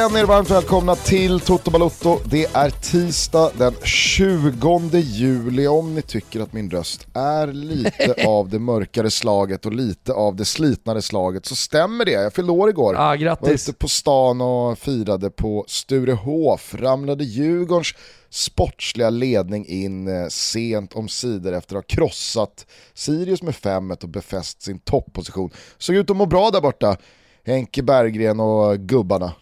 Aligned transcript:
Känn 0.00 0.16
er 0.16 0.24
varmt 0.24 0.50
välkomna 0.50 0.94
till 0.94 1.40
Toto 1.40 1.70
Balotto. 1.70 2.18
Det 2.24 2.44
är 2.44 2.70
tisdag 2.70 3.50
den 3.58 3.74
20 3.84 4.98
juli. 4.98 5.66
Om 5.66 5.94
ni 5.94 6.02
tycker 6.02 6.40
att 6.40 6.52
min 6.52 6.70
röst 6.70 7.06
är 7.14 7.46
lite 7.46 8.14
av 8.26 8.48
det 8.48 8.58
mörkare 8.58 9.10
slaget 9.10 9.66
och 9.66 9.72
lite 9.72 10.12
av 10.12 10.36
det 10.36 10.44
slitnare 10.44 11.02
slaget 11.02 11.46
så 11.46 11.56
stämmer 11.56 12.04
det. 12.04 12.10
Jag 12.10 12.32
fyllde 12.32 12.52
år 12.52 12.70
igår. 12.70 12.94
Ah, 12.98 13.14
grattis. 13.14 13.48
Var 13.48 13.54
ute 13.54 13.72
på 13.72 13.88
stan 13.88 14.40
och 14.40 14.78
firade 14.78 15.30
på 15.30 15.64
Sturehof. 15.68 16.74
Ramlade 16.74 17.24
Djurgårdens 17.24 17.94
sportsliga 18.30 19.10
ledning 19.10 19.66
in 19.66 20.08
eh, 20.08 20.28
sent 20.28 20.92
om 20.92 21.08
sidor 21.08 21.52
efter 21.52 21.76
att 21.76 21.90
ha 21.90 21.96
krossat 21.96 22.66
Sirius 22.94 23.42
med 23.42 23.54
5-1 23.54 24.02
och 24.02 24.08
befäst 24.08 24.62
sin 24.62 24.78
topposition. 24.78 25.50
Såg 25.78 25.96
ut 25.96 26.10
att 26.10 26.16
må 26.16 26.26
bra 26.26 26.50
där 26.50 26.60
borta. 26.60 26.96
Henke 27.44 27.82
Berggren 27.82 28.40
och 28.40 28.78
gubbarna. 28.78 29.32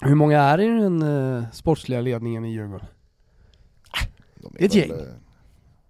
Hur 0.00 0.14
många 0.14 0.40
är 0.42 0.60
i 0.60 0.66
den 0.66 1.02
uh, 1.02 1.44
sportsliga 1.52 2.00
ledningen 2.00 2.44
i 2.44 2.52
Djurgården? 2.52 2.86
De 4.34 4.52
Det 4.58 4.64
är 4.64 4.66
ett 4.68 4.74
väl, 4.74 4.88
gäng. 4.88 4.98
eh, 4.98 5.06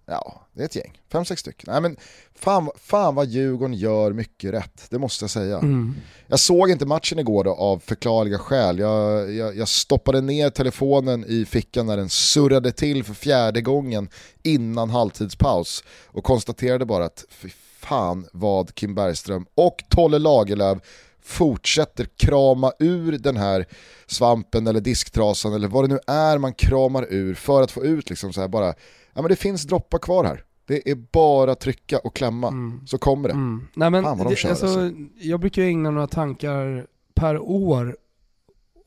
Ja, 0.05 0.41
det 0.53 0.61
är 0.61 0.65
ett 0.65 0.75
gäng. 0.75 1.01
Fem, 1.11 1.25
sex 1.25 1.41
stycken. 1.41 1.71
Nej, 1.71 1.81
men 1.81 1.97
fan, 2.35 2.69
fan 2.75 3.15
vad 3.15 3.27
Djurgården 3.27 3.73
gör 3.73 4.13
mycket 4.13 4.53
rätt, 4.53 4.85
det 4.89 4.99
måste 4.99 5.23
jag 5.23 5.29
säga. 5.29 5.57
Mm. 5.57 5.95
Jag 6.27 6.39
såg 6.39 6.69
inte 6.69 6.85
matchen 6.85 7.19
igår 7.19 7.43
då, 7.43 7.51
av 7.55 7.79
förklarliga 7.79 8.37
skäl. 8.37 8.79
Jag, 8.79 9.33
jag, 9.33 9.57
jag 9.57 9.67
stoppade 9.67 10.21
ner 10.21 10.49
telefonen 10.49 11.25
i 11.27 11.45
fickan 11.45 11.85
när 11.85 11.97
den 11.97 12.09
surrade 12.09 12.71
till 12.71 13.03
för 13.03 13.13
fjärde 13.13 13.61
gången 13.61 14.09
innan 14.43 14.89
halvtidspaus 14.89 15.83
och 16.07 16.23
konstaterade 16.23 16.85
bara 16.85 17.05
att 17.05 17.25
fy 17.29 17.49
fan 17.79 18.27
vad 18.33 18.75
Kim 18.75 18.95
Bergström 18.95 19.45
och 19.55 19.83
Tolle 19.89 20.19
Lagerlöf 20.19 20.77
fortsätter 21.21 22.05
krama 22.17 22.71
ur 22.79 23.11
den 23.17 23.37
här 23.37 23.65
svampen 24.09 24.67
eller 24.67 24.81
disktrasan 24.81 25.53
eller 25.53 25.67
vad 25.67 25.83
det 25.83 25.87
nu 25.93 25.99
är 26.07 26.37
man 26.37 26.53
kramar 26.53 27.05
ur 27.09 27.33
för 27.33 27.61
att 27.61 27.71
få 27.71 27.83
ut 27.83 28.09
liksom 28.09 28.33
så 28.33 28.41
här 28.41 28.47
bara, 28.47 28.67
ja 29.13 29.21
men 29.21 29.29
det 29.29 29.35
finns 29.35 29.63
droppar 29.63 29.97
kvar 29.97 30.23
här. 30.23 30.43
Det 30.65 30.89
är 30.91 30.95
bara 30.95 31.55
trycka 31.55 31.99
och 31.99 32.15
klämma, 32.15 32.53
så 32.87 32.97
kommer 32.97 33.27
det. 33.29 33.33
Mm. 33.33 33.67
Nej, 33.73 33.89
men 33.89 34.03
Fan 34.03 34.17
vad 34.17 34.27
de 34.27 34.35
det, 34.35 34.49
alltså, 34.49 34.65
alltså. 34.65 34.91
Jag 35.19 35.39
brukar 35.39 35.61
ägna 35.63 35.91
några 35.91 36.07
tankar 36.07 36.87
per 37.13 37.37
år 37.39 37.97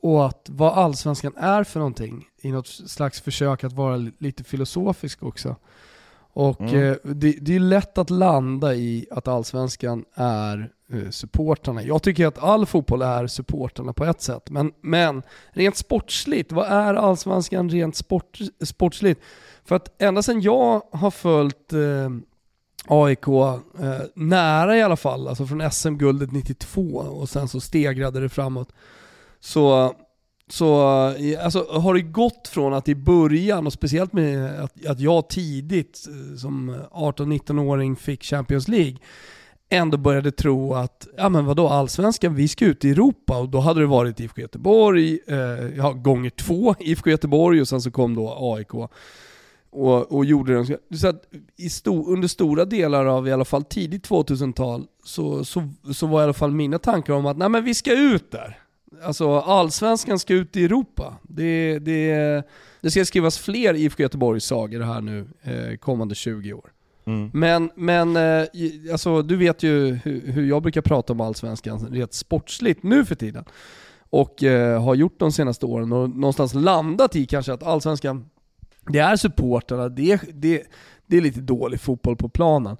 åt 0.01 0.47
vad 0.49 0.73
allsvenskan 0.73 1.33
är 1.37 1.63
för 1.63 1.79
någonting 1.79 2.25
i 2.41 2.51
något 2.51 2.67
slags 2.67 3.21
försök 3.21 3.63
att 3.63 3.73
vara 3.73 3.97
li- 3.97 4.11
lite 4.17 4.43
filosofisk 4.43 5.23
också. 5.23 5.55
Och 6.35 6.61
Mm. 6.61 6.83
eh, 6.91 6.95
det, 7.03 7.31
det 7.41 7.55
är 7.55 7.59
lätt 7.59 7.97
att 7.97 8.09
landa 8.09 8.75
i 8.75 9.05
att 9.11 9.27
allsvenskan 9.27 10.05
är 10.13 10.71
Eh, 10.93 11.09
supportrarna. 11.09 11.83
Jag 11.83 12.03
tycker 12.03 12.27
att 12.27 12.43
all 12.43 12.65
fotboll 12.65 13.01
är 13.01 13.27
supportrarna 13.27 13.93
på 13.93 14.05
ett 14.05 14.21
sätt, 14.21 14.49
men, 14.49 14.71
men 14.81 15.23
rent 15.51 15.77
sportsligt, 15.77 16.51
vad 16.51 16.67
är 16.67 16.93
allsvenskan 16.93 17.69
rent 17.69 17.95
sport, 17.95 18.39
sportsligt? 18.63 19.21
För 19.65 19.75
att 19.75 20.01
ända 20.01 20.21
sedan 20.21 20.41
jag 20.41 20.81
har 20.91 21.11
följt 21.11 21.73
eh, 21.73 22.09
AIK 22.87 23.27
eh, 23.27 23.99
nära 24.15 24.77
i 24.77 24.81
alla 24.81 24.95
fall, 24.95 25.27
alltså 25.27 25.45
från 25.45 25.71
SM-guldet 25.71 26.31
92 26.31 26.81
och 26.97 27.29
sen 27.29 27.47
så 27.47 27.59
stegrade 27.59 28.19
det 28.19 28.29
framåt. 28.29 28.73
Så, 29.39 29.95
så 30.49 30.81
alltså, 31.41 31.67
har 31.79 31.93
det 31.93 32.01
gått 32.01 32.47
från 32.47 32.73
att 32.73 32.87
i 32.87 32.95
början, 32.95 33.67
och 33.67 33.73
speciellt 33.73 34.13
med 34.13 34.59
att, 34.59 34.85
att 34.85 34.99
jag 34.99 35.29
tidigt 35.29 36.07
eh, 36.07 36.37
som 36.37 36.75
18-19-åring 36.91 37.95
fick 37.95 38.23
Champions 38.23 38.67
League, 38.67 38.97
ändå 39.77 39.97
började 39.97 40.31
tro 40.31 40.73
att, 40.73 41.07
ja 41.17 41.29
men 41.29 41.45
vadå, 41.45 41.67
allsvenskan, 41.67 42.35
vi 42.35 42.47
ska 42.47 42.65
ut 42.65 42.85
i 42.85 42.89
Europa 42.89 43.37
och 43.37 43.49
då 43.49 43.59
hade 43.59 43.79
det 43.79 43.85
varit 43.85 44.19
IFK 44.19 44.41
Göteborg, 44.41 45.19
eh, 45.27 45.37
ja, 45.77 45.91
gånger 45.91 46.29
två 46.29 46.75
IFK 46.79 47.09
Göteborg 47.09 47.61
och 47.61 47.67
sen 47.67 47.81
så 47.81 47.91
kom 47.91 48.15
då 48.15 48.53
AIK 48.55 48.73
och, 49.73 50.11
och 50.11 50.25
gjorde 50.25 50.53
den. 50.53 50.77
Så 50.97 51.07
att 51.07 51.23
i 51.57 51.69
sto, 51.69 52.05
under 52.13 52.27
stora 52.27 52.65
delar 52.65 53.05
av 53.05 53.27
i 53.27 53.31
alla 53.31 53.45
fall 53.45 53.63
tidigt 53.63 54.09
2000-tal 54.09 54.85
så, 55.03 55.45
så, 55.45 55.69
så 55.93 56.07
var 56.07 56.21
i 56.21 56.23
alla 56.23 56.33
fall 56.33 56.51
mina 56.51 56.79
tankar 56.79 57.13
om 57.13 57.25
att 57.25 57.37
nej 57.37 57.49
men 57.49 57.63
vi 57.63 57.73
ska 57.73 57.93
ut 57.93 58.31
där. 58.31 58.59
Alltså 59.03 59.39
allsvenskan 59.39 60.19
ska 60.19 60.33
ut 60.33 60.57
i 60.57 60.65
Europa. 60.65 61.17
Det, 61.23 61.79
det, 61.79 62.43
det 62.81 62.91
ska 62.91 63.05
skrivas 63.05 63.37
fler 63.37 63.73
IFK 63.73 64.03
Göteborgs 64.03 64.45
sagor 64.45 64.79
här 64.79 65.01
nu 65.01 65.27
eh, 65.41 65.77
kommande 65.77 66.15
20 66.15 66.53
år. 66.53 66.72
Mm. 67.05 67.29
Men, 67.33 67.71
men 67.75 68.15
eh, 68.15 68.47
alltså, 68.91 69.21
du 69.21 69.37
vet 69.37 69.63
ju 69.63 69.93
hur, 70.03 70.45
jag 70.49 70.61
brukar 70.61 70.81
prata 70.81 71.13
om 71.13 71.21
allsvenskan 71.21 71.87
rent 71.91 72.13
sportsligt 72.13 72.83
nu 72.83 73.05
för 73.05 73.15
tiden. 73.15 73.45
Och 74.09 74.43
eh, 74.43 74.83
har 74.83 74.95
gjort 74.95 75.19
de 75.19 75.31
senaste 75.31 75.65
åren 75.65 75.91
och 75.91 76.09
någonstans 76.09 76.53
landat 76.53 77.15
i 77.15 77.25
kanske 77.25 77.53
att 77.53 77.63
allsvenskan, 77.63 78.25
det 78.87 78.99
är 78.99 79.15
supportrarna, 79.15 79.89
det 79.89 80.11
är, 80.11 80.19
det, 80.33 80.63
det 81.07 81.17
är 81.17 81.21
lite 81.21 81.41
dålig 81.41 81.81
fotboll 81.81 82.15
på 82.15 82.29
planen. 82.29 82.77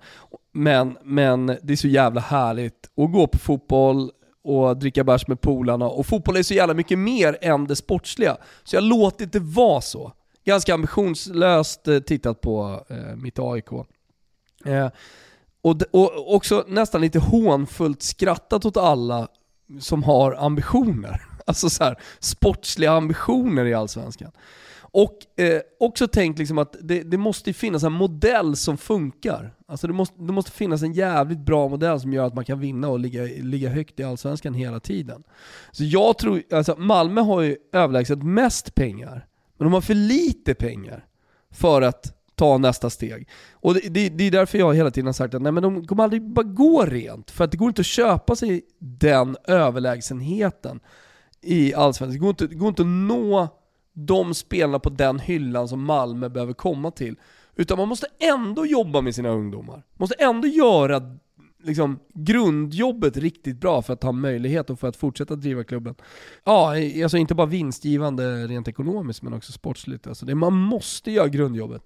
Men, 0.52 0.98
men 1.04 1.46
det 1.46 1.74
är 1.74 1.76
så 1.76 1.88
jävla 1.88 2.22
härligt 2.22 2.90
att 2.98 3.12
gå 3.12 3.28
på 3.28 3.38
fotboll 3.38 4.12
och 4.44 4.78
dricka 4.78 5.04
bärs 5.04 5.28
med 5.28 5.42
polarna 5.42 5.90
och 5.90 6.06
fotboll 6.06 6.38
är 6.38 6.44
så 6.44 6.54
jävla 6.54 6.74
mycket 6.74 7.00
mer 7.00 7.38
än 7.42 7.66
det 7.66 7.76
sportsliga. 7.76 8.38
Så 8.64 8.76
jag 8.76 8.82
har 8.82 8.88
låtit 8.88 9.34
det 9.34 9.40
vara 9.40 9.82
så. 9.82 10.12
Ganska 10.46 10.74
ambitionslöst 10.74 11.88
eh, 11.88 12.00
tittat 12.00 12.42
på 12.42 12.86
eh, 12.90 13.16
mitt 13.16 13.40
AIK. 13.40 13.70
Eh, 14.66 14.90
och, 15.62 15.82
och 15.92 16.36
också 16.36 16.66
nästan 16.68 17.02
lite 17.02 17.20
hånfullt 17.20 18.02
skrattat 18.02 18.66
åt 18.66 18.78
alla 18.78 19.28
som 19.80 20.04
har 20.04 20.34
ambitioner. 20.34 21.22
Alltså 21.46 21.70
så 21.70 21.84
här, 21.84 22.00
sportsliga 22.20 22.92
ambitioner 22.92 23.66
i 23.66 23.74
Allsvenskan. 23.74 24.32
Och 24.96 25.40
eh, 25.40 25.62
också 25.80 26.08
tänkt 26.08 26.40
liksom 26.40 26.58
att 26.58 26.76
det, 26.82 27.04
det 27.04 27.18
måste 27.18 27.54
finnas 27.54 27.84
en 27.84 27.92
modell 27.92 28.56
som 28.56 28.78
funkar. 28.78 29.56
Alltså 29.68 29.88
det 29.88 29.94
måste, 29.94 30.16
det 30.24 30.34
måste 30.34 30.52
finnas 30.52 30.84
en 30.84 30.94
jävligt 30.94 31.40
bra 31.40 31.68
modell 31.68 32.00
som 32.00 32.14
gör 32.14 32.28
att 32.28 32.34
man 32.34 32.46
kan 32.46 32.60
vinna 32.60 32.90
och 32.90 33.00
ligga, 33.00 33.24
ligga 33.24 33.70
högt 33.70 34.00
i 34.00 34.04
Allsvenskan 34.04 34.54
hela 34.54 34.80
tiden. 34.80 35.24
Så 35.72 35.84
jag 35.84 36.18
tror, 36.18 36.44
alltså 36.52 36.76
Malmö 36.78 37.22
har 37.22 37.42
ju 37.42 37.58
överlägset 37.72 38.24
mest 38.24 38.76
pengar, 38.76 39.28
men 39.58 39.66
de 39.66 39.74
har 39.74 39.82
för 39.82 39.94
lite 39.94 40.54
pengar 40.54 41.06
för 41.52 41.82
att 41.82 42.23
ta 42.36 42.58
nästa 42.58 42.90
steg. 42.90 43.30
Och 43.54 43.74
det, 43.74 43.80
det, 43.80 44.10
det 44.10 44.24
är 44.24 44.32
därför 44.32 44.58
jag 44.58 44.76
hela 44.76 44.92
tiden 44.92 45.06
har 45.06 45.14
sagt 45.14 45.34
att 45.34 45.42
nej, 45.42 45.52
men 45.52 45.64
de 45.64 45.88
kommer 45.88 46.04
aldrig 46.04 46.22
bara 46.22 46.44
gå 46.44 46.86
rent, 46.86 47.32
för 47.32 47.44
att 47.44 47.52
det 47.52 47.58
går 47.58 47.68
inte 47.68 47.82
att 47.82 47.86
köpa 47.86 48.36
sig 48.36 48.62
den 48.80 49.38
överlägsenheten 49.48 50.80
i 51.42 51.74
Allsvenskan. 51.74 52.14
Det 52.14 52.20
går 52.20 52.30
inte, 52.30 52.48
det 52.48 52.56
går 52.56 52.70
inte 52.70 52.82
att 52.82 52.88
nå 52.88 53.48
de 53.94 54.34
spelarna 54.34 54.80
på 54.80 54.90
den 54.90 55.20
hyllan 55.20 55.68
som 55.68 55.84
Malmö 55.84 56.30
behöver 56.30 56.54
komma 56.54 56.92
till. 56.92 57.16
Utan 57.56 57.78
man 57.78 57.88
måste 57.88 58.08
ändå 58.20 58.66
jobba 58.66 59.02
med 59.02 59.16
sina 59.16 59.30
ungdomar. 59.30 59.74
Man 59.74 59.84
Måste 59.94 60.16
ändå 60.16 60.48
göra 60.48 61.18
liksom, 61.64 62.00
grundjobbet 62.14 63.18
riktigt 63.18 63.60
bra 63.60 63.82
för 63.82 63.94
att 63.94 64.04
ha 64.04 64.12
möjlighet 64.12 64.70
och 64.70 64.80
för 64.80 64.88
att 64.88 64.96
fortsätta 64.96 65.36
driva 65.36 65.64
klubben. 65.64 65.96
Ja, 66.44 66.76
alltså 67.04 67.18
inte 67.18 67.36
bara 67.36 67.48
vinstgivande 67.48 68.48
rent 68.48 68.68
ekonomiskt 68.68 69.22
men 69.22 69.34
också 69.34 69.52
sportsligt. 69.52 70.08
Alltså 70.08 70.26
det, 70.26 70.36
man 70.36 70.54
måste 70.54 71.12
göra 71.12 71.28
grundjobbet. 71.28 71.82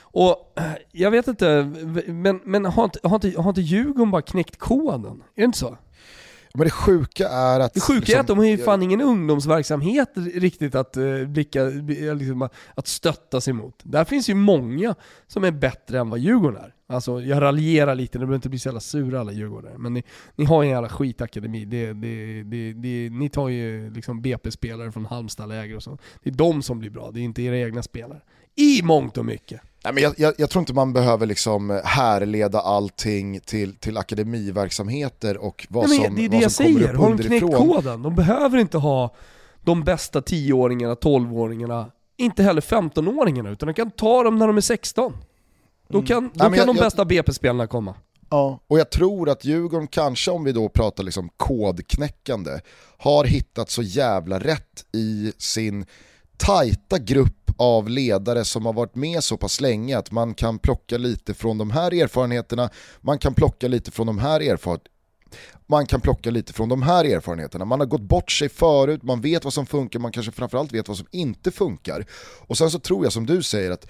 Och 0.00 0.52
eh, 0.56 0.64
jag 0.92 1.10
vet 1.10 1.28
inte, 1.28 1.72
men, 2.06 2.40
men 2.44 2.64
har, 2.64 2.84
inte, 2.84 2.98
har, 3.02 3.14
inte, 3.14 3.40
har 3.40 3.48
inte 3.48 3.60
Djurgården 3.60 4.10
bara 4.10 4.22
knäckt 4.22 4.58
koden? 4.58 5.22
Är 5.34 5.40
det 5.40 5.44
inte 5.44 5.58
så? 5.58 5.76
Men 6.54 6.64
det 6.64 6.70
sjuka 6.70 7.28
är 7.28 7.60
att... 7.60 7.74
Det 7.74 7.80
sjuka 7.80 7.94
är 7.94 8.00
liksom, 8.00 8.20
att 8.20 8.26
de 8.26 8.38
har 8.38 8.44
ju 8.44 8.58
fan 8.58 8.82
ingen 8.82 9.00
ungdomsverksamhet 9.00 10.10
riktigt 10.16 10.74
att, 10.74 10.96
uh, 10.96 11.26
blicka, 11.26 11.62
eh, 11.62 12.14
liksom, 12.16 12.48
att 12.74 12.86
stötta 12.86 13.40
sig 13.40 13.52
mot. 13.52 13.80
Där 13.82 14.04
finns 14.04 14.28
ju 14.28 14.34
många 14.34 14.94
som 15.26 15.44
är 15.44 15.50
bättre 15.50 15.98
än 15.98 16.10
vad 16.10 16.18
Djurgården 16.18 16.62
är. 16.62 16.73
Alltså 16.86 17.20
jag 17.20 17.42
raljerar 17.42 17.94
lite, 17.94 18.18
ni 18.18 18.24
behöver 18.24 18.34
inte 18.34 18.48
bli 18.48 18.58
så 18.58 18.68
jävla 18.68 18.80
sura 18.80 19.20
alla 19.20 19.32
Djurgårdare. 19.32 19.78
Men 19.78 19.94
ni, 19.94 20.02
ni 20.36 20.44
har 20.44 20.62
ju 20.62 20.66
en 20.66 20.72
jävla 20.72 20.88
skitakademi. 20.88 21.64
Det, 21.64 21.92
det, 21.92 22.42
det, 22.42 22.72
det, 22.72 23.10
ni 23.10 23.28
tar 23.28 23.48
ju 23.48 23.90
liksom 23.90 24.22
BP-spelare 24.22 24.92
från 24.92 25.06
Halmstad-läger 25.06 25.76
och 25.76 25.82
så. 25.82 25.98
Det 26.22 26.30
är 26.30 26.34
de 26.34 26.62
som 26.62 26.78
blir 26.78 26.90
bra, 26.90 27.10
det 27.10 27.20
är 27.20 27.22
inte 27.22 27.42
era 27.42 27.58
egna 27.58 27.82
spelare. 27.82 28.20
I 28.56 28.82
mångt 28.82 29.18
och 29.18 29.24
mycket. 29.24 29.60
Nej, 29.84 29.92
men 29.94 30.02
jag, 30.02 30.14
jag, 30.16 30.34
jag 30.38 30.50
tror 30.50 30.60
inte 30.60 30.74
man 30.74 30.92
behöver 30.92 31.26
liksom 31.26 31.80
härleda 31.84 32.60
allting 32.60 33.40
till, 33.40 33.76
till 33.76 33.96
akademiverksamheter 33.96 35.36
och 35.36 35.66
vad 35.70 35.88
Nej, 35.88 35.98
men 35.98 36.06
som, 36.06 36.16
det 36.16 36.24
är 36.24 36.28
det 36.28 36.40
vad 36.42 36.52
som 36.52 36.64
kommer 36.66 36.78
säger, 36.80 36.94
upp 36.94 37.00
har 37.00 37.08
de 37.08 37.18
knäckt 37.18 37.42
underifrån. 37.42 37.68
koden? 37.68 38.02
De 38.02 38.14
behöver 38.14 38.58
inte 38.58 38.78
ha 38.78 39.14
de 39.62 39.84
bästa 39.84 40.20
10-åringarna, 40.20 40.94
12-åringarna, 40.94 41.86
inte 42.16 42.42
heller 42.42 42.60
15-åringarna, 42.60 43.52
utan 43.52 43.66
de 43.66 43.74
kan 43.74 43.90
ta 43.90 44.22
dem 44.22 44.38
när 44.38 44.46
de 44.46 44.56
är 44.56 44.60
16. 44.60 45.12
Då 45.88 46.02
kan, 46.02 46.06
då 46.08 46.16
Mm. 46.18 46.30
Nej, 46.34 46.46
kan 46.48 46.54
jag- 46.58 46.66
de 46.66 46.76
jag- 46.76 46.84
bästa 46.84 47.04
BP-spelarna 47.04 47.66
komma. 47.66 47.94
Ja, 48.30 48.60
och 48.66 48.78
jag 48.78 48.90
tror 48.90 49.28
att 49.30 49.44
Djurgården 49.44 49.86
kanske, 49.88 50.30
om 50.30 50.44
vi 50.44 50.52
då 50.52 50.68
pratar 50.68 51.04
liksom 51.04 51.28
kodknäckande, 51.36 52.50
har 52.98 53.24
hittat 53.24 53.70
så 53.70 53.82
jävla 53.82 54.38
rätt 54.38 54.84
i 54.92 55.32
sin 55.38 55.86
tajta 56.36 56.98
grupp 56.98 57.50
av 57.56 57.88
ledare 57.88 58.44
som 58.44 58.66
har 58.66 58.72
varit 58.72 58.94
med 58.94 59.24
så 59.24 59.36
pass 59.36 59.60
länge 59.60 59.98
att 59.98 60.10
man 60.10 60.34
kan 60.34 60.58
plocka 60.58 60.98
lite 60.98 61.34
från 61.34 61.58
de 61.58 61.70
här 61.70 61.94
erfarenheterna, 61.94 62.70
man 63.00 63.18
kan 63.18 63.34
plocka 63.34 63.68
lite 63.68 63.90
från 63.90 64.06
de 64.06 64.18
här 64.18 64.40
erfar 64.40 64.78
man 65.66 65.86
kan 65.86 66.00
plocka 66.00 66.30
lite 66.30 66.52
från 66.52 66.68
de 66.68 66.82
här 66.82 67.04
erfarenheterna. 67.04 67.64
Man 67.64 67.80
har 67.80 67.86
gått 67.86 68.00
bort 68.00 68.32
sig 68.32 68.48
förut, 68.48 69.02
man 69.02 69.20
vet 69.20 69.44
vad 69.44 69.52
som 69.52 69.66
funkar, 69.66 69.98
man 69.98 70.12
kanske 70.12 70.32
framförallt 70.32 70.72
vet 70.72 70.88
vad 70.88 70.96
som 70.96 71.06
inte 71.10 71.50
funkar. 71.50 72.06
Och 72.46 72.58
sen 72.58 72.70
så 72.70 72.78
tror 72.78 73.04
jag 73.04 73.12
som 73.12 73.26
du 73.26 73.42
säger 73.42 73.70
att 73.70 73.86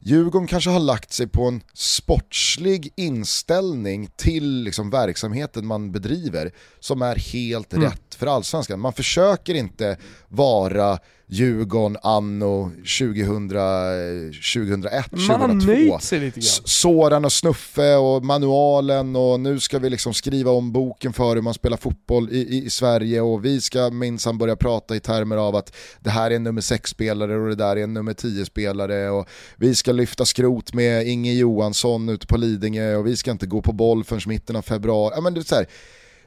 Djurgården 0.00 0.46
kanske 0.46 0.70
har 0.70 0.80
lagt 0.80 1.12
sig 1.12 1.28
på 1.28 1.44
en 1.44 1.62
sportslig 1.74 2.92
inställning 2.96 4.10
till 4.16 4.62
liksom 4.62 4.90
verksamheten 4.90 5.66
man 5.66 5.92
bedriver 5.92 6.52
som 6.80 7.02
är 7.02 7.16
helt 7.16 7.72
mm. 7.72 7.90
rätt 7.90 8.14
för 8.14 8.26
allsvenskan. 8.26 8.80
Man 8.80 8.92
försöker 8.92 9.54
inte 9.54 9.98
vara 10.28 10.98
Djurgården 11.30 11.96
anno 12.02 12.70
2000, 12.98 13.48
2001, 13.48 15.12
Man 15.28 15.40
har 15.40 15.66
nöjt 15.66 16.02
sig 16.02 16.20
lite 16.20 16.40
grann. 16.40 16.48
Soran 16.64 17.24
och 17.24 17.32
Snuffe 17.32 17.96
och 17.96 18.24
manualen 18.24 19.16
och 19.16 19.40
nu 19.40 19.60
ska 19.60 19.78
vi 19.78 19.90
liksom 19.90 20.14
skriva 20.14 20.50
om 20.50 20.72
boken 20.72 21.12
för 21.12 21.34
hur 21.34 21.42
man 21.42 21.54
spelar 21.54 21.76
fotboll 21.76 22.30
i, 22.30 22.38
i, 22.38 22.64
i 22.64 22.70
Sverige 22.70 23.20
och 23.20 23.44
vi 23.44 23.60
ska 23.60 23.90
minsann 23.90 24.38
börja 24.38 24.56
prata 24.56 24.96
i 24.96 25.00
termer 25.00 25.36
av 25.36 25.56
att 25.56 25.76
det 26.00 26.10
här 26.10 26.30
är 26.30 26.36
en 26.36 26.44
nummer 26.44 26.60
6-spelare 26.60 27.36
och 27.36 27.48
det 27.48 27.54
där 27.54 27.76
är 27.76 27.82
en 27.82 27.94
nummer 27.94 28.12
10-spelare 28.12 29.10
och 29.10 29.28
vi 29.56 29.74
ska 29.74 29.92
lyfta 29.92 30.24
skrot 30.24 30.74
med 30.74 31.06
Inge 31.06 31.32
Johansson 31.32 32.08
ute 32.08 32.26
på 32.26 32.36
Lidingö 32.36 32.96
och 32.96 33.06
vi 33.06 33.16
ska 33.16 33.30
inte 33.30 33.46
gå 33.46 33.62
på 33.62 33.72
boll 33.72 34.04
förrän 34.04 34.20
mitten 34.26 34.56
av 34.56 34.62
februari. 34.62 35.12
Ja, 35.14 35.20
men 35.20 35.34
det, 35.34 35.40
är 35.40 35.44
så 35.44 35.54
här, 35.54 35.66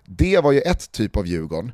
det 0.05 0.39
var 0.39 0.51
ju 0.51 0.59
ett 0.59 0.91
typ 0.91 1.17
av 1.17 1.27
Djurgården. 1.27 1.71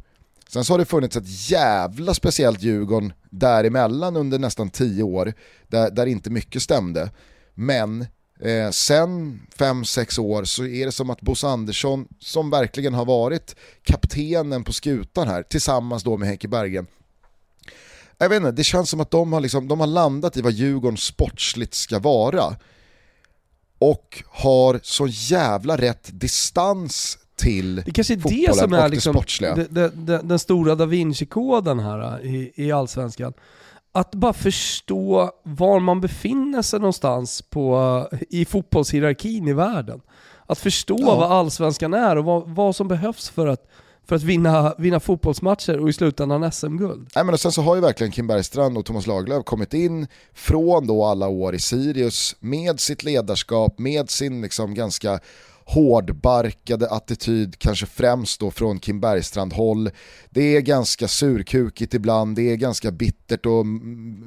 Sen 0.50 0.66
så 0.66 0.74
har 0.74 0.78
det 0.78 0.86
funnits 0.86 1.16
ett 1.16 1.50
jävla 1.50 2.14
speciellt 2.14 2.62
Djurgården 2.62 3.14
däremellan 3.30 4.16
under 4.16 4.40
nästan 4.40 4.70
tio 4.70 5.04
år, 5.04 5.34
där, 5.68 5.92
där 5.92 6.06
inte 6.06 6.30
mycket 6.30 6.62
stämde. 6.62 7.12
Men 7.54 8.02
eh, 8.40 8.70
sen 8.72 9.42
5-6 9.58 10.20
år 10.20 10.44
så 10.44 10.66
är 10.66 10.86
det 10.86 10.92
som 10.92 11.10
att 11.10 11.22
Bosse 11.22 11.48
Andersson, 11.48 12.08
som 12.20 12.50
verkligen 12.50 12.94
har 12.94 13.06
varit 13.06 13.56
kaptenen 13.84 14.64
på 14.64 14.74
skutan 14.74 15.28
här, 15.28 15.44
tillsammans 15.44 16.04
då 16.04 16.18
med 16.18 16.28
Henke 16.28 16.48
Bergen, 16.48 16.88
jag 18.18 18.30
vet 18.30 18.38
inte, 18.38 18.52
det 18.52 18.64
känns 18.64 18.90
som 18.90 19.00
att 19.00 19.12
de 19.12 19.34
har, 19.34 19.42
liksom, 19.42 19.68
de 19.68 19.80
har 19.80 19.88
landat 19.88 20.38
i 20.38 20.42
vad 20.42 20.54
Djurgården 20.54 20.98
sportsligt 20.98 21.74
ska 21.74 22.00
vara. 22.00 22.56
Och 23.80 24.24
har 24.28 24.80
så 24.84 25.08
jävla 25.08 25.78
rätt 25.78 26.10
distans 26.12 27.18
till 27.38 27.76
Det 27.76 27.92
kanske 27.92 28.14
är 28.14 28.48
det 28.48 28.56
som 28.56 28.74
är 28.74 28.90
liksom 28.90 29.24
det, 29.40 29.68
det, 29.70 29.92
det, 29.96 30.22
den 30.24 30.40
stora 30.40 30.76
da 30.76 30.86
Vinci-koden 30.86 31.80
här 31.80 32.20
äh, 32.24 32.36
i, 32.36 32.52
i 32.56 32.72
Allsvenskan. 32.72 33.34
Att 33.92 34.16
bara 34.16 34.34
förstå 34.34 35.32
var 35.44 35.80
man 35.80 36.02
befinner 36.02 36.62
sig 36.62 36.80
någonstans 36.80 37.42
på, 37.42 38.08
i 38.30 38.46
fotbollshierarkin 38.46 39.48
i 39.48 39.54
världen. 39.54 40.02
Att 40.46 40.60
förstå 40.60 40.98
ja. 41.00 41.16
vad 41.16 41.32
Allsvenskan 41.32 41.94
är 41.94 42.16
och 42.16 42.26
vad, 42.26 42.50
vad 42.50 42.76
som 42.76 42.88
behövs 42.88 43.30
för 43.30 43.48
att 43.48 43.68
för 44.08 44.16
att 44.16 44.24
vinna, 44.24 44.76
vinna 44.78 45.00
fotbollsmatcher 45.00 45.80
och 45.80 45.90
i 45.90 45.94
slutändan 45.94 46.52
SM-guld. 46.52 47.10
Nej, 47.16 47.26
men 47.26 47.34
och 47.34 47.40
sen 47.40 47.52
så 47.52 47.62
har 47.62 47.76
ju 47.76 47.82
verkligen 47.82 48.12
Kim 48.12 48.28
Bergstrand 48.28 48.78
och 48.78 48.86
Thomas 48.86 49.08
Lagerlöf 49.08 49.46
kommit 49.46 49.74
in 49.74 50.08
från 50.34 50.88
då 50.88 51.06
alla 51.06 51.28
år 51.28 51.56
i 51.56 51.60
Sirius 51.60 52.36
med 52.40 52.80
sitt 52.80 53.04
ledarskap, 53.04 53.80
med 53.80 54.10
sin 54.10 54.42
liksom 54.42 54.74
ganska 54.74 55.20
hårdbarkade 55.68 56.90
attityd, 56.90 57.60
kanske 57.60 57.86
främst 57.86 58.40
då 58.40 58.52
från 58.52 58.80
Kim 58.80 59.00
Bergstrand-håll. 59.00 59.90
Det 60.30 60.56
är 60.56 60.62
ganska 60.62 61.08
surkukigt 61.08 61.94
ibland, 61.94 62.36
det 62.36 62.52
är 62.52 62.56
ganska 62.56 62.92
bittert 62.92 63.46
och 63.46 63.66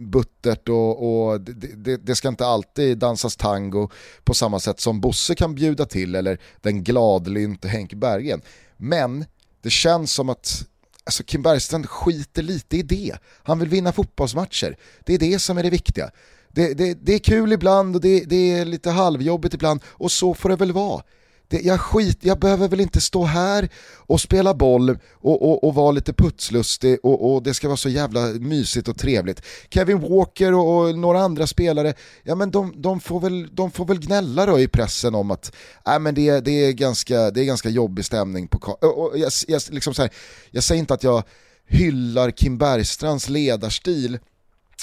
buttert 0.00 0.68
och, 0.68 1.28
och 1.28 1.40
det, 1.40 1.52
det, 1.84 1.96
det, 1.96 2.14
ska 2.14 2.28
inte 2.28 2.46
alltid 2.46 2.98
dansas 2.98 3.36
tango 3.36 3.88
på 4.24 4.34
samma 4.34 4.60
sätt 4.60 4.80
som 4.80 5.00
Bosse 5.00 5.34
kan 5.34 5.54
bjuda 5.54 5.86
till 5.86 6.14
eller 6.14 6.40
den 6.60 6.84
gladlynte 6.84 7.68
Henke 7.68 7.96
Bergen. 7.96 8.42
Men 8.76 9.24
det 9.62 9.70
känns 9.70 10.12
som 10.12 10.28
att 10.28 10.66
alltså 11.04 11.22
Kim 11.22 11.42
Bergstrand 11.42 11.86
skiter 11.86 12.42
lite 12.42 12.76
i 12.76 12.82
det. 12.82 13.16
Han 13.42 13.58
vill 13.58 13.68
vinna 13.68 13.92
fotbollsmatcher. 13.92 14.76
Det 15.04 15.14
är 15.14 15.18
det 15.18 15.38
som 15.38 15.58
är 15.58 15.62
det 15.62 15.70
viktiga. 15.70 16.10
Det, 16.48 16.74
det, 16.74 16.94
det 16.94 17.14
är 17.14 17.18
kul 17.18 17.52
ibland 17.52 17.96
och 17.96 18.02
det, 18.02 18.24
det, 18.24 18.52
är 18.52 18.64
lite 18.64 18.90
halvjobbigt 18.90 19.54
ibland 19.54 19.80
och 19.86 20.12
så 20.12 20.34
får 20.34 20.48
det 20.48 20.56
väl 20.56 20.72
vara 20.72 21.02
det, 21.50 21.60
jag, 21.60 21.80
skit, 21.80 22.18
jag 22.20 22.38
behöver 22.38 22.68
väl 22.68 22.80
inte 22.80 23.00
stå 23.00 23.24
här 23.24 23.68
och 23.96 24.20
spela 24.20 24.54
boll 24.54 24.98
och, 25.12 25.42
och, 25.42 25.64
och 25.64 25.74
vara 25.74 25.90
lite 25.90 26.12
putslustig 26.12 26.98
och, 27.02 27.34
och, 27.34 27.42
det 27.42 27.54
ska 27.54 27.68
vara 27.68 27.76
så 27.76 27.88
jävla 27.88 28.20
mysigt 28.26 28.88
och 28.88 28.98
trevligt. 28.98 29.42
Kevin 29.70 30.00
Walker 30.00 30.54
och, 30.54 30.78
och 30.78 30.98
några 30.98 31.20
andra 31.20 31.46
spelare, 31.46 31.94
ja 32.22 32.34
men 32.34 32.50
de, 32.50 32.72
de, 32.76 33.00
får 33.00 33.20
väl, 33.20 33.54
de 33.54 33.70
får 33.70 33.84
väl 33.84 34.00
gnälla 34.00 34.46
då 34.46 34.60
i 34.60 34.68
pressen 34.68 35.14
om 35.14 35.30
att 35.30 35.52
äh, 35.86 35.98
men 35.98 36.14
det, 36.14 36.40
det, 36.40 36.50
är 36.50 36.72
ganska, 36.72 37.30
det 37.30 37.40
är 37.40 37.44
ganska 37.44 37.68
jobbig 37.68 38.04
stämning 38.04 38.48
på 38.48 38.58
och, 38.58 39.18
jag, 39.18 39.32
jag, 39.48 39.62
liksom 39.70 39.94
så 39.94 40.02
här, 40.02 40.10
jag 40.50 40.64
säger 40.64 40.78
inte 40.78 40.94
att 40.94 41.04
jag 41.04 41.22
hyllar 41.66 42.30
Kim 42.30 42.58
Bergstrands 42.58 43.28
ledarstil 43.28 44.18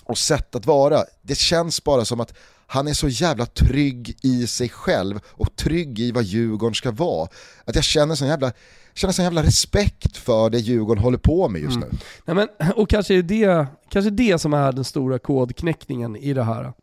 och 0.03 0.17
sätt 0.17 0.55
att 0.55 0.65
vara. 0.65 1.03
Det 1.21 1.37
känns 1.37 1.83
bara 1.83 2.05
som 2.05 2.19
att 2.19 2.33
han 2.67 2.87
är 2.87 2.93
så 2.93 3.07
jävla 3.07 3.45
trygg 3.45 4.17
i 4.23 4.47
sig 4.47 4.69
själv 4.69 5.19
och 5.27 5.55
trygg 5.55 5.99
i 5.99 6.11
vad 6.11 6.23
Djurgården 6.23 6.75
ska 6.75 6.91
vara. 6.91 7.27
Att 7.65 7.75
jag 7.75 7.83
känner 7.83 8.15
sån 8.15 8.27
jävla, 8.27 8.51
känner 8.93 9.13
sån 9.13 9.25
jävla 9.25 9.43
respekt 9.43 10.17
för 10.17 10.49
det 10.49 10.57
Djurgården 10.57 11.03
håller 11.03 11.17
på 11.17 11.49
med 11.49 11.61
just 11.61 11.77
mm. 11.77 11.89
nu. 11.91 11.97
Nej, 12.25 12.35
men, 12.35 12.71
och 12.71 12.89
kanske 12.89 13.15
är 13.15 13.21
det, 13.21 13.67
kanske 13.89 14.09
det 14.09 14.39
som 14.39 14.53
är 14.53 14.71
den 14.71 14.83
stora 14.83 15.19
kodknäckningen 15.19 16.15
i 16.15 16.33
det 16.33 16.43
här. 16.43 16.73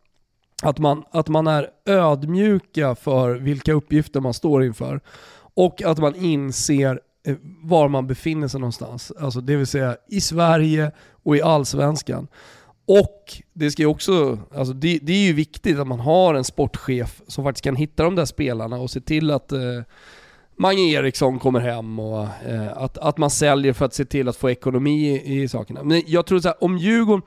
Att 0.61 0.79
man, 0.79 1.03
att 1.11 1.27
man 1.27 1.47
är 1.47 1.69
ödmjuka 1.85 2.95
för 2.95 3.35
vilka 3.35 3.73
uppgifter 3.73 4.19
man 4.19 4.33
står 4.33 4.63
inför. 4.63 5.01
Och 5.55 5.81
att 5.81 5.97
man 5.97 6.15
inser 6.15 6.99
eh, 7.27 7.35
var 7.63 7.87
man 7.87 8.07
befinner 8.07 8.47
sig 8.47 8.59
någonstans. 8.59 9.11
Alltså 9.19 9.41
det 9.41 9.55
vill 9.55 9.67
säga 9.67 9.97
i 10.07 10.21
Sverige 10.21 10.91
och 11.23 11.37
i 11.37 11.41
Allsvenskan. 11.41 12.27
Och 12.87 13.43
det 13.53 13.71
ska 13.71 13.81
ju 13.81 13.87
också, 13.87 14.39
alltså 14.55 14.73
det, 14.73 14.99
det, 15.01 15.13
är 15.13 15.25
ju 15.25 15.33
viktigt 15.33 15.79
att 15.79 15.87
man 15.87 15.99
har 15.99 16.33
en 16.33 16.43
sportchef 16.43 17.21
som 17.27 17.43
faktiskt 17.43 17.63
kan 17.63 17.75
hitta 17.75 18.03
de 18.03 18.15
där 18.15 18.25
spelarna 18.25 18.77
och 18.77 18.91
se 18.91 19.01
till 19.01 19.31
att 19.31 19.51
eh, 19.51 19.59
Mange 20.57 20.81
Eriksson 20.81 21.39
kommer 21.39 21.59
hem 21.59 21.99
och 21.99 22.27
eh, 22.45 22.77
att, 22.77 22.97
att 22.97 23.17
man 23.17 23.29
säljer 23.29 23.73
för 23.73 23.85
att 23.85 23.93
se 23.93 24.05
till 24.05 24.27
att 24.27 24.37
få 24.37 24.49
ekonomi 24.49 25.09
i, 25.09 25.41
i 25.41 25.47
sakerna. 25.47 25.83
Men 25.83 26.03
jag 26.05 26.25
tror 26.25 26.39
så 26.39 26.47
här, 26.47 26.63
om 26.63 26.77
Djurgården, 26.77 27.21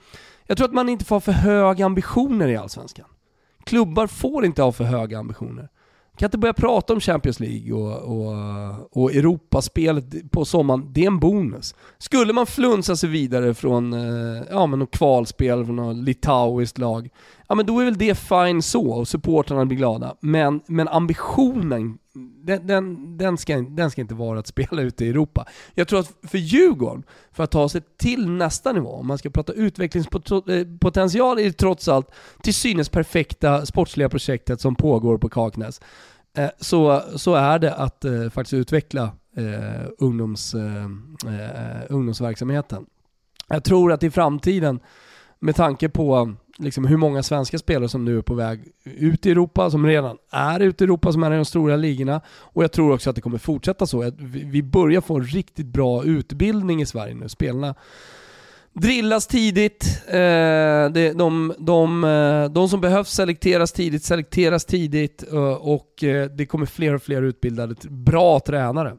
jag 0.47 0.56
tror 0.56 0.68
att 0.68 0.75
man 0.75 0.88
inte 0.88 1.04
får 1.04 1.16
ha 1.16 1.21
för 1.21 1.33
höga 1.33 1.87
ambitioner 1.87 2.49
i 2.49 2.56
Allsvenskan. 2.56 3.06
Klubbar 3.64 4.06
får 4.06 4.44
inte 4.44 4.62
ha 4.62 4.73
för 4.73 4.85
höga 4.85 5.18
ambitioner 5.18 5.68
kan 6.18 6.26
inte 6.26 6.38
börja 6.38 6.52
prata 6.52 6.92
om 6.92 7.00
Champions 7.00 7.40
League 7.40 7.72
och, 7.72 8.02
och, 8.02 8.34
och 9.02 9.12
Europaspelet 9.14 10.30
på 10.30 10.44
sommaren. 10.44 10.88
Det 10.92 11.02
är 11.02 11.06
en 11.06 11.18
bonus. 11.18 11.75
Skulle 11.98 12.32
man 12.32 12.46
flunsa 12.46 12.96
sig 12.96 13.08
vidare 13.08 13.54
från 13.54 13.92
eh, 13.92 14.42
ja, 14.50 14.66
men 14.66 14.78
något 14.78 14.90
kvalspel 14.90 15.64
från 15.64 15.76
något 15.76 15.96
litauiskt 15.96 16.78
lag, 16.78 17.08
ja 17.48 17.54
men 17.54 17.66
då 17.66 17.80
är 17.80 17.84
väl 17.84 17.98
det 17.98 18.14
fine 18.14 18.62
så 18.62 18.90
och 18.90 19.08
supportrarna 19.08 19.66
blir 19.66 19.78
glada. 19.78 20.16
Men, 20.20 20.60
men 20.66 20.88
ambitionen, 20.88 21.98
den, 22.44 22.66
den, 22.66 23.16
den, 23.18 23.38
ska, 23.38 23.56
den 23.60 23.90
ska 23.90 24.00
inte 24.00 24.14
vara 24.14 24.38
att 24.38 24.46
spela 24.46 24.82
ute 24.82 25.04
i 25.04 25.08
Europa. 25.08 25.46
Jag 25.75 25.88
tror 25.88 26.00
att 26.00 26.12
för 26.22 26.38
Djurgården, 26.38 27.02
för 27.32 27.44
att 27.44 27.50
ta 27.50 27.68
sig 27.68 27.80
till 27.96 28.30
nästa 28.30 28.72
nivå, 28.72 28.92
om 28.92 29.06
man 29.06 29.18
ska 29.18 29.30
prata 29.30 29.52
utvecklingspotential, 29.52 31.38
i 31.38 31.44
det 31.44 31.52
trots 31.52 31.88
allt 31.88 32.10
till 32.42 32.54
synes 32.54 32.88
perfekta 32.88 33.66
sportsliga 33.66 34.08
projektet 34.08 34.60
som 34.60 34.75
pågår 34.75 35.18
på 35.18 35.28
Kaknäs. 35.28 35.80
Eh, 36.37 36.50
så, 36.60 37.02
så 37.16 37.34
är 37.34 37.58
det 37.58 37.75
att 37.75 38.04
eh, 38.04 38.30
faktiskt 38.30 38.54
utveckla 38.54 39.10
eh, 39.37 39.88
ungdoms, 39.98 40.54
eh, 40.54 40.84
eh 41.26 41.82
ungdomsverksamheten. 41.88 42.87
Jag 43.48 43.64
tror 43.64 43.92
att 43.92 44.02
i 44.02 44.10
framtiden, 44.10 44.80
med 45.38 45.56
tanke 45.56 45.88
på 45.88 46.34
liksom 46.59 46.85
hur 46.85 46.97
många 46.97 47.23
svenska 47.23 47.59
spelare 47.59 47.88
som 47.88 48.05
nu 48.05 48.19
är 48.19 48.23
på 48.23 48.35
väg 48.35 48.61
ut 48.85 49.27
i 49.27 49.31
Europa, 49.31 49.71
som 49.71 49.87
redan 49.87 50.17
är 50.31 50.61
ute 50.61 50.85
i 50.85 50.87
Europa, 50.87 51.12
som 51.12 51.23
är 51.23 51.33
i 51.33 51.37
de 51.37 51.45
stora 51.45 51.77
ligorna. 51.77 52.21
Och 52.29 52.65
jag 52.65 52.73
tror 52.73 52.95
också 52.95 53.11
att 53.11 53.17
det 53.17 53.23
kommer 53.23 53.38
fortsätta 53.38 53.87
så. 53.87 54.12
Vi 54.31 54.62
börjar 54.62 55.00
få 55.00 55.17
en 55.17 55.25
riktigt 55.25 55.67
bra 55.67 56.05
utbildning 56.05 56.83
i 56.83 56.87
Sverige 56.87 57.15
nu. 57.15 57.29
Spelarna 57.29 57.75
drillas 58.73 59.27
tidigt. 59.27 60.03
Eh, 60.07 60.15
det, 60.93 61.12
de, 61.19 61.55
de, 61.59 62.05
eh, 62.05 62.45
de 62.45 62.69
som 62.69 62.81
behövs 62.81 63.11
selekteras 63.11 63.73
tidigt, 63.73 64.05
selekteras 64.05 64.65
tidigt 64.65 65.25
eh, 65.33 65.53
och 65.53 65.95
det 66.37 66.47
kommer 66.49 66.67
fler 66.67 66.95
och 66.95 67.03
fler 67.03 67.23
utbildade, 67.23 67.75
bra 67.88 68.41
tränare. 68.41 68.97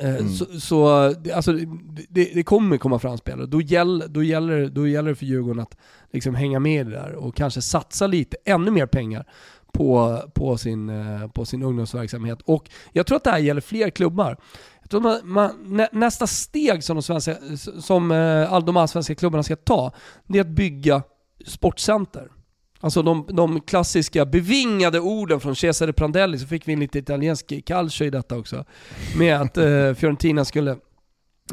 Mm. 0.00 0.28
Så, 0.28 0.60
så, 0.60 0.86
alltså, 1.34 1.52
det, 2.08 2.30
det, 2.34 2.42
kommer 2.42 2.76
komma 2.76 2.98
fram 2.98 3.18
spelare. 3.18 3.46
Då, 3.46 3.60
gäll, 3.60 4.04
då, 4.08 4.22
gäller, 4.22 4.68
då 4.68 4.88
gäller 4.88 5.08
det 5.08 5.14
för 5.14 5.26
Djurgården 5.26 5.60
att 5.60 5.76
liksom 6.12 6.34
hänga 6.34 6.58
med 6.58 6.86
där 6.86 7.12
och 7.12 7.36
kanske 7.36 7.62
satsa 7.62 8.06
lite, 8.06 8.36
ännu 8.44 8.70
mer 8.70 8.86
pengar 8.86 9.26
på, 9.72 10.18
på, 10.34 10.56
sin, 10.58 10.88
eh, 10.88 11.28
på 11.28 11.44
sin 11.44 11.62
ungdomsverksamhet. 11.62 12.38
Och 12.44 12.70
jag 12.92 13.06
tror 13.06 13.16
att 13.16 13.24
det 13.24 13.30
här 13.30 13.38
gäller 13.38 13.60
fler 13.60 13.90
klubbar. 13.90 14.36
Man, 14.92 15.20
man, 15.24 15.86
nästa 15.92 16.26
steg 16.26 16.84
som 16.84 16.96
de, 16.96 17.02
svenska, 17.02 17.36
som 17.80 18.10
eh, 18.10 18.60
de 18.60 18.76
allsvenska 18.76 19.14
klubbarna 19.14 19.42
ska 19.42 19.56
ta, 19.56 19.92
det 20.26 20.38
är 20.38 20.40
att 20.40 20.48
bygga 20.48 21.02
sportcenter. 21.46 22.28
Alltså 22.80 23.02
de, 23.02 23.26
de 23.32 23.60
klassiska 23.60 24.26
bevingade 24.26 25.00
orden 25.00 25.40
från 25.40 25.56
Cesare 25.56 25.92
Prandelli, 25.92 26.38
så 26.38 26.46
fick 26.46 26.68
vi 26.68 26.72
in 26.72 26.80
lite 26.80 26.98
italiensk 26.98 27.64
calcio 27.66 28.06
i 28.06 28.10
detta 28.10 28.38
också. 28.38 28.64
Med 29.18 29.40
att 29.40 29.56
eh, 29.56 29.94
Fiorentina 29.94 30.44
skulle 30.44 30.76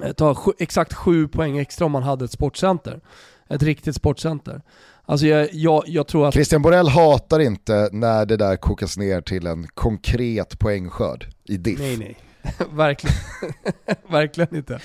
eh, 0.04 0.12
ta 0.12 0.36
sju, 0.36 0.52
exakt 0.60 0.94
sju 0.94 1.28
poäng 1.28 1.58
extra 1.58 1.86
om 1.86 1.92
man 1.92 2.04
hade 2.04 2.26
ett 2.26 2.32
sportcenter. 2.32 3.02
Ett 3.50 3.63
riktigt 3.63 3.96
sportcenter. 3.96 4.62
Alltså 5.06 5.25
jag, 5.27 5.50
jag, 5.54 5.84
jag 5.88 6.08
tror 6.08 6.27
att... 6.27 6.34
Christian 6.34 6.62
Borell 6.62 6.88
hatar 6.88 7.39
inte 7.39 7.89
när 7.92 8.25
det 8.25 8.38
där 8.38 8.56
kokas 8.56 8.98
ner 8.98 9.22
till 9.22 9.48
en 9.48 9.68
konkret 9.68 10.60
poängskörd 10.60 11.27
i 11.44 11.58
diff. 11.58 11.80
Nej 11.80 11.98
nej, 11.98 12.18
verkligen, 12.72 13.16
verkligen 14.10 14.56
inte. 14.56 14.80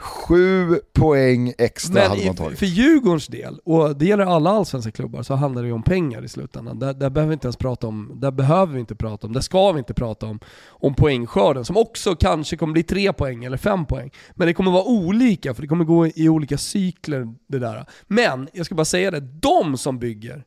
Sju 0.00 0.80
poäng 0.92 1.52
extra 1.58 1.94
Men 1.94 2.10
hade 2.10 2.26
man 2.26 2.36
tagit. 2.36 2.58
för 2.58 2.66
Djurgårdens 2.66 3.26
del, 3.26 3.60
och 3.64 3.96
det 3.96 4.04
gäller 4.04 4.24
alla 4.24 4.50
allsvenska 4.50 4.90
klubbar, 4.90 5.22
så 5.22 5.34
handlar 5.34 5.62
det 5.62 5.68
ju 5.68 5.74
om 5.74 5.82
pengar 5.82 6.24
i 6.24 6.28
slutändan. 6.28 6.78
Där, 6.78 6.94
där 6.94 7.10
behöver 7.10 7.28
vi 7.28 7.32
inte 7.32 7.46
ens 7.46 7.56
prata 7.56 7.86
om, 7.86 8.12
där 8.14 8.30
behöver 8.30 8.74
vi 8.74 8.80
inte 8.80 8.94
prata 8.94 9.26
om, 9.26 9.32
där 9.32 9.40
ska 9.40 9.72
vi 9.72 9.78
inte 9.78 9.94
prata 9.94 10.26
om, 10.26 10.40
om 10.68 10.94
poängskörden, 10.94 11.64
som 11.64 11.76
också 11.76 12.14
kanske 12.14 12.56
kommer 12.56 12.72
bli 12.72 12.82
tre 12.82 13.12
poäng 13.12 13.44
eller 13.44 13.56
fem 13.56 13.86
poäng. 13.86 14.10
Men 14.30 14.46
det 14.46 14.54
kommer 14.54 14.70
vara 14.70 14.84
olika, 14.84 15.54
för 15.54 15.62
det 15.62 15.68
kommer 15.68 15.84
gå 15.84 16.06
i 16.06 16.28
olika 16.28 16.58
cykler 16.58 17.34
det 17.46 17.58
där. 17.58 17.86
Men, 18.06 18.48
jag 18.52 18.66
ska 18.66 18.74
bara 18.74 18.84
säga 18.84 19.10
det, 19.10 19.20
de 19.20 19.76
som 19.78 19.98
bygger, 19.98 20.44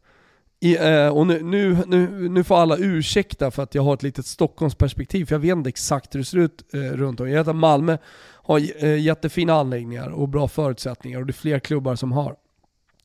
i, 0.63 0.77
eh, 0.77 1.08
och 1.08 1.27
nu, 1.27 1.41
nu, 1.43 1.77
nu, 1.88 2.29
nu 2.29 2.43
får 2.43 2.58
alla 2.58 2.77
ursäkta 2.77 3.51
för 3.51 3.63
att 3.63 3.75
jag 3.75 3.84
har 3.84 3.93
ett 3.93 4.03
litet 4.03 4.25
Stockholmsperspektiv, 4.25 5.25
för 5.25 5.36
jag 5.36 5.39
vet 5.39 5.51
inte 5.51 5.70
exakt 5.70 6.15
hur 6.15 6.20
det 6.20 6.25
ser 6.25 6.38
ut 6.38 6.74
eh, 6.74 6.79
runt 6.79 7.20
om. 7.20 7.29
Jag 7.29 7.38
vet 7.38 7.48
att 7.48 7.55
Malmö 7.55 7.98
har 8.43 8.83
eh, 8.83 9.00
jättefina 9.00 9.53
anläggningar 9.53 10.10
och 10.10 10.29
bra 10.29 10.48
förutsättningar 10.48 11.19
och 11.19 11.25
det 11.25 11.31
är 11.31 11.33
fler 11.33 11.60
klubbar 11.60 11.95
som 11.95 12.12
har. 12.12 12.36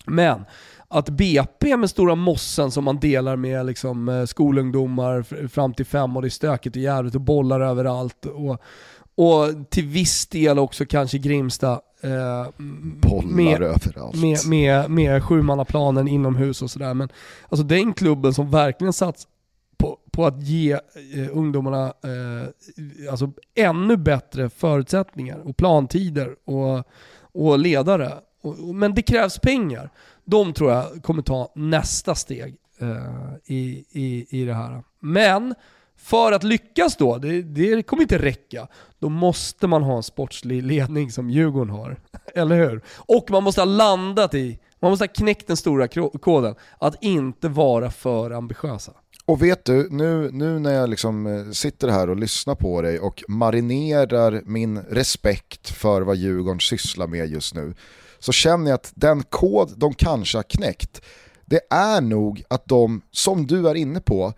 Men 0.07 0.45
att 0.89 1.09
BP 1.09 1.77
med 1.77 1.91
Stora 1.91 2.15
Mossen 2.15 2.71
som 2.71 2.85
man 2.85 3.01
delar 3.01 3.37
med 3.37 3.67
liksom, 3.67 4.09
eh, 4.09 4.25
skolungdomar 4.25 5.49
fram 5.49 5.75
till 5.75 5.87
fem 5.87 6.17
och 6.17 6.23
det 6.23 6.29
är 6.29 6.31
stökigt 6.31 6.77
och 6.77 6.83
jävligt 6.83 7.15
och 7.15 7.21
bollar 7.21 7.61
överallt 7.61 8.27
och, 8.27 8.63
och 9.15 9.71
till 9.71 9.87
viss 9.87 10.27
del 10.27 10.59
också 10.59 10.87
kanske 10.87 11.19
Grimsta 11.19 11.81
eh, 12.01 12.49
Bollar 13.01 13.29
med, 13.29 13.63
överallt. 13.63 14.17
med, 14.17 14.47
med, 14.47 14.91
med 14.91 15.25
sjumannaplanen 15.25 16.09
inomhus 16.09 16.63
och 16.63 16.71
sådär. 16.71 16.95
Men 16.95 17.09
alltså 17.49 17.67
den 17.67 17.93
klubben 17.93 18.35
som 18.35 18.51
verkligen 18.51 18.93
satsar 18.93 19.31
på, 19.79 19.99
på 20.11 20.27
att 20.27 20.43
ge 20.43 20.73
eh, 20.73 21.29
ungdomarna 21.33 21.87
eh, 21.87 23.11
alltså 23.11 23.33
ännu 23.55 23.97
bättre 23.97 24.51
förutsättningar 24.51 25.39
och 25.39 25.57
plantider 25.57 26.37
och, 26.45 26.85
och 27.33 27.59
ledare. 27.59 28.13
Och, 28.43 28.69
och, 28.69 28.75
men 28.75 28.95
det 28.95 29.03
krävs 29.03 29.39
pengar. 29.39 29.91
De 30.25 30.53
tror 30.53 30.73
jag 30.73 31.03
kommer 31.03 31.23
ta 31.23 31.53
nästa 31.55 32.15
steg 32.15 32.57
eh, 32.79 33.55
i, 33.55 33.85
i, 33.91 34.27
i 34.31 34.45
det 34.45 34.55
här. 34.55 34.83
Men 35.01 35.55
för 35.97 36.33
att 36.33 36.43
lyckas 36.43 36.97
då, 36.97 37.19
det, 37.19 37.43
det 37.43 37.83
kommer 37.83 38.03
inte 38.03 38.19
räcka, 38.19 38.69
då 38.99 39.09
måste 39.09 39.67
man 39.67 39.83
ha 39.83 39.97
en 39.97 40.03
sportslig 40.03 40.63
ledning 40.63 41.11
som 41.11 41.31
Djurgården 41.31 41.71
har. 41.71 41.97
Eller 42.35 42.57
hur? 42.57 42.83
Och 42.97 43.31
man 43.31 43.43
måste 43.43 43.61
ha 43.61 43.67
landat 43.67 44.35
i, 44.35 44.59
man 44.81 44.91
måste 44.91 45.03
ha 45.03 45.09
knäckt 45.09 45.47
den 45.47 45.57
stora 45.57 45.89
koden, 46.21 46.55
att 46.79 47.03
inte 47.03 47.49
vara 47.49 47.91
för 47.91 48.31
ambitiösa. 48.31 48.93
Och 49.27 49.43
vet 49.43 49.65
du, 49.65 49.89
nu, 49.91 50.31
nu 50.33 50.59
när 50.59 50.75
jag 50.75 50.91
liksom 50.91 51.27
eh, 51.27 51.51
sitter 51.51 51.89
här 51.89 52.11
och 52.11 52.17
lyssnar 52.17 52.55
på 52.55 52.83
dig 52.83 52.99
och 53.01 53.25
marinerar 53.29 54.43
min 54.45 54.79
respekt 54.79 55.71
för 55.71 56.03
vad 56.03 56.17
Djurgården 56.17 56.61
sysslar 56.61 57.07
med 57.07 57.29
just 57.29 57.55
nu, 57.55 57.75
så 58.19 58.33
känner 58.33 58.71
jag 58.71 58.75
att 58.75 58.93
den 58.95 59.23
kod 59.23 59.79
de 59.79 59.95
kanske 59.95 60.39
har 60.39 60.43
knäckt, 60.43 61.03
det 61.45 61.61
är 61.71 62.01
nog 62.01 62.43
att 62.49 62.67
de, 62.67 63.03
som 63.11 63.47
du 63.47 63.69
är 63.69 63.75
inne 63.75 64.01
på, 64.01 64.33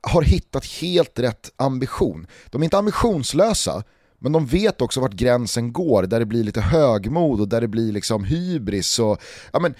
har 0.00 0.22
hittat 0.22 0.64
helt 0.64 1.18
rätt 1.18 1.52
ambition. 1.56 2.26
De 2.50 2.62
är 2.62 2.64
inte 2.64 2.78
ambitionslösa, 2.78 3.84
men 4.18 4.32
de 4.32 4.46
vet 4.46 4.80
också 4.80 5.00
vart 5.00 5.12
gränsen 5.12 5.72
går, 5.72 6.02
där 6.02 6.18
det 6.18 6.26
blir 6.26 6.44
lite 6.44 6.60
högmod 6.60 7.40
och 7.40 7.48
där 7.48 7.60
det 7.60 7.68
blir 7.68 7.92
liksom 7.92 8.24
hybris. 8.24 8.98
Och, 8.98 9.22
ja, 9.52 9.58
men, 9.58 9.74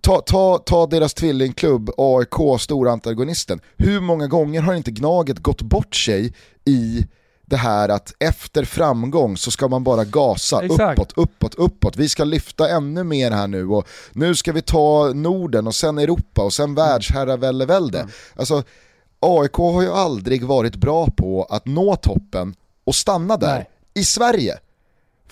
ta, 0.00 0.20
ta, 0.20 0.58
ta 0.58 0.86
deras 0.86 1.14
tvillingklubb 1.14 1.90
AIK, 1.96 2.60
stora 2.60 2.92
antagonisten. 2.92 3.60
Hur 3.76 4.00
många 4.00 4.26
gånger 4.26 4.60
har 4.60 4.74
inte 4.74 4.90
Gnaget 4.90 5.38
gått 5.38 5.62
bort 5.62 5.94
sig 5.94 6.34
i 6.64 7.06
det 7.46 7.56
här 7.56 7.88
att 7.88 8.14
efter 8.18 8.64
framgång 8.64 9.36
så 9.36 9.50
ska 9.50 9.68
man 9.68 9.84
bara 9.84 10.04
gasa 10.04 10.64
Exakt. 10.64 10.98
uppåt, 10.98 11.12
uppåt, 11.16 11.54
uppåt. 11.54 11.96
Vi 11.96 12.08
ska 12.08 12.24
lyfta 12.24 12.68
ännu 12.68 13.04
mer 13.04 13.30
här 13.30 13.46
nu 13.46 13.66
och 13.66 13.88
nu 14.12 14.34
ska 14.34 14.52
vi 14.52 14.62
ta 14.62 15.12
Norden 15.14 15.66
och 15.66 15.74
sen 15.74 15.98
Europa 15.98 16.42
och 16.42 16.52
sen 16.52 16.74
världsherravälde. 16.74 17.98
Mm. 17.98 18.10
Alltså, 18.36 18.62
AIK 19.20 19.54
har 19.54 19.82
ju 19.82 19.90
aldrig 19.90 20.44
varit 20.44 20.76
bra 20.76 21.10
på 21.16 21.46
att 21.50 21.66
nå 21.66 21.96
toppen 21.96 22.54
och 22.84 22.94
stanna 22.94 23.36
där 23.36 23.54
Nej. 23.56 23.70
i 23.94 24.04
Sverige. 24.04 24.58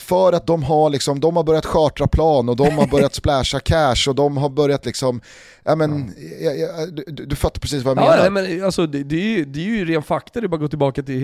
För 0.00 0.32
att 0.32 0.46
de 0.46 0.62
har, 0.62 0.90
liksom, 0.90 1.20
de 1.20 1.36
har 1.36 1.44
börjat 1.44 1.66
chartra 1.66 2.06
plan 2.06 2.48
och 2.48 2.56
de 2.56 2.70
har 2.78 2.86
börjat 2.86 3.14
splasha 3.14 3.60
cash 3.64 4.08
och 4.08 4.14
de 4.14 4.36
har 4.36 4.48
börjat 4.48 4.86
liksom, 4.86 5.20
ja 5.64 5.74
men, 5.76 6.14
ja, 6.40 6.50
ja, 6.50 6.86
du, 6.86 7.26
du 7.26 7.36
fattar 7.36 7.60
precis 7.60 7.84
vad 7.84 7.98
jag 7.98 8.04
Ja, 8.04 8.10
menar. 8.10 8.30
nej, 8.30 8.56
men 8.58 8.64
alltså, 8.64 8.86
det, 8.86 9.02
det, 9.02 9.16
är 9.16 9.38
ju, 9.38 9.44
det 9.44 9.60
är 9.60 9.64
ju 9.64 9.84
ren 9.84 10.02
fakta, 10.02 10.40
det 10.40 10.46
är 10.46 10.48
bara 10.48 10.54
att 10.56 10.60
gå 10.60 10.68
tillbaka 10.68 11.02
till 11.02 11.18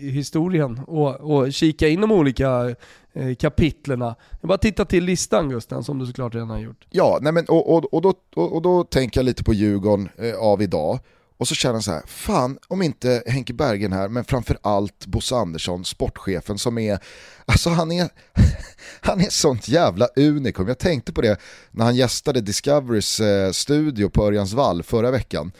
historien 0.00 0.80
och, 0.86 1.20
och 1.20 1.52
kika 1.52 1.88
in 1.88 2.00
de 2.00 2.12
olika 2.12 2.74
eh, 3.12 3.34
kapitlerna. 3.34 4.14
Jag 4.40 4.48
bara 4.48 4.58
titta 4.58 4.84
till 4.84 5.04
listan 5.04 5.48
Gusten, 5.48 5.84
som 5.84 5.98
du 5.98 6.06
såklart 6.06 6.34
redan 6.34 6.50
har 6.50 6.58
gjort. 6.58 6.86
Ja, 6.90 7.18
nej 7.20 7.32
men, 7.32 7.44
och, 7.48 7.74
och, 7.74 7.94
och, 7.94 8.02
då, 8.02 8.14
och, 8.36 8.52
och 8.54 8.62
då 8.62 8.84
tänker 8.84 9.20
jag 9.20 9.24
lite 9.24 9.44
på 9.44 9.54
Djurgården 9.54 10.08
eh, 10.18 10.34
av 10.34 10.62
idag. 10.62 10.98
Och 11.38 11.48
så 11.48 11.54
känner 11.54 11.74
jag 11.74 11.84
så 11.84 11.90
här, 11.90 12.02
fan 12.06 12.58
om 12.68 12.82
inte 12.82 13.22
Henke 13.26 13.52
Bergen 13.54 13.92
här, 13.92 14.08
men 14.08 14.24
framförallt 14.24 15.06
Bosse 15.06 15.36
Andersson, 15.36 15.84
sportchefen 15.84 16.58
som 16.58 16.78
är, 16.78 16.98
alltså 17.46 17.70
han 17.70 17.92
är, 17.92 18.08
han 19.00 19.20
är 19.20 19.30
sånt 19.30 19.68
jävla 19.68 20.06
unikum. 20.16 20.68
Jag 20.68 20.78
tänkte 20.78 21.12
på 21.12 21.20
det 21.20 21.40
när 21.70 21.84
han 21.84 21.96
gästade 21.96 22.40
Discoverys 22.40 23.20
eh, 23.20 23.50
studio 23.50 24.08
på 24.08 24.26
Örjans 24.26 24.52
vall 24.52 24.82
förra 24.82 25.10
veckan. 25.10 25.52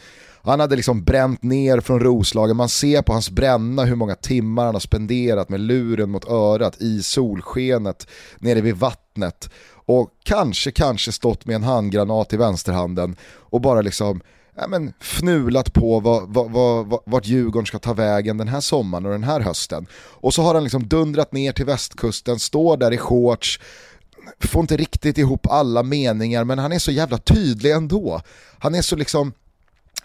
Han 0.43 0.59
hade 0.59 0.75
liksom 0.75 1.03
bränt 1.03 1.43
ner 1.43 1.79
från 1.79 1.99
Roslagen, 1.99 2.57
man 2.57 2.69
ser 2.69 3.01
på 3.01 3.13
hans 3.13 3.29
bränna 3.29 3.83
hur 3.83 3.95
många 3.95 4.15
timmar 4.15 4.65
han 4.65 4.75
har 4.75 4.79
spenderat 4.79 5.49
med 5.49 5.59
luren 5.59 6.09
mot 6.09 6.29
örat 6.29 6.81
i 6.81 7.03
solskenet 7.03 8.07
nere 8.39 8.61
vid 8.61 8.75
vattnet 8.75 9.49
och 9.85 10.09
kanske, 10.23 10.71
kanske 10.71 11.11
stått 11.11 11.45
med 11.45 11.55
en 11.55 11.63
handgranat 11.63 12.33
i 12.33 12.37
vänsterhanden 12.37 13.15
och 13.23 13.61
bara 13.61 13.81
liksom 13.81 14.21
ja, 14.57 14.67
men, 14.67 14.93
fnulat 14.99 15.73
på 15.73 15.99
vad, 15.99 16.33
vad, 16.33 16.51
vad, 16.51 16.99
vart 17.05 17.25
Djurgården 17.25 17.65
ska 17.65 17.79
ta 17.79 17.93
vägen 17.93 18.37
den 18.37 18.47
här 18.47 18.61
sommaren 18.61 19.05
och 19.05 19.11
den 19.11 19.23
här 19.23 19.39
hösten. 19.39 19.87
Och 19.95 20.33
så 20.33 20.41
har 20.41 20.53
han 20.53 20.63
liksom 20.63 20.87
dundrat 20.87 21.31
ner 21.31 21.51
till 21.51 21.65
västkusten, 21.65 22.39
står 22.39 22.77
där 22.77 22.93
i 22.93 22.97
shorts, 22.97 23.59
får 24.39 24.61
inte 24.61 24.77
riktigt 24.77 25.17
ihop 25.17 25.47
alla 25.47 25.83
meningar 25.83 26.43
men 26.43 26.59
han 26.59 26.71
är 26.71 26.79
så 26.79 26.91
jävla 26.91 27.17
tydlig 27.17 27.71
ändå. 27.71 28.21
Han 28.59 28.75
är 28.75 28.81
så 28.81 28.95
liksom 28.95 29.33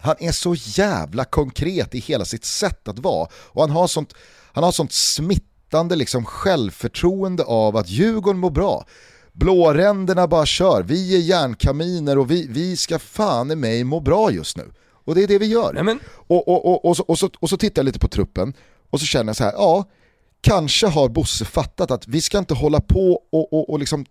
han 0.02 0.16
är 0.18 0.32
så 0.32 0.54
jävla 0.54 1.24
konkret 1.24 1.94
i 1.94 1.98
hela 1.98 2.24
sitt 2.24 2.44
sätt 2.44 2.88
att 2.88 2.98
vara 2.98 3.28
och 3.34 3.62
han 3.62 3.70
har 3.70 3.86
sånt, 3.86 4.14
han 4.52 4.64
har 4.64 4.72
sånt 4.72 4.92
smittande 4.92 5.96
liksom 5.96 6.24
självförtroende 6.24 7.44
av 7.44 7.76
att 7.76 7.88
Djurgården 7.88 8.40
mår 8.40 8.50
bra. 8.50 8.86
Blåränderna 9.32 10.26
bara 10.26 10.46
kör, 10.46 10.82
vi 10.82 11.16
är 11.16 11.20
järnkaminer 11.20 12.18
och 12.18 12.30
vi, 12.30 12.46
vi 12.50 12.76
ska 12.76 12.98
fan 12.98 13.50
i 13.50 13.56
mig 13.56 13.84
må 13.84 14.00
bra 14.00 14.30
just 14.30 14.56
nu. 14.56 14.72
Och 15.04 15.14
det 15.14 15.22
är 15.22 15.28
det 15.28 15.38
vi 15.38 15.46
gör. 15.46 15.98
Och, 16.12 16.48
och, 16.48 16.66
och, 16.66 16.84
och, 16.84 16.96
så, 16.96 17.02
och, 17.02 17.18
så, 17.18 17.30
och 17.40 17.50
så 17.50 17.56
tittar 17.56 17.80
jag 17.82 17.86
lite 17.86 17.98
på 17.98 18.08
truppen 18.08 18.54
och 18.90 19.00
så 19.00 19.06
känner 19.06 19.28
jag 19.28 19.36
så 19.36 19.44
här, 19.44 19.52
ja, 19.52 19.84
kanske 20.40 20.86
har 20.86 21.08
Bosse 21.08 21.44
fattat 21.44 21.90
att 21.90 22.08
vi 22.08 22.20
ska 22.20 22.38
inte 22.38 22.54
hålla 22.54 22.80
på 22.80 23.22
och, 23.32 23.52
och, 23.52 23.70
och 23.70 23.78
liksom 23.78 24.06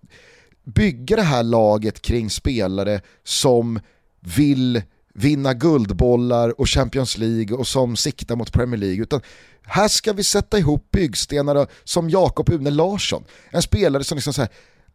bygga 0.63 1.15
det 1.15 1.21
här 1.21 1.43
laget 1.43 2.01
kring 2.01 2.29
spelare 2.29 3.01
som 3.23 3.79
vill 4.19 4.81
vinna 5.13 5.53
guldbollar 5.53 6.59
och 6.59 6.69
Champions 6.69 7.17
League 7.17 7.57
och 7.57 7.67
som 7.67 7.95
siktar 7.95 8.35
mot 8.35 8.53
Premier 8.53 8.79
League. 8.79 9.03
Utan 9.03 9.21
här 9.63 9.87
ska 9.87 10.13
vi 10.13 10.23
sätta 10.23 10.57
ihop 10.57 10.91
byggstenar 10.91 11.67
som 11.83 12.09
Jakob 12.09 12.49
Une 12.49 12.71
Larsson. 12.71 13.23
En 13.49 13.61
spelare 13.61 14.03
som 14.03 14.15
liksom 14.15 14.33
så 14.33 14.41
här, 14.41 14.49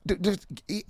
du, 0.04 0.16
du, 0.16 0.30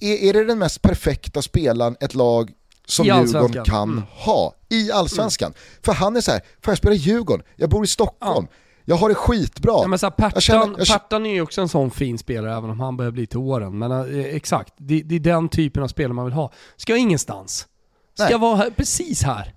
är, 0.00 0.14
är 0.28 0.32
det 0.32 0.44
den 0.44 0.58
mest 0.58 0.82
perfekta 0.82 1.42
spelaren 1.42 1.96
ett 2.00 2.14
lag 2.14 2.50
som 2.86 3.06
Djurgården 3.06 3.64
kan 3.64 3.90
Mm. 3.90 4.04
ha 4.10 4.54
i 4.70 4.92
Allsvenskan? 4.92 5.54
För 5.82 5.92
han 5.92 6.16
är 6.16 6.20
så 6.20 6.30
här, 6.32 6.40
får 6.62 6.70
jag 6.70 6.78
spela 6.78 6.94
i 6.94 6.98
Djurgården? 6.98 7.46
Jag 7.56 7.70
bor 7.70 7.84
i 7.84 7.86
Stockholm. 7.86 8.46
Jag 8.84 8.96
har 8.96 9.08
det 9.08 9.14
skitbra. 9.14 9.72
ja, 9.72 9.86
men 9.88 9.98
så 9.98 10.06
här, 10.06 10.10
Pertan, 10.10 10.30
Jag 10.34 10.42
känner- 10.42 10.74
jag- 10.78 10.86
Pertan 10.88 11.26
är 11.26 11.30
ju 11.34 11.40
också 11.40 11.60
en 11.60 11.68
sån 11.68 11.90
fin 11.90 12.18
spelare, 12.18 12.56
även 12.56 12.70
om 12.70 12.80
han 12.80 12.96
börjar 12.96 13.12
bli 13.12 13.26
till 13.26 13.38
åren. 13.38 13.78
Men 13.78 13.90
eh, 13.92 14.24
exakt, 14.24 14.74
det, 14.76 15.02
det 15.02 15.14
är 15.14 15.20
den 15.20 15.48
typen 15.48 15.82
av 15.82 15.88
spelare 15.88 16.12
man 16.12 16.24
vill 16.24 16.34
ha. 16.34 16.52
Ska 16.76 16.96
ingenstans. 16.96 17.66
Ska 18.14 18.24
Nej. 18.28 18.38
vara 18.38 18.56
här, 18.56 18.70
precis 18.70 19.22
här. 19.22 19.54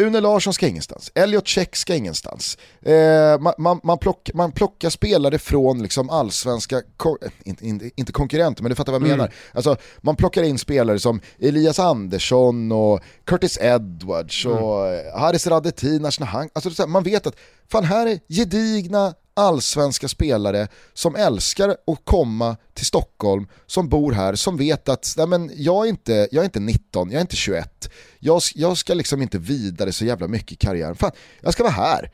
Une 0.00 0.20
Larsson 0.20 0.52
ska 0.52 0.66
ingenstans, 0.66 1.12
Elliot 1.14 1.46
Check 1.46 1.76
ska 1.76 1.94
ingenstans. 1.94 2.58
Eh, 2.82 3.40
man, 3.40 3.54
man, 3.58 3.80
man, 3.82 3.98
plock, 3.98 4.30
man 4.34 4.52
plockar 4.52 4.90
spelare 4.90 5.38
från 5.38 5.82
liksom 5.82 6.10
allsvenska, 6.10 6.82
ko 6.96 7.18
inte, 7.44 7.66
inte, 7.66 7.90
inte 7.96 8.12
konkurrenter 8.12 8.62
men 8.62 8.70
du 8.70 8.76
fattar 8.76 8.92
vad 8.92 9.00
jag 9.00 9.06
mm. 9.06 9.18
menar. 9.18 9.34
Alltså, 9.52 9.76
man 10.00 10.16
plockar 10.16 10.42
in 10.42 10.58
spelare 10.58 10.98
som 10.98 11.20
Elias 11.38 11.78
Andersson 11.78 12.72
och 12.72 13.00
Curtis 13.24 13.58
Edwards 13.60 14.46
och 14.46 14.88
mm. 14.88 15.20
Haris 15.20 15.46
Radetinac. 15.46 16.18
Alltså, 16.52 16.86
man 16.86 17.02
vet 17.02 17.26
att 17.26 17.36
fan 17.68 17.84
här 17.84 18.06
är 18.06 18.20
gedigna 18.28 19.14
allsvenska 19.40 20.08
spelare 20.08 20.68
som 20.94 21.16
älskar 21.16 21.68
att 21.68 22.04
komma 22.04 22.56
till 22.74 22.86
Stockholm, 22.86 23.46
som 23.66 23.88
bor 23.88 24.12
här, 24.12 24.34
som 24.34 24.56
vet 24.56 24.88
att 24.88 25.14
nej 25.16 25.26
men, 25.26 25.50
jag, 25.54 25.84
är 25.84 25.88
inte, 25.88 26.28
jag 26.32 26.40
är 26.40 26.44
inte 26.44 26.60
19, 26.60 27.10
jag 27.10 27.16
är 27.16 27.20
inte 27.20 27.36
21, 27.36 27.90
jag, 28.18 28.42
jag 28.54 28.76
ska 28.76 28.94
liksom 28.94 29.22
inte 29.22 29.38
vidare 29.38 29.92
så 29.92 30.04
jävla 30.04 30.28
mycket 30.28 30.52
i 30.52 30.56
karriären. 30.56 30.96
Fan, 30.96 31.12
jag 31.40 31.52
ska 31.52 31.62
vara 31.62 31.72
här. 31.72 32.10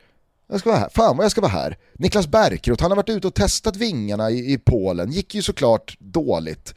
Jag 0.49 0.59
ska 0.59 0.69
vara 0.69 0.79
här. 0.79 0.89
Fan 0.89 1.17
vad 1.17 1.23
jag 1.23 1.31
ska 1.31 1.41
vara 1.41 1.51
här. 1.51 1.77
Niklas 1.93 2.27
Bärkroth, 2.27 2.81
han 2.81 2.91
har 2.91 2.95
varit 2.95 3.09
ute 3.09 3.27
och 3.27 3.35
testat 3.35 3.75
vingarna 3.75 4.31
i, 4.31 4.53
i 4.53 4.57
Polen, 4.57 5.11
gick 5.11 5.35
ju 5.35 5.41
såklart 5.41 5.97
dåligt. 5.99 6.75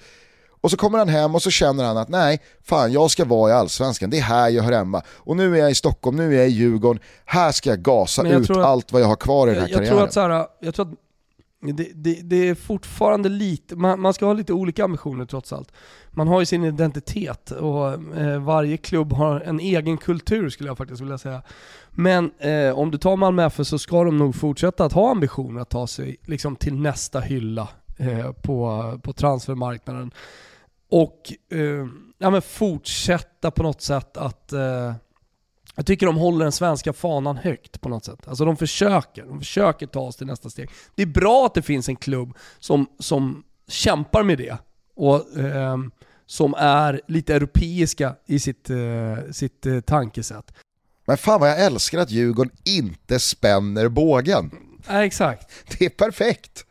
Och 0.61 0.71
så 0.71 0.77
kommer 0.77 0.99
han 0.99 1.09
hem 1.09 1.35
och 1.35 1.43
så 1.43 1.51
känner 1.51 1.85
han 1.85 1.97
att 1.97 2.09
nej, 2.09 2.41
fan 2.63 2.93
jag 2.93 3.11
ska 3.11 3.25
vara 3.25 3.51
i 3.51 3.55
Allsvenskan, 3.55 4.11
det 4.11 4.19
är 4.19 4.23
här 4.23 4.49
jag 4.49 4.63
hör 4.63 4.73
hemma. 4.73 5.03
Och 5.09 5.37
nu 5.37 5.55
är 5.55 5.61
jag 5.61 5.71
i 5.71 5.75
Stockholm, 5.75 6.17
nu 6.17 6.35
är 6.35 6.39
jag 6.39 6.49
i 6.49 6.53
Djurgården, 6.53 7.03
här 7.25 7.53
ska 7.53 7.71
jag 7.71 7.83
gasa 7.83 8.29
jag 8.29 8.41
ut 8.41 8.51
att, 8.51 8.57
allt 8.57 8.93
vad 8.93 9.03
jag 9.03 9.07
har 9.07 9.17
kvar 9.17 9.49
i 9.49 9.51
den 9.51 9.61
här 9.61 9.69
jag 9.69 9.77
karriären. 9.77 9.97
Tror 9.97 10.07
att, 10.07 10.13
så 10.13 10.21
här, 10.21 10.47
jag 10.61 10.75
tror 10.75 10.89
att 10.89 10.95
det, 11.63 11.89
det, 11.95 12.21
det, 12.23 12.49
är 12.49 12.55
fortfarande 12.55 13.29
lite, 13.29 13.77
man, 13.77 14.01
man, 14.01 14.15
ska 14.15 14.27
ha 14.27 14.33
lite 14.33 14.53
olika 14.53 14.85
ambitioner 14.85 15.25
trots 15.25 15.53
allt. 15.53 15.73
Man 16.11 16.29
har 16.29 16.41
ju 16.41 16.47
sin 16.47 16.65
identitet 16.65 17.51
och 17.51 17.93
eh, 18.19 18.43
varje 18.43 18.77
klubb 18.77 19.13
har 19.13 19.41
en 19.41 19.61
egen 19.61 19.99
kultur 19.99 20.49
skulle 20.49 20.69
jag 20.69 20.79
faktiskt 20.79 21.01
vilja 21.01 21.19
säga. 21.19 21.43
Men 21.91 22.31
eh, 22.39 22.79
om 22.79 22.91
du 22.91 22.99
tar 22.99 23.17
Malmö 23.17 23.47
FF 23.47 23.67
så 23.67 23.79
ska 23.79 24.05
de 24.05 24.17
nog 24.17 24.35
fortsätta 24.35 24.85
att 24.85 24.93
ha 24.93 25.11
ambitioner 25.11 25.61
att 25.61 25.71
ta 25.71 25.87
sig 25.87 26.17
liksom, 26.25 26.57
till 26.57 26.75
nästa 26.75 27.21
hylla 27.21 27.69
eh, 27.97 28.33
på, 28.33 28.99
på 29.03 29.13
transfermarknaden 29.13 30.11
och 30.91 31.33
eh, 31.53 31.87
ja, 32.19 32.31
men 32.31 32.43
fortsätta 32.43 33.51
på 33.51 33.63
något 33.63 33.83
sätt 33.83 34.17
att 34.17 34.53
eh, 34.53 34.95
jag 35.75 35.87
tycker 35.87 36.07
de 36.07 36.17
håller 36.17 36.45
den 36.45 36.53
svenska 36.53 36.93
fanan 36.93 37.37
högt 37.37 37.81
på 37.81 37.89
något 37.89 38.05
sätt. 38.05 38.29
Alltså 38.29 38.45
de 38.45 38.57
försöker, 38.57 39.25
de 39.25 39.39
försöker 39.39 39.87
ta 39.87 40.01
oss 40.01 40.17
till 40.17 40.27
nästa 40.27 40.51
steg. 40.51 40.71
Det 40.95 41.03
är 41.03 41.07
bra 41.07 41.47
att 41.47 41.55
det 41.55 41.63
finns 41.63 41.89
en 41.89 41.97
klubb 41.97 42.37
som, 42.59 42.87
som 42.99 43.45
kämpar 43.69 44.23
med 44.23 44.39
det 44.39 44.59
och 44.97 45.39
eh, 45.39 45.79
som 46.27 46.55
är 46.59 47.01
lite 47.09 47.35
europeiska 47.35 48.17
i 48.27 48.39
sitt, 48.39 48.71
eh, 48.71 49.31
sitt 49.33 49.67
eh, 49.67 49.81
tankesätt. 49.81 50.53
Men 51.07 51.17
fan 51.17 51.41
vad 51.41 51.51
jag 51.51 51.65
älskar 51.65 51.99
att 51.99 52.11
Djurgården 52.11 52.53
inte 52.65 53.21
spänner 53.21 53.89
bågen. 53.89 54.51
Ja, 54.89 55.05
exakt. 55.05 55.51
Det 55.79 55.85
är 55.85 55.91
perfekt. 55.91 56.67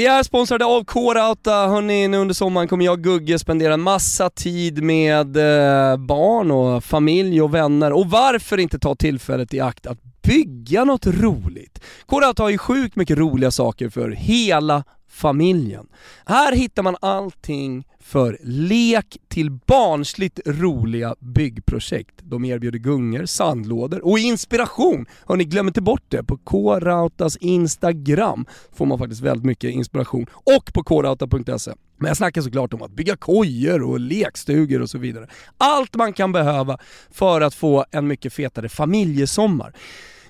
Vi 0.00 0.06
är 0.06 0.22
sponsrade 0.22 0.64
av 0.64 0.84
K-Rauta, 0.84 1.66
hörni 1.66 2.08
nu 2.08 2.16
under 2.16 2.34
sommaren 2.34 2.68
kommer 2.68 2.84
jag 2.84 2.92
och 2.92 3.04
Gugge 3.04 3.38
spendera 3.38 3.74
en 3.74 3.80
massa 3.80 4.30
tid 4.30 4.82
med 4.82 5.36
eh, 5.36 5.96
barn 5.96 6.50
och 6.50 6.84
familj 6.84 7.42
och 7.42 7.54
vänner 7.54 7.92
och 7.92 8.10
varför 8.10 8.58
inte 8.58 8.78
ta 8.78 8.94
tillfället 8.94 9.54
i 9.54 9.60
akt 9.60 9.86
att 9.86 9.98
bygga 10.22 10.84
något 10.84 11.06
roligt? 11.06 11.80
K-Rauta 12.06 12.42
har 12.42 12.50
ju 12.50 12.58
sjukt 12.58 12.96
mycket 12.96 13.18
roliga 13.18 13.50
saker 13.50 13.88
för 13.88 14.10
hela 14.10 14.84
familjen. 15.20 15.86
Här 16.24 16.52
hittar 16.52 16.82
man 16.82 16.96
allting 17.00 17.84
för 18.00 18.38
lek 18.42 19.16
till 19.28 19.50
barnsligt 19.50 20.40
roliga 20.46 21.14
byggprojekt. 21.18 22.14
De 22.22 22.44
erbjuder 22.44 22.78
gungor, 22.78 23.26
sandlådor 23.26 24.04
och 24.06 24.18
inspiration. 24.18 25.06
Hörni, 25.26 25.44
glöm 25.44 25.66
inte 25.66 25.82
bort 25.82 26.04
det. 26.08 26.24
På 26.24 26.36
K-Rautas 26.36 27.36
Instagram 27.36 28.46
får 28.72 28.86
man 28.86 28.98
faktiskt 28.98 29.20
väldigt 29.20 29.44
mycket 29.44 29.70
inspiration 29.70 30.26
och 30.32 30.72
på 30.72 30.84
krauta.se. 30.84 31.72
Men 31.96 32.08
jag 32.08 32.16
snackar 32.16 32.42
såklart 32.42 32.72
om 32.74 32.82
att 32.82 32.90
bygga 32.90 33.16
kojor 33.16 33.82
och 33.82 34.00
lekstugor 34.00 34.82
och 34.82 34.90
så 34.90 34.98
vidare. 34.98 35.26
Allt 35.58 35.94
man 35.94 36.12
kan 36.12 36.32
behöva 36.32 36.78
för 37.10 37.40
att 37.40 37.54
få 37.54 37.84
en 37.90 38.06
mycket 38.06 38.32
fetare 38.32 38.68
familjesommar. 38.68 39.72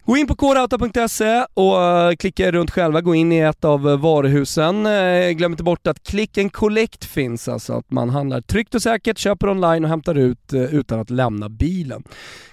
Gå 0.04 0.16
in 0.16 0.26
på 0.26 0.36
kodauta.se 0.36 1.46
och 1.54 1.82
eh, 1.82 2.14
klicka 2.16 2.50
runt 2.52 2.70
själva, 2.70 3.00
gå 3.00 3.14
in 3.14 3.32
i 3.32 3.38
ett 3.38 3.64
av 3.64 3.88
eh, 3.88 3.96
varuhusen. 3.96 4.86
Eh, 4.86 5.30
glöm 5.30 5.52
inte 5.52 5.62
bort 5.62 5.86
att 5.86 6.02
click 6.02 6.38
and 6.38 6.52
collect 6.52 7.04
finns, 7.04 7.48
alltså 7.48 7.72
att 7.72 7.90
man 7.90 8.10
handlar 8.10 8.40
tryggt 8.40 8.74
och 8.74 8.82
säkert, 8.82 9.18
köper 9.18 9.48
online 9.48 9.84
och 9.84 9.90
hämtar 9.90 10.14
ut 10.14 10.52
utan 10.52 11.00
att 11.00 11.10
lämna 11.10 11.48
bilen. 11.48 12.02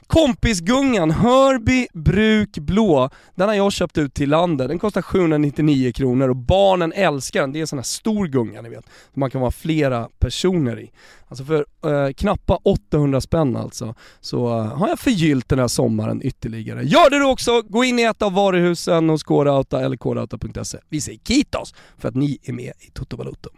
Kompisgungan, 0.08 1.12
Hörby 1.12 1.88
Bruk 1.94 2.58
Blå, 2.58 3.10
den 3.36 3.48
har 3.48 3.56
jag 3.56 3.72
köpt 3.72 3.98
ut 3.98 4.14
till 4.14 4.30
landet. 4.30 4.68
Den 4.68 4.80
kostar 4.80 5.02
799 5.02 5.92
kronor 5.92 6.30
och 6.30 6.36
barnen 6.36 6.94
älskar 6.94 7.42
den. 7.42 7.52
Det 7.52 7.60
är 7.60 7.62
en 7.62 7.68
sån 7.68 7.80
här 7.80 7.84
stor 7.84 8.28
gunga 8.28 8.62
ni 8.62 8.70
vet, 8.70 8.86
Som 9.14 9.20
man 9.20 9.30
kan 9.30 9.42
vara 9.42 9.52
flera 9.52 10.10
personer 10.20 10.80
i. 10.80 10.92
Alltså 11.28 11.44
för 11.44 11.66
eh, 11.86 12.14
knappa 12.14 12.60
800 12.64 13.22
spänn 13.22 13.56
alltså, 13.56 13.96
så 14.22 14.60
eh, 14.60 14.66
har 14.66 14.88
jag 14.88 15.00
förgyllt 15.00 15.50
den 15.50 15.60
här 15.60 15.68
sommaren 15.68 16.22
ytterligare. 16.24 16.84
Gör 16.84 17.10
det 17.10 17.18
du 17.18 17.26
också! 17.26 17.62
Gå 17.62 17.84
in 17.84 18.00
i 18.00 18.04
ett 18.04 18.22
av 18.22 18.34
varuhusen 18.34 19.10
hos 19.10 19.24
Kårauta 19.24 19.86
eller 19.86 19.98
kårauta.se. 19.98 20.78
Vi 20.90 21.02
säger 21.02 21.20
kitos 21.28 21.74
för 21.98 22.10
att 22.10 22.16
ni 22.16 22.38
är 22.44 22.54
med 22.54 22.74
i 22.80 22.92
Toto 22.94 23.18
Valuto. 23.18 23.50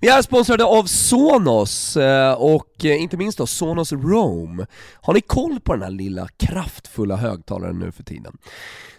Vi 0.00 0.08
är 0.08 0.22
sponsrade 0.22 0.64
av 0.64 0.84
Sonos 0.84 1.96
eh, 1.96 2.32
och 2.32 2.84
eh, 2.84 3.02
inte 3.02 3.16
minst 3.16 3.38
då 3.38 3.46
Sonos 3.46 3.92
Roam. 3.92 4.66
Har 4.94 5.14
ni 5.14 5.20
koll 5.20 5.60
på 5.60 5.76
den 5.78 5.82
här 5.82 5.98
lilla 5.98 6.28
kraftfulla 6.28 7.16
högtalaren 7.16 7.78
nu 7.78 7.92
för 7.92 8.02
tiden? 8.02 8.38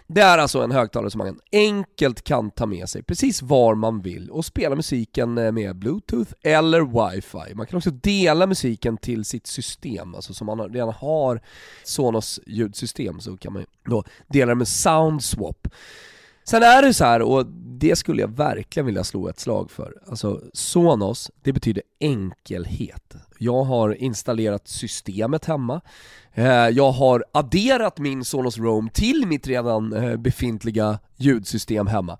Det 0.06 0.20
är 0.20 0.38
alltså 0.38 0.62
en 0.62 0.70
högtalare 0.70 1.10
som 1.10 1.18
man 1.18 1.38
enkelt 1.52 2.22
kan 2.22 2.50
ta 2.50 2.66
med 2.66 2.88
sig 2.88 3.02
precis 3.02 3.42
var 3.42 3.74
man 3.74 4.00
vill 4.00 4.30
och 4.30 4.44
spela 4.44 4.76
musiken 4.76 5.38
eh, 5.38 5.52
med 5.52 5.76
bluetooth 5.76 6.32
eller 6.42 6.80
wifi. 6.80 7.54
Man 7.54 7.66
kan 7.66 7.76
också 7.76 7.90
dela 7.90 8.46
musiken 8.46 8.96
till 8.96 9.24
sitt 9.24 9.46
system, 9.46 10.14
alltså 10.14 10.34
som 10.34 10.46
man 10.46 10.60
redan 10.60 10.92
har 10.92 11.40
Sonos 11.84 12.40
ljudsystem 12.46 13.20
så 13.20 13.36
kan 13.36 13.52
man 13.52 13.66
då 13.84 14.04
dela 14.28 14.50
det 14.50 14.54
med 14.54 14.68
Soundswap. 14.68 15.68
Sen 16.50 16.62
är 16.62 16.82
det 16.82 16.94
så 16.94 17.04
här, 17.04 17.22
och 17.22 17.46
det 17.80 17.96
skulle 17.96 18.20
jag 18.20 18.36
verkligen 18.36 18.86
vilja 18.86 19.04
slå 19.04 19.28
ett 19.28 19.40
slag 19.40 19.70
för. 19.70 19.94
Alltså 20.06 20.40
Sonos, 20.52 21.30
det 21.42 21.52
betyder 21.52 21.82
enkelhet. 22.00 23.14
Jag 23.38 23.64
har 23.64 24.02
installerat 24.02 24.68
systemet 24.68 25.44
hemma. 25.44 25.80
Eh, 26.34 26.44
jag 26.68 26.92
har 26.92 27.24
adderat 27.32 27.98
min 27.98 28.24
Sonos 28.24 28.58
Roam 28.58 28.88
till 28.88 29.26
mitt 29.26 29.46
redan 29.46 29.92
eh, 29.92 30.16
befintliga 30.16 30.98
ljudsystem 31.16 31.86
hemma. 31.86 32.18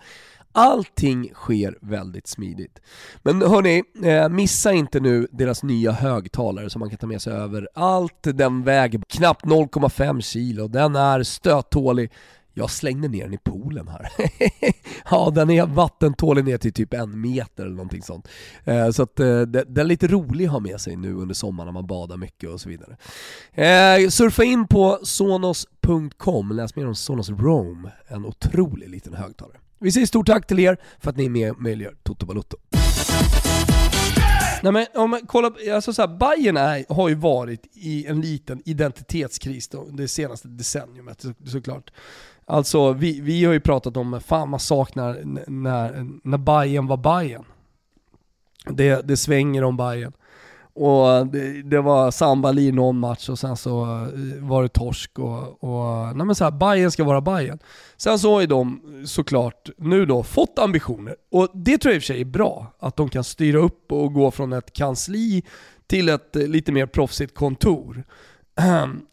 Allting 0.53 1.31
sker 1.35 1.79
väldigt 1.81 2.27
smidigt. 2.27 2.81
Men 3.23 3.43
hörni, 3.43 3.83
eh, 4.05 4.29
missa 4.29 4.73
inte 4.73 5.01
nu 5.01 5.29
deras 5.33 5.62
nya 5.62 5.93
högtalare 5.93 6.71
som 6.71 6.81
man 6.81 6.88
kan 6.88 6.99
ta 6.99 7.07
med 7.07 7.23
sig 7.23 7.33
över 7.33 7.69
allt. 7.75 8.23
Den 8.23 8.62
väger 8.62 9.03
knappt 9.09 9.45
0,5 9.45 10.21
kilo, 10.21 10.69
den 10.69 10.97
är 10.97 11.23
stöttålig 11.23 12.11
jag 12.55 12.71
slängde 12.71 13.09
ner 13.09 13.25
den 13.25 13.35
i 13.35 13.39
poolen 13.39 13.89
här. 13.89 14.09
ja, 15.11 15.33
den 15.35 15.51
är 15.51 15.67
vattentålig 15.67 16.45
ner 16.45 16.59
till 16.59 16.73
typ 16.73 16.95
en 16.95 17.21
meter 17.21 17.65
eller 17.65 17.75
någonting 17.75 18.03
sånt. 18.03 18.29
Eh, 18.65 18.91
så 18.91 19.03
att 19.03 19.21
eh, 19.21 19.41
den 19.43 19.79
är 19.79 19.85
lite 19.85 20.07
rolig 20.07 20.45
att 20.45 20.53
ha 20.53 20.61
med 20.61 20.81
sig 20.81 20.97
nu 20.97 21.15
under 21.15 21.35
sommaren 21.35 21.67
när 21.67 21.73
man 21.73 21.87
badar 21.87 22.17
mycket 22.17 22.51
och 22.51 22.61
så 22.61 22.69
vidare. 22.69 22.97
Eh, 23.53 24.09
surfa 24.09 24.45
in 24.45 24.67
på 24.67 24.99
sonos.com, 25.03 26.53
läs 26.53 26.77
mer 26.77 26.87
om 26.87 26.95
Sonos 26.95 27.31
Roam, 27.31 27.89
en 28.09 28.25
otrolig 28.25 28.89
liten 28.89 29.15
högtalare. 29.15 29.59
Vi 29.79 29.93
säger 29.93 30.07
stort 30.07 30.27
tack 30.27 30.47
till 30.47 30.59
er 30.59 30.79
för 30.99 31.11
att 31.11 31.17
ni 31.17 31.25
är 31.25 31.31
med 31.31 31.51
och 31.51 31.63
möjliggör 31.63 31.95
Toto 32.03 32.27
Balotto. 32.27 32.57
Nej 34.63 34.73
men 34.73 34.87
om 34.95 35.11
man 35.11 35.27
kollar, 35.27 35.53
alltså 35.75 35.93
så 35.93 36.03
här, 36.03 36.19
Bayern 36.19 36.57
är, 36.57 36.95
har 36.95 37.09
ju 37.09 37.15
varit 37.15 37.67
i 37.73 38.07
en 38.07 38.21
liten 38.21 38.63
identitetskris 38.65 39.69
då, 39.69 39.89
det 39.93 40.09
senaste 40.09 40.49
decenniumet 40.49 41.21
så, 41.21 41.33
såklart. 41.47 41.91
Alltså 42.51 42.93
vi, 42.93 43.21
vi 43.21 43.45
har 43.45 43.53
ju 43.53 43.61
pratat 43.61 43.97
om, 43.97 44.21
fan 44.21 44.49
man 44.49 44.61
saknar 44.61 45.23
när, 45.47 46.07
när 46.23 46.39
Bayern 46.39 46.87
var 46.87 46.97
Bayern. 46.97 47.45
Det, 48.69 49.09
det 49.09 49.17
svänger 49.17 49.65
om 49.65 49.77
Bayern. 49.77 50.13
Och 50.75 51.27
det, 51.27 51.63
det 51.63 51.81
var 51.81 52.11
sambal 52.11 52.59
i 52.59 52.73
någon 52.73 52.99
match 52.99 53.29
och 53.29 53.39
sen 53.39 53.57
så 53.57 53.83
eh, 53.83 54.09
var 54.39 54.63
det 54.63 54.69
torsk 54.69 55.19
och, 55.19 55.65
och 55.65 56.17
nej 56.17 56.27
men 56.27 56.35
så 56.35 56.45
här, 56.45 56.51
Bayern 56.51 56.91
ska 56.91 57.05
vara 57.05 57.21
Bayern. 57.21 57.59
Sen 57.97 58.19
så 58.19 58.33
har 58.33 58.41
ju 58.41 58.47
de 58.47 58.81
såklart 59.07 59.71
nu 59.77 60.07
då 60.07 60.23
fått 60.23 60.59
ambitioner 60.59 61.17
och 61.31 61.49
det 61.55 61.79
tror 61.79 61.93
jag 61.93 61.97
i 61.97 61.99
och 61.99 62.03
för 62.03 62.07
sig 62.07 62.21
är 62.21 62.25
bra. 62.25 62.67
Att 62.79 62.97
de 62.97 63.09
kan 63.09 63.25
styra 63.25 63.59
upp 63.59 63.93
och 63.93 64.13
gå 64.13 64.31
från 64.31 64.53
ett 64.53 64.73
kansli 64.73 65.43
till 65.87 66.09
ett 66.09 66.37
eh, 66.37 66.47
lite 66.47 66.73
mer 66.73 66.87
proffsigt 66.87 67.35
kontor. 67.35 68.05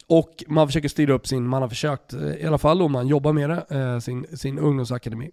Och 0.06 0.44
man 0.48 0.68
försöker 0.68 0.88
styra 0.88 1.12
upp 1.12 1.26
sin, 1.26 1.46
man 1.46 1.62
har 1.62 1.68
försökt 1.68 2.12
eh, 2.12 2.20
i 2.20 2.46
alla 2.46 2.58
fall 2.58 2.82
om 2.82 2.92
man 2.92 3.06
jobbar 3.06 3.32
med 3.32 3.50
det, 3.50 4.00
sin, 4.00 4.36
sin 4.36 4.58
ungdomsakademi. 4.58 5.30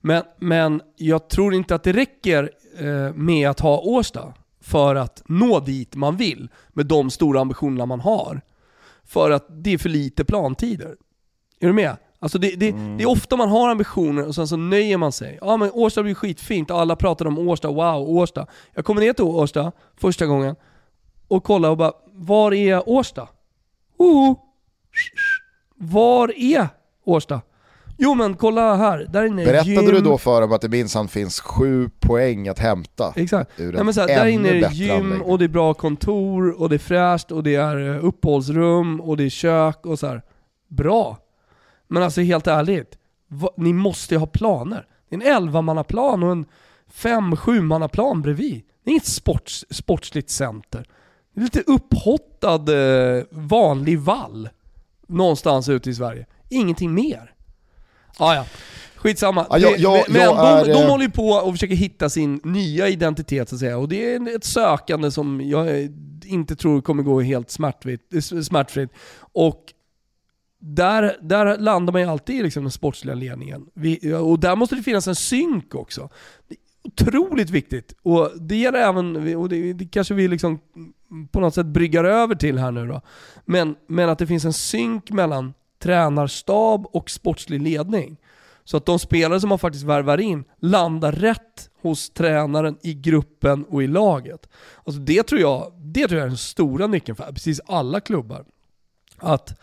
Men, 0.00 0.22
men 0.38 0.82
jag 0.96 1.28
tror 1.28 1.54
inte 1.54 1.74
att 1.74 1.82
det 1.82 1.92
räcker 1.92 2.50
med 3.14 3.50
att 3.50 3.60
ha 3.60 3.78
Årsta 3.78 4.34
för 4.60 4.94
att 4.94 5.22
nå 5.26 5.60
dit 5.60 5.94
man 5.94 6.16
vill 6.16 6.48
med 6.68 6.86
de 6.86 7.10
stora 7.10 7.40
ambitionerna 7.40 7.86
man 7.86 8.00
har. 8.00 8.40
För 9.04 9.30
att 9.30 9.46
det 9.48 9.74
är 9.74 9.78
för 9.78 9.88
lite 9.88 10.24
plantider. 10.24 10.96
Är 11.60 11.66
du 11.66 11.72
med? 11.72 11.96
Alltså 12.18 12.38
det, 12.38 12.56
det, 12.56 12.68
mm. 12.68 12.96
det, 12.96 13.04
är 13.04 13.08
ofta 13.08 13.36
man 13.36 13.48
har 13.48 13.68
ambitioner 13.68 14.26
och 14.26 14.34
sen 14.34 14.48
så 14.48 14.56
nöjer 14.56 14.96
man 14.96 15.12
sig. 15.12 15.38
Ja 15.40 15.56
men 15.56 15.70
Årsta 15.72 16.02
blir 16.02 16.14
skitfint, 16.14 16.70
alla 16.70 16.96
pratar 16.96 17.26
om 17.26 17.38
Årsta, 17.38 17.68
wow 17.68 18.10
Årsta. 18.10 18.46
Jag 18.74 18.84
kommer 18.84 19.00
ner 19.00 19.12
till 19.12 19.24
Årsta 19.24 19.72
första 19.96 20.26
gången 20.26 20.56
och 21.28 21.44
kollar 21.44 21.70
och 21.70 21.76
bara, 21.76 21.92
var 22.12 22.54
är 22.54 22.88
Årsta? 22.88 23.28
Oh. 23.98 24.34
Var 25.76 26.32
är 26.36 26.68
Årsta? 27.04 27.40
Jo 27.98 28.14
men 28.14 28.36
kolla 28.36 28.76
här, 28.76 29.06
där 29.12 29.24
inne 29.24 29.42
är 29.42 29.46
Berättade 29.46 29.70
gym. 29.70 29.94
du 29.94 30.00
då 30.00 30.18
för 30.18 30.40
dem 30.40 30.52
att 30.52 30.60
det 30.60 30.68
minsann 30.68 31.08
finns 31.08 31.40
sju 31.40 31.90
poäng 32.00 32.48
att 32.48 32.58
hämta? 32.58 33.12
Exakt. 33.16 33.60
Ur 33.60 33.74
ja, 33.74 33.84
men 33.84 33.94
så 33.94 34.00
här, 34.00 34.08
där 34.08 34.26
inne 34.26 34.48
är 34.48 34.60
det 34.60 34.72
gym 34.72 34.90
anläggning. 34.90 35.22
och 35.22 35.38
det 35.38 35.44
är 35.44 35.48
bra 35.48 35.74
kontor 35.74 36.60
och 36.60 36.68
det 36.68 36.76
är 36.76 36.78
fräscht 36.78 37.32
och 37.32 37.42
det 37.42 37.54
är 37.54 37.94
eh, 37.94 38.04
uppehållsrum 38.04 39.00
och 39.00 39.16
det 39.16 39.24
är 39.24 39.28
kök 39.28 39.86
och 39.86 39.98
så 39.98 40.06
här. 40.06 40.22
Bra. 40.68 41.18
Men 41.88 42.02
alltså 42.02 42.20
helt 42.20 42.46
ärligt, 42.46 42.98
ni 43.56 43.72
måste 43.72 44.14
ju 44.14 44.18
ha 44.18 44.26
planer. 44.26 44.86
Det 45.08 45.16
är 45.16 45.36
en 45.36 45.48
11-mannaplan 45.48 46.22
och 46.22 46.32
en 46.32 46.44
5-7-mannaplan 46.94 48.22
bredvid. 48.22 48.62
Det 48.84 48.90
är 48.90 48.92
inget 48.92 49.06
sports, 49.06 49.64
sportsligt 49.70 50.30
center. 50.30 50.86
Lite 51.34 51.62
upphottad 51.66 52.68
eh, 52.68 53.24
vanlig 53.30 53.98
vall 53.98 54.48
någonstans 55.06 55.68
ute 55.68 55.90
i 55.90 55.94
Sverige. 55.94 56.26
Ingenting 56.48 56.94
mer. 56.94 57.34
Ah, 58.16 58.34
ja. 58.34 58.46
Skitsamma. 58.96 59.46
Ja, 59.50 59.58
jag, 59.58 59.78
jag, 59.78 60.04
men 60.08 60.22
jag 60.22 60.36
de, 60.36 60.70
är... 60.70 60.74
de 60.74 60.90
håller 60.90 61.04
ju 61.04 61.10
på 61.10 61.28
och 61.28 61.54
försöker 61.54 61.74
hitta 61.74 62.10
sin 62.10 62.40
nya 62.44 62.88
identitet 62.88 63.48
så 63.48 63.54
att 63.54 63.60
säga. 63.60 63.78
Och 63.78 63.88
det 63.88 64.14
är 64.14 64.36
ett 64.36 64.44
sökande 64.44 65.10
som 65.10 65.40
jag 65.40 65.88
inte 66.24 66.56
tror 66.56 66.80
kommer 66.80 67.02
gå 67.02 67.20
helt 67.20 67.50
smärtfritt. 67.50 68.90
Och 69.18 69.72
där, 70.58 71.16
där 71.20 71.58
landar 71.58 71.92
man 71.92 72.02
ju 72.02 72.08
alltid 72.08 72.36
i 72.36 72.42
liksom 72.42 72.62
den 72.64 72.70
sportsliga 72.70 73.14
ledningen. 73.14 73.66
Vi, 73.74 74.14
och 74.14 74.38
där 74.38 74.56
måste 74.56 74.74
det 74.74 74.82
finnas 74.82 75.06
en 75.06 75.16
synk 75.16 75.74
också. 75.74 76.08
Otroligt 76.84 77.50
viktigt. 77.50 77.94
Och 78.02 78.30
det 78.40 78.56
gäller 78.56 78.78
även, 78.78 79.36
och 79.36 79.48
det, 79.48 79.72
det 79.72 79.84
kanske 79.84 80.14
vi 80.14 80.28
liksom 80.28 80.60
på 81.32 81.40
något 81.40 81.54
sätt 81.54 81.66
bryggar 81.66 82.04
över 82.04 82.34
till 82.34 82.58
här 82.58 82.70
nu 82.70 82.86
då. 82.86 83.00
Men, 83.44 83.76
men 83.86 84.08
att 84.08 84.18
det 84.18 84.26
finns 84.26 84.44
en 84.44 84.52
synk 84.52 85.10
mellan 85.10 85.54
tränarstab 85.82 86.86
och 86.86 87.10
sportslig 87.10 87.62
ledning. 87.62 88.16
Så 88.64 88.76
att 88.76 88.86
de 88.86 88.98
spelare 88.98 89.40
som 89.40 89.48
man 89.48 89.58
faktiskt 89.58 89.84
värvar 89.84 90.20
in 90.20 90.44
landar 90.60 91.12
rätt 91.12 91.70
hos 91.82 92.10
tränaren, 92.10 92.78
i 92.82 92.94
gruppen 92.94 93.64
och 93.64 93.82
i 93.82 93.86
laget. 93.86 94.48
Alltså 94.84 95.00
det, 95.00 95.22
tror 95.22 95.40
jag, 95.40 95.72
det 95.76 96.08
tror 96.08 96.18
jag 96.18 96.24
är 96.24 96.28
den 96.28 96.36
stora 96.36 96.86
nyckeln 96.86 97.16
för 97.16 97.32
precis 97.32 97.60
alla 97.66 98.00
klubbar. 98.00 98.44
Att 99.18 99.60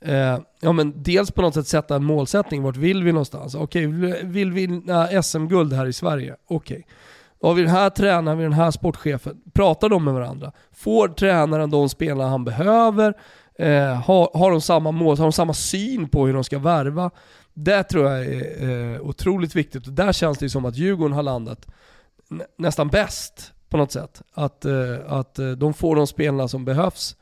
eh, 0.00 0.38
ja, 0.60 0.72
men 0.72 1.02
dels 1.02 1.30
på 1.30 1.42
något 1.42 1.54
sätt 1.54 1.66
sätta 1.66 1.96
en 1.96 2.04
målsättning, 2.04 2.62
vart 2.62 2.76
vill 2.76 3.04
vi 3.04 3.12
någonstans? 3.12 3.54
Okej, 3.54 3.86
okay, 3.86 4.22
vill 4.22 4.52
vi 4.52 4.66
vinna 4.66 5.22
SM-guld 5.22 5.72
här 5.72 5.86
i 5.86 5.92
Sverige? 5.92 6.36
Okej. 6.46 6.76
Okay. 6.76 6.82
Har 7.42 7.54
vi 7.54 7.62
den 7.62 7.70
här 7.70 7.90
tränaren, 7.90 8.38
vi 8.38 8.44
den 8.44 8.52
här 8.52 8.70
sportchefen. 8.70 9.40
Pratar 9.54 9.88
de 9.88 10.04
med 10.04 10.14
varandra? 10.14 10.52
Får 10.72 11.08
tränaren 11.08 11.70
de 11.70 11.88
spelare 11.88 12.28
han 12.28 12.44
behöver? 12.44 13.14
Eh, 13.58 14.02
har, 14.02 14.38
har 14.38 14.50
de 14.50 14.60
samma 14.60 14.90
mål, 14.90 15.18
har 15.18 15.24
de 15.24 15.32
samma 15.32 15.54
syn 15.54 16.08
på 16.08 16.26
hur 16.26 16.34
de 16.34 16.44
ska 16.44 16.58
värva? 16.58 17.10
Det 17.54 17.82
tror 17.82 18.10
jag 18.10 18.24
är 18.24 18.94
eh, 18.94 19.00
otroligt 19.00 19.56
viktigt 19.56 19.86
och 19.86 19.92
där 19.92 20.12
känns 20.12 20.38
det 20.38 20.50
som 20.50 20.64
att 20.64 20.76
Djurgården 20.76 21.12
har 21.12 21.22
landat 21.22 21.66
nästan 22.58 22.88
bäst 22.88 23.52
på 23.68 23.76
något 23.76 23.92
sätt. 23.92 24.22
Att, 24.34 24.64
eh, 24.64 24.96
att 25.06 25.38
eh, 25.38 25.50
de 25.50 25.74
får 25.74 25.96
de 25.96 26.06
spelarna 26.06 26.48
som 26.48 26.64
behövs 26.64 27.16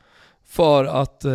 för 0.47 0.85
att, 0.85 1.25
eh, 1.25 1.33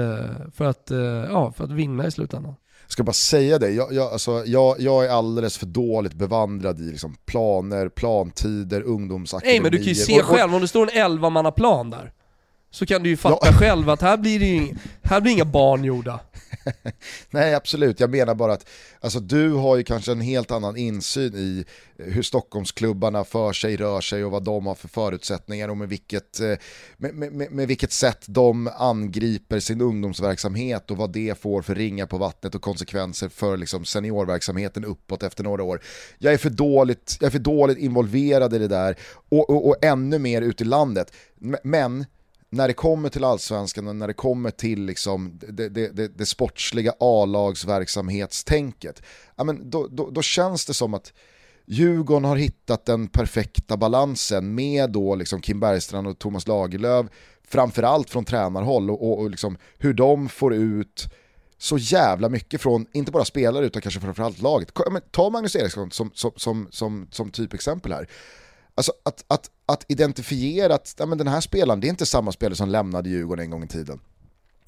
för 0.54 0.66
att, 0.66 0.92
eh, 0.92 1.00
ja, 1.00 1.52
för 1.52 1.64
att 1.64 1.72
vinna 1.72 2.08
i 2.08 2.12
slutändan. 2.12 2.56
Jag 2.84 2.92
ska 2.92 3.04
bara 3.04 3.14
säga 3.14 3.60
det, 3.60 3.70
jag, 3.70 3.94
jag, 3.94 4.12
alltså, 4.12 4.44
jag, 4.46 4.76
jag 4.80 5.06
är 5.06 5.10
alldeles 5.10 5.58
för 5.58 5.66
dåligt 5.66 6.14
bevandrad 6.14 6.80
i 6.80 6.84
liksom 6.84 7.16
planer, 7.26 7.90
plantider, 7.90 8.82
ungdomsakademier. 8.82 9.54
Nej 9.54 9.62
men 9.62 9.72
du 9.72 9.78
kan 9.78 9.88
ju 9.88 9.96
se 9.96 10.24
själv, 10.24 10.56
om 10.56 10.62
det 10.62 10.68
står 10.68 10.84
en 10.84 11.04
11 11.04 11.52
plan 11.52 11.90
där 11.90 12.12
så 12.72 12.86
kan 12.86 13.04
du 13.04 13.10
ju 13.10 13.18
fatta 13.18 13.48
ja. 13.48 13.54
själv 13.54 13.90
att 13.90 14.02
här 14.02 14.18
blir, 14.18 14.40
det 14.40 14.46
ju, 14.46 14.76
här 15.04 15.22
blir 15.22 15.32
inga 15.32 15.46
barn 15.46 15.84
gjorda. 15.84 16.20
Nej 17.30 17.56
absolut, 17.56 18.00
jag 18.00 18.10
menar 18.10 18.36
bara 18.36 18.54
att 18.54 18.70
alltså, 19.00 19.20
du 19.20 19.54
har 19.54 19.78
ju 19.78 19.84
kanske 19.84 20.12
en 20.12 20.22
helt 20.22 20.52
annan 20.52 20.78
insyn 20.78 21.36
i 21.36 21.66
hur 21.98 22.22
Stockholmsklubbarna 22.22 23.24
för 23.24 23.54
sig, 23.54 23.78
rör 23.78 24.02
sig 24.02 24.26
och 24.26 24.32
vad 24.32 24.44
de 24.44 24.66
har 24.66 24.76
för 24.76 24.88
förutsättningar 24.88 25.70
och 25.70 25.78
med 25.78 25.90
vilket, 25.90 26.40
eh, 26.40 26.54
med, 26.98 27.14
med, 27.16 27.52
med 27.52 27.68
vilket 27.68 27.92
sätt 27.92 28.26
de 28.28 28.70
angriper 28.78 29.60
sin 29.60 29.82
ungdomsverksamhet 29.82 30.92
och 30.92 30.98
vad 30.98 31.12
det 31.12 31.42
får 31.42 31.62
för 31.62 31.76
ringar 31.76 32.06
på 32.06 32.18
vattnet 32.18 32.56
och 32.56 32.62
konsekvenser 32.62 33.30
för 33.30 33.58
liksom, 33.58 33.86
seniorverksamheten 33.86 34.86
uppåt 34.86 35.24
efter 35.24 35.44
några 35.44 35.64
år. 35.64 35.82
Jag 36.18 36.34
är 36.34 36.38
för 36.38 36.50
dåligt, 36.50 37.18
jag 37.20 37.28
är 37.28 37.32
för 37.32 37.40
dåligt 37.40 37.78
involverad 37.78 38.54
i 38.54 38.58
det 38.58 38.68
där 38.68 38.96
och, 39.30 39.50
och, 39.50 39.68
och 39.68 39.84
ännu 39.86 40.20
mer 40.20 40.42
ute 40.42 40.64
i 40.64 40.68
landet. 40.68 41.14
Men 41.64 42.06
när 42.50 42.68
det 42.68 42.74
kommer 42.74 43.10
till 43.10 43.24
allsvenskan 43.24 43.88
och 43.88 43.96
när 43.96 44.08
det 44.08 44.14
kommer 44.14 44.52
till 44.52 44.86
liksom 44.86 45.40
det, 45.48 45.70
det, 45.70 45.90
det, 45.90 46.18
det 46.18 46.26
sportsliga 46.26 46.94
A-lagsverksamhetstänket, 47.00 49.02
ja, 49.36 49.44
men 49.44 49.70
då, 49.70 49.88
då, 49.88 50.10
då, 50.10 50.22
känns 50.22 50.66
det 50.66 50.74
som 50.74 50.94
att 50.94 51.14
Djurgården 51.66 52.26
har 52.26 52.36
hittat 52.36 52.86
den 52.86 53.08
perfekta 53.08 53.78
balansen 53.78 54.56
med 54.56 54.92
då 54.92 55.16
liksom 55.16 55.42
Kim 55.42 55.60
Bergstrand 55.60 56.08
och 56.08 56.20
Thomas 56.20 56.48
Lagerlöf, 56.48 57.06
framförallt 57.48 58.10
från 58.10 58.26
tränarhåll 58.26 58.90
och, 58.90 59.12
och, 59.12 59.20
och 59.20 59.30
liksom 59.30 59.58
hur 59.78 59.94
de 59.94 60.30
får 60.30 60.54
ut 60.54 61.06
så 61.58 61.78
jävla 61.78 62.30
mycket 62.30 62.62
från, 62.62 62.86
inte 62.92 63.12
bara 63.12 63.26
spelare 63.26 63.66
utan 63.66 63.82
kanske 63.82 64.00
framförallt 64.00 64.42
laget. 64.42 64.72
Ta 65.12 65.30
Magnus 65.30 65.56
Eriksson 65.56 65.92
som, 65.92 66.12
som, 66.14 66.32
som, 66.36 66.68
som, 66.72 67.08
som 67.12 67.32
typexempel 67.32 67.92
här. 67.92 68.08
Alltså 68.80 68.94
att, 69.04 69.24
att, 69.28 69.50
att 69.66 69.86
identifiera 69.88 70.76
att 70.76 70.96
ja, 70.98 71.06
men 71.06 71.18
den 71.18 71.28
här 71.28 71.42
spelaren, 71.42 71.80
det 71.80 71.88
är 71.88 71.90
inte 71.90 72.06
samma 72.06 72.32
spelare 72.32 72.56
som 72.56 72.70
lämnade 72.70 73.10
Djurgården 73.10 73.46
en 73.46 73.52
gång 73.52 73.64
i 73.64 73.68
tiden. 73.68 74.00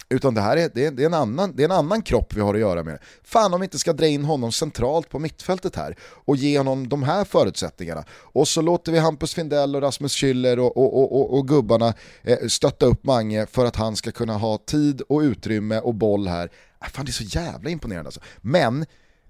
Utan 0.09 0.33
det 0.33 0.41
här 0.41 0.57
är, 0.57 0.69
det 0.73 0.85
är, 0.85 0.91
det 0.91 1.03
är, 1.03 1.05
en, 1.05 1.13
annan, 1.13 1.55
det 1.55 1.63
är 1.63 1.65
en 1.65 1.71
annan 1.71 2.01
kropp 2.01 2.33
vi 2.33 2.41
har 2.41 2.53
att 2.53 2.59
göra 2.59 2.83
med. 2.83 2.99
Fan 3.23 3.53
om 3.53 3.59
vi 3.59 3.63
inte 3.63 3.79
ska 3.79 3.93
dra 3.93 4.07
in 4.07 4.25
honom 4.25 4.51
centralt 4.51 5.09
på 5.09 5.19
mittfältet 5.19 5.75
här 5.75 5.95
och 6.01 6.35
ge 6.35 6.57
honom 6.57 6.89
de 6.89 7.03
här 7.03 7.25
förutsättningarna. 7.25 8.03
Och 8.11 8.47
så 8.47 8.61
låter 8.61 8.91
vi 8.91 8.99
Hampus 8.99 9.33
Findell 9.33 9.75
och 9.75 9.81
Rasmus 9.81 10.17
Schüller 10.17 10.57
och, 10.57 10.77
och, 10.77 11.15
och, 11.21 11.37
och, 11.37 11.47
gubbarna 11.47 11.93
eh, 12.21 12.47
stötta 12.47 12.85
upp 12.85 13.03
Mange 13.03 13.45
för 13.45 13.65
att 13.65 13.75
han 13.75 13.95
ska 13.95 14.11
kunna 14.11 14.37
ha 14.37 14.57
tid 14.57 15.01
och 15.01 15.19
utrymme 15.19 15.79
och 15.79 15.95
boll 15.95 16.27
här. 16.27 16.51
Äh, 16.81 16.87
fan 16.87 17.05
det 17.05 17.09
är 17.09 17.13
så 17.13 17.39
jävla 17.39 17.69
imponerande 17.69 18.07
alltså. 18.07 18.21
Men 18.37 18.85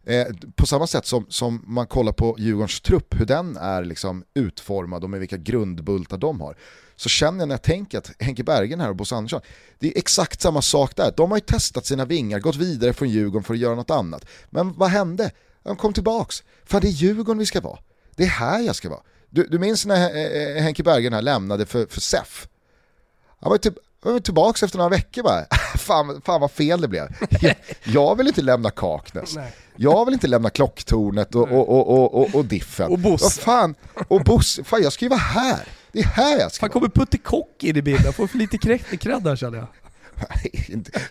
Eh, 0.06 0.28
på 0.56 0.66
samma 0.66 0.88
sätt 0.88 1.06
som, 1.06 1.26
som 1.30 1.64
man 1.68 1.88
kollar 1.88 2.12
på 2.12 2.36
Djurgårdens 2.40 2.82
trupp, 2.82 3.20
hur 3.20 3.26
den 3.26 3.58
är 3.58 3.84
liksom 3.84 4.24
utformad 4.34 5.04
och 5.04 5.10
med 5.10 5.20
vilka 5.20 5.38
grundbultar 5.38 6.18
de 6.18 6.42
har, 6.42 6.58
så 6.96 7.10
känner 7.10 7.40
jag 7.40 7.48
när 7.48 7.54
jag 7.54 7.62
tänker 7.62 7.98
att 7.98 8.12
Henke 8.20 8.44
Bergen 8.44 8.80
här 8.80 8.90
och 8.90 8.96
Bosse 8.96 9.16
Andersson, 9.16 9.42
det 9.80 9.88
är 9.88 9.98
exakt 9.98 10.42
samma 10.42 10.62
sak 10.62 10.96
där. 10.96 11.14
De 11.18 11.32
har 11.32 11.38
ju 11.38 11.42
testat 11.42 11.86
sina 11.86 12.06
vingar, 12.06 12.40
gått 12.40 12.56
vidare 12.56 12.94
från 12.94 13.10
Djurgården 13.10 13.44
för 13.44 13.54
att 13.54 13.60
göra 13.60 13.76
något 13.76 13.90
annat. 13.90 14.26
Men 14.50 14.74
vad 14.74 14.90
hände? 14.90 15.32
De 15.64 15.76
kom 15.76 15.94
tillbaks. 15.94 16.44
För 16.66 16.82
det 16.82 16.88
är 16.88 16.92
Djurgården 16.92 17.38
vi 17.38 17.46
ska 17.46 17.62
vara. 17.62 17.80
Det 18.16 18.24
är 18.24 18.28
här 18.28 18.60
jag 18.60 18.76
ska 18.76 18.90
vara. 18.90 19.02
Du, 19.30 19.44
du 19.44 19.60
minns 19.60 19.86
när 19.86 20.16
eh, 20.16 20.56
eh, 20.58 20.64
Henke 20.64 20.84
Bergen 20.84 21.14
här 21.14 21.22
lämnade 21.22 21.66
för, 21.66 21.86
för 21.86 22.02
SEF? 22.02 22.48
Han 23.40 23.50
var, 23.50 23.58
typ, 23.58 23.74
jag 24.04 24.12
var 24.12 24.20
tillbaka 24.20 24.66
efter 24.66 24.78
några 24.78 24.90
veckor 24.90 25.24
bara. 25.24 25.46
Fan, 25.78 26.22
fan 26.26 26.42
vad 26.42 26.52
fel 26.52 26.82
det 26.82 26.88
blev. 26.88 27.08
Jag, 27.42 27.56
jag 27.84 28.16
vill 28.16 28.28
inte 28.28 28.42
lämna 28.42 28.70
Kaknäs. 28.70 29.36
Nej. 29.76 29.86
Jag 29.86 30.06
vill 30.06 30.14
inte 30.14 30.28
lämna 30.28 30.50
klocktornet 30.50 31.36
och, 31.36 31.52
och, 31.52 31.90
och, 31.90 32.14
och, 32.22 32.36
och 32.36 32.46
diffen. 32.46 32.92
Och 32.92 33.00
Bosse. 33.00 33.24
Vad 33.24 33.34
fan, 33.34 33.76
och 34.08 34.24
Bosse, 34.24 34.64
fan 34.64 34.84
jag 34.84 34.94
ska 34.94 35.06
ju 35.06 35.10
vara 35.10 35.20
här. 35.20 35.68
Det 35.92 36.00
är 36.00 36.04
här 36.04 36.40
jag 36.40 36.52
ska 36.52 36.64
Fan 36.64 36.70
kommer 36.70 36.88
Putte 36.88 37.18
Kock 37.18 37.64
in 37.64 37.78
i 37.78 37.82
bilden, 37.82 38.06
jag 38.06 38.16
får 38.16 38.28
för 38.28 38.38
lite 38.38 38.58
cred 38.58 39.24
där 39.24 39.36
känner 39.36 39.58
jag. 39.58 39.68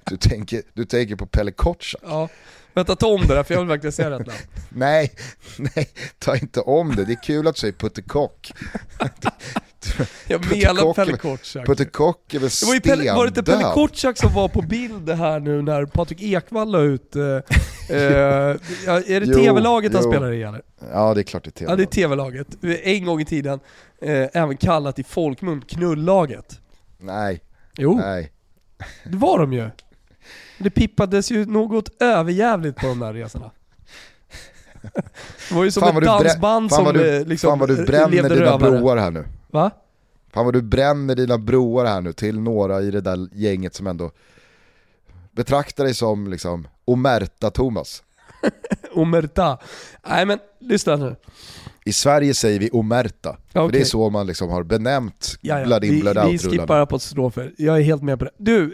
du, 0.04 0.16
tänker, 0.16 0.62
du 0.72 0.84
tänker 0.84 1.16
på 1.16 1.26
Pelle 1.26 1.50
Kotschack. 1.50 2.02
Ja. 2.04 2.28
Vänta, 2.74 2.96
ta 2.96 3.06
om 3.06 3.20
det 3.20 3.34
där 3.34 3.42
för 3.42 3.54
jag 3.54 3.60
vill 3.60 3.68
verkligen 3.68 4.10
rätt 4.10 4.26
namn. 4.26 4.38
nej, 4.68 5.12
nej, 5.56 5.88
ta 6.18 6.36
inte 6.36 6.60
om 6.60 6.96
det. 6.96 7.04
Det 7.04 7.12
är 7.12 7.22
kul 7.22 7.46
att 7.46 7.54
du 7.54 7.58
säger 7.58 7.72
Putte 7.72 8.02
Kock. 8.02 8.52
Jag 10.26 10.50
menar 10.50 10.94
Pelle 10.94 11.16
Kotschack. 11.16 11.66
Putte 11.66 11.84
Kock 11.84 12.34
är 12.34 12.38
väl 12.38 12.50
stendöd? 12.50 12.98
Var, 12.98 13.16
var 13.16 13.24
det 13.24 13.28
inte 13.28 13.42
Pelle 13.42 13.64
Kotschack 13.74 14.18
som 14.18 14.34
var 14.34 14.48
på 14.48 14.62
bild 14.62 15.10
här 15.10 15.40
nu 15.40 15.62
när 15.62 15.86
Patrik 15.86 16.22
Ekwall 16.22 16.70
la 16.70 16.80
ut, 16.80 17.16
eh, 17.16 17.22
eh, 17.22 17.36
är 17.88 19.20
det 19.20 19.34
tv-laget 19.34 19.94
han 19.94 20.02
spelar 20.02 20.32
i 20.32 20.42
eller? 20.42 20.62
Ja 20.92 21.14
det 21.14 21.20
är 21.20 21.22
klart 21.22 21.44
det 21.44 21.48
är 21.48 21.52
tv-laget. 21.52 21.70
Ja 21.70 21.76
det 21.76 21.82
är 21.82 22.02
tv-laget. 22.02 22.46
En 22.82 23.04
gång 23.04 23.20
i 23.20 23.24
tiden, 23.24 23.60
eh, 24.02 24.28
även 24.32 24.56
kallat 24.56 24.98
i 24.98 25.04
folkmun 25.04 25.62
knullaget. 25.68 26.60
Nej. 26.98 27.40
Jo. 27.76 28.00
Nej. 28.04 28.32
Det 29.04 29.16
var 29.16 29.38
de 29.38 29.52
ju. 29.52 29.70
Det 30.58 30.70
pippades 30.70 31.30
ju 31.30 31.46
något 31.46 32.02
överjävligt 32.02 32.76
på 32.76 32.86
de 32.86 32.98
där 32.98 33.12
resorna. 33.12 33.50
Det 35.48 35.54
var 35.54 35.64
ju 35.64 35.70
som 35.70 35.82
fan 35.82 35.96
ett 35.96 36.04
dansband 36.04 36.72
som 36.72 36.92
du, 36.92 37.24
liksom 37.24 37.50
Fan 37.50 37.58
vad 37.58 37.68
du 37.68 37.84
bränner 37.84 38.28
dina 38.28 38.58
broar 38.58 38.96
här 38.96 39.10
nu. 39.10 39.24
Va? 39.52 39.70
Fan 40.32 40.44
vad 40.44 40.54
du 40.54 40.62
bränner 40.62 41.14
dina 41.14 41.38
broar 41.38 41.84
här 41.84 42.00
nu 42.00 42.12
till 42.12 42.40
några 42.40 42.80
i 42.82 42.90
det 42.90 43.00
där 43.00 43.28
gänget 43.32 43.74
som 43.74 43.86
ändå 43.86 44.10
betraktar 45.32 45.84
dig 45.84 45.94
som 45.94 46.26
liksom 46.30 46.68
omerta 46.84 47.50
Thomas. 47.50 48.02
Omerta. 48.94 49.58
Nej 50.08 50.26
men 50.26 50.38
lyssna 50.60 50.96
nu. 50.96 51.16
I 51.84 51.92
Sverige 51.92 52.34
säger 52.34 52.60
vi 52.60 52.70
omerta, 52.72 53.36
för 53.52 53.60
Okej. 53.60 53.72
det 53.72 53.80
är 53.80 53.84
så 53.84 54.10
man 54.10 54.26
liksom 54.26 54.50
har 54.50 54.62
benämt 54.62 55.36
Ja, 55.40 55.58
ja. 55.58 55.64
blood 55.66 55.84
in 55.84 55.90
vi, 55.94 56.00
blood 56.00 56.16
vi 56.16 56.20
out-rullarna. 56.22 56.50
skippar 56.60 56.80
apostrofer. 56.80 57.54
Jag 57.58 57.78
är 57.78 57.82
helt 57.82 58.02
med 58.02 58.18
på 58.18 58.24
det. 58.24 58.30
Du, 58.36 58.64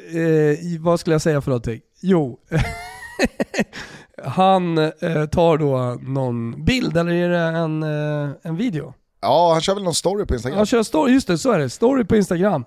eh, 0.74 0.80
vad 0.80 1.00
skulle 1.00 1.14
jag 1.14 1.22
säga 1.22 1.40
för 1.40 1.50
någonting? 1.50 1.80
Jo, 2.00 2.38
han 4.24 4.78
eh, 4.78 5.26
tar 5.32 5.58
då 5.58 5.98
någon 6.02 6.64
bild, 6.64 6.96
eller 6.96 7.12
är 7.12 7.28
det 7.28 7.38
en, 7.58 7.82
eh, 7.82 8.30
en 8.42 8.56
video? 8.56 8.94
Ja, 9.20 9.52
han 9.52 9.60
kör 9.60 9.74
väl 9.74 9.84
någon 9.84 9.94
story 9.94 10.26
på 10.26 10.34
Instagram? 10.34 10.56
Han 10.56 10.66
kör 10.66 10.82
story, 10.82 11.12
just 11.12 11.26
det 11.28 11.38
så 11.38 11.50
är 11.52 11.58
det. 11.58 11.70
Story 11.70 12.04
på 12.04 12.16
Instagram. 12.16 12.64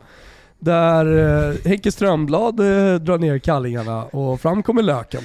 Där 0.60 1.06
eh, 1.50 1.56
Henke 1.66 1.92
Strömblad 1.92 2.60
eh, 2.60 2.96
drar 2.96 3.18
ner 3.18 3.40
kallingarna 3.40 4.06
och 4.06 4.42
fram 4.42 4.64
kommer 4.64 4.82
löken. 4.84 5.24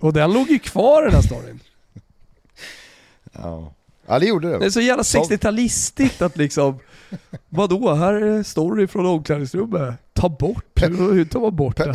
Och 0.00 0.12
den 0.12 0.32
låg 0.32 0.50
ju 0.50 0.58
kvar 0.58 1.02
den 1.02 1.14
här 1.14 1.22
storyn. 1.22 1.60
Ja. 3.32 3.72
ja, 4.06 4.18
det 4.18 4.26
gjorde 4.26 4.58
Det 4.58 4.66
är 4.66 4.70
så 4.70 4.80
jävla 4.80 5.04
Som- 5.04 5.22
60-talistiskt 5.22 6.22
att 6.24 6.36
liksom, 6.36 6.78
vadå, 7.48 7.94
här 7.94 8.12
är 8.14 8.42
story 8.42 8.86
från 8.86 9.06
omklädningsrummet. 9.06 9.94
Ta 10.12 10.28
bort, 10.28 10.82
hur, 10.82 11.12
hur 11.12 11.24
tar 11.24 11.40
man 11.40 11.56
bort 11.56 11.76
det? 11.76 11.94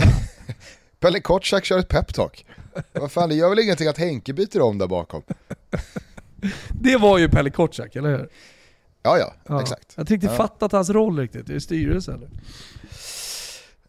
Pelle 0.99 1.19
Kotschack 1.19 1.65
kör 1.65 1.79
ett 1.79 1.87
peptalk. 1.89 2.45
Vad 2.93 3.11
fan, 3.11 3.29
det 3.29 3.35
gör 3.35 3.49
väl 3.49 3.59
ingenting 3.59 3.87
att 3.87 3.97
Henke 3.97 4.33
byter 4.33 4.61
om 4.61 4.77
där 4.77 4.87
bakom? 4.87 5.21
Det 6.81 6.97
var 6.97 7.17
ju 7.17 7.29
Pelle 7.29 7.49
Kotschack, 7.49 7.95
eller 7.95 8.09
hur? 8.09 8.29
Ja, 9.03 9.17
ja, 9.17 9.33
Ja. 9.47 9.61
exakt. 9.61 9.93
Jag 9.95 10.07
tyckte 10.07 10.27
Ja. 10.27 10.33
fattat 10.35 10.71
hans 10.71 10.89
roll 10.89 11.19
riktigt, 11.19 11.49
är 11.49 11.53
det 11.53 11.61
styrelse 11.61 12.13
eller? 12.13 12.29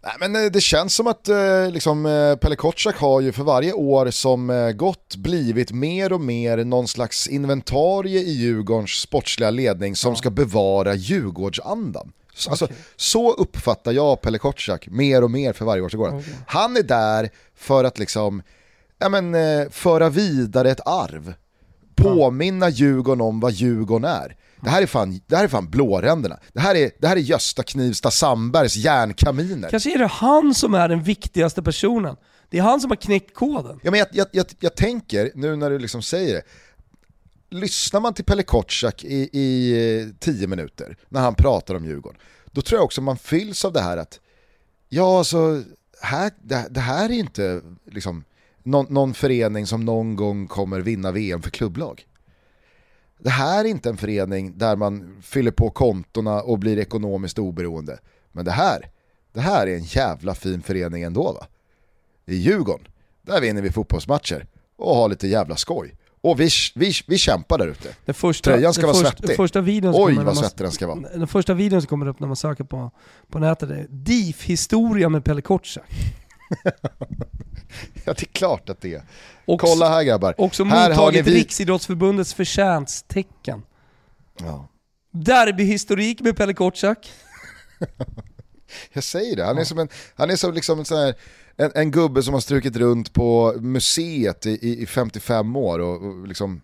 Nej, 0.02 0.12
men 0.20 0.44
eh, 0.44 0.50
det 0.52 0.60
känns 0.60 0.94
som 0.94 1.06
att 1.06 1.28
eh, 1.28 1.70
liksom, 1.70 2.06
eh, 2.06 2.36
Pelle 2.36 2.56
Kotschack 2.56 2.96
har 2.96 3.20
ju 3.20 3.32
för 3.32 3.42
varje 3.44 3.72
år 3.72 4.10
som 4.10 4.72
gått 4.76 5.16
blivit 5.16 5.72
mer 5.72 6.12
och 6.12 6.20
mer 6.20 6.64
någon 6.64 6.88
slags 6.88 7.26
inventarie 7.28 8.20
i 8.20 8.30
Djurgårdens 8.32 8.90
sportsliga 8.90 9.50
ledning 9.50 9.96
som 9.96 10.16
ska 10.16 10.30
bevara 10.30 10.94
Djurgårdsandan. 10.94 12.12
Alltså. 12.48 12.68
Så 12.96 13.32
uppfattar 13.32 13.92
jag 13.92 14.20
Pelle 14.20 14.38
Kotschack 14.38 14.88
mer 14.88 15.24
och 15.24 15.30
mer 15.30 15.52
för 15.52 15.64
varje 15.64 15.82
år 15.82 15.88
som 15.88 16.00
går. 16.00 16.08
Okej. 16.18 16.34
Han 16.46 16.76
är 16.76 16.82
där 16.82 17.30
för 17.56 17.84
att 17.84 17.98
liksom, 17.98 18.42
ja, 18.98 19.08
men, 19.08 19.34
föra 19.70 20.08
vidare 20.08 20.70
ett 20.70 20.86
arv. 20.86 21.34
Påminna 22.02 22.68
Djurgården 22.68 23.20
om 23.20 23.40
vad 23.40 23.52
Djurgården 23.52 24.10
är. 24.10 24.36
Det 24.60 24.70
här 24.70 24.82
är 24.82 24.86
fan, 24.86 25.20
det 25.26 25.36
här 25.36 25.44
är 25.44 25.48
fan 25.48 25.70
blåränderna. 25.70 26.38
Det 26.52 26.60
här 26.60 26.74
är, 26.74 26.90
det 26.98 27.06
här 27.06 27.16
är 27.16 27.20
Gösta 27.20 27.62
Knivsta 27.62 28.10
Sandbergs 28.10 28.76
järnkaminer. 28.76 29.70
Kanske 29.70 29.94
är 29.94 29.98
det 29.98 30.06
han 30.06 30.54
som 30.54 30.74
är 30.74 30.88
den 30.88 31.02
viktigaste 31.02 31.62
personen. 31.62 32.16
Det 32.50 32.58
är 32.58 32.62
han 32.62 32.80
som 32.80 32.90
har 32.90 32.96
knäckt 32.96 33.34
koden. 33.34 33.80
Ja, 33.82 33.90
men 33.90 34.00
jag, 34.00 34.08
jag, 34.12 34.26
jag, 34.32 34.46
jag 34.60 34.76
tänker, 34.76 35.30
nu 35.34 35.56
när 35.56 35.70
du 35.70 35.78
liksom 35.78 36.02
säger 36.02 36.34
det, 36.34 36.42
lyssnar 37.50 38.00
man 38.00 38.14
till 38.14 38.24
Pelle 38.24 38.42
Kotschack 38.42 39.04
i, 39.04 39.28
i 39.32 39.72
eh, 40.00 40.08
tio 40.18 40.46
minuter 40.46 40.96
när 41.08 41.20
han 41.20 41.34
pratar 41.34 41.74
om 41.74 41.84
Djurgården, 41.84 42.20
då 42.50 42.62
tror 42.62 42.78
jag 42.78 42.84
också 42.84 43.00
man 43.00 43.16
fylls 43.16 43.64
av 43.64 43.72
det 43.72 43.80
här 43.80 43.96
att, 43.96 44.20
ja 44.88 45.18
alltså, 45.18 45.62
här, 46.02 46.30
det, 46.42 46.66
det 46.70 46.80
här 46.80 47.04
är 47.04 47.14
inte 47.14 47.60
liksom 47.84 48.24
någon, 48.70 48.86
någon 48.88 49.14
förening 49.14 49.66
som 49.66 49.84
någon 49.84 50.16
gång 50.16 50.46
kommer 50.46 50.80
vinna 50.80 51.12
VM 51.12 51.42
för 51.42 51.50
klubblag. 51.50 52.06
Det 53.18 53.30
här 53.30 53.64
är 53.64 53.68
inte 53.68 53.88
en 53.88 53.96
förening 53.96 54.58
där 54.58 54.76
man 54.76 55.16
fyller 55.22 55.50
på 55.50 55.70
kontona 55.70 56.42
och 56.42 56.58
blir 56.58 56.78
ekonomiskt 56.78 57.38
oberoende. 57.38 57.98
Men 58.32 58.44
det 58.44 58.50
här, 58.50 58.90
det 59.32 59.40
här 59.40 59.66
är 59.66 59.74
en 59.76 59.82
jävla 59.84 60.34
fin 60.34 60.62
förening 60.62 61.02
ändå 61.02 61.32
va? 61.32 61.46
I 62.26 62.34
Djurgården, 62.36 62.86
där 63.22 63.40
vinner 63.40 63.62
vi 63.62 63.72
fotbollsmatcher 63.72 64.46
och 64.76 64.96
har 64.96 65.08
lite 65.08 65.28
jävla 65.28 65.56
skoj. 65.56 65.94
Och 66.22 66.40
vi, 66.40 66.48
vi, 66.74 66.92
vi 67.06 67.18
kämpar 67.18 67.58
där 67.58 67.66
ute. 67.66 67.88
Den 68.04 68.14
första, 68.14 68.50
Tröjan 68.50 68.74
ska 68.74 68.82
vara 68.82 68.94
första, 68.94 69.10
svettig. 69.10 69.28
Den 69.28 69.36
första 69.36 69.60
videon 69.60 69.94
Oj 69.96 70.14
vad 70.14 70.24
man- 70.24 70.36
svettig 70.36 70.64
den 70.64 70.72
ska 70.72 70.86
vara. 70.86 71.00
Den 71.00 71.28
första 71.28 71.54
videon 71.54 71.80
som 71.82 71.88
kommer 71.88 72.06
upp 72.08 72.20
när 72.20 72.26
man 72.26 72.36
söker 72.36 72.64
på, 72.64 72.90
på 73.28 73.38
nätet 73.38 73.70
är 73.70 73.86
DIF-historia 73.90 75.08
med 75.08 75.24
Pelle 75.24 75.42
Kotschack. 75.42 75.90
Ja 78.04 78.12
det 78.12 78.22
är 78.22 78.32
klart 78.32 78.68
att 78.68 78.80
det 78.80 78.94
är. 78.94 79.02
Och 79.44 79.60
Kolla 79.60 79.88
här 79.88 80.02
grabbar. 80.02 80.34
Också 80.38 80.64
här 80.64 80.88
mottagit 80.88 81.26
vi... 81.26 81.34
Riksidrottsförbundets 81.34 82.34
förtjänsttecken. 82.34 83.62
Ja. 84.38 84.68
Derbyhistorik 85.12 86.20
med 86.20 86.36
Pelle 86.36 86.54
Kotschack. 86.54 87.12
Jag 88.92 89.04
säger 89.04 89.36
det, 89.36 89.44
han 89.44 89.58
är 89.58 89.64
som 89.64 89.78
en, 89.78 89.88
han 90.14 90.30
är 90.30 90.36
som 90.36 90.54
liksom 90.54 90.78
en, 90.78 90.84
sån 90.84 90.98
här, 90.98 91.14
en, 91.56 91.70
en 91.74 91.90
gubbe 91.90 92.22
som 92.22 92.34
har 92.34 92.40
strukit 92.40 92.76
runt 92.76 93.12
på 93.12 93.54
museet 93.60 94.46
i, 94.46 94.50
i, 94.50 94.82
i 94.82 94.86
55 94.86 95.56
år 95.56 95.78
och, 95.78 96.02
och 96.02 96.28
liksom 96.28 96.60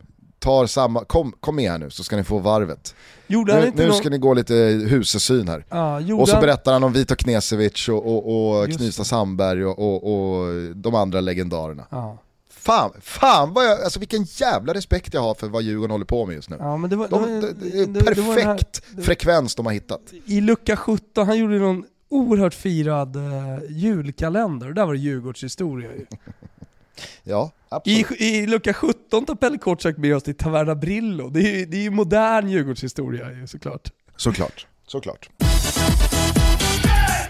tar 0.47 0.67
samma, 0.67 1.05
kom, 1.05 1.33
kom 1.41 1.57
med 1.57 1.71
här 1.71 1.79
nu 1.79 1.91
så 1.91 2.05
ska 2.05 2.17
ni 2.17 2.25
få 2.25 2.39
varvet. 2.39 2.95
Gjorde 3.27 3.61
Nu, 3.61 3.73
nu 3.77 3.87
någon... 3.87 3.97
ska 3.97 4.11
ni 4.11 4.19
gå 4.19 4.35
lite 4.35 4.55
husesyn 4.89 5.49
här. 5.49 6.01
Gjorde 6.01 6.23
Och 6.23 6.29
så 6.29 6.35
han... 6.35 6.41
berättar 6.41 6.73
han 6.73 6.85
om 6.85 6.93
Vito 6.93 7.15
Knesevic 7.17 7.89
och, 7.89 8.07
och, 8.07 8.61
och 8.61 8.69
Knivsta. 8.71 9.05
Sandberg 9.05 9.65
och, 9.65 9.79
och, 9.79 10.13
och 10.39 10.55
de 10.77 10.95
andra 10.95 11.21
legendarerna. 11.21 11.87
Ja. 11.91 12.19
Fan, 12.51 12.91
fan 13.01 13.53
vad 13.53 13.65
jag, 13.65 13.81
alltså 13.83 13.99
vilken 13.99 14.23
jävla 14.25 14.75
respekt 14.75 15.15
jag 15.15 15.21
har 15.21 15.35
för 15.35 15.49
vad 15.49 15.63
Djurgården 15.63 15.91
håller 15.91 16.05
på 16.05 16.27
med 16.27 16.35
just 16.35 16.51
nu. 16.51 16.57
ja, 16.61 16.77
men 16.77 16.91
det 16.91 16.97
var... 16.97 17.09
De, 17.09 17.41
det, 17.41 17.53
det, 17.53 17.87
det- 17.87 18.01
här- 18.01 18.35
perfekt 18.35 18.83
frekvens 19.05 19.55
de 19.55 19.67
har 19.67 19.73
hittat. 19.73 20.01
I 20.27 20.41
lucka 20.41 20.77
17, 20.77 21.27
han 21.27 21.39
gjorde 21.39 21.59
någon 21.59 21.85
oerhört 22.09 22.55
firad 22.55 23.17
eh, 23.17 23.23
julkalender. 23.69 24.73
Där 24.73 24.87
var 24.87 24.93
det 24.93 24.99
Djurgårdshistoria 24.99 25.91
ju. 25.93 26.07
Ja, 27.25 27.51
I, 27.85 28.01
absolut. 28.01 28.21
I 28.21 28.47
lucka 28.47 28.75
17 28.75 29.27
tar 29.27 29.35
Pelle 29.35 29.59
Kotschack 29.59 29.97
med 29.97 30.17
oss 30.17 30.23
till 30.23 30.37
Taverna 30.37 30.75
Brillo. 30.75 31.29
Det 31.29 31.41
är 31.41 31.57
ju 31.59 31.67
det 31.67 31.87
är 31.87 31.91
modern 31.91 32.49
Djurgårdshistoria 32.49 33.33
ju 33.33 33.47
såklart. 33.47 33.91
Såklart, 34.17 34.67
såklart. 34.87 35.29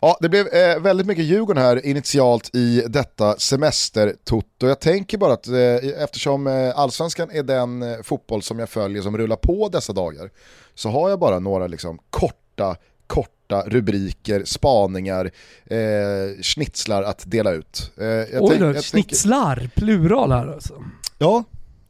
Ja, 0.01 0.19
det 0.21 0.29
blev 0.29 0.47
eh, 0.47 0.81
väldigt 0.81 1.07
mycket 1.07 1.25
Djurgården 1.25 1.63
här 1.63 1.87
initialt 1.87 2.55
i 2.55 2.83
detta 2.89 3.39
semestertotto. 3.39 4.67
Jag 4.67 4.81
tänker 4.81 5.19
bara 5.19 5.33
att 5.33 5.49
eh, 5.49 6.03
eftersom 6.03 6.47
eh, 6.47 6.79
allsvenskan 6.79 7.31
är 7.31 7.43
den 7.43 7.83
eh, 7.83 8.03
fotboll 8.03 8.43
som 8.43 8.59
jag 8.59 8.69
följer 8.69 9.03
som 9.03 9.19
rullar 9.19 9.37
på 9.37 9.69
dessa 9.69 9.93
dagar 9.93 10.31
så 10.75 10.89
har 10.89 11.11
jag 11.11 11.19
bara 11.19 11.39
några 11.39 11.67
liksom, 11.67 11.99
korta, 12.11 12.77
korta 13.07 13.63
rubriker, 13.67 14.45
spaningar, 14.45 15.31
eh, 15.67 16.43
schnitzlar 16.43 17.03
att 17.03 17.23
dela 17.27 17.53
ut. 17.53 17.93
Eh, 18.01 18.07
jag 18.07 18.43
Oj 18.43 18.57
då, 18.59 18.65
jag 18.67 18.75
tänker- 18.75 18.81
schnitzlar, 18.83 19.71
plural 19.77 20.33
här 20.33 20.47
alltså. 20.47 20.85
Ja, 21.19 21.45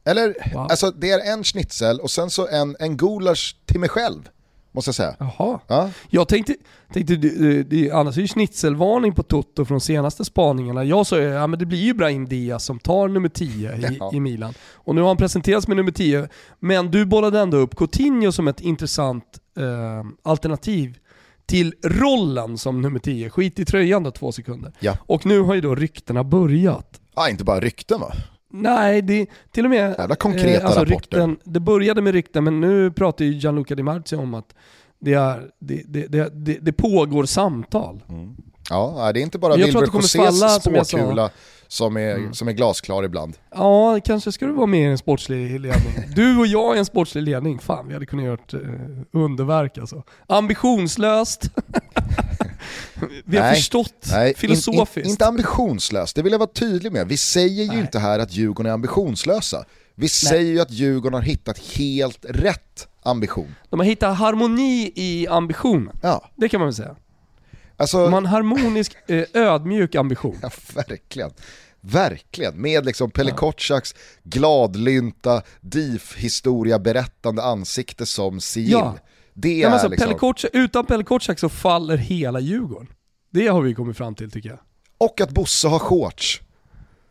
eller 0.04 0.34
Wow. 0.54 0.62
alltså 0.70 0.90
det 0.90 1.10
är 1.10 1.32
en 1.32 1.44
schnitzel 1.44 2.00
och 2.00 2.10
sen 2.10 2.30
så 2.30 2.48
en, 2.48 2.76
en 2.78 2.96
gulasch 2.96 3.56
till 3.64 3.80
mig 3.80 3.88
själv, 3.88 4.28
måste 4.72 4.88
jag 4.88 4.94
säga. 4.94 5.16
Jaha. 5.18 5.60
Ja, 5.66 5.90
Jag 6.10 6.28
tänkte, 6.28 6.54
tänkte 6.92 7.16
det, 7.16 7.62
det, 7.62 7.90
annars 7.90 8.16
är 8.16 8.20
ju 8.20 8.28
schnitzelvarning 8.28 9.14
på 9.14 9.22
Toto 9.22 9.64
från 9.64 9.80
senaste 9.80 10.24
spaningarna. 10.24 10.84
Jag 10.84 11.06
sa 11.06 11.18
ju, 11.18 11.24
ja 11.24 11.46
men 11.46 11.58
det 11.58 11.66
blir 11.66 11.78
ju 11.78 11.94
Brahim 11.94 12.26
Diaz 12.28 12.64
som 12.64 12.78
tar 12.78 13.08
nummer 13.08 13.28
10 13.28 13.72
i, 13.76 13.96
Ja. 14.00 14.10
i 14.14 14.20
Milan. 14.20 14.54
Och 14.72 14.94
nu 14.94 15.00
har 15.00 15.08
han 15.08 15.16
presenterats 15.16 15.68
med 15.68 15.76
nummer 15.76 15.92
10, 15.92 16.28
men 16.60 16.90
du 16.90 17.04
bollade 17.06 17.40
ändå 17.40 17.56
upp 17.56 17.76
Coutinho 17.76 18.32
som 18.32 18.48
ett 18.48 18.60
intressant 18.60 19.24
eh, 19.58 20.04
alternativ 20.22 20.98
till 21.46 21.74
rollen 21.84 22.58
som 22.58 22.80
nummer 22.82 22.98
10. 22.98 23.30
Skit 23.30 23.58
i 23.58 23.64
tröjan 23.64 24.02
då 24.02 24.10
två 24.10 24.32
sekunder. 24.32 24.72
Ja. 24.80 24.98
Och 25.00 25.26
nu 25.26 25.40
har 25.40 25.54
ju 25.54 25.60
då 25.60 25.74
ryktena 25.74 26.24
börjat. 26.24 27.00
ah, 27.14 27.28
inte 27.28 27.44
bara 27.44 27.60
rykten 27.60 28.00
va? 28.00 28.12
Nej, 28.50 29.02
det, 29.02 29.26
till 29.50 29.64
och 29.64 29.70
med... 29.70 29.94
Jävla 29.98 30.16
konkreta 30.16 30.66
rapporter. 30.66 30.84
rykten, 30.84 31.36
Det 31.44 31.60
började 31.60 32.02
med 32.02 32.12
rykten, 32.12 32.44
men 32.44 32.60
nu 32.60 32.90
pratar 32.90 33.24
ju 33.24 33.32
Gianluca 33.32 33.74
Di 33.74 33.82
Marzio 33.82 34.16
om 34.16 34.34
att 34.34 34.54
det, 35.00 35.14
är, 35.14 35.50
det, 35.58 35.82
det, 35.86 36.06
det, 36.06 36.30
det, 36.34 36.58
det 36.60 36.72
pågår 36.72 37.24
samtal. 37.24 38.02
Ja, 38.70 39.10
det 39.14 39.20
är 39.20 39.22
inte 39.22 39.38
bara 39.38 39.56
Wilbur 39.56 40.00
sa. 40.32 40.60
spåkula 40.60 41.30
som 41.68 41.96
är, 41.96 42.32
som 42.32 42.48
är 42.48 42.52
glasklar 42.52 43.02
ibland. 43.02 43.36
Ja, 43.54 44.00
kanske 44.04 44.32
ska 44.32 44.46
du 44.46 44.52
vara 44.52 44.66
med 44.66 44.80
i 44.80 44.84
en 44.84 44.98
sportslig 44.98 45.60
ledning. 45.60 45.92
Du 46.14 46.38
och 46.38 46.46
jag 46.46 46.76
i 46.76 46.78
en 46.78 46.84
sportslig 46.84 47.22
ledning, 47.22 47.58
fan 47.58 47.88
vi 47.88 47.94
hade 47.94 48.06
kunnat 48.06 48.26
gjort 48.26 48.54
eh, 48.54 48.60
underverk 49.12 49.78
alltså. 49.78 50.02
Ambitionslöst. 50.26 51.50
vi 53.24 53.36
har 53.36 53.44
Nej, 53.44 53.54
förstått 53.54 54.08
Nej, 54.12 54.34
filosofiskt. 54.34 54.96
In, 54.96 55.04
in, 55.04 55.10
inte 55.10 55.26
ambitionslöst, 55.26 56.16
det 56.16 56.22
vill 56.22 56.32
jag 56.32 56.38
vara 56.38 56.50
tydlig 56.54 56.92
med. 56.92 57.08
Vi 57.08 57.16
säger 57.16 57.62
ju 57.62 57.68
Nej. 57.68 57.80
inte 57.80 57.98
här 57.98 58.18
att 58.18 58.32
Djurgården 58.32 58.70
är 58.70 58.74
ambitionslösa. 58.74 59.64
Vi 59.94 60.08
säger 60.08 60.52
ju 60.52 60.60
att 60.60 60.70
Djurgården 60.70 61.14
har 61.14 61.22
hittat 61.22 61.58
helt 61.58 62.24
rätt 62.28 62.88
ambition. 63.02 63.54
De 63.70 63.80
har 63.80 63.86
hittat 63.86 64.18
harmoni 64.18 64.92
i 64.94 65.26
ambitionen. 65.28 65.96
Ja, 66.02 66.30
Det 66.36 66.48
kan 66.48 66.60
man 66.60 66.66
väl 66.66 66.74
säga. 66.74 66.96
Alltså, 67.76 68.04
De 68.04 68.12
har 68.12 68.20
en 68.20 68.26
harmonisk, 68.26 68.96
eh, 69.06 69.24
ödmjuk 69.34 69.94
ambition. 69.94 70.38
ja, 70.42 70.50
verkligen. 70.74 71.30
Verkligen, 71.80 72.60
med 72.60 72.84
liksom 72.86 73.10
Pelle 73.10 73.30
ja. 73.30 73.36
Kotschaks 73.36 73.94
gladlynta, 74.22 75.42
DIF-historia 75.60 76.78
berättande 76.78 77.42
ansikte 77.42 78.06
som 78.06 78.40
sigill. 78.40 78.72
Ja. 78.72 78.98
Det 79.34 79.58
ja, 79.58 79.74
är 79.74 79.78
så, 79.78 79.88
liksom... 79.88 80.06
Pelle 80.06 80.18
Kotschak, 80.18 80.50
utan 80.54 80.86
Pelle 80.86 81.04
Kotschak 81.04 81.38
så 81.38 81.48
faller 81.48 81.96
hela 81.96 82.40
Djurgården. 82.40 82.88
Det 83.30 83.46
har 83.46 83.62
vi 83.62 83.74
kommit 83.74 83.96
fram 83.96 84.14
till 84.14 84.30
tycker 84.30 84.48
jag. 84.48 84.58
Och 84.98 85.20
att 85.20 85.30
Bosse 85.30 85.68
har 85.68 85.78
shorts. 85.78 86.40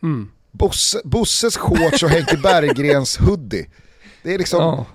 Mm. 0.04 0.32
Bosse, 0.52 1.02
Bosses 1.04 1.58
shorts 1.58 2.04
och 2.04 2.10
Henke 2.10 2.38
Berggrens 2.44 3.18
hoodie. 3.18 3.70
Det 4.24 4.34
är 4.34 4.38
liksom, 4.38 4.62
ja. 4.62 4.86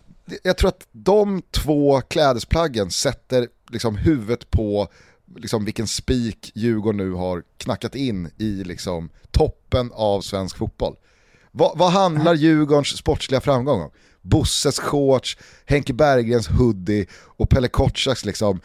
jag 0.43 0.57
tror 0.57 0.69
att 0.69 0.87
de 0.93 1.43
två 1.51 2.01
klädesplaggen 2.01 2.91
sätter 2.91 3.49
liksom 3.71 3.97
huvudet 3.97 4.51
på 4.51 4.89
liksom 5.37 5.65
vilken 5.65 5.87
spik 5.87 6.53
Djurgården 6.55 6.97
nu 6.97 7.13
har 7.13 7.43
knackat 7.59 7.95
in 7.95 8.31
i 8.39 8.65
liksom 8.65 9.11
toppen 9.31 9.91
av 9.95 10.21
svensk 10.21 10.57
fotboll. 10.57 10.97
Va, 11.53 11.73
vad 11.77 11.93
handlar 11.93 12.35
Djurgårdens 12.35 12.97
sportsliga 12.97 13.41
framgång 13.41 13.81
om? 13.81 13.91
Bosses 14.23 14.79
shorts, 14.79 15.37
Henke 15.65 15.93
Berggrens 15.93 16.49
hoodie 16.49 17.07
och 17.13 17.51
Pelle 17.51 17.69
Kotschaks 17.69 18.25
liksom 18.25 18.61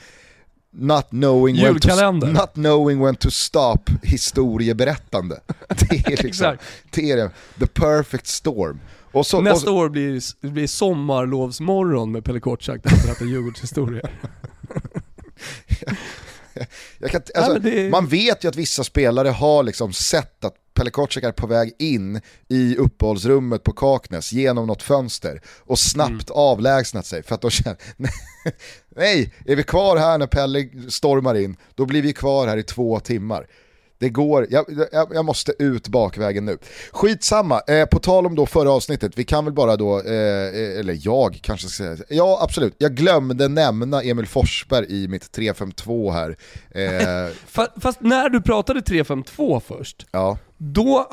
not 0.72 1.10
knowing, 1.10 1.56
when 1.56 1.80
to, 1.80 2.12
not 2.12 2.54
knowing 2.54 3.00
when 3.06 3.16
to 3.16 3.32
stop 3.32 3.92
historieberättande. 4.04 5.40
Det 5.90 6.14
är 6.14 6.24
liksom, 6.24 6.58
det 6.90 7.12
är 7.12 7.30
the 7.60 7.68
perfect 7.68 8.28
storm. 8.28 8.80
Och 9.12 9.26
så, 9.26 9.42
Nästa 9.42 9.56
och 9.56 9.62
så, 9.62 9.78
år 9.78 9.90
blir, 9.90 10.48
blir 10.50 10.68
sommarlovsmorgon 10.68 12.12
med 12.12 12.26
Pelle 12.26 12.40
Kotschak 12.40 12.84
där 12.84 12.90
han 12.90 13.00
berättar 13.06 13.26
Djurgårdshistoria. 13.26 14.10
kan, 17.10 17.22
alltså, 17.36 17.54
Nej, 17.54 17.60
det... 17.62 17.90
Man 17.90 18.08
vet 18.08 18.44
ju 18.44 18.48
att 18.48 18.56
vissa 18.56 18.84
spelare 18.84 19.30
har 19.30 19.64
liksom 19.64 19.94
sett 19.94 20.46
att 20.46 20.56
Pelle 20.74 20.92
Kotsek 20.92 21.24
är 21.24 21.32
på 21.32 21.48
väg 21.48 21.74
in 21.80 22.22
i 22.50 22.76
uppehållsrummet 22.76 23.64
på 23.64 23.72
Kaknäs 23.72 24.32
genom 24.32 24.68
något 24.68 24.84
fönster 24.84 25.42
och 25.60 25.80
snabbt 25.80 26.30
mm. 26.30 26.40
avlägsnat 26.40 27.06
sig 27.06 27.24
för 27.24 27.36
att 27.36 27.42
de 27.42 27.52
känner, 27.52 27.78
nej, 28.96 29.34
är 29.46 29.56
vi 29.56 29.64
kvar 29.64 29.98
här 29.98 30.18
när 30.18 30.28
Pelle 30.28 30.70
stormar 30.90 31.36
in, 31.36 31.58
då 31.76 31.86
blir 31.86 32.02
vi 32.02 32.14
kvar 32.14 32.48
här 32.48 32.58
i 32.58 32.64
två 32.64 33.00
timmar. 33.00 33.48
Det 33.98 34.10
går, 34.10 34.48
jag, 34.50 34.66
jag, 34.92 35.08
jag, 35.14 35.26
måste 35.26 35.54
ut 35.60 35.88
bakvägen 35.88 36.46
nu. 36.46 36.58
Skitsamma, 36.92 37.62
eh, 37.68 37.86
på 37.86 38.00
tal 38.00 38.26
om 38.26 38.36
då 38.36 38.46
förra 38.46 38.72
avsnittet, 38.72 39.12
vi 39.16 39.24
kan 39.24 39.46
väl 39.46 39.54
bara 39.54 39.76
då, 39.76 40.00
eh, 40.00 40.14
eh 40.14 40.80
eller 40.80 40.98
jag 41.02 41.40
kanske 41.42 41.68
ska 41.68 41.84
säga, 41.84 41.98
ja 42.10 42.40
absolut, 42.42 42.76
jag 42.78 42.96
glömde 42.96 43.48
nämna 43.48 44.02
Emil 44.02 44.28
Forsberg 44.28 44.86
i 44.90 45.08
mitt 45.08 45.32
352 45.32 46.12
här. 46.12 46.38
Eh, 46.72 47.32
Fast 47.82 48.02
när 48.02 48.30
du 48.30 48.42
pratade 48.42 48.82
352 48.82 49.62
först, 49.68 50.08
ja. 50.12 50.38
då, 50.58 51.10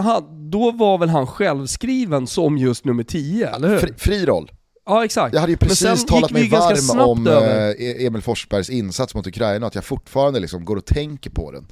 då 0.50 0.70
var 0.70 0.98
väl 0.98 1.08
han 1.08 1.26
självskriven 1.26 2.26
som 2.26 2.58
just 2.58 2.84
nummer 2.84 3.04
10, 3.04 3.48
eller 3.48 3.68
hur? 3.68 3.78
Fri, 3.78 3.92
fri 3.96 4.26
roll. 4.26 4.50
Ja 4.86 5.04
exakt. 5.04 5.34
Jag 5.34 5.40
hade 5.40 5.52
ju 5.52 5.56
precis 5.56 6.06
talat 6.06 6.30
mig 6.30 6.48
varm 6.48 7.00
om 7.00 7.26
över. 7.26 7.74
Eh, 7.80 8.06
Emil 8.06 8.22
Forsbergs 8.22 8.70
insats 8.70 9.14
mot 9.14 9.26
Ukraina, 9.26 9.66
att 9.66 9.74
jag 9.74 9.84
fortfarande 9.84 10.40
liksom 10.40 10.64
går 10.64 10.76
och 10.76 10.84
tänker 10.84 11.30
på 11.30 11.52
den. 11.52 11.66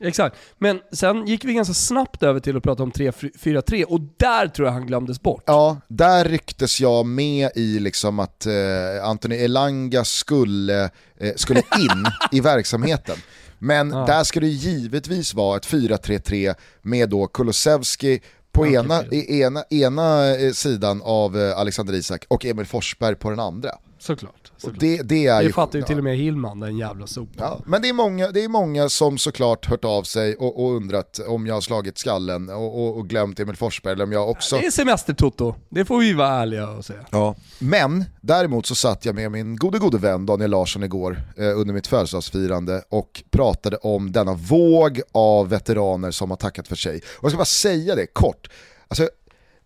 Exakt. 0.00 0.36
Men 0.58 0.80
sen 0.92 1.26
gick 1.26 1.44
vi 1.44 1.52
ganska 1.52 1.74
snabbt 1.74 2.22
över 2.22 2.40
till 2.40 2.56
att 2.56 2.62
prata 2.62 2.82
om 2.82 2.92
3-4-3 2.92 3.84
och 3.84 4.00
där 4.16 4.48
tror 4.48 4.68
jag 4.68 4.72
han 4.72 4.86
glömdes 4.86 5.22
bort. 5.22 5.42
Ja, 5.46 5.80
där 5.88 6.24
rycktes 6.24 6.80
jag 6.80 7.06
med 7.06 7.50
i 7.54 7.78
liksom 7.78 8.18
att 8.18 8.46
eh, 8.46 9.04
Anthony 9.04 9.36
Elanga 9.36 10.04
skulle, 10.04 10.90
eh, 11.20 11.34
skulle 11.36 11.60
in 11.78 12.06
i 12.32 12.40
verksamheten. 12.40 13.16
Men 13.58 13.90
ja. 13.90 14.06
där 14.06 14.24
ska 14.24 14.40
det 14.40 14.46
givetvis 14.46 15.34
vara 15.34 15.56
ett 15.56 15.66
4-3-3 15.66 16.54
med 16.82 17.08
då 17.08 17.26
Kulusevski 17.26 18.20
på 18.52 18.66
ja, 18.66 18.80
ena, 18.80 19.04
ena, 19.12 19.64
ena 19.70 20.36
eh, 20.36 20.52
sidan 20.52 21.02
av 21.04 21.38
eh, 21.38 21.58
Alexander 21.58 21.94
Isak 21.94 22.24
och 22.28 22.44
Emil 22.44 22.66
Forsberg 22.66 23.14
på 23.14 23.30
den 23.30 23.40
andra. 23.40 23.70
Såklart. 24.06 24.52
såklart. 24.56 24.80
Det, 24.80 25.02
det, 25.02 25.26
är 25.26 25.44
det 25.44 25.52
fattar 25.52 25.78
ju 25.78 25.84
till 25.84 25.98
och 25.98 26.04
med 26.04 26.16
Hillman, 26.16 26.60
den 26.60 26.78
jävla 26.78 27.06
sopan. 27.06 27.34
Ja, 27.38 27.60
men 27.66 27.82
det 27.82 27.88
är, 27.88 27.92
många, 27.92 28.30
det 28.30 28.44
är 28.44 28.48
många 28.48 28.88
som 28.88 29.18
såklart 29.18 29.66
hört 29.66 29.84
av 29.84 30.02
sig 30.02 30.36
och, 30.36 30.64
och 30.64 30.76
undrat 30.76 31.20
om 31.28 31.46
jag 31.46 31.54
har 31.54 31.60
slagit 31.60 31.98
skallen 31.98 32.48
och, 32.48 32.82
och, 32.82 32.96
och 32.96 33.08
glömt 33.08 33.40
Emil 33.40 33.56
Forsberg 33.56 33.92
eller 33.92 34.04
om 34.04 34.12
jag 34.12 34.30
också... 34.30 34.56
Det 34.56 34.66
är 34.66 34.70
semester-Toto, 34.70 35.54
det 35.68 35.84
får 35.84 35.98
vi 35.98 36.12
vara 36.12 36.28
ärliga 36.28 36.68
och 36.68 36.84
säga. 36.84 37.06
Ja. 37.10 37.34
Men 37.58 38.04
däremot 38.20 38.66
så 38.66 38.74
satt 38.74 39.04
jag 39.04 39.14
med 39.14 39.32
min 39.32 39.56
gode 39.56 39.78
gode 39.78 39.98
vän 39.98 40.26
Daniel 40.26 40.50
Larsson 40.50 40.82
igår 40.82 41.22
eh, 41.36 41.58
under 41.58 41.74
mitt 41.74 41.86
födelsedagsfirande 41.86 42.82
och 42.88 43.22
pratade 43.30 43.76
om 43.76 44.12
denna 44.12 44.34
våg 44.34 45.00
av 45.12 45.48
veteraner 45.48 46.10
som 46.10 46.30
har 46.30 46.36
tackat 46.36 46.68
för 46.68 46.76
sig. 46.76 46.96
Och 46.96 47.24
jag 47.24 47.30
ska 47.30 47.38
bara 47.38 47.44
säga 47.44 47.94
det 47.94 48.06
kort, 48.06 48.50
alltså, 48.88 49.08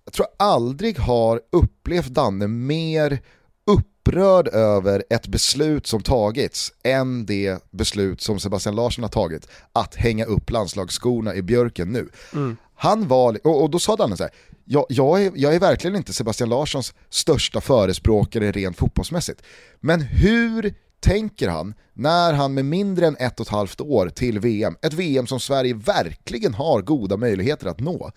jag 0.04 0.12
tror 0.14 0.26
aldrig 0.38 0.98
har 0.98 1.40
upplevt 1.52 2.08
Danne 2.08 2.46
mer 2.46 3.20
upprörd 3.66 4.48
över 4.48 5.04
ett 5.10 5.26
beslut 5.26 5.86
som 5.86 6.02
tagits 6.02 6.72
än 6.82 7.26
det 7.26 7.62
beslut 7.70 8.20
som 8.20 8.40
Sebastian 8.40 8.74
Larsson 8.74 9.04
har 9.04 9.08
tagit 9.08 9.48
att 9.72 9.94
hänga 9.94 10.24
upp 10.24 10.50
landslagsskorna 10.50 11.34
i 11.34 11.42
björken 11.42 11.92
nu. 11.92 12.08
Mm. 12.32 12.56
Han 12.74 13.08
var, 13.08 13.38
och, 13.44 13.62
och, 13.62 13.70
då 13.70 13.78
sa 13.78 13.96
Danne 13.96 14.16
så 14.16 14.22
här, 14.22 14.32
jag, 14.64 14.86
jag, 14.88 15.22
är, 15.22 15.32
jag 15.34 15.54
är 15.54 15.60
verkligen 15.60 15.96
inte 15.96 16.12
Sebastian 16.12 16.48
Larssons 16.48 16.94
största 17.10 17.60
förespråkare 17.60 18.52
rent 18.52 18.76
fotbollsmässigt. 18.76 19.42
Men 19.80 20.00
hur 20.00 20.74
tänker 21.00 21.48
han 21.48 21.74
när 21.92 22.32
han 22.32 22.54
med 22.54 22.64
mindre 22.64 23.06
än 23.06 23.16
ett 23.16 23.40
och 23.40 23.46
ett 23.46 23.52
halvt 23.52 23.80
år 23.80 24.08
till 24.08 24.38
VM, 24.38 24.76
ett 24.82 24.92
VM 24.92 25.26
som 25.26 25.40
Sverige 25.40 25.74
verkligen 25.74 26.54
har 26.54 26.82
goda 26.82 27.16
möjligheter 27.16 27.66
att 27.66 27.80
nå, 27.80 28.10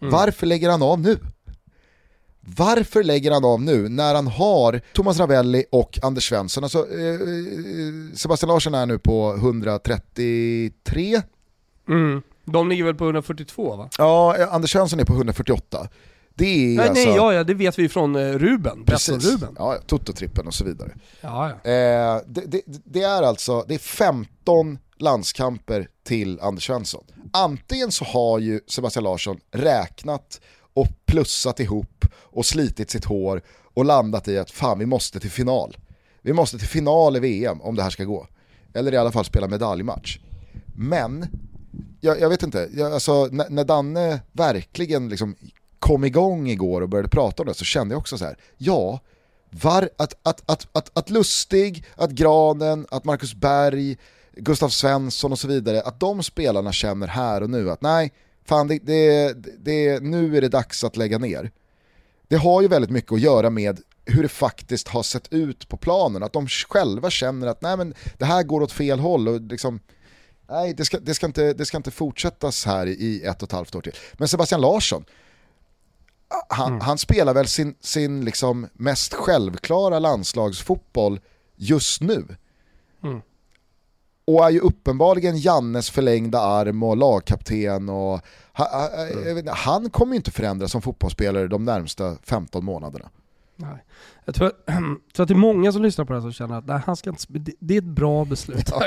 mm. 0.00 0.12
varför 0.12 0.46
lägger 0.46 0.70
han 0.70 0.82
av 0.82 1.00
nu? 1.00 1.18
Varför 2.56 3.02
lägger 3.02 3.30
han 3.30 3.44
av 3.44 3.62
nu 3.62 3.88
när 3.88 4.14
han 4.14 4.26
har 4.26 4.80
Thomas 4.92 5.18
Ravelli 5.18 5.64
och 5.72 5.98
Anders 6.02 6.28
Svensson? 6.28 6.64
Alltså, 6.64 6.78
eh, 6.78 7.06
eh 7.06 7.18
Sebastian 8.14 8.48
Larsson 8.48 8.74
är 8.74 8.86
nu 8.86 8.98
på 8.98 9.34
133. 9.34 11.22
Mm. 11.88 12.22
De 12.44 12.68
ligger 12.68 12.84
väl 12.84 12.94
på 12.94 13.04
142 13.04 13.76
va? 13.76 13.88
Ja, 13.98 14.36
eh, 14.36 14.54
Anders 14.54 14.72
Svensson 14.72 15.00
är 15.00 15.04
på 15.04 15.12
148. 15.12 15.88
Det 16.34 16.44
är 16.44 16.76
nej, 16.76 16.88
alltså... 16.88 17.04
nej, 17.04 17.16
ja, 17.16 17.34
ja, 17.34 17.44
det 17.44 17.54
vet 17.54 17.78
vi 17.78 17.88
från 17.88 18.16
eh, 18.16 18.32
Ruben, 18.32 18.84
Precis. 18.84 19.32
Ruben. 19.32 19.56
Ja, 19.58 19.76
Toto-trippen 19.86 20.46
och 20.46 20.54
så 20.54 20.64
vidare. 20.64 20.90
Ja, 21.20 21.52
ja. 21.62 21.70
Eh, 21.70 22.22
det, 22.26 22.40
det, 22.46 22.62
det, 22.84 23.02
är 23.02 23.22
alltså 23.22 23.64
det 23.68 23.74
är 23.74 23.78
15 23.78 24.78
landskamper 24.98 25.88
till 26.04 26.40
Anders 26.40 26.66
Svensson. 26.66 27.04
Antingen 27.32 27.92
så 27.92 28.04
har 28.04 28.38
ju 28.38 28.60
Sebastian 28.66 29.04
Larsson 29.04 29.40
räknat 29.50 30.40
och 30.74 30.88
plussat 31.06 31.60
ihop 31.60 32.04
och 32.14 32.46
slitit 32.46 32.90
sitt 32.90 33.04
hår 33.04 33.42
och 33.74 33.84
landat 33.84 34.28
i 34.28 34.38
att 34.38 34.50
fan 34.50 34.78
vi 34.78 34.86
måste 34.86 35.20
till 35.20 35.30
final. 35.30 35.76
Vi 36.22 36.32
måste 36.32 36.58
till 36.58 36.68
final 36.68 37.16
i 37.16 37.20
VM 37.20 37.60
om 37.60 37.76
det 37.76 37.82
här 37.82 37.90
ska 37.90 38.04
gå. 38.04 38.26
Eller 38.74 38.94
i 38.94 38.96
alla 38.96 39.12
fall 39.12 39.24
spela 39.24 39.48
medaljmatch. 39.48 40.18
Men, 40.74 41.26
jag, 42.00 42.20
jag 42.20 42.28
vet 42.28 42.42
inte, 42.42 42.68
jag, 42.74 42.92
alltså, 42.92 43.28
när, 43.30 43.50
när 43.50 43.64
Danne 43.64 44.20
verkligen 44.32 45.08
liksom 45.08 45.36
kom 45.78 46.04
igång 46.04 46.48
igår 46.48 46.80
och 46.80 46.88
började 46.88 47.08
prata 47.08 47.42
om 47.42 47.46
det 47.48 47.54
så 47.54 47.64
kände 47.64 47.94
jag 47.94 47.98
också 47.98 48.18
så 48.18 48.24
här, 48.24 48.36
ja, 48.56 49.00
var, 49.50 49.90
att, 49.96 50.14
att, 50.22 50.50
att, 50.50 50.68
att, 50.72 50.98
att 50.98 51.10
Lustig, 51.10 51.84
att 51.96 52.10
Granen, 52.10 52.86
att 52.90 53.04
Marcus 53.04 53.34
Berg, 53.34 53.96
Gustav 54.32 54.68
Svensson 54.68 55.32
och 55.32 55.38
så 55.38 55.48
vidare, 55.48 55.82
att 55.82 56.00
de 56.00 56.22
spelarna 56.22 56.72
känner 56.72 57.06
här 57.06 57.42
och 57.42 57.50
nu 57.50 57.70
att 57.70 57.82
nej, 57.82 58.12
fan 58.48 58.68
det, 58.68 58.78
det, 58.78 59.34
det, 59.58 60.02
nu 60.02 60.36
är 60.36 60.40
det 60.40 60.48
dags 60.48 60.84
att 60.84 60.96
lägga 60.96 61.18
ner. 61.18 61.50
Det 62.28 62.36
har 62.36 62.62
ju 62.62 62.68
väldigt 62.68 62.90
mycket 62.90 63.12
att 63.12 63.20
göra 63.20 63.50
med 63.50 63.80
hur 64.04 64.22
det 64.22 64.28
faktiskt 64.28 64.88
har 64.88 65.02
sett 65.02 65.32
ut 65.32 65.68
på 65.68 65.76
planen, 65.76 66.22
att 66.22 66.32
de 66.32 66.48
själva 66.48 67.10
känner 67.10 67.46
att 67.46 67.62
nej 67.62 67.76
men 67.76 67.94
det 68.18 68.24
här 68.24 68.42
går 68.42 68.60
åt 68.60 68.72
fel 68.72 68.98
håll 68.98 69.28
och 69.28 69.40
liksom 69.40 69.80
nej 70.48 70.74
det 70.74 70.84
ska, 70.84 70.98
det 70.98 71.14
ska, 71.14 71.26
inte, 71.26 71.52
det 71.52 71.66
ska 71.66 71.76
inte 71.76 71.90
fortsättas 71.90 72.66
här 72.66 72.86
i 72.86 73.22
ett 73.22 73.42
och 73.42 73.48
ett 73.48 73.52
halvt 73.52 73.74
år 73.74 73.80
till. 73.80 73.94
Men 74.12 74.28
Sebastian 74.28 74.60
Larsson, 74.60 75.04
han, 76.48 76.68
mm. 76.68 76.80
han 76.80 76.98
spelar 76.98 77.34
väl 77.34 77.46
sin, 77.46 77.74
sin 77.80 78.24
liksom 78.24 78.68
mest 78.72 79.14
självklara 79.14 79.98
landslagsfotboll 79.98 81.20
just 81.56 82.00
nu. 82.00 82.26
Mm 83.02 83.22
och 84.28 84.46
är 84.46 84.50
ju 84.50 84.60
uppenbarligen 84.60 85.38
Jannes 85.38 85.90
förlängda 85.90 86.40
arm 86.40 86.82
och 86.82 86.96
lagkapten 86.96 87.88
och 87.88 88.20
han, 88.52 88.66
mm. 89.26 89.46
han 89.50 89.90
kommer 89.90 90.12
ju 90.12 90.16
inte 90.16 90.30
förändras 90.30 90.72
som 90.72 90.82
fotbollsspelare 90.82 91.48
de 91.48 91.64
närmsta 91.64 92.16
15 92.22 92.64
månaderna. 92.64 93.10
Nej. 93.60 93.84
Jag 94.24 94.34
tror, 94.34 94.50
tror, 95.14 95.22
att 95.22 95.28
det 95.28 95.34
är 95.34 95.36
många 95.36 95.72
som 95.72 95.82
lyssnar 95.82 96.04
på 96.04 96.12
det 96.12 96.18
här 96.18 96.22
som 96.22 96.32
känner 96.32 96.58
att 96.58 96.66
nej, 96.66 96.80
han 96.86 96.96
ska 96.96 97.10
inte, 97.10 97.52
det 97.60 97.74
är 97.74 97.78
ett 97.78 97.84
bra 97.84 98.24
beslut. 98.24 98.68
Ja, 98.70 98.86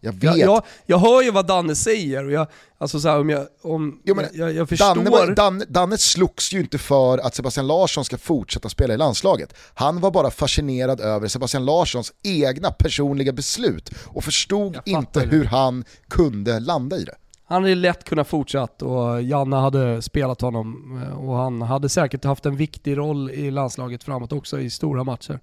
jag, 0.00 0.12
vet. 0.12 0.22
Jag, 0.22 0.38
jag, 0.38 0.62
jag, 0.86 0.98
hör 0.98 1.22
ju 1.22 1.30
vad 1.30 1.46
Danne 1.46 1.74
säger 1.74 2.24
och 2.24 2.32
jag, 2.32 2.46
alltså 2.78 3.00
så 3.00 3.08
här, 3.08 3.20
om 3.20 3.30
jag, 3.30 3.46
om, 3.62 4.00
jo, 4.04 4.14
men, 4.14 4.24
jag, 4.32 4.52
jag 4.52 4.68
förstår... 4.68 4.94
Danne, 4.94 5.34
Danne, 5.34 5.64
Danne 5.68 5.98
slogs 5.98 6.52
ju 6.52 6.60
inte 6.60 6.78
för 6.78 7.18
att 7.18 7.34
Sebastian 7.34 7.66
Larsson 7.66 8.04
ska 8.04 8.18
fortsätta 8.18 8.68
spela 8.68 8.94
i 8.94 8.96
landslaget. 8.96 9.54
Han 9.74 10.00
var 10.00 10.10
bara 10.10 10.30
fascinerad 10.30 11.00
över 11.00 11.28
Sebastian 11.28 11.64
Larssons 11.64 12.12
egna 12.22 12.70
personliga 12.70 13.32
beslut 13.32 13.90
och 14.04 14.24
förstod 14.24 14.78
inte 14.84 15.20
hur 15.20 15.44
han 15.44 15.84
kunde 16.08 16.60
landa 16.60 16.96
i 16.96 17.04
det. 17.04 17.14
Han 17.48 17.62
hade 17.62 17.74
lätt 17.74 18.04
kunnat 18.04 18.28
fortsatt 18.28 18.82
och 18.82 19.22
Janne 19.22 19.56
hade 19.56 20.02
spelat 20.02 20.40
honom 20.40 21.00
eh, 21.02 21.18
och 21.18 21.36
han 21.36 21.62
hade 21.62 21.88
säkert 21.88 22.24
haft 22.24 22.46
en 22.46 22.56
viktig 22.56 22.96
roll 22.96 23.30
i 23.30 23.50
landslaget 23.50 24.04
framåt 24.04 24.32
också 24.32 24.60
i 24.60 24.70
stora 24.70 25.04
matcher. 25.04 25.40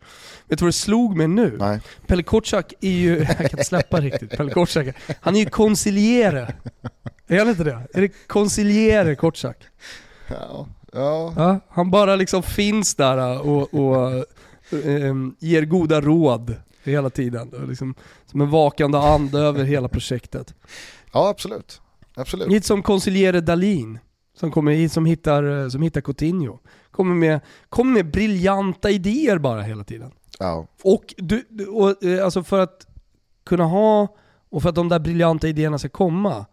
Vet 0.47 0.59
du 0.59 0.65
vad 0.65 0.67
det 0.67 0.73
slog 0.73 1.17
mig 1.17 1.27
nu? 1.27 1.57
Nej. 1.59 1.79
Pelle 2.07 2.23
Kotschack 2.23 2.73
är 2.81 2.89
ju, 2.89 3.17
jag 3.27 3.37
kan 3.37 3.45
inte 3.45 3.63
släppa 3.63 4.01
riktigt, 4.01 4.37
Pelle 4.37 4.51
Kotschack, 4.51 4.87
han 5.21 5.35
är 5.35 5.39
ju 5.39 5.45
konsiliere. 5.45 6.53
Är 7.27 7.39
han 7.39 7.49
inte 7.49 7.63
det? 7.63 7.87
Är 7.93 8.01
det 8.01 8.27
konsiliere 8.27 9.15
Kotschack? 9.15 9.57
Ja, 10.27 10.67
ja. 10.93 11.33
Ja, 11.37 11.59
han 11.69 11.91
bara 11.91 12.15
liksom 12.15 12.43
finns 12.43 12.95
där 12.95 13.47
och, 13.47 13.73
och 13.73 14.25
ähm, 14.85 15.35
ger 15.39 15.65
goda 15.65 16.01
råd 16.01 16.55
hela 16.83 17.09
tiden. 17.09 17.65
Liksom, 17.67 17.95
som 18.25 18.41
en 18.41 18.49
vakande 18.49 18.97
ande 18.97 19.39
över 19.39 19.63
hela 19.63 19.87
projektet. 19.87 20.53
ja 21.13 21.29
absolut. 21.29 21.79
Absolut. 22.15 22.47
Lite 22.47 22.67
som 22.67 22.83
konsiliere 22.83 23.41
Dalin, 23.41 23.99
som 24.35 24.51
kommer 24.51 24.71
hit 24.71 24.91
som 24.91 25.05
hittar, 25.05 25.69
som 25.69 25.81
hittar 25.81 26.01
Coutinho. 26.01 26.59
Kommer 26.91 27.15
med, 27.15 27.39
kommer 27.69 27.93
med 27.93 28.11
briljanta 28.11 28.89
idéer 28.89 29.37
bara 29.37 29.61
hela 29.61 29.83
tiden. 29.83 30.11
Ja. 30.39 30.67
Och, 30.83 31.13
du, 31.17 31.45
och 31.67 32.03
eh, 32.03 32.25
alltså 32.25 32.43
för 32.43 32.59
att 32.59 32.87
kunna 33.45 33.63
ha, 33.63 34.15
och 34.49 34.61
för 34.61 34.69
att 34.69 34.75
de 34.75 34.89
där 34.89 34.99
briljanta 34.99 35.47
idéerna 35.47 35.79
ska 35.79 35.89
komma, 35.89 36.45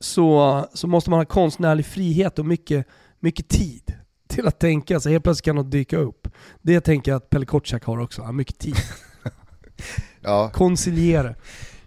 så, 0.00 0.64
så 0.74 0.86
måste 0.86 1.10
man 1.10 1.18
ha 1.18 1.24
konstnärlig 1.24 1.86
frihet 1.86 2.38
och 2.38 2.46
mycket, 2.46 2.86
mycket 3.20 3.48
tid 3.48 3.92
till 4.28 4.46
att 4.46 4.60
tänka. 4.60 5.00
Så 5.00 5.08
helt 5.08 5.24
plötsligt 5.24 5.44
kan 5.44 5.56
något 5.56 5.70
dyka 5.70 5.96
upp. 5.98 6.28
Det 6.62 6.80
tänker 6.80 7.10
jag 7.12 7.16
att 7.16 7.30
Pelle 7.30 7.46
Kotschack 7.46 7.84
har 7.84 8.00
också, 8.00 8.20
han 8.20 8.26
har 8.26 8.32
mycket 8.32 8.58
tid. 8.58 8.76
Ja. 10.22 10.50
Konsiliere. 10.54 11.34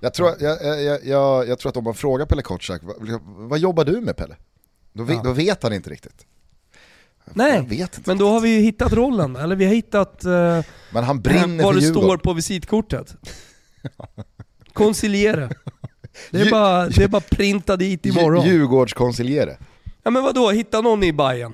Jag, 0.03 0.13
tror, 0.13 0.31
jag, 0.39 0.81
jag, 0.83 1.05
jag, 1.05 1.47
jag 1.47 1.59
tror 1.59 1.69
att 1.69 1.77
om 1.77 1.83
man 1.83 1.93
frågar 1.93 2.25
Pelle 2.25 2.41
Kotschack, 2.41 2.81
vad, 2.83 3.21
vad 3.25 3.59
jobbar 3.59 3.85
du 3.85 4.01
med 4.01 4.15
Pelle? 4.17 4.35
Då, 4.93 5.03
vet- 5.03 5.15
Ja. 5.15 5.23
då 5.23 5.31
vet 5.31 5.63
han 5.63 5.73
inte 5.73 5.89
riktigt. 5.89 6.25
Nej, 7.33 7.87
men 8.05 8.17
då 8.17 8.29
har 8.29 8.39
vi 8.41 8.49
ju 8.55 8.61
hittat 8.61 8.93
rollen, 8.93 9.35
eller 9.35 9.55
vi 9.55 9.65
har 9.65 9.73
hittat 9.73 10.23
eh, 10.25 10.61
Men 10.93 11.03
han 11.03 11.21
brinner 11.21 11.63
vad 11.63 11.75
det 11.75 11.81
står 11.81 12.17
på 12.17 12.33
visitkortet. 12.33 13.15
Konsiliere. 14.73 15.49
Det 16.31 16.41
är, 16.41 16.51
bara, 16.51 16.87
det 16.89 17.03
är 17.03 17.07
bara 17.07 17.21
printa 17.31 17.77
dit 17.77 18.05
imorgon. 18.05 18.45
Dju- 18.45 18.49
Djurgårdskonsiliere. 18.51 19.57
Ja 20.03 20.11
men 20.11 20.23
vadå, 20.23 20.51
hitta 20.51 20.81
någon 20.81 21.03
i 21.03 21.13
Bayern. 21.13 21.53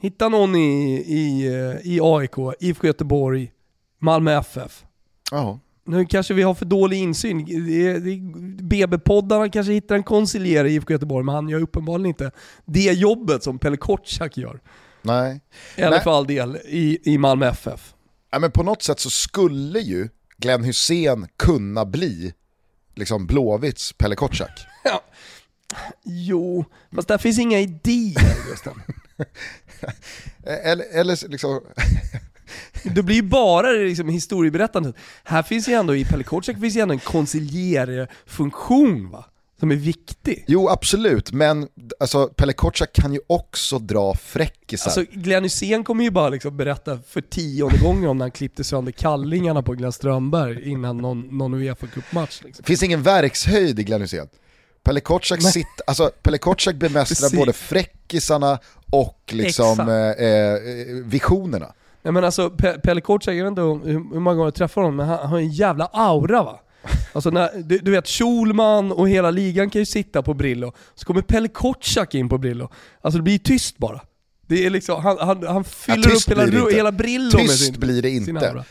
Hitta 0.00 0.28
någon 0.28 0.54
i, 0.56 0.94
i, 1.06 1.46
eh, 1.46 1.92
i 1.92 2.00
AIK, 2.02 2.34
IFK 2.60 2.86
Göteborg, 2.86 3.52
Malmö 3.98 4.38
FF. 4.38 4.84
Ja. 5.30 5.58
Nu 5.86 6.06
kanske 6.06 6.34
vi 6.34 6.42
har 6.42 6.54
för 6.54 6.64
dålig 6.64 6.98
insyn. 6.98 7.44
BB-poddarna 8.62 9.50
kanske 9.50 9.72
hittar 9.72 9.94
en 9.94 10.02
konsilier 10.02 10.64
i 10.64 10.74
IFK 10.74 10.92
Göteborg, 10.92 11.24
men 11.24 11.34
han 11.34 11.48
gör 11.48 11.60
uppenbarligen 11.60 12.06
inte 12.06 12.30
det 12.64 12.92
jobbet 12.92 13.42
som 13.42 13.58
Pelle 13.58 13.76
Kotschack 13.76 14.36
gör. 14.36 14.60
Nej. 15.02 15.40
Eller 15.76 15.90
Nej. 15.90 16.00
för 16.00 16.18
all 16.18 16.26
del 16.26 16.56
i, 16.64 16.98
i 17.14 17.18
Malmö 17.18 17.46
FF. 17.48 17.94
Ja, 18.30 18.38
men 18.38 18.50
på 18.50 18.62
något 18.62 18.82
sätt 18.82 19.00
så 19.00 19.10
skulle 19.10 19.80
ju 19.80 20.08
Glenn 20.38 20.64
Hussein 20.64 21.26
kunna 21.36 21.84
bli 21.84 22.34
liksom 22.94 23.26
Blåvitts 23.26 23.92
Pelle 23.92 24.14
Kotschack. 24.14 24.66
Ja. 24.84 25.02
Jo, 26.04 26.64
fast 26.94 27.08
där 27.08 27.18
finns 27.18 27.38
inga 27.38 27.60
idéer 27.60 28.50
Gusten. 28.50 28.82
Eller, 30.64 30.84
eller 30.92 31.28
liksom, 31.28 31.60
Det 32.82 33.02
blir 33.02 33.16
ju 33.16 33.22
bara 33.22 33.68
liksom 33.68 34.08
historieberättandet. 34.08 34.94
Här 35.24 35.42
finns 35.42 35.68
ju 35.68 35.72
ändå, 35.72 35.96
i 35.96 36.04
Pelle 36.04 36.24
Kotschack 36.24 36.60
finns 36.60 36.76
ju 36.76 36.80
ändå 36.80 36.94
en 36.94 37.00
konsilierfunktion 37.00 39.10
va? 39.10 39.24
Som 39.60 39.70
är 39.70 39.76
viktig. 39.76 40.44
jo 40.48 40.68
absolut, 40.68 41.32
men 41.32 41.68
alltså, 42.00 42.26
Pelle 42.26 42.52
Kotschack 42.52 42.92
kan 42.92 43.12
ju 43.12 43.20
också 43.26 43.78
dra 43.78 44.14
fräckisar. 44.14 44.90
Alltså 44.90 45.04
Glenn 45.12 45.42
Hysén 45.42 45.84
kommer 45.84 46.04
ju 46.04 46.10
bara 46.10 46.28
liksom 46.28 46.56
berätta 46.56 46.98
för 47.08 47.20
tionde 47.20 47.78
gången 47.78 48.10
om 48.10 48.18
när 48.18 48.24
han 48.24 48.30
klippte 48.30 48.64
sönder 48.64 48.92
kallingarna 48.92 49.62
på 49.62 49.72
Glenn 49.72 49.92
Strömberg 49.92 50.70
innan 50.70 50.96
någon, 50.96 51.20
någon 51.20 51.54
Uefa 51.54 51.86
Cup-match. 51.86 52.40
Liksom. 52.44 52.64
finns 52.64 52.82
ingen 52.82 53.02
verkshöjd 53.02 53.78
i 53.78 53.84
Glenn 53.84 54.00
Hysén. 54.00 54.28
Pelle 54.86 55.00
sitt, 55.40 55.66
alltså, 55.86 56.10
Pelle 56.22 56.38
bemästrar 56.74 57.36
både 57.36 57.52
fräckisarna 57.52 58.58
och 58.90 59.32
liksom, 59.32 59.80
eh, 59.80 60.26
eh, 60.26 60.58
visionerna. 61.04 61.72
Nej 62.06 62.12
men 62.12 62.24
alltså 62.24 62.48
Pe- 62.48 62.80
Pelle 62.80 63.00
Kotschack, 63.00 63.34
jag 63.34 63.44
vet 63.44 63.50
inte 63.50 63.60
hur, 63.62 63.84
hur 64.12 64.20
många 64.20 64.34
gånger 64.34 64.46
jag 64.46 64.54
träffar 64.54 64.82
honom, 64.82 64.96
men 64.96 65.06
han, 65.08 65.18
han 65.18 65.28
har 65.28 65.38
en 65.38 65.48
jävla 65.50 65.84
aura 65.92 66.42
va? 66.42 66.60
Alltså 67.12 67.30
när, 67.30 67.50
du, 67.62 67.78
du 67.78 67.90
vet 67.90 68.08
Schulman 68.08 68.92
och 68.92 69.08
hela 69.08 69.30
ligan 69.30 69.70
kan 69.70 69.78
ju 69.82 69.86
sitta 69.86 70.22
på 70.22 70.34
Brillo, 70.34 70.72
så 70.94 71.04
kommer 71.06 71.22
Pelle 71.22 71.48
Kotschack 71.48 72.14
in 72.14 72.28
på 72.28 72.38
Brillo. 72.38 72.68
Alltså 73.00 73.18
det 73.18 73.22
blir 73.22 73.38
tyst 73.38 73.78
bara. 73.78 74.00
Det 74.48 74.66
är 74.66 74.70
liksom, 74.70 75.02
han, 75.02 75.18
han, 75.20 75.46
han 75.46 75.64
fyller 75.64 76.02
tyst 76.10 76.32
upp 76.32 76.38
hela, 76.38 76.70
hela 76.70 76.92
Brillo 76.92 77.38
med 77.38 77.48
Tyst 77.48 77.64
sin, 77.64 77.80
blir 77.80 78.02
det 78.02 78.10
inte. 78.10 78.64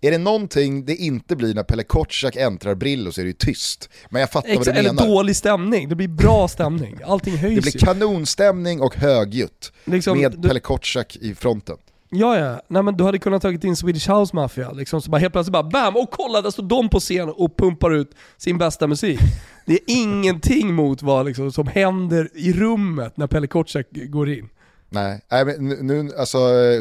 Är 0.00 0.10
det 0.10 0.18
någonting 0.18 0.84
det 0.84 0.96
inte 0.96 1.36
blir 1.36 1.54
när 1.54 1.62
Pelle 1.62 1.82
Kotschack 1.84 2.36
äntrar 2.36 2.74
Brillo 2.74 3.12
så 3.12 3.20
är 3.20 3.24
det 3.24 3.28
ju 3.28 3.32
tyst. 3.38 3.88
Men 4.10 4.20
jag 4.20 4.30
fattar 4.30 4.48
vad 4.48 4.58
Exa, 4.58 4.72
du 4.72 4.78
eller 4.78 4.92
menar. 4.92 5.06
dålig 5.06 5.36
stämning, 5.36 5.88
det 5.88 5.94
blir 5.94 6.08
bra 6.08 6.48
stämning. 6.48 6.98
Allting 7.06 7.36
höjs 7.36 7.54
Det 7.64 7.70
blir 7.72 7.86
kanonstämning 7.86 8.80
och 8.80 8.96
högljutt 8.96 9.72
Liksom, 9.84 10.18
med 10.18 10.32
du- 10.38 10.48
Pelle 10.48 10.60
Kotschack 10.60 11.16
i 11.16 11.34
fronten. 11.34 11.76
Ja, 12.14 12.38
ja. 12.38 12.60
Nej, 12.68 12.82
men 12.82 12.96
du 12.96 13.04
hade 13.04 13.18
kunnat 13.18 13.42
tagit 13.42 13.64
in 13.64 13.76
Swedish 13.76 14.10
House 14.10 14.36
Mafia, 14.36 14.72
liksom, 14.72 15.02
så 15.02 15.10
bara 15.10 15.18
helt 15.18 15.32
plötsligt 15.32 15.52
bara 15.52 15.62
BAM! 15.62 15.96
Och 15.96 16.10
kolla, 16.10 16.42
där 16.42 16.50
står 16.50 16.62
de 16.62 16.88
på 16.88 17.00
scen 17.00 17.28
och 17.28 17.56
pumpar 17.56 17.90
ut 17.90 18.10
sin 18.36 18.58
bästa 18.58 18.86
musik. 18.86 19.20
Det 19.66 19.72
är 19.72 19.80
ingenting 19.86 20.74
mot 20.74 21.02
vad 21.02 21.26
liksom, 21.26 21.52
som 21.52 21.66
händer 21.66 22.28
i 22.34 22.52
rummet 22.52 23.16
när 23.16 23.26
Pelle 23.26 23.46
Kotschack 23.46 23.86
går 23.90 24.28
in. 24.30 24.48
Nej, 24.88 25.20
nej 25.30 25.44
men 25.44 25.68
nu, 25.68 26.10
alltså 26.18 26.38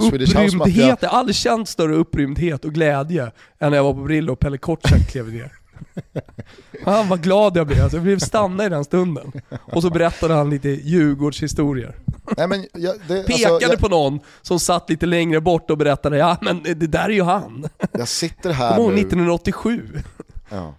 Swedish 0.09 0.37
House 0.37 0.57
Mafia, 0.57 0.73
Upprymdhet, 0.73 0.99
jag 1.01 1.09
har 1.09 1.19
aldrig 1.19 1.35
känt 1.35 1.69
större 1.69 1.95
upprymdhet 1.95 2.65
och 2.65 2.73
glädje 2.73 3.31
än 3.59 3.69
när 3.69 3.77
jag 3.77 3.83
var 3.83 3.93
på 3.93 4.03
Brillo 4.03 4.33
och 4.33 4.39
Pelle 4.39 4.57
Kotschack 4.57 5.09
klev 5.11 5.33
ner. 5.33 5.60
Han 6.85 7.07
vad 7.07 7.23
glad 7.23 7.57
jag 7.57 7.67
blev, 7.67 7.83
alltså, 7.83 7.97
jag 7.97 8.03
blev 8.03 8.19
stanna 8.19 8.65
i 8.65 8.69
den 8.69 8.83
stunden. 8.83 9.31
Och 9.71 9.81
så 9.81 9.89
berättade 9.89 10.33
han 10.33 10.49
lite 10.49 10.69
Djurgårdshistorier. 10.69 11.95
nej 12.37 12.47
men 12.47 12.67
jag, 12.73 12.95
det, 13.07 13.23
Pekade 13.23 13.53
alltså, 13.53 13.69
jag, 13.71 13.79
på 13.79 13.87
någon 13.87 14.19
som 14.41 14.59
satt 14.59 14.89
lite 14.89 15.05
längre 15.05 15.41
bort 15.41 15.71
och 15.71 15.77
berättade 15.77 16.17
ja 16.17 16.37
men 16.41 16.63
det 16.63 16.73
där 16.73 17.05
är 17.05 17.09
ju 17.09 17.23
han. 17.23 17.67
jag 17.91 18.07
sitter 18.07 18.51
här 18.51 18.77
nu, 18.77 18.99
1987? 18.99 20.01
ja. 20.49 20.75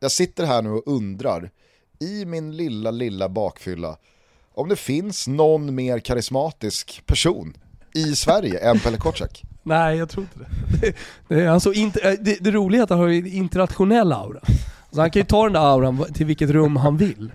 jag 0.00 0.10
sitter 0.10 0.46
här 0.46 0.62
nu 0.62 0.70
och 0.70 0.82
undrar, 0.86 1.50
i 2.00 2.24
min 2.24 2.56
lilla, 2.56 2.90
lilla 2.90 3.28
bakfylla, 3.28 3.96
om 4.54 4.68
det 4.68 4.76
finns 4.76 5.28
någon 5.28 5.74
mer 5.74 5.98
karismatisk 5.98 7.02
person 7.06 7.54
i 7.94 8.16
Sverige 8.16 8.58
än 8.58 8.80
Pelle 8.80 8.96
Kotschack. 8.96 9.44
Nej, 9.68 9.98
jag 9.98 10.08
tror 10.08 10.26
inte 10.26 10.38
det. 10.38 10.94
Det, 11.28 11.42
är 11.42 11.48
alltså 11.48 11.72
inte, 11.72 12.16
det, 12.20 12.36
det 12.40 12.50
roliga 12.50 12.80
är 12.80 12.84
att 12.84 12.90
han 12.90 12.98
har 12.98 13.08
en 13.08 13.26
internationell 13.26 14.12
aura. 14.12 14.40
Så 14.92 15.00
han 15.00 15.10
kan 15.10 15.20
ju 15.20 15.26
ta 15.26 15.44
den 15.44 15.52
där 15.52 15.60
auran 15.60 16.04
till 16.14 16.26
vilket 16.26 16.50
rum 16.50 16.76
han 16.76 16.96
vill. 16.96 17.30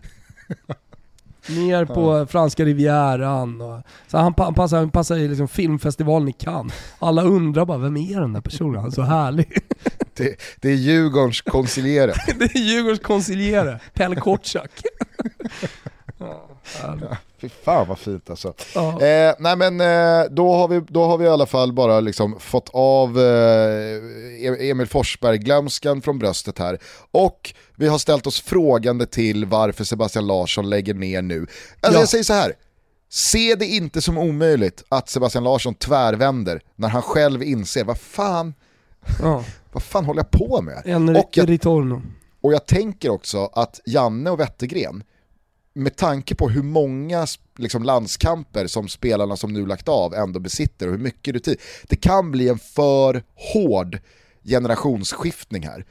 Ner 1.48 1.86
på 1.86 2.26
franska 2.26 2.66
rivieran 2.66 3.62
och, 3.62 3.82
så 4.08 4.18
han, 4.18 4.34
han 4.38 4.54
passar, 4.54 4.78
han 4.78 4.90
passar 4.90 5.16
i 5.16 5.28
liksom 5.28 5.48
filmfestivalen 5.48 6.28
i 6.28 6.34
Cannes. 6.34 6.74
Alla 7.00 7.24
undrar 7.24 7.66
bara, 7.66 7.78
vem 7.78 7.98
är 7.98 8.22
den 8.22 8.34
där 8.34 8.42
personen? 8.42 8.76
Han 8.76 8.86
är 8.86 8.92
så 8.92 9.02
härlig. 9.02 9.58
Det, 10.14 10.36
det 10.62 10.70
är 10.70 10.76
Djurgårdens 10.76 11.42
konsiliere. 11.42 12.14
Det 12.40 12.56
är 12.56 12.60
Djurgårdens 12.60 13.00
konsiliere, 13.00 13.80
Pelle 13.94 14.16
Kotschack. 14.16 14.72
Ja. 16.18 17.18
Fy 17.44 17.50
fan 17.50 17.88
vad 17.88 18.00
fint 18.00 18.30
alltså. 18.30 18.54
Ja. 18.76 19.02
Eh, 19.02 19.36
nej 19.39 19.56
men 19.58 19.82
eh, 19.82 20.30
då, 20.32 20.54
har 20.54 20.68
vi, 20.68 20.82
då 20.88 21.04
har 21.04 21.18
vi 21.18 21.26
i 21.26 21.30
alla 21.30 21.46
fall 21.46 21.74
bara 21.74 22.00
liksom 22.00 22.39
fått 22.39 22.70
av 22.74 23.20
eh, 23.20 24.70
Emil 24.70 24.88
Forsberg-glömskan 24.88 26.02
från 26.02 26.20
bröstet 26.20 26.60
här. 26.60 26.80
Och 27.12 27.54
vi 27.76 27.88
har 27.88 27.98
ställt 27.98 28.28
oss 28.28 28.41
frågande 28.41 29.06
till 29.06 29.46
varför 29.46 29.84
Sebastian 29.84 30.28
Larsson 30.28 30.70
lägger 30.70 30.94
ner 30.94 31.22
nu. 31.22 31.39
Alltså 31.39 31.98
Ja. 31.98 32.00
jag 32.00 32.10
säger 32.10 32.24
så 32.24 32.34
här. 32.34 32.54
Se 33.10 33.56
det 33.56 33.66
inte 33.66 34.02
som 34.02 34.18
omöjligt 34.18 34.84
att 34.89 35.10
Sebastian 35.10 35.44
Larsson 35.44 35.76
tvärvänder 35.76 36.62
när 36.76 36.89
han 36.89 37.02
själv 37.02 37.44
inser 37.44 37.84
vad 37.84 37.98
fan, 38.00 38.54
Ja. 39.22 39.44
vad 39.72 39.84
fan 39.84 40.06
håller 40.06 40.20
jag 40.20 40.32
på 40.32 40.62
med? 40.62 40.82
En 40.86 41.10
Och 41.10 41.30
jag 41.32 41.46
och 42.41 42.54
jag 42.54 42.66
tänker 42.66 43.10
också 43.10 43.50
att 43.54 43.80
Janne 43.86 44.30
och 44.30 44.39
Wettergren, 44.39 45.04
med 45.74 45.96
tanke 45.96 46.36
på 46.36 46.50
hur 46.50 46.64
många 46.64 47.28
liksom, 47.58 47.84
landskamper 47.84 48.68
som 48.68 48.88
spelarna 48.88 49.38
som 49.38 49.54
nu 49.54 49.66
lagt 49.66 49.90
av 49.90 50.14
ändå 50.14 50.40
besitter 50.40 50.88
och 50.88 50.92
hur 50.92 51.00
mycket 51.00 51.34
rutin, 51.34 51.56
det 51.84 51.96
kan 51.96 52.32
bli 52.32 52.50
en 52.50 52.60
för 52.60 53.24
hård 53.54 54.00
generationsskiftning 54.44 55.64
här. 55.68 55.86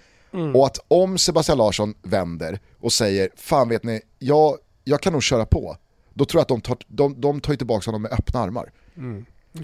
Och 0.55 0.66
att 0.66 0.78
om 0.89 1.18
Sebastian 1.18 1.59
Larsson 1.59 1.95
vänder 2.03 2.61
och 2.80 2.93
säger, 2.93 3.28
fan 3.37 3.68
vet 3.68 3.83
ni, 3.85 4.01
jag, 4.18 4.57
jag 4.85 5.01
kan 5.01 5.12
nog 5.12 5.22
köra 5.22 5.47
på, 5.47 5.76
då 6.14 6.24
tror 6.24 6.39
jag 6.39 6.43
att 6.43 6.49
de 6.49 6.61
tar, 6.61 6.78
de, 6.89 7.20
de 7.20 7.41
tar 7.41 7.53
ju 7.53 7.57
tillbaka 7.57 7.91
honom 7.91 8.03
med 8.03 8.12
öppna 8.12 8.41
armar. 8.41 8.72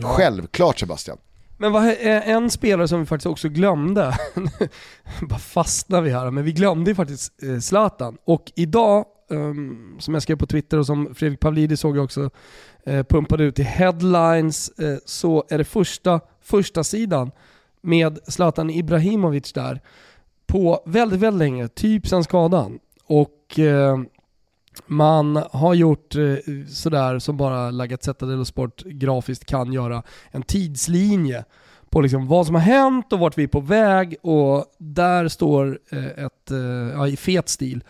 Självklart 0.02 0.78
Sebastian. 0.78 1.18
Men 1.58 1.72
vad, 1.72 1.84
eh, 1.84 2.28
en 2.28 2.50
spelare 2.50 2.88
som 2.88 3.00
vi 3.00 3.06
faktiskt 3.06 3.26
också 3.26 3.48
glömde, 3.48 4.18
bara 5.28 5.38
fastnar 5.38 6.02
vi 6.02 6.10
här, 6.10 6.30
men 6.30 6.44
vi 6.44 6.52
glömde 6.52 6.90
ju 6.90 6.94
faktiskt 6.94 7.42
eh, 7.42 7.58
Zlatan. 7.58 8.18
Och 8.24 8.52
idag 8.54 9.04
um, 9.28 9.96
som 9.98 10.14
jag 10.14 10.22
skrev 10.22 10.36
på 10.36 10.46
Twitter 10.46 10.78
och 10.78 10.86
som 10.86 11.14
Fredrik 11.14 11.40
Pavlidis 11.40 11.80
såg 11.80 11.96
jag 11.96 12.04
också 12.04 12.30
uh, 12.88 13.02
pumpade 13.02 13.44
ut 13.44 13.58
i 13.58 13.62
headlines, 13.62 14.72
uh, 14.82 14.96
så 15.04 15.44
är 15.48 15.58
det 15.58 15.64
första, 15.64 16.20
första 16.40 16.84
sidan 16.84 17.30
med 17.80 18.18
Zlatan 18.26 18.70
Ibrahimovic 18.70 19.52
där 19.52 19.80
på 20.46 20.82
väldigt, 20.86 21.20
väldigt 21.20 21.38
länge, 21.38 21.68
typ 21.68 22.06
sen 22.06 22.24
skadan. 22.24 22.78
Och 23.04 23.58
uh, 23.58 23.98
man 24.86 25.36
har 25.52 25.74
gjort 25.74 26.14
eh, 26.14 26.36
sådär 26.68 27.18
som 27.18 27.36
bara 27.36 27.70
La 27.70 27.86
Gazzetta 27.86 28.26
dello 28.26 28.44
Sport 28.44 28.82
grafiskt 28.84 29.44
kan 29.44 29.72
göra, 29.72 30.02
en 30.30 30.42
tidslinje 30.42 31.44
på 31.90 32.00
liksom 32.00 32.26
vad 32.26 32.46
som 32.46 32.54
har 32.54 32.62
hänt 32.62 33.12
och 33.12 33.18
vart 33.18 33.38
vi 33.38 33.42
är 33.42 33.48
på 33.48 33.60
väg 33.60 34.16
och 34.22 34.64
där 34.78 35.28
står 35.28 35.78
ett, 36.16 36.50
ja, 36.94 37.08
i 37.08 37.16
fet 37.16 37.48
stil 37.48 37.84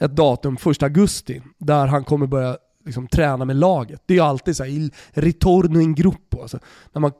ett 0.00 0.16
datum, 0.16 0.56
1 0.70 0.82
augusti, 0.82 1.42
där 1.58 1.86
han 1.86 2.04
kommer 2.04 2.26
börja 2.26 2.56
liksom, 2.88 3.08
träna 3.08 3.44
med 3.44 3.56
laget. 3.56 4.02
Det 4.06 4.18
är 4.18 4.22
alltid 4.22 4.56
så 4.56 4.64
här, 4.64 4.70
il 4.70 4.92
ritorno 5.10 5.80
in 5.80 5.94
gruppo. 5.94 6.42
Alltså, 6.42 6.58
när 6.92 7.00
man 7.00 7.12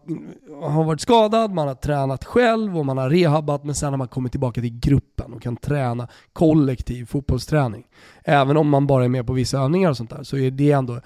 eh, 0.62 0.70
har 0.70 0.84
varit 0.84 1.00
skadad, 1.00 1.52
man 1.52 1.68
har 1.68 1.74
tränat 1.74 2.24
själv 2.24 2.78
och 2.78 2.86
man 2.86 2.98
har 2.98 3.10
rehabbat, 3.10 3.64
men 3.64 3.74
sen 3.74 3.90
har 3.90 3.96
man 3.96 4.08
kommit 4.08 4.32
tillbaka 4.32 4.60
till 4.60 4.78
gruppen 4.78 5.32
och 5.32 5.42
kan 5.42 5.56
träna 5.56 6.08
kollektiv 6.32 7.06
fotbollsträning. 7.06 7.86
Även 8.24 8.56
om 8.56 8.68
man 8.68 8.86
bara 8.86 9.04
är 9.04 9.08
med 9.08 9.26
på 9.26 9.32
vissa 9.32 9.58
övningar 9.58 9.90
och 9.90 9.96
sånt 9.96 10.10
där, 10.10 10.22
så 10.22 10.36
är 10.36 10.50
det 10.50 10.72
ändå 10.72 11.00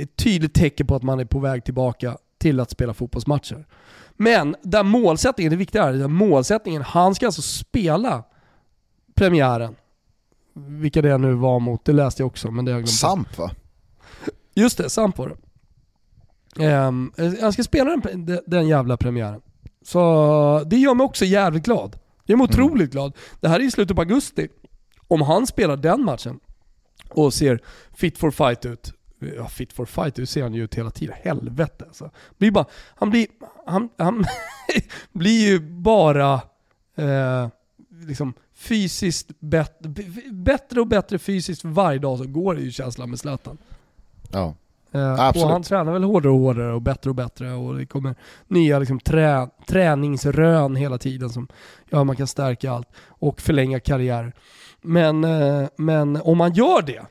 ett 0.00 0.16
tydligt 0.16 0.54
tecken 0.54 0.86
på 0.86 0.94
att 0.94 1.02
man 1.02 1.20
är 1.20 1.24
på 1.24 1.38
väg 1.38 1.64
tillbaka 1.64 2.16
till 2.38 2.60
att 2.60 2.70
spela 2.70 2.94
fotbollsmatcher. 2.94 3.66
Men 4.12 4.56
där 4.62 4.82
målsättningen, 4.82 5.50
det 5.50 5.56
viktiga 5.56 5.84
är, 5.84 5.92
där 5.92 6.08
målsättningen, 6.08 6.82
han 6.82 7.14
ska 7.14 7.26
alltså 7.26 7.42
spela 7.42 8.24
premiären 9.14 9.76
vilka 10.56 11.02
det 11.02 11.18
nu 11.18 11.34
var 11.34 11.60
mot, 11.60 11.84
det 11.84 11.92
läste 11.92 12.22
jag 12.22 12.26
också 12.26 12.50
men 12.50 12.64
det 12.64 12.72
har 12.72 12.78
jag 12.78 12.84
glömt. 12.84 12.98
Samp 12.98 13.38
va? 13.38 13.50
Just 14.54 14.78
det, 14.78 14.90
Samp 14.90 15.18
var 15.18 15.28
det. 15.28 15.36
Um, 16.58 17.12
jag 17.16 17.52
ska 17.52 17.62
spela 17.62 17.96
den, 17.96 18.40
den 18.46 18.68
jävla 18.68 18.96
premiären. 18.96 19.40
Så 19.82 20.62
det 20.66 20.76
gör 20.76 20.94
mig 20.94 21.04
också 21.04 21.24
jävligt 21.24 21.64
glad. 21.64 21.98
Gör 22.24 22.36
mig 22.36 22.44
mm. 22.44 22.54
otroligt 22.54 22.92
glad. 22.92 23.16
Det 23.40 23.48
här 23.48 23.60
är 23.60 23.64
i 23.64 23.70
slutet 23.70 23.96
på 23.96 24.02
augusti. 24.02 24.48
Om 25.08 25.22
han 25.22 25.46
spelar 25.46 25.76
den 25.76 26.04
matchen 26.04 26.40
och 27.10 27.34
ser 27.34 27.60
fit 27.96 28.18
for 28.18 28.30
fight 28.30 28.66
ut, 28.66 28.92
ja 29.36 29.48
fit 29.48 29.72
for 29.72 29.84
fight, 29.84 30.14
det 30.14 30.26
ser 30.26 30.42
han 30.42 30.54
ju 30.54 30.64
ut 30.64 30.74
hela 30.74 30.90
tiden. 30.90 31.16
Helvete 31.22 31.84
alltså. 31.84 32.10
Blir 32.38 32.50
bara, 32.50 32.66
han 32.94 33.10
blir, 33.10 33.26
han, 33.66 33.88
han 33.98 34.24
blir 35.12 35.48
ju 35.48 35.60
bara 35.60 36.34
eh, 36.96 37.48
liksom 38.06 38.34
fysiskt 38.56 39.40
bättre, 39.40 39.88
bättre 40.30 40.80
och 40.80 40.86
bättre 40.86 41.18
fysiskt 41.18 41.64
varje 41.64 41.98
dag 41.98 42.18
så 42.18 42.26
går 42.26 42.54
det 42.54 42.60
ju 42.60 42.70
känslan 42.70 43.10
med 43.10 43.18
Zlatan. 43.18 43.58
Ja. 44.32 44.54
Eh, 44.92 45.20
Absolut. 45.20 45.44
Och 45.44 45.52
han 45.52 45.62
tränar 45.62 45.92
väl 45.92 46.04
hårdare 46.04 46.32
och 46.32 46.38
hårdare 46.38 46.72
och 46.72 46.82
bättre 46.82 47.10
och 47.10 47.16
bättre 47.16 47.52
och 47.52 47.78
det 47.78 47.86
kommer 47.86 48.14
nya 48.48 48.78
liksom, 48.78 49.00
trä, 49.00 49.48
träningsrön 49.66 50.76
hela 50.76 50.98
tiden 50.98 51.30
som 51.30 51.48
gör 51.90 52.00
att 52.00 52.06
man 52.06 52.16
kan 52.16 52.26
stärka 52.26 52.72
allt 52.72 52.88
och 53.08 53.40
förlänga 53.40 53.80
karriär. 53.80 54.32
Men, 54.82 55.24
eh, 55.24 55.68
men 55.76 56.16
om 56.16 56.38
man 56.38 56.52
gör 56.52 56.82
det, 56.82 57.06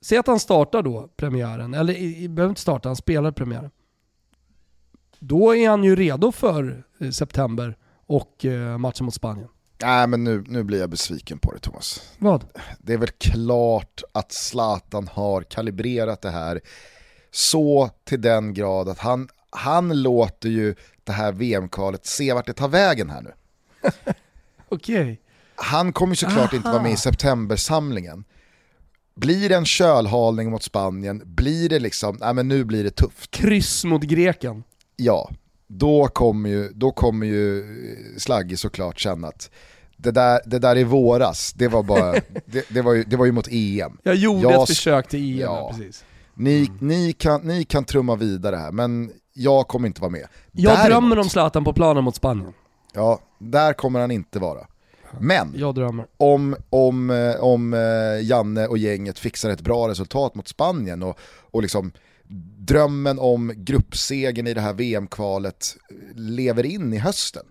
säg 0.00 0.18
att 0.18 0.26
han 0.26 0.40
startar 0.40 0.82
då 0.82 1.08
premiären, 1.16 1.74
eller 1.74 1.94
i, 1.94 2.28
behöver 2.28 2.50
inte 2.50 2.60
starta, 2.60 2.88
han 2.88 2.96
spelar 2.96 3.30
premiären. 3.32 3.70
Då 5.18 5.56
är 5.56 5.68
han 5.68 5.84
ju 5.84 5.96
redo 5.96 6.32
för 6.32 6.84
eh, 6.98 7.10
september 7.10 7.76
och 8.06 8.44
eh, 8.44 8.78
matchen 8.78 9.04
mot 9.04 9.14
Spanien. 9.14 9.48
Nej 9.86 10.06
men 10.06 10.24
nu, 10.24 10.44
nu 10.48 10.62
blir 10.62 10.80
jag 10.80 10.90
besviken 10.90 11.38
på 11.38 11.52
det 11.52 11.58
Thomas. 11.58 12.12
Vad? 12.18 12.44
Det 12.78 12.92
är 12.92 12.98
väl 12.98 13.08
klart 13.08 14.02
att 14.12 14.32
Zlatan 14.32 15.08
har 15.12 15.42
kalibrerat 15.42 16.22
det 16.22 16.30
här 16.30 16.60
så 17.30 17.90
till 18.04 18.20
den 18.20 18.54
grad 18.54 18.88
att 18.88 18.98
han, 18.98 19.28
han 19.50 20.02
låter 20.02 20.48
ju 20.48 20.74
det 21.04 21.12
här 21.12 21.32
VM-kvalet 21.32 22.06
se 22.06 22.32
vart 22.32 22.46
det 22.46 22.52
tar 22.52 22.68
vägen 22.68 23.10
här 23.10 23.22
nu. 23.22 23.32
Okej. 24.68 25.02
Okay. 25.02 25.16
Han 25.54 25.92
kommer 25.92 26.14
såklart 26.14 26.38
Aha. 26.52 26.56
inte 26.56 26.68
vara 26.68 26.82
med 26.82 26.92
i 26.92 26.96
septembersamlingen. 26.96 28.24
Blir 29.14 29.48
det 29.48 29.54
en 29.54 29.64
kölhalning 29.64 30.50
mot 30.50 30.62
Spanien, 30.62 31.22
blir 31.24 31.68
det 31.68 31.78
liksom, 31.78 32.16
nej 32.20 32.34
men 32.34 32.48
nu 32.48 32.64
blir 32.64 32.84
det 32.84 32.90
tufft. 32.90 33.30
Kryss 33.30 33.84
mot 33.84 34.02
Greken. 34.02 34.64
Ja, 34.96 35.30
då 35.66 36.08
kommer 36.08 36.50
ju, 36.50 36.68
då 36.68 36.92
kommer 36.92 37.26
ju 37.26 37.64
Slagge 38.18 38.56
såklart 38.56 38.98
känna 38.98 39.28
att 39.28 39.50
det 40.04 40.10
där, 40.10 40.40
det 40.46 40.58
där 40.58 40.78
i 40.78 40.84
våras, 40.84 41.52
det 41.52 41.68
var, 41.68 41.82
bara, 41.82 42.12
det, 42.46 42.64
det, 42.68 42.82
var 42.82 42.92
ju, 42.92 43.04
det 43.04 43.16
var 43.16 43.24
ju 43.26 43.32
mot 43.32 43.48
EM. 43.50 43.98
Jag 44.02 44.14
gjorde 44.14 44.42
jag, 44.42 44.62
ett 44.62 44.68
försök 44.68 45.08
till 45.08 45.32
EM, 45.32 45.40
ja, 45.40 45.72
precis. 45.72 46.04
Ni, 46.34 46.58
mm. 46.58 46.76
ni, 46.80 47.12
kan, 47.12 47.40
ni 47.40 47.64
kan 47.64 47.84
trumma 47.84 48.16
vidare 48.16 48.56
här, 48.56 48.72
men 48.72 49.10
jag 49.32 49.68
kommer 49.68 49.86
inte 49.86 50.00
vara 50.00 50.10
med. 50.10 50.26
Jag 50.52 50.72
Däremot, 50.72 50.90
drömmer 50.90 51.18
om 51.18 51.28
Zlatan 51.28 51.64
på 51.64 51.72
planen 51.72 52.04
mot 52.04 52.16
Spanien. 52.16 52.52
Ja, 52.92 53.20
där 53.38 53.72
kommer 53.72 54.00
han 54.00 54.10
inte 54.10 54.38
vara. 54.38 54.66
Men 55.18 55.54
om, 56.16 56.56
om, 56.70 57.10
eh, 57.10 57.44
om 57.44 57.74
eh, 57.74 58.26
Janne 58.26 58.66
och 58.66 58.78
gänget 58.78 59.18
fixar 59.18 59.50
ett 59.50 59.60
bra 59.60 59.88
resultat 59.88 60.34
mot 60.34 60.48
Spanien 60.48 61.02
och, 61.02 61.18
och 61.50 61.62
liksom 61.62 61.92
drömmen 62.58 63.18
om 63.18 63.52
gruppsegen 63.56 64.46
i 64.46 64.54
det 64.54 64.60
här 64.60 64.72
VM-kvalet 64.72 65.76
lever 66.14 66.66
in 66.66 66.92
i 66.92 66.98
hösten, 66.98 67.46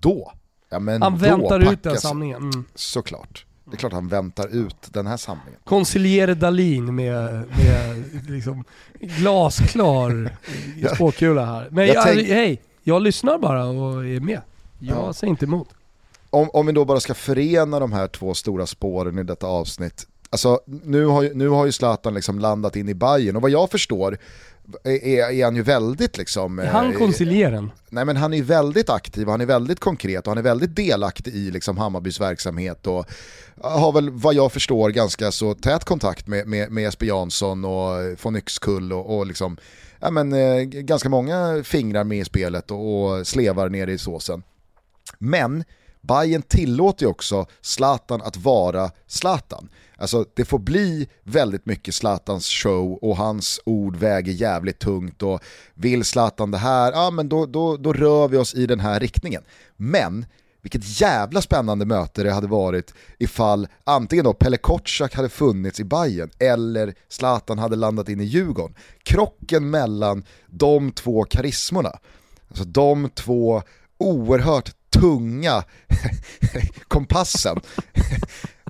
då 0.00 0.32
Ja, 0.70 0.78
men 0.78 1.02
han 1.02 1.16
väntar 1.16 1.72
ut 1.72 1.82
den 1.82 1.96
samlingen. 1.96 2.36
Mm. 2.36 2.64
Såklart. 2.74 3.44
Det 3.64 3.76
är 3.76 3.78
klart 3.78 3.92
han 3.92 4.08
väntar 4.08 4.48
ut 4.48 4.76
den 4.92 5.06
här 5.06 5.16
samlingen. 5.16 5.60
Conciliere 5.64 6.34
Dalin 6.34 6.94
med, 6.94 7.44
med 7.48 8.04
liksom 8.28 8.64
glasklar 9.00 10.36
spåkula 10.94 11.44
här. 11.46 11.68
Men 11.70 11.86
jag, 11.86 11.96
jag 11.96 12.04
tänk... 12.04 12.28
hej, 12.28 12.62
jag 12.82 13.02
lyssnar 13.02 13.38
bara 13.38 13.64
och 13.64 14.06
är 14.06 14.20
med. 14.20 14.40
Jag 14.78 14.98
ja. 14.98 15.12
säger 15.12 15.30
inte 15.30 15.44
emot. 15.44 15.68
Om, 16.30 16.50
om 16.52 16.66
vi 16.66 16.72
då 16.72 16.84
bara 16.84 17.00
ska 17.00 17.14
förena 17.14 17.80
de 17.80 17.92
här 17.92 18.08
två 18.08 18.34
stora 18.34 18.66
spåren 18.66 19.18
i 19.18 19.22
detta 19.22 19.46
avsnitt. 19.46 20.06
Alltså 20.30 20.60
nu 20.66 21.04
har 21.04 21.22
ju, 21.22 21.34
nu 21.34 21.48
har 21.48 21.66
ju 21.66 21.72
Zlatan 21.72 22.14
liksom 22.14 22.38
landat 22.38 22.76
in 22.76 22.88
i 22.88 22.94
Bayern 22.94 23.36
och 23.36 23.42
vad 23.42 23.50
jag 23.50 23.70
förstår 23.70 24.18
är, 24.84 25.30
är 25.30 25.44
han 25.44 25.56
ju 25.56 25.62
väldigt 25.62 26.16
liksom... 26.18 26.58
Är 26.58 26.66
han 26.66 26.94
koncilieren? 26.94 27.64
Eh, 27.64 27.70
nej 27.88 28.04
men 28.04 28.16
han 28.16 28.34
är 28.34 28.42
väldigt 28.42 28.90
aktiv, 28.90 29.28
han 29.28 29.40
är 29.40 29.46
väldigt 29.46 29.80
konkret 29.80 30.26
och 30.26 30.30
han 30.30 30.38
är 30.38 30.42
väldigt 30.42 30.76
delaktig 30.76 31.34
i 31.34 31.50
liksom 31.50 31.78
Hammarbys 31.78 32.20
verksamhet 32.20 32.86
och 32.86 33.10
har 33.60 33.92
väl 33.92 34.10
vad 34.10 34.34
jag 34.34 34.52
förstår 34.52 34.90
ganska 34.90 35.32
så 35.32 35.54
tät 35.54 35.84
kontakt 35.84 36.26
med, 36.26 36.46
med, 36.46 36.70
med 36.70 36.82
Jesper 36.82 37.06
Jansson 37.06 37.64
och 37.64 38.22
von 38.22 38.36
Yxkull 38.36 38.92
och, 38.92 39.18
och 39.18 39.26
liksom, 39.26 39.56
ja 40.00 40.10
men 40.10 40.32
eh, 40.32 40.62
ganska 40.62 41.08
många 41.08 41.62
fingrar 41.64 42.04
med 42.04 42.18
i 42.18 42.24
spelet 42.24 42.70
och, 42.70 43.04
och 43.04 43.26
slevar 43.26 43.68
ner 43.68 43.86
i 43.86 43.98
såsen. 43.98 44.42
Men 45.18 45.64
Bayern 46.00 46.42
tillåter 46.42 47.04
ju 47.04 47.10
också 47.10 47.46
Zlatan 47.60 48.22
att 48.22 48.36
vara 48.36 48.90
Zlatan. 49.06 49.68
Alltså 49.96 50.24
det 50.34 50.44
får 50.44 50.58
bli 50.58 51.08
väldigt 51.22 51.66
mycket 51.66 51.94
Zlatans 51.94 52.48
show 52.48 52.92
och 52.92 53.16
hans 53.16 53.60
ord 53.64 53.96
väger 53.96 54.32
jävligt 54.32 54.78
tungt 54.78 55.22
och 55.22 55.40
vill 55.74 56.04
Zlatan 56.04 56.50
det 56.50 56.58
här, 56.58 56.92
ja 56.92 57.10
men 57.10 57.28
då, 57.28 57.46
då, 57.46 57.76
då 57.76 57.92
rör 57.92 58.28
vi 58.28 58.36
oss 58.36 58.54
i 58.54 58.66
den 58.66 58.80
här 58.80 59.00
riktningen. 59.00 59.42
Men 59.76 60.26
vilket 60.62 61.00
jävla 61.00 61.42
spännande 61.42 61.84
möte 61.84 62.22
det 62.22 62.32
hade 62.32 62.46
varit 62.46 62.94
ifall 63.18 63.68
antingen 63.84 64.24
då 64.24 64.32
Pelle 64.32 64.56
Kotschak 64.56 65.14
hade 65.14 65.28
funnits 65.28 65.80
i 65.80 65.84
Bayern 65.84 66.30
eller 66.38 66.94
Zlatan 67.08 67.58
hade 67.58 67.76
landat 67.76 68.08
in 68.08 68.20
i 68.20 68.24
Djurgården. 68.24 68.76
Krocken 69.02 69.70
mellan 69.70 70.24
de 70.46 70.92
två 70.92 71.24
karismorna, 71.24 71.92
alltså 72.48 72.64
de 72.64 73.10
två 73.14 73.62
oerhört 73.98 74.74
tunga 75.00 75.64
kompassen. 76.88 77.60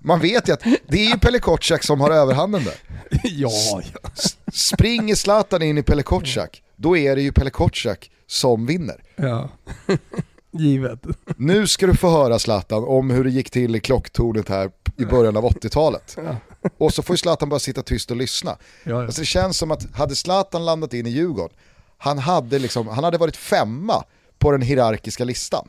Man 0.03 0.21
vet 0.21 0.49
ju 0.49 0.53
att 0.53 0.65
det 0.89 1.07
är 1.07 1.11
ju 1.11 1.19
Pelle 1.19 1.39
Kotschack 1.39 1.85
som 1.85 2.01
har 2.01 2.11
överhanden 2.11 2.65
där. 2.65 2.75
ja, 3.23 3.83
ja. 3.93 4.11
Springer 4.53 5.15
Zlatan 5.15 5.63
in 5.63 5.79
i 5.79 5.83
Pelle 5.83 6.03
Kotschack, 6.03 6.63
då 6.77 6.97
är 6.97 7.17
det 7.17 7.23
ju 7.23 7.33
Pelle 7.33 7.51
Kotschack 7.51 8.11
som 8.27 8.67
vinner. 8.67 9.03
Ja, 9.17 9.49
givet. 10.51 11.01
Nu 11.37 11.67
ska 11.67 11.87
du 11.87 11.95
få 11.95 12.11
höra 12.11 12.39
Zlatan 12.39 12.85
om 12.85 13.11
hur 13.11 13.25
det 13.25 13.31
gick 13.31 13.51
till 13.51 13.77
i 13.77 13.81
klocktornet 13.81 14.49
här 14.49 14.71
i 14.97 15.05
början 15.05 15.37
av 15.37 15.45
80-talet. 15.45 16.17
Ja. 16.17 16.37
Och 16.79 16.95
så 16.95 17.03
får 17.03 17.15
ju 17.15 17.19
Zlatan 17.19 17.49
bara 17.49 17.61
sitta 17.61 17.83
tyst 17.83 18.11
och 18.11 18.17
lyssna. 18.17 18.57
Ja, 18.85 18.91
ja. 18.91 19.05
Alltså 19.05 19.21
det 19.21 19.27
känns 19.27 19.59
som 19.59 19.71
att 19.71 19.95
hade 19.95 20.17
Zlatan 20.17 20.65
landat 20.65 20.95
in 20.95 21.07
i 21.07 21.11
Djurgården, 21.11 21.57
han 21.99 22.19
hade, 22.19 22.59
liksom, 22.59 22.89
han 22.89 23.05
hade 23.05 23.19
varit 23.19 23.37
femma 23.37 24.05
på 24.39 24.51
den 24.53 24.63
hierarkiska 24.63 25.25
listan. 25.25 25.69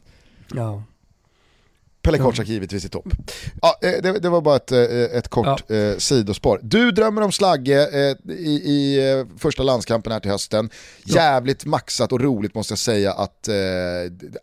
Ja. 0.56 0.84
Pelle 2.02 2.18
Kotschack 2.18 2.48
givetvis 2.48 2.86
i 2.86 2.90
topp. 2.90 3.06
Ja, 3.62 3.80
eh, 3.82 4.02
det, 4.02 4.20
det, 4.20 4.30
var 4.30 4.42
bara 4.42 4.56
ett, 4.56 4.72
eh, 4.72 4.82
ett 5.18 5.28
kort 5.28 5.64
ja. 5.68 5.76
eh, 5.76 5.98
sidospår. 5.98 6.60
Du 6.64 6.92
drömmer 6.92 7.22
om 7.22 7.32
Slagge 7.32 8.10
eh, 8.10 8.34
i, 8.36 8.52
i 8.52 9.26
första 9.38 9.64
landskampen 9.64 10.12
här 10.14 10.20
till 10.20 10.32
hösten. 10.32 10.70
Jävligt 11.06 11.66
maxat 11.66 12.12
och 12.12 12.22
roligt 12.22 12.56
måste 12.56 12.72
jag 12.72 12.80
säga 12.80 13.14
att 13.14 13.48
eh, 13.48 13.56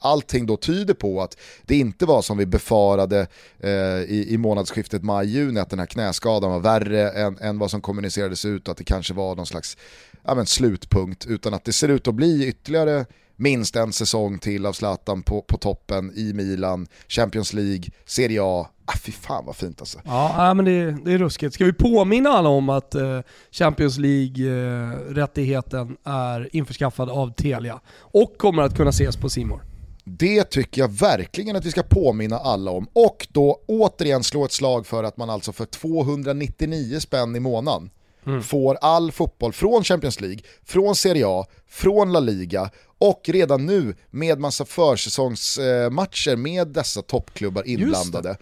allting 0.01 0.47
då 0.47 0.57
tyder 0.57 0.95
på 0.95 1.23
att 1.23 1.37
det 1.63 1.77
inte 1.77 2.07
var 2.07 2.23
som 2.23 2.39
vi 2.39 2.47
befarade 2.47 3.27
eh, 3.61 3.71
i, 4.03 4.27
i 4.29 4.39
månadsskiftet 4.39 5.03
maj-juni, 5.03 5.61
att 5.61 5.71
den 5.71 5.79
här 5.79 5.87
knäskadan 5.87 6.51
var 6.51 6.61
värre 6.61 7.11
än, 7.11 7.39
än 7.39 7.59
vad 7.59 7.71
som 7.71 7.81
kommunicerades 7.81 8.45
ut 8.45 8.69
och 8.69 8.73
att 8.73 8.79
det 8.79 8.85
kanske 8.85 9.15
var 9.15 9.37
någon 9.37 9.47
slags 9.47 9.77
ja, 10.25 10.35
men, 10.35 10.47
slutpunkt, 10.47 11.27
utan 11.27 11.55
att 11.55 11.65
det 11.65 11.73
ser 11.73 11.89
ut 11.89 12.09
att 12.09 12.15
bli 12.15 12.47
ytterligare 12.47 13.07
minst 13.39 13.77
en 13.77 13.93
säsong 13.93 14.39
till 14.39 14.67
av 14.67 14.73
Zlatan 14.73 15.23
på, 15.23 15.43
på 15.43 15.57
toppen 15.57 16.13
i 16.17 16.33
Milan, 16.33 16.87
Champions 17.09 17.53
League, 17.53 17.85
Serie 18.07 18.41
A. 18.43 18.69
Ah, 18.85 18.99
fy 19.03 19.13
fan 19.13 19.47
vad 19.47 19.57
fint 19.57 19.81
alltså. 19.81 20.01
Ja, 20.05 20.55
men 20.55 20.65
det, 20.65 20.91
det 21.05 21.13
är 21.13 21.19
ruskigt. 21.19 21.55
Ska 21.55 21.65
vi 21.65 21.73
påminna 21.73 22.31
alla 22.31 22.49
om 22.49 22.69
att 22.69 22.95
eh, 22.95 23.21
Champions 23.51 23.99
League-rättigheten 23.99 25.97
eh, 26.07 26.13
är 26.13 26.57
införskaffad 26.57 27.11
av 27.11 27.33
Telia 27.35 27.81
och 27.99 28.39
kommer 28.39 28.63
att 28.63 28.77
kunna 28.77 28.91
ses 28.91 29.17
på 29.17 29.29
Simor. 29.29 29.63
Det 30.05 30.45
tycker 30.45 30.81
jag 30.81 30.89
verkligen 30.89 31.57
att 31.57 31.65
vi 31.65 31.71
ska 31.71 31.83
påminna 31.83 32.39
alla 32.39 32.71
om. 32.71 32.89
Och 32.93 33.27
då 33.33 33.61
återigen 33.67 34.25
slå 34.25 34.45
ett 34.45 34.53
slag 34.53 34.87
för 34.87 35.05
att 35.05 35.17
man 35.17 35.31
alltså 35.31 35.53
för 35.53 35.65
299 35.65 37.01
spänn 37.01 37.37
i 37.37 37.41
månaden 37.41 37.91
mm. 38.29 38.43
får 38.43 38.75
all 38.75 39.13
fotboll 39.13 39.53
från 39.53 39.85
Champions 39.85 40.21
League, 40.21 40.39
från 40.65 40.97
Serie 40.97 41.25
A, 41.27 41.47
från 41.69 42.13
La 42.13 42.21
Liga 42.21 42.71
och 42.99 43.21
redan 43.29 43.67
nu 43.67 43.95
med 44.11 44.39
massa 44.39 44.65
försäsongsmatcher 44.65 46.37
med 46.37 46.69
dessa 46.69 47.03
toppklubbar 47.03 47.69
inblandade. 47.69 48.37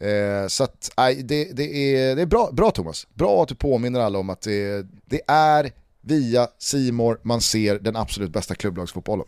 Eh, 0.00 0.48
så 0.48 0.64
att, 0.64 0.90
nej, 0.96 1.22
det, 1.22 1.44
det, 1.52 1.94
är, 1.94 2.16
det 2.16 2.22
är 2.22 2.26
bra, 2.26 2.50
bra 2.52 2.70
Thomas, 2.70 3.06
bra 3.14 3.42
att 3.42 3.48
du 3.48 3.54
påminner 3.54 4.00
alla 4.00 4.18
om 4.18 4.30
att 4.30 4.40
det, 4.40 4.86
det 5.04 5.20
är 5.26 5.72
via 6.00 6.48
Simor 6.58 7.20
man 7.22 7.40
ser 7.40 7.78
den 7.78 7.96
absolut 7.96 8.30
bästa 8.30 8.54
klubblagsfotbollen. 8.54 9.26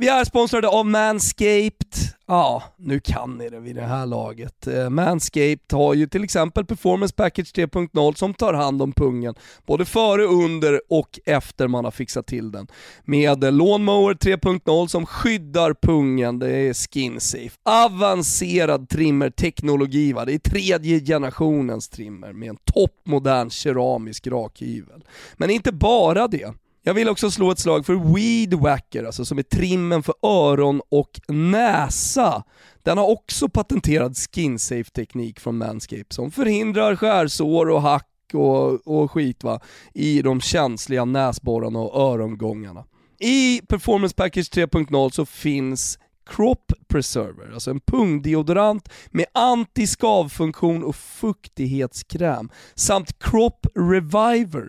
Vi 0.00 0.08
är 0.08 0.24
sponsrade 0.24 0.68
av 0.68 0.86
Manscaped. 0.86 1.94
Ja, 2.26 2.62
nu 2.76 3.00
kan 3.00 3.38
ni 3.38 3.48
det 3.48 3.60
vid 3.60 3.76
det 3.76 3.82
här 3.82 4.06
laget. 4.06 4.66
Eh, 4.66 4.90
Manscaped 4.90 5.72
har 5.72 5.94
ju 5.94 6.06
till 6.06 6.24
exempel 6.24 6.64
Performance 6.64 7.14
Package 7.14 7.52
3.0 7.52 8.14
som 8.14 8.34
tar 8.34 8.54
hand 8.54 8.82
om 8.82 8.92
pungen, 8.92 9.34
både 9.66 9.84
före, 9.84 10.24
under 10.24 10.80
och 10.88 11.20
efter 11.24 11.68
man 11.68 11.84
har 11.84 11.90
fixat 11.90 12.26
till 12.26 12.52
den. 12.52 12.66
Med 13.04 13.54
Lawnmower 13.54 14.14
3.0 14.14 14.86
som 14.86 15.06
skyddar 15.06 15.74
pungen, 15.74 16.38
det 16.38 16.50
är 16.50 16.74
skin 16.74 17.20
safe. 17.20 17.56
Avancerad 17.62 18.88
trimmer-teknologi, 18.88 20.12
va? 20.12 20.24
det 20.24 20.34
är 20.34 20.38
tredje 20.38 21.00
generationens 21.00 21.88
trimmer 21.88 22.32
med 22.32 22.48
en 22.48 22.58
toppmodern 22.64 23.50
keramisk 23.50 24.26
rakhyvel. 24.26 25.04
Men 25.36 25.50
inte 25.50 25.72
bara 25.72 26.28
det. 26.28 26.54
Jag 26.82 26.94
vill 26.94 27.08
också 27.08 27.30
slå 27.30 27.50
ett 27.50 27.58
slag 27.58 27.86
för 27.86 28.14
Weed 28.14 28.54
Wacker, 28.54 29.04
alltså 29.04 29.24
som 29.24 29.38
är 29.38 29.42
trimmen 29.42 30.02
för 30.02 30.14
öron 30.22 30.80
och 30.88 31.20
näsa. 31.28 32.44
Den 32.82 32.98
har 32.98 33.10
också 33.10 33.48
patenterad 33.48 34.16
skin-safe 34.16 34.90
teknik 34.90 35.40
från 35.40 35.58
Manscaped 35.58 36.12
som 36.12 36.30
förhindrar 36.30 36.96
skärsår 36.96 37.68
och 37.68 37.82
hack 37.82 38.06
och, 38.32 38.86
och 38.86 39.10
skit 39.10 39.44
va, 39.44 39.60
i 39.94 40.22
de 40.22 40.40
känsliga 40.40 41.04
näsborrarna 41.04 41.78
och 41.78 42.12
örongångarna. 42.12 42.84
I 43.18 43.60
Performance 43.68 44.14
Package 44.14 44.50
3.0 44.50 45.10
så 45.10 45.26
finns 45.26 45.98
Crop 46.26 46.72
Preserver, 46.88 47.54
alltså 47.54 47.70
en 47.70 47.80
pungdeodorant 47.80 48.88
med 49.10 49.26
antiskavfunktion 49.34 50.84
och 50.84 50.96
fuktighetskräm, 50.96 52.50
samt 52.74 53.18
Crop 53.18 53.66
Reviver 53.74 54.68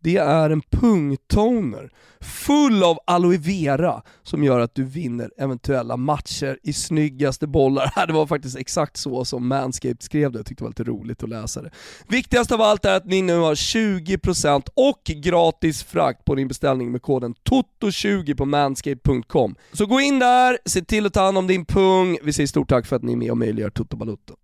det 0.00 0.16
är 0.16 0.50
en 0.50 0.62
pungtoner 0.70 1.90
full 2.20 2.82
av 2.82 2.98
aloe 3.06 3.36
vera 3.36 4.02
som 4.22 4.44
gör 4.44 4.60
att 4.60 4.74
du 4.74 4.84
vinner 4.84 5.30
eventuella 5.38 5.96
matcher 5.96 6.58
i 6.62 6.72
snyggaste 6.72 7.46
bollar. 7.46 7.92
Det 8.06 8.12
var 8.12 8.26
faktiskt 8.26 8.56
exakt 8.58 8.96
så 8.96 9.24
som 9.24 9.48
Manscaped 9.48 10.02
skrev 10.02 10.32
det, 10.32 10.38
jag 10.38 10.46
tyckte 10.46 10.64
det 10.64 10.66
var 10.66 10.70
lite 10.70 10.84
roligt 10.84 11.22
att 11.22 11.28
läsa 11.28 11.62
det. 11.62 11.70
Viktigast 12.08 12.52
av 12.52 12.60
allt 12.60 12.84
är 12.84 12.96
att 12.96 13.06
ni 13.06 13.22
nu 13.22 13.38
har 13.38 13.54
20% 13.54 14.68
och 14.74 15.02
gratis 15.04 15.82
frakt 15.82 16.24
på 16.24 16.34
din 16.34 16.48
beställning 16.48 16.92
med 16.92 17.02
koden 17.02 17.34
TOTO20 17.50 18.36
på 18.36 18.44
manscaped.com. 18.44 19.54
Så 19.72 19.86
gå 19.86 20.00
in 20.00 20.18
där, 20.18 20.58
se 20.64 20.80
till 20.80 21.06
att 21.06 21.12
ta 21.12 21.24
hand 21.24 21.38
om 21.38 21.46
din 21.46 21.64
pung. 21.64 22.18
Vi 22.22 22.32
säger 22.32 22.46
stort 22.46 22.68
tack 22.68 22.86
för 22.86 22.96
att 22.96 23.02
ni 23.02 23.12
är 23.12 23.16
med 23.16 23.30
och 23.30 23.38
möjliggör 23.38 23.70
Toto 23.70 23.96
Balutto. 23.96 24.34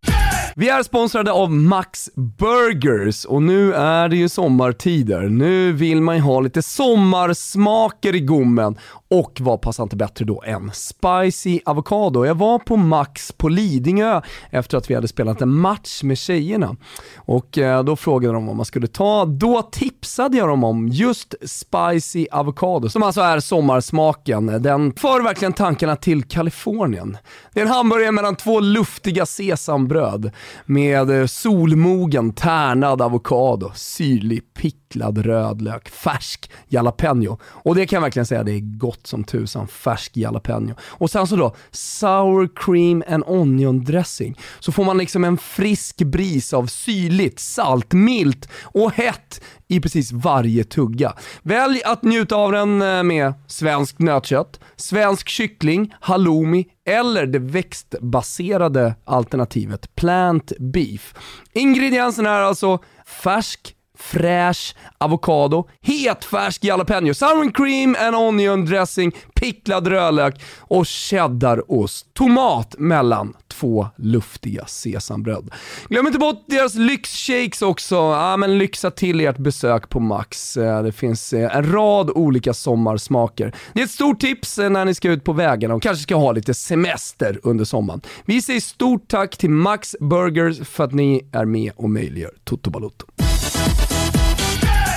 Vi 0.58 0.68
är 0.68 0.82
sponsrade 0.82 1.32
av 1.32 1.52
Max 1.52 2.10
Burgers 2.14 3.24
och 3.24 3.42
nu 3.42 3.74
är 3.74 4.08
det 4.08 4.16
ju 4.16 4.28
sommartider. 4.28 5.20
Nu 5.20 5.72
vill 5.72 6.00
man 6.00 6.16
ju 6.16 6.22
ha 6.22 6.40
lite 6.40 6.62
sommarsmaker 6.62 8.14
i 8.14 8.20
gommen 8.20 8.78
och 9.08 9.38
vad 9.40 9.60
passar 9.60 9.82
inte 9.82 9.96
bättre 9.96 10.24
då 10.24 10.42
än 10.46 10.70
spicy 10.74 11.60
avokado? 11.64 12.26
Jag 12.26 12.34
var 12.34 12.58
på 12.58 12.76
Max 12.76 13.32
på 13.32 13.48
Lidingö 13.48 14.20
efter 14.50 14.78
att 14.78 14.90
vi 14.90 14.94
hade 14.94 15.08
spelat 15.08 15.42
en 15.42 15.54
match 15.54 16.02
med 16.02 16.18
tjejerna 16.18 16.76
och 17.16 17.58
eh, 17.58 17.84
då 17.84 17.96
frågade 17.96 18.34
de 18.34 18.46
vad 18.46 18.56
man 18.56 18.66
skulle 18.66 18.86
ta. 18.86 19.24
Då 19.24 19.62
tipsade 19.62 20.36
jag 20.36 20.48
dem 20.48 20.64
om 20.64 20.88
just 20.88 21.34
spicy 21.42 22.26
avokado 22.32 22.88
som 22.88 23.02
alltså 23.02 23.20
är 23.20 23.40
sommarsmaken. 23.40 24.62
Den 24.62 24.92
för 24.92 25.22
verkligen 25.22 25.52
tankarna 25.52 25.96
till 25.96 26.22
Kalifornien. 26.22 27.18
Det 27.52 27.60
är 27.60 27.64
en 27.64 27.70
hamburgare 27.70 28.12
mellan 28.12 28.36
två 28.36 28.60
luftiga 28.60 29.26
sesambröd 29.26 30.32
med 30.66 31.10
eh, 31.20 31.26
solmogen 31.26 32.32
tärnad 32.32 33.02
avokado, 33.02 33.72
syrlig 33.74 34.54
picklad 34.96 35.18
rödlök, 35.18 35.88
färsk 35.88 36.50
jalapeno. 36.68 37.38
Och 37.44 37.74
det 37.74 37.86
kan 37.86 37.96
jag 37.96 38.02
verkligen 38.02 38.26
säga, 38.26 38.42
det 38.42 38.52
är 38.52 38.78
gott 38.78 39.06
som 39.06 39.24
tusan, 39.24 39.68
färsk 39.68 40.16
jalapeno. 40.16 40.74
Och 40.80 41.10
sen 41.10 41.26
så 41.26 41.36
då, 41.36 41.54
sour 41.70 42.48
cream 42.54 43.02
and 43.08 43.24
onion 43.26 43.84
dressing. 43.84 44.38
Så 44.60 44.72
får 44.72 44.84
man 44.84 44.98
liksom 44.98 45.24
en 45.24 45.38
frisk 45.38 45.96
bris 45.96 46.52
av 46.52 46.66
syrligt, 46.66 47.38
salt, 47.38 47.92
milt 47.92 48.48
och 48.62 48.92
hett 48.92 49.40
i 49.68 49.80
precis 49.80 50.12
varje 50.12 50.64
tugga. 50.64 51.12
Välj 51.42 51.82
att 51.84 52.02
njuta 52.02 52.36
av 52.36 52.52
den 52.52 52.82
eh, 52.82 53.02
med 53.02 53.34
svenskt 53.46 53.98
nötkött, 53.98 54.60
svensk 54.76 55.28
kyckling, 55.28 55.94
halloumi 56.00 56.66
eller 56.88 57.26
det 57.26 57.38
växtbaserade 57.38 58.94
alternativet 59.04 59.94
plant 59.94 60.52
beef. 60.58 61.14
Ingredienserna 61.52 62.30
är 62.30 62.40
alltså 62.40 62.78
färsk 63.06 63.75
fräsch 63.96 64.74
avokado, 64.98 65.68
hetfärsk 65.82 66.64
jalapeno, 66.64 67.14
sour 67.14 67.50
cream 67.50 67.96
and 68.00 68.16
onion 68.16 68.64
dressing, 68.64 69.12
picklad 69.34 69.86
rödlök 69.86 70.42
och 70.58 70.86
cheddarost. 70.86 72.14
Tomat 72.14 72.74
mellan 72.78 73.34
två 73.48 73.86
luftiga 73.96 74.66
sesambröd. 74.66 75.50
Glöm 75.88 76.06
inte 76.06 76.18
bort 76.18 76.44
deras 76.46 76.74
lyxshakes 76.74 77.62
också. 77.62 77.94
Ja, 77.94 78.36
men 78.36 78.58
lyxa 78.58 78.90
till 78.90 79.20
ert 79.20 79.38
besök 79.38 79.88
på 79.88 80.00
Max. 80.00 80.56
Eh, 80.56 80.82
det 80.82 80.92
finns 80.92 81.32
eh, 81.32 81.56
en 81.56 81.72
rad 81.72 82.10
olika 82.10 82.54
sommarsmaker. 82.54 83.54
Det 83.72 83.80
är 83.80 83.84
ett 83.84 83.90
stort 83.90 84.20
tips 84.20 84.58
eh, 84.58 84.70
när 84.70 84.84
ni 84.84 84.94
ska 84.94 85.10
ut 85.10 85.24
på 85.24 85.32
vägarna 85.32 85.74
och 85.74 85.82
kanske 85.82 86.02
ska 86.02 86.16
ha 86.16 86.32
lite 86.32 86.54
semester 86.54 87.40
under 87.42 87.64
sommaren. 87.64 88.00
Vi 88.24 88.42
säger 88.42 88.60
stort 88.60 89.08
tack 89.08 89.36
till 89.36 89.50
Max 89.50 89.96
Burgers 90.00 90.68
för 90.68 90.84
att 90.84 90.92
ni 90.92 91.28
är 91.32 91.44
med 91.44 91.72
och 91.76 91.90
möjliggör 91.90 92.30
Toto 92.44 92.70
Balotto. 92.70 93.25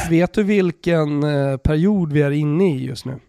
Vet 0.10 0.34
du 0.34 0.44
vilken 0.44 1.24
eh, 1.24 1.58
period 1.58 2.14
vi 2.14 2.22
är 2.22 2.32
inne 2.32 2.76
i 2.76 2.86
just 2.86 3.06
nu? 3.06 3.20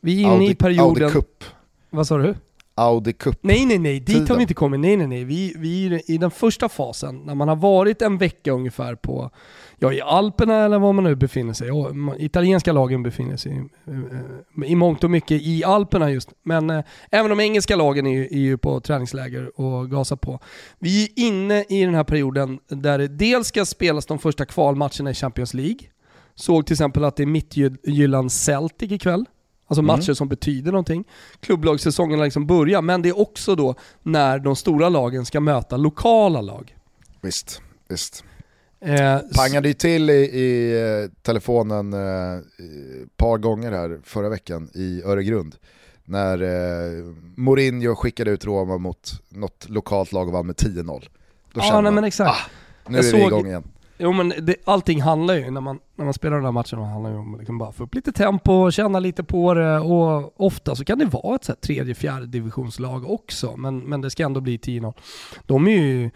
Vi 0.00 0.16
är 0.16 0.20
inne 0.20 0.30
Audi, 0.30 0.50
i 0.50 0.54
perioden... 0.54 1.02
Audi 1.04 1.12
Cup. 1.12 1.44
Vad 1.90 2.06
sa 2.06 2.18
du? 2.18 2.34
Audi 2.78 3.12
Cup. 3.12 3.38
Nej 3.40 3.66
nej 3.66 3.78
nej, 3.78 4.00
dit 4.00 4.28
har 4.28 4.36
vi 4.36 4.42
inte 4.42 4.54
kommit. 4.54 4.80
Nej 4.80 4.96
nej 4.96 5.06
nej. 5.06 5.24
Vi, 5.24 5.54
vi 5.58 5.86
är 5.86 6.10
i 6.10 6.18
den 6.18 6.30
första 6.30 6.68
fasen, 6.68 7.16
när 7.24 7.34
man 7.34 7.48
har 7.48 7.56
varit 7.56 8.02
en 8.02 8.18
vecka 8.18 8.52
ungefär 8.52 8.94
på, 8.94 9.30
ja 9.78 9.92
i 9.92 10.00
Alperna 10.00 10.64
eller 10.64 10.78
var 10.78 10.92
man 10.92 11.04
nu 11.04 11.14
befinner 11.14 11.52
sig. 11.52 11.68
Ja, 11.68 11.92
italienska 12.18 12.72
lagen 12.72 13.02
befinner 13.02 13.36
sig 13.36 13.62
i, 14.62 14.66
i 14.66 14.74
mångt 14.74 15.04
och 15.04 15.10
mycket 15.10 15.42
i 15.42 15.64
Alperna 15.64 16.10
just. 16.10 16.30
Men 16.42 16.70
eh, 16.70 16.84
även 17.10 17.30
de 17.30 17.40
engelska 17.40 17.76
lagen 17.76 18.06
är 18.06 18.32
är 18.32 18.38
ju 18.38 18.58
på 18.58 18.80
träningsläger 18.80 19.60
och 19.60 19.90
gasar 19.90 20.16
på. 20.16 20.40
Vi 20.78 21.04
är 21.04 21.08
inne 21.26 21.64
i 21.68 21.84
den 21.84 21.94
här 21.94 22.04
perioden 22.04 22.58
där 22.68 22.98
det 22.98 23.08
dels 23.08 23.48
ska 23.48 23.64
spelas 23.64 24.06
de 24.06 24.18
första 24.18 24.44
kvalmatcherna 24.44 25.10
i 25.10 25.14
Champions 25.14 25.54
League. 25.54 25.78
Såg 26.36 26.66
till 26.66 26.74
exempel 26.74 27.04
att 27.04 27.16
det 27.16 27.22
är 27.22 27.26
Midtjylland 27.26 28.32
Celtic 28.32 28.92
ikväll. 28.92 29.24
Alltså 29.66 29.80
mm. 29.80 29.86
matcher 29.86 30.08
mm. 30.08 30.16
som 30.16 30.28
betyder 30.28 30.72
någonting. 30.72 31.04
Klubblagssäsongen 31.40 32.20
liksom 32.20 32.46
börjar, 32.46 32.82
men 32.82 33.02
det 33.02 33.08
är 33.08 33.20
också 33.20 33.54
då 33.54 33.74
när 34.02 34.38
de 34.38 34.56
stora 34.56 34.88
lagen 34.88 35.26
ska 35.26 35.40
möta 35.40 35.76
lokala 35.76 36.40
lag. 36.40 36.76
Visst, 37.20 37.60
visst. 37.88 38.24
Eh, 38.80 39.18
Pangade 39.36 39.68
ju 39.68 39.74
till 39.74 40.10
i, 40.10 40.12
i 40.12 40.72
eh, 41.04 41.10
telefonen 41.22 41.92
ett 41.92 42.00
eh, 42.58 43.08
par 43.16 43.38
gånger 43.38 43.72
här 43.72 44.00
förra 44.04 44.28
veckan 44.28 44.70
i 44.74 45.02
Öregrund 45.04 45.56
när 46.04 46.42
eh, 46.42 47.04
Mourinho 47.36 47.94
skickade 47.94 48.30
ut 48.30 48.44
Roma 48.44 48.78
mot 48.78 49.22
något 49.28 49.68
lokalt 49.68 50.12
lag 50.12 50.26
och 50.26 50.32
vann 50.32 50.46
med 50.46 50.56
10-0. 50.56 50.84
Då 50.84 51.60
Ja, 51.60 51.62
kände 51.62 51.74
nej 51.74 51.82
man, 51.82 51.94
men 51.94 52.04
exakt. 52.04 52.30
ah, 52.30 52.50
nu 52.90 52.98
Jag 52.98 53.06
är 53.06 53.12
vi 53.12 53.20
såg- 53.20 53.28
igång 53.28 53.46
igen. 53.46 53.64
Jo 53.98 54.12
men 54.12 54.32
det, 54.42 54.56
allting 54.64 55.02
handlar 55.02 55.34
ju, 55.34 55.50
när 55.50 55.60
man, 55.60 55.78
när 55.96 56.04
man 56.04 56.14
spelar 56.14 56.36
den 56.36 56.44
här 56.44 56.52
matchen, 56.52 56.78
handlar 56.78 57.10
ju 57.10 57.16
om 57.16 57.34
att 57.34 57.38
liksom 57.38 57.58
bara 57.58 57.72
få 57.72 57.84
upp 57.84 57.94
lite 57.94 58.12
tempo, 58.12 58.70
känna 58.70 58.98
lite 58.98 59.24
på 59.24 59.54
det 59.54 59.78
och 59.78 60.40
ofta 60.40 60.76
så 60.76 60.84
kan 60.84 60.98
det 60.98 61.04
vara 61.04 61.34
ett 61.34 61.44
så 61.44 61.52
här 61.52 61.56
tredje, 61.56 61.94
fjärde 61.94 62.26
divisionslag 62.26 63.10
också, 63.10 63.56
men, 63.56 63.78
men 63.78 64.00
det 64.00 64.10
ska 64.10 64.24
ändå 64.24 64.40
bli 64.40 64.56
10-0. 64.56 64.94
De 65.46 65.66
är 65.66 65.70
ju 65.70 66.10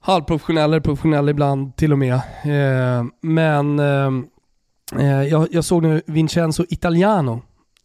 halvprofessionella, 0.00 0.80
professionella 0.80 1.30
ibland 1.30 1.76
till 1.76 1.92
och 1.92 1.98
med. 1.98 2.14
Eh, 2.44 3.04
men 3.20 3.78
eh, 3.78 4.10
eh, 5.00 5.22
jag, 5.22 5.48
jag 5.50 5.64
såg 5.64 5.82
nu 5.82 6.02
Vincenzo 6.06 6.64
Italiano 6.68 7.40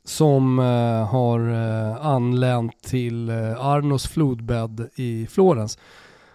som 0.06 0.60
eh, 0.60 1.08
har 1.08 1.50
eh, 1.50 2.06
anlänt 2.06 2.84
till 2.84 3.30
eh, 3.30 3.66
Arnos 3.66 4.08
flodbädd 4.08 4.90
i 4.96 5.28
Florens 5.28 5.78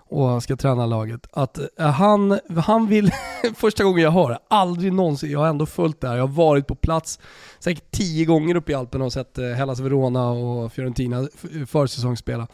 och 0.09 0.43
ska 0.43 0.57
träna 0.57 0.87
laget. 0.87 1.27
Att 1.33 1.59
eh, 1.59 1.91
han, 1.91 2.41
han 2.57 2.87
vill, 2.87 3.11
första 3.57 3.85
gången 3.85 4.03
jag 4.03 4.11
hör 4.11 4.31
det, 4.31 4.39
aldrig 4.49 4.93
någonsin, 4.93 5.31
jag 5.31 5.39
har 5.39 5.47
ändå 5.47 5.67
följt 5.67 6.01
det 6.01 6.09
här, 6.09 6.17
jag 6.17 6.27
har 6.27 6.35
varit 6.35 6.67
på 6.67 6.75
plats 6.75 7.19
säkert 7.59 7.91
tio 7.91 8.25
gånger 8.25 8.55
uppe 8.55 8.73
i 8.73 8.75
Alperna 8.75 9.05
och 9.05 9.13
sett 9.13 9.39
eh, 9.39 9.45
Hellas 9.45 9.81
Verona 9.81 10.31
och 10.31 10.73
Fiorentina 10.73 11.19
eh, 11.21 11.67
försäsongsspela. 11.67 12.47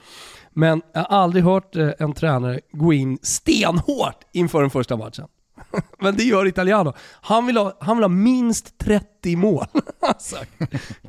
Men 0.50 0.82
jag 0.92 1.00
har 1.00 1.18
aldrig 1.18 1.44
hört 1.44 1.76
en 1.76 2.12
tränare 2.12 2.61
gå 2.72 2.92
in 2.92 3.18
stenhårt 3.22 4.24
inför 4.32 4.61
den 4.61 4.70
första 4.70 4.96
matchen. 4.96 5.26
Men 5.98 6.16
det 6.16 6.24
gör 6.24 6.46
Italiano. 6.46 6.92
Han 7.20 7.46
vill 7.46 7.57
ha, 7.57 7.76
han 7.80 7.96
vill 7.96 8.05
ha 8.05 8.09
minst 8.09 8.78
30 8.78 9.36
mål. 9.36 9.66
Alltså. 10.00 10.36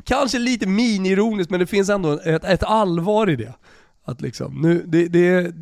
Kanske 0.04 0.39
lite 0.39 0.66
mini-ironiskt 0.66 1.50
men 1.50 1.60
det 1.60 1.68
finns 1.68 1.89
ändå 1.89 2.20
ett, 2.20 2.43
ett 2.43 2.64
allvar 2.64 3.30
i 3.30 3.36
det. 3.36 3.54
Att 4.06 4.22
liksom, 4.22 4.62
nu, 4.62 4.84
det, 4.88 5.08
det, 5.08 5.53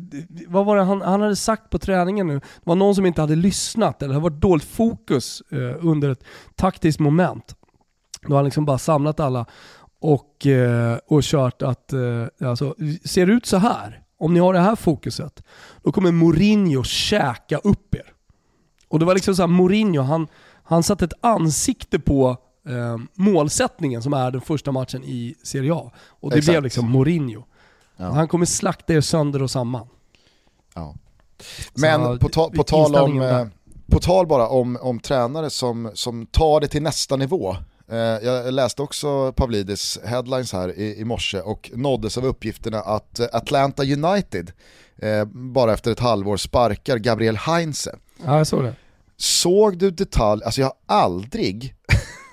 vad 0.48 0.64
var 0.64 0.76
det 0.76 0.82
han, 0.82 1.00
han 1.00 1.20
hade 1.20 1.36
sagt 1.36 1.70
på 1.70 1.78
träningen 1.78 2.26
nu? 2.26 2.34
Det 2.34 2.64
var 2.64 2.74
någon 2.74 2.94
som 2.94 3.06
inte 3.06 3.20
hade 3.20 3.36
lyssnat 3.36 4.02
eller 4.02 4.14
det 4.14 4.20
var 4.20 4.30
dåligt 4.30 4.64
fokus 4.64 5.42
eh, 5.50 5.86
under 5.86 6.10
ett 6.10 6.24
taktiskt 6.54 7.00
moment. 7.00 7.56
Då 8.22 8.28
har 8.28 8.36
han 8.36 8.44
liksom 8.44 8.64
bara 8.64 8.78
samlat 8.78 9.20
alla 9.20 9.46
och, 10.00 10.46
eh, 10.46 10.98
och 11.06 11.22
kört 11.22 11.62
att, 11.62 11.92
eh, 11.92 12.48
alltså, 12.48 12.74
ser 13.04 13.26
det 13.26 13.32
ut 13.32 13.46
så 13.46 13.56
här, 13.56 14.02
om 14.18 14.34
ni 14.34 14.40
har 14.40 14.52
det 14.52 14.60
här 14.60 14.76
fokuset, 14.76 15.42
då 15.82 15.92
kommer 15.92 16.12
Mourinho 16.12 16.82
käka 16.82 17.58
upp 17.58 17.94
er. 17.94 18.12
Och 18.88 18.98
det 18.98 19.04
var 19.04 19.14
liksom 19.14 19.34
så 19.34 19.42
här, 19.42 19.46
Mourinho, 19.48 20.02
han, 20.02 20.26
han 20.62 20.82
satte 20.82 21.04
ett 21.04 21.12
ansikte 21.20 21.98
på 21.98 22.36
eh, 22.68 22.98
målsättningen 23.14 24.02
som 24.02 24.12
är 24.12 24.30
den 24.30 24.40
första 24.40 24.72
matchen 24.72 25.04
i 25.04 25.34
Serie 25.42 25.74
A. 25.74 25.90
Och 26.08 26.30
det 26.30 26.36
Exakt. 26.36 26.52
blev 26.52 26.62
liksom 26.62 26.90
Mourinho. 26.90 27.44
Ja. 27.96 28.04
Han 28.04 28.28
kommer 28.28 28.46
slakta 28.46 28.92
er 28.94 29.00
sönder 29.00 29.42
och 29.42 29.50
samman. 29.50 29.86
Ja. 30.74 30.94
Men 31.74 32.00
Så, 32.04 32.18
på, 32.18 32.28
ta, 32.28 32.50
på 32.50 32.62
tal 32.62 32.96
om, 32.96 33.18
där. 33.18 33.40
eh, 33.40 33.46
på 33.90 33.98
tal 34.00 34.26
bara 34.26 34.48
om, 34.48 34.78
om 34.80 35.00
tränare 35.00 35.50
som, 35.50 35.90
som 35.94 36.26
tar 36.26 36.60
det 36.60 36.68
till 36.68 36.82
nästa 36.82 37.16
nivå. 37.16 37.56
Eh, 37.90 37.96
jag 37.98 38.54
läste 38.54 38.82
också 38.82 39.32
Pavlidis 39.32 39.98
headlines 40.04 40.52
här 40.52 40.78
i, 40.78 41.00
i 41.00 41.04
morse 41.04 41.40
och 41.40 41.70
nåddes 41.74 42.18
av 42.18 42.24
uppgifterna 42.26 42.80
att 42.80 43.18
eh, 43.20 43.26
Atlanta 43.32 43.82
United 43.82 44.52
eh, 44.96 45.24
bara 45.24 45.72
efter 45.72 45.92
ett 45.92 46.00
halvår 46.00 46.36
sparkar 46.36 46.98
Gabriel 46.98 47.36
Heinze. 47.36 47.96
Ja, 48.24 48.36
jag 48.38 48.46
såg 48.46 48.64
det. 48.64 48.74
Såg 49.16 49.78
du 49.78 49.90
detalj, 49.90 50.42
alltså 50.44 50.60
jag 50.60 50.66
har 50.66 50.96
aldrig, 50.96 51.74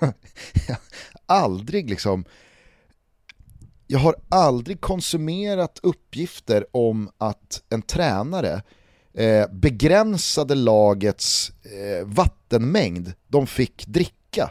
jag 0.68 0.76
har 1.26 1.36
aldrig 1.42 1.90
liksom, 1.90 2.24
jag 3.92 3.98
har 3.98 4.14
aldrig 4.28 4.80
konsumerat 4.80 5.78
uppgifter 5.82 6.66
om 6.72 7.10
att 7.18 7.62
en 7.70 7.82
tränare 7.82 8.62
eh, 9.14 9.46
begränsade 9.52 10.54
lagets 10.54 11.52
eh, 11.64 12.06
vattenmängd 12.06 13.12
de 13.28 13.46
fick 13.46 13.86
dricka 13.86 14.50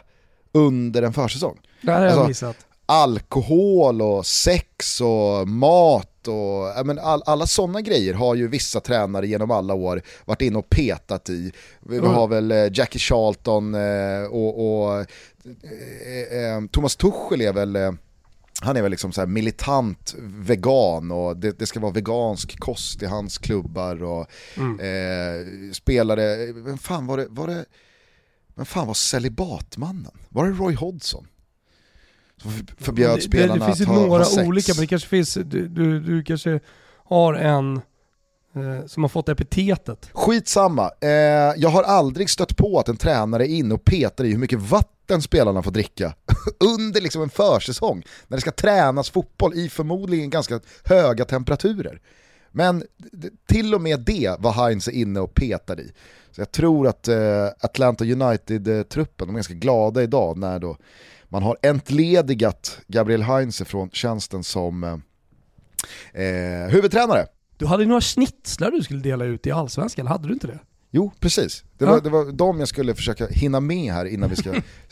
under 0.52 1.02
en 1.02 1.12
försäsong. 1.12 1.60
Det 1.80 1.92
har 1.92 2.00
jag 2.00 2.08
Alltså, 2.12 2.28
missat. 2.28 2.56
Alkohol 2.86 4.02
och 4.02 4.26
sex 4.26 5.00
och 5.00 5.48
mat 5.48 6.28
och 6.28 6.86
men 6.86 6.98
all, 6.98 7.22
alla 7.26 7.46
sådana 7.46 7.80
grejer 7.80 8.14
har 8.14 8.34
ju 8.34 8.48
vissa 8.48 8.80
tränare 8.80 9.26
genom 9.26 9.50
alla 9.50 9.74
år 9.74 10.02
varit 10.24 10.42
inne 10.42 10.58
och 10.58 10.70
petat 10.70 11.30
i. 11.30 11.52
Vi, 11.80 11.98
Mm. 11.98 12.10
har 12.10 12.28
väl 12.28 12.50
eh, 12.52 12.68
Jackie 12.72 12.98
Charlton 12.98 13.74
eh, 13.74 14.24
och, 14.30 14.82
och 14.84 15.00
eh, 15.00 15.06
Thomas 16.72 16.96
Tuchel 16.96 17.40
är 17.40 17.52
väl 17.52 17.76
han 18.62 18.76
är 18.76 18.82
väl 18.82 18.90
liksom 18.90 19.12
så 19.12 19.20
här 19.20 19.28
militant 19.28 20.14
vegan 20.18 21.10
och 21.10 21.36
det, 21.36 21.58
det 21.58 21.66
ska 21.66 21.80
vara 21.80 21.92
vegansk 21.92 22.58
kost 22.60 23.02
i 23.02 23.06
hans 23.06 23.38
klubbar 23.38 24.02
och 24.02 24.26
Mm. 24.56 24.80
eh, 24.80 25.72
spelare, 25.72 26.52
vem 26.52 26.78
fan 26.78 27.06
var 27.06 27.16
det, 27.16 27.26
var 27.30 27.46
det, 27.46 27.64
vem 28.54 28.66
fan 28.66 28.86
var 28.86 28.94
celibatmannen? 28.94 30.12
Var 30.28 30.44
det 30.46 30.52
Roy 30.52 30.74
Hodgson? 30.74 31.26
Som 32.42 32.50
för- 32.50 32.84
förbjöd 32.84 33.18
det, 33.18 33.22
spelarna 33.22 33.54
det 33.54 33.64
finns 33.66 33.80
ju 33.80 33.84
att 33.84 33.88
ha, 33.90 34.06
några 34.06 34.18
ha 34.24 34.30
sex. 34.30 34.48
olika, 34.48 34.72
men 34.74 34.80
det 34.80 34.86
kanske 34.86 35.08
finns, 35.08 35.34
du, 35.34 35.68
du, 35.68 36.00
du 36.00 36.22
kanske 36.22 36.60
har 37.04 37.34
en 37.34 37.76
eh, 38.54 38.86
som 38.86 39.02
har 39.04 39.08
fått 39.08 39.28
epitetet. 39.28 40.10
Skitsamma, 40.12 40.90
eh, 41.00 41.08
jag 41.56 41.68
har 41.68 41.82
aldrig 41.82 42.30
stött 42.30 42.56
på 42.56 42.78
att 42.78 42.88
en 42.88 42.96
tränare 42.96 43.46
är 43.46 43.54
inne 43.54 43.74
och 43.74 43.84
petar 43.84 44.24
i 44.24 44.30
hur 44.30 44.38
mycket 44.38 44.58
vatten 44.60 44.91
spelarna 45.22 45.62
får 45.62 45.70
dricka 45.70 46.14
under 46.60 47.00
liksom 47.00 47.22
en 47.22 47.30
försäsong 47.30 48.02
när 48.28 48.36
det 48.36 48.40
ska 48.40 48.50
tränas 48.50 49.10
fotboll 49.10 49.54
i 49.54 49.68
förmodligen 49.68 50.30
ganska 50.30 50.60
höga 50.84 51.24
temperaturer. 51.24 52.00
Men 52.50 52.84
till 53.46 53.74
och 53.74 53.80
med 53.80 54.00
det 54.00 54.36
var 54.38 54.52
Heinz 54.52 54.88
inne 54.88 55.20
och 55.20 55.34
petade 55.34 55.82
i. 55.82 55.92
Så 56.30 56.40
jag 56.40 56.52
tror 56.52 56.88
att 56.88 57.08
eh, 57.08 57.46
Atlanta 57.60 58.04
United-truppen, 58.04 59.26
de 59.26 59.30
är 59.30 59.38
ganska 59.38 59.54
glada 59.54 60.02
idag 60.02 60.38
när 60.38 60.58
då 60.58 60.76
man 61.24 61.42
har 61.42 61.56
entledigat 61.62 62.80
Gabriel 62.86 63.22
Heinze 63.22 63.64
från 63.64 63.90
tjänsten 63.90 64.44
som 64.44 64.84
eh, 64.84 66.22
eh 66.22 66.68
huvudtränare. 66.68 67.26
Du 67.56 67.66
hade 67.66 67.86
några 67.86 68.00
schnitzlar 68.00 68.70
du 68.70 68.82
skulle 68.82 69.00
dela 69.00 69.24
ut 69.24 69.46
i 69.46 69.50
Allsvenskan, 69.50 70.06
hade 70.06 70.28
du 70.28 70.34
inte 70.34 70.46
det? 70.46 70.58
Jo, 70.94 71.12
precis. 71.20 71.64
Det 71.78 71.84
Ja. 71.84 71.90
var, 71.90 72.00
det 72.00 72.10
var 72.10 72.32
de 72.32 72.58
jag 72.58 72.68
skulle 72.68 72.94
försöka 72.94 73.26
hinna 73.26 73.60
med 73.60 73.92
här 73.92 74.04
innan 74.04 74.30
vi 74.30 74.36
ska 74.36 74.54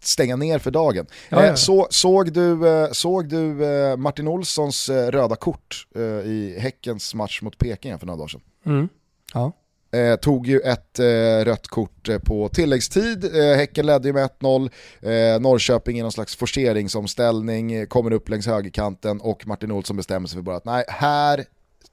stänga 0.00 0.36
ner 0.36 0.58
för 0.58 0.70
dagen. 0.70 1.06
Ja, 1.28 1.42
ja. 1.44 1.46
Eh, 1.50 1.54
så, 1.54 1.86
såg 1.90 2.32
du, 2.32 2.68
eh, 2.68 2.90
såg 2.92 3.28
du 3.28 3.64
eh, 3.64 3.96
Martin 3.96 4.28
Olssons 4.28 4.88
röda 4.88 5.36
kort 5.36 5.86
i 6.24 6.58
Häckens 6.58 7.14
match 7.14 7.42
mot 7.42 7.58
Peking 7.58 7.98
för 7.98 8.06
några 8.06 8.18
dagar 8.18 8.28
sedan? 8.28 8.40
Mm. 8.66 8.88
Ja. 9.34 9.52
Eh, 9.98 10.16
tog 10.16 10.46
ju 10.46 10.60
ett 10.60 10.98
eh, 10.98 11.04
rött 11.44 11.68
kort 11.68 12.08
eh, 12.08 12.18
på 12.18 12.48
tilläggstid, 12.48 13.24
eh, 13.24 13.56
Häcken 13.56 13.86
ledde 13.86 14.08
ju 14.08 14.14
med 14.14 14.28
1-0, 14.40 14.70
eh, 15.00 15.40
Norrköping 15.40 15.98
i 15.98 16.02
någon 16.02 16.12
slags 16.12 16.36
forceringsomställning, 16.36 17.86
kommer 17.86 18.10
upp 18.12 18.28
längs 18.28 18.46
högerkanten 18.46 19.20
och 19.20 19.46
Martin 19.46 19.70
Olsson 19.70 19.96
bestämmer 19.96 20.28
sig 20.28 20.36
för 20.36 20.42
bara 20.42 20.56
att 20.56 20.64
nej, 20.64 20.84
här 20.88 21.44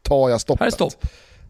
tar 0.01 0.29
jag 0.29 0.41
stoppet. 0.41 0.59
Här 0.59 0.67
är 0.67 0.71
stopp. 0.71 1.05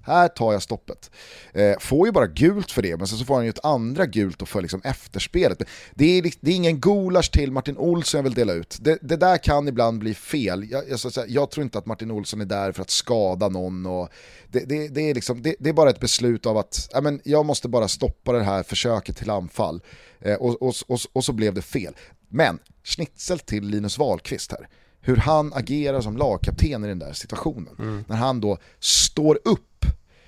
Här 0.06 0.28
tar 0.28 0.54
jag 0.54 0.62
stoppet. 0.62 1.12
Eh, 1.54 1.80
får 1.80 2.08
ju 2.08 2.12
bara 2.12 2.28
gult 2.28 2.72
för 2.72 2.82
det, 2.82 2.98
men 2.98 3.08
sen 3.08 3.18
så 3.18 3.26
får 3.26 3.36
han 3.36 3.44
ju 3.44 3.50
ett 3.50 3.66
andra 3.66 4.06
gult 4.06 4.40
då 4.40 4.46
för 4.46 4.62
liksom 4.62 4.82
efterspelet. 4.84 5.62
Det 5.94 6.18
är, 6.18 6.34
det 6.42 6.52
är 6.52 6.56
ingen 6.56 6.80
gulasch 6.80 7.32
till 7.32 7.52
Martin 7.52 7.78
Olsson 7.78 8.18
jag 8.18 8.24
vill 8.24 8.34
dela 8.34 8.54
ut. 8.54 8.78
Det, 8.82 8.98
det 9.02 9.18
där 9.18 9.38
kan 9.38 9.68
ibland 9.68 10.00
bli 10.00 10.14
fel. 10.14 10.72
Jag, 10.72 10.90
jag, 10.90 11.00
säga, 11.00 11.28
jag 11.30 11.52
tror 11.52 11.64
inte 11.64 11.78
att 11.78 11.86
Martin 11.86 12.12
Olsson 12.12 12.42
är 12.42 12.46
där 12.46 12.72
för 12.72 12.82
att 12.82 12.90
skada 12.90 13.50
någon. 13.50 13.86
Och 13.86 14.10
det, 14.52 14.88
det, 14.88 15.10
är 15.10 15.14
liksom, 15.14 15.42
det, 15.42 15.70
är 15.70 15.74
bara 15.74 15.90
ett 15.90 16.00
beslut 16.00 16.46
av 16.46 16.58
att 16.58 16.90
ja, 16.94 17.02
men 17.02 17.22
jag 17.24 17.46
måste 17.46 17.70
bara 17.70 17.88
stoppa 17.88 18.32
det 18.32 18.44
här 18.44 18.64
försöket 18.64 19.18
till 19.18 19.30
anfall. 19.30 19.82
Eh, 20.20 20.36
och, 20.36 20.62
och, 20.62 20.74
och, 20.88 21.00
och 21.14 21.24
så 21.24 21.34
blev 21.34 21.54
det 21.54 21.62
fel. 21.62 21.96
Men 22.30 22.60
schnitzel 22.84 23.40
till 23.40 23.64
Linus 23.68 23.98
Wahlqvist 23.98 24.52
här 24.52 24.68
hur 25.06 25.16
han 25.16 25.54
agerar 25.54 26.02
som 26.02 26.18
lagkapten 26.18 26.86
i 26.86 26.88
den 26.88 27.00
där 27.00 27.14
situationen. 27.14 28.06
När 28.08 28.16
han 28.16 28.42
då 28.42 28.58
står 28.80 29.40
upp 29.46 29.73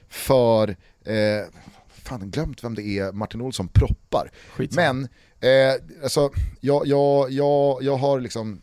för, 0.09 0.69
eh, 1.05 1.47
fan 2.03 2.19
jag 2.21 2.29
glömt 2.31 2.63
vem 2.63 2.75
det 2.75 2.81
är 2.83 3.11
Martin 3.11 3.41
Olsson 3.41 3.67
proppar. 3.67 4.31
Skitsamma. 4.55 4.93
Men, 4.93 5.03
eh, 5.69 5.75
alltså, 6.03 6.29
jag, 6.59 6.87
jag, 6.87 7.31
jag, 7.31 7.83
jag 7.83 7.97
har 7.97 8.19
liksom 8.19 8.61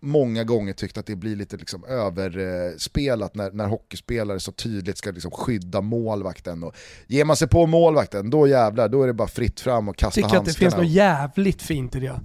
många 0.00 0.44
gånger 0.44 0.72
tyckt 0.72 0.98
att 0.98 1.06
det 1.06 1.16
blir 1.16 1.36
lite 1.36 1.56
liksom 1.56 1.84
överspelat 1.84 3.34
när, 3.34 3.50
när 3.50 3.66
hockeyspelare 3.66 4.40
så 4.40 4.52
tydligt 4.52 4.98
ska 4.98 5.10
liksom 5.10 5.30
skydda 5.30 5.80
målvakten. 5.80 6.62
Och 6.64 6.74
ger 7.06 7.24
man 7.24 7.36
sig 7.36 7.48
på 7.48 7.66
målvakten, 7.66 8.30
då 8.30 8.46
jävlar, 8.46 8.88
då 8.88 9.02
är 9.02 9.06
det 9.06 9.12
bara 9.12 9.28
fritt 9.28 9.60
fram 9.60 9.88
och 9.88 9.96
kasta 9.96 10.14
Tycker 10.14 10.26
att 10.26 10.32
det 10.32 10.36
handskarna. 10.38 10.70
finns 10.70 10.76
något 10.82 10.90
jävligt 10.90 11.62
fint 11.62 11.96
i 11.96 12.00
det. 12.00 12.20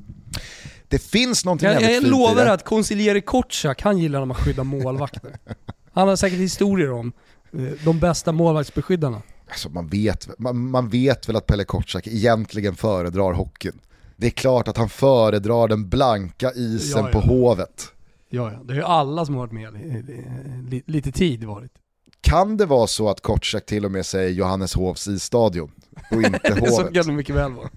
det 0.87 0.99
finns 0.99 1.45
någonting 1.45 1.65
Jag, 1.67 1.73
jävligt 1.73 1.89
jag 1.91 2.01
fint 2.03 2.07
i 2.07 2.11
lovar 2.19 2.45
det. 2.45 2.53
att 2.53 2.65
konsigliere 2.65 3.21
Kotschack, 3.21 3.81
han 3.81 3.97
gillar 3.97 4.19
när 4.19 4.25
man 4.25 4.37
skyddar 4.37 4.63
målvakter. 4.63 5.37
Han 5.91 6.07
har 6.07 6.15
säkert 6.15 6.39
historier 6.39 6.91
om 6.91 7.11
de 7.85 7.99
bästa 7.99 8.31
målvaktsbeskyddarna. 8.31 9.21
Alltså 9.49 9.69
man, 9.69 9.87
vet, 9.87 10.39
man, 10.39 10.69
man 10.71 10.89
vet 10.89 11.29
väl 11.29 11.35
att 11.35 11.45
Pelle 11.45 11.63
Kotschack 11.63 12.07
egentligen 12.07 12.75
föredrar 12.75 13.33
hockeyn. 13.33 13.79
Det 14.17 14.27
är 14.27 14.31
klart 14.31 14.67
att 14.67 14.77
han 14.77 14.89
föredrar 14.89 15.67
den 15.67 15.89
blanka 15.89 16.51
isen 16.51 17.01
Ja, 17.01 17.09
ja. 17.13 17.21
på 17.21 17.27
Hovet. 17.27 17.87
Ja, 18.29 18.51
ja. 18.51 18.59
Det 18.63 18.73
har 18.73 18.79
ju 18.79 18.85
alla 18.85 19.25
som 19.25 19.35
har 19.35 19.41
varit 19.47 19.51
med 19.53 20.81
lite 20.85 21.11
tid 21.11 21.43
varit. 21.43 21.71
Kan 22.21 22.57
det 22.57 22.65
vara 22.65 22.87
så 22.87 23.09
att 23.09 23.21
Kotschak 23.21 23.65
till 23.65 23.85
och 23.85 23.91
med 23.91 24.05
säger 24.05 24.29
Johanneshovs 24.29 25.07
isstadion 25.07 25.71
och 26.11 26.21
inte 26.23 26.53
Hovet? 26.53 26.73
så 26.73 26.83
kan 26.83 27.05
det 27.05 27.11
mycket 27.11 27.35
väl 27.35 27.51
vara. 27.51 27.69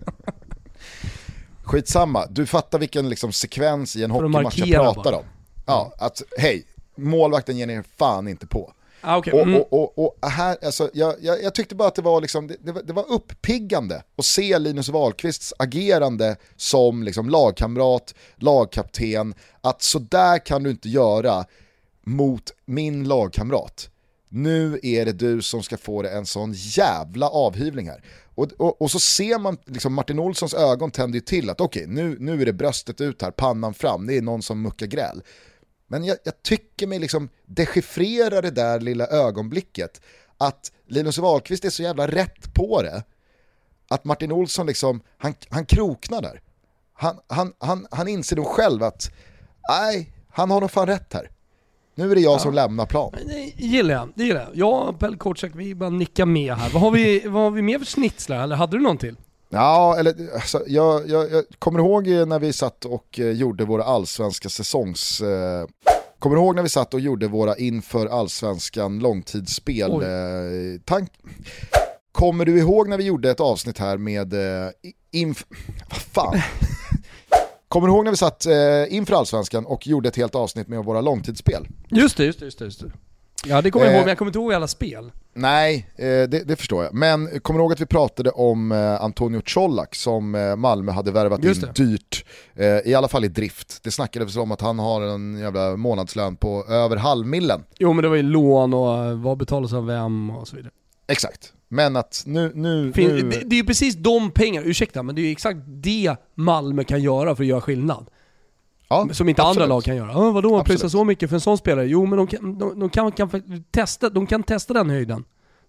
Skitsamma, 1.63 2.27
du 2.31 2.47
fattar 2.47 2.79
vilken 2.79 3.09
liksom 3.09 3.33
sekvens 3.33 3.97
i 3.97 4.05
en 4.05 4.11
hockeymatch 4.11 4.59
jag 4.59 4.85
pratar 4.95 5.03
bara. 5.11 5.17
om. 5.17 5.25
Ja, 5.67 5.93
att 5.99 6.23
hej, 6.39 6.65
målvakten 6.97 7.57
ger 7.59 7.67
ner 7.67 7.85
fan 7.97 8.29
inte 8.29 8.47
på. 8.47 8.73
Ah, 9.05 9.19
okay. 9.19 9.41
mm. 9.41 9.55
och, 9.55 9.73
och, 9.73 9.99
och, 9.99 10.19
och, 10.23 10.31
här, 10.31 10.57
alltså, 10.65 10.91
jag, 10.93 11.15
jag, 11.21 11.43
jag, 11.43 11.55
tyckte 11.55 11.75
bara 11.75 11.89
att 11.89 11.95
det 11.95 12.03
var, 12.03 12.21
liksom, 12.21 12.47
det, 12.47 12.57
det, 12.61 12.73
var, 12.73 12.83
det 12.83 12.93
var 12.93 13.13
uppiggande 13.13 14.03
att 14.17 14.25
se 14.25 14.59
Linus 14.59 14.89
Wahlqvists 14.89 15.55
agerande 15.59 16.37
som 16.57 17.03
liksom, 17.03 17.31
lagkamrat, 17.31 18.15
lagkapten, 18.37 19.35
att 19.61 19.83
så 19.83 19.99
där 19.99 20.47
kan 20.47 20.63
du 20.63 20.71
inte 20.71 20.89
göra 20.89 21.45
mot 22.07 22.53
min 22.65 23.09
lagkamrat. 23.09 23.89
Nu 24.29 24.81
är 24.83 25.05
det 25.05 25.13
du 25.13 25.43
som 25.43 25.63
ska 25.63 25.77
få 25.77 26.03
det 26.03 26.11
en 26.11 26.27
sån 26.27 26.53
jävla 26.57 27.29
avhyvling 27.29 27.89
här. 27.89 28.03
Och, 28.35 28.53
och, 28.59 28.83
och, 28.83 28.91
så 28.91 29.01
ser 29.01 29.39
man, 29.39 29.59
liksom 29.67 29.95
Martin 29.95 30.19
Olssons 30.19 30.55
ögon 30.55 30.91
tänder 30.91 31.17
ju 31.17 31.21
till 31.21 31.51
att 31.51 31.61
okej, 31.61 31.83
okay, 31.83 31.95
nu, 31.95 32.17
nu 32.21 32.43
är 32.43 32.47
det 32.47 32.53
bröstet 32.53 33.01
ut 33.01 33.23
här, 33.23 33.31
pannan 33.31 33.75
fram, 33.75 34.07
det 34.07 34.17
är 34.17 34.23
någon 34.23 34.43
som 34.43 34.63
muckar 34.63 34.87
gräl. 34.87 35.23
Men 35.93 36.05
jag, 36.05 36.17
jag 36.25 36.43
tycker 36.43 36.87
mig 36.87 36.99
liksom 36.99 37.29
dechiffrera 37.47 38.41
det 38.41 38.51
där 38.51 38.81
lilla 38.81 39.07
ögonblicket, 39.07 40.01
att 40.39 40.73
Linus 40.87 41.19
Wahlqvist 41.19 41.65
är 41.65 41.71
så 41.71 41.83
jävla 41.83 42.07
rätt 42.07 42.55
på 42.55 42.83
det, 42.83 43.03
att 43.89 44.05
Martin 44.05 44.33
Olsson 44.33 44.67
liksom, 44.67 45.01
han, 45.19 45.35
han 45.49 45.67
kroknar 45.67 46.23
där. 46.23 46.41
Han, 46.93 47.17
han, 47.27 47.53
han, 47.59 47.87
han 47.91 48.09
inser 48.09 48.37
nog 48.37 48.47
själv 48.47 48.83
att, 48.83 49.11
nej, 49.69 50.13
han 50.31 50.51
har 50.51 50.61
nog 50.61 50.71
fan 50.71 50.87
rätt 50.87 51.13
här. 51.13 51.31
Nu 51.95 52.11
är 52.11 52.15
det 52.15 52.21
jag 52.21 52.35
ja. 52.35 52.39
som 52.39 52.55
lämnar 52.55 52.87
plan. 52.87 53.15
Det 53.27 53.65
gillar 53.65 53.95
jag, 53.95 54.13
det 54.15 54.25
gillar 54.25 54.41
jag. 54.41 54.51
Jag 54.57 54.89
och 54.89 54.99
Pelle 54.99 55.17
Kortsak, 55.17 55.53
vi 55.55 55.75
bara 55.75 55.91
nickar 55.91 56.27
med 56.27 56.55
här. 56.55 56.71
Vad 56.71 56.83
har 56.83 56.91
vi, 56.91 57.29
vad 57.29 57.43
har 57.43 57.51
vi 57.51 57.63
mer 57.63 57.79
för 57.79 57.87
snitslar, 57.87 58.43
eller 58.43 58.57
hade 58.57 58.77
du 58.77 58.83
någon 58.83 58.99
till? 58.99 59.17
Ja, 59.55 59.97
eller 59.99 60.15
alltså, 60.35 60.63
jag, 60.67 61.09
jag, 61.09 61.33
jag, 61.33 61.45
kommer 61.59 61.79
ihåg 61.79 62.07
när 62.07 62.39
vi 62.39 62.53
satt 62.53 62.85
och 62.85 63.21
eh, 63.21 63.31
gjorde 63.31 63.65
våra 63.65 63.85
allsvenska 63.85 64.49
säsongs... 64.49 65.21
Eh, 65.21 65.67
kommer 66.19 66.37
ihåg 66.37 66.57
när 66.57 66.63
vi 66.63 66.69
satt 66.69 66.95
och 66.95 67.01
gjorde 67.01 67.29
våra 67.29 67.57
inför 67.57 68.07
allsvenskan 68.07 68.99
långtidsspel? 68.99 69.91
Eh, 69.91 70.81
tank... 70.85 71.11
Kommer 72.13 72.45
du 72.45 72.59
ihåg 72.59 72.89
när 72.89 72.97
vi 72.97 73.05
gjorde 73.05 73.31
ett 73.31 73.41
avsnitt 73.41 73.79
här 73.79 73.97
med 73.97 74.33
eh, 74.35 74.71
inf... 75.11 75.45
Vad 75.91 76.01
fan? 76.01 76.41
Kommer 77.69 77.89
du 77.89 77.95
ihåg 77.95 78.05
när 78.05 78.11
vi 78.11 78.17
satt 78.17 78.47
eh, 78.47 78.95
inför 78.95 79.15
allsvenskan 79.15 79.67
och 79.67 79.87
gjorde 79.87 80.09
ett 80.09 80.17
helt 80.17 80.35
avsnitt 80.35 80.69
med 80.69 80.85
våra 80.85 81.01
långtidsspel? 81.01 81.69
Just 81.89 82.17
det, 82.17 82.25
just 82.25 82.39
det, 82.39 82.45
just 82.45 82.59
det. 82.59 82.65
Just 82.65 82.81
det. 82.81 82.93
Ja 83.47 83.63
det 83.63 83.71
kommer 83.71 83.87
jag 83.87 83.95
ihåg, 83.95 84.01
men 84.01 84.09
jag 84.09 84.19
kommer 84.19 84.29
inte 84.29 84.39
ihåg 84.39 84.53
alla 84.53 84.69
spel. 84.69 85.13
Nej, 85.35 85.87
eh, 85.97 86.05
det, 86.05 86.49
det, 86.49 86.57
förstår 86.57 86.85
jag. 86.85 86.95
Men 86.95 87.41
kommer 87.41 87.59
du 87.59 87.63
ihåg 87.63 87.73
att 87.73 87.81
vi 87.81 87.87
pratade 87.87 88.31
om 88.31 88.73
eh, 88.73 89.03
Antonio 89.03 89.43
Colak 89.47 89.95
som 89.95 90.35
eh, 90.35 90.57
Malmö 90.57 90.93
hade 90.93 91.11
värvat 91.11 91.45
in 91.45 91.69
dyrt, 91.75 92.25
i 92.85 92.95
alla 92.95 93.09
fall 93.09 93.25
i 93.25 93.29
drift. 93.29 93.83
Det 93.83 93.91
snackades 93.91 94.37
om 94.37 94.53
att 94.53 94.61
han 94.61 94.79
har 94.79 95.03
en 95.03 95.39
jävla 95.39 95.77
månadslön 95.77 96.37
på 96.37 96.65
över 96.69 96.97
halvmillen. 96.97 97.65
Jo 97.79 97.93
men 97.93 98.03
det 98.03 98.09
var 98.09 98.17
ju 98.17 98.23
lån 98.23 98.75
och 98.75 99.19
vad 99.19 99.39
betalas 99.39 99.73
av 99.73 99.87
vem 99.87 100.31
och 100.31 100.49
så 100.49 100.57
vidare. 100.57 100.73
Exakt. 101.07 101.53
Men 101.69 101.97
att 101.97 102.23
nu... 102.27 102.53
nu, 102.55 102.93
fin, 102.93 103.11
nu... 103.11 103.23
Det, 103.23 103.41
det 103.45 103.57
är 103.57 103.59
ju 103.59 103.65
precis 103.65 103.95
de 103.95 104.31
pengarna, 104.31 104.67
ursäkta, 104.67 105.03
men 105.03 105.15
det 105.15 105.21
är 105.21 105.25
ju 105.25 105.33
exakt 105.33 105.61
det 105.67 106.17
Malmö 106.35 106.85
kan 106.85 107.03
göra 107.03 107.37
för 107.37 107.43
att 107.43 107.49
göra 107.49 107.61
skillnad. 107.61 108.07
Ja, 108.93 109.15
som 109.15 109.29
inte 109.29 109.43
absolut. 109.43 109.63
andra 109.63 109.75
lag 109.75 109.85
kan 109.85 109.97
göra. 109.97 110.19
Oh, 110.19 110.33
vadå, 110.33 110.51
man 110.51 110.65
pröjsar 110.65 110.89
så 110.89 111.05
mycket 111.05 111.29
för 111.29 111.37
en 111.37 111.41
sån 111.41 111.59
spelare? 111.59 111.87
Jo 111.87 112.07
men 112.07 112.17
de 112.17 112.27
kan, 112.27 112.59
de, 112.59 112.81
de 112.81 112.91
kan, 112.91 113.13
kan, 113.13 113.31
testa, 113.71 114.11
de 114.11 114.27
kan 114.27 114.43
testa 114.43 114.75
den 114.75 114.91
höjden. 114.91 115.25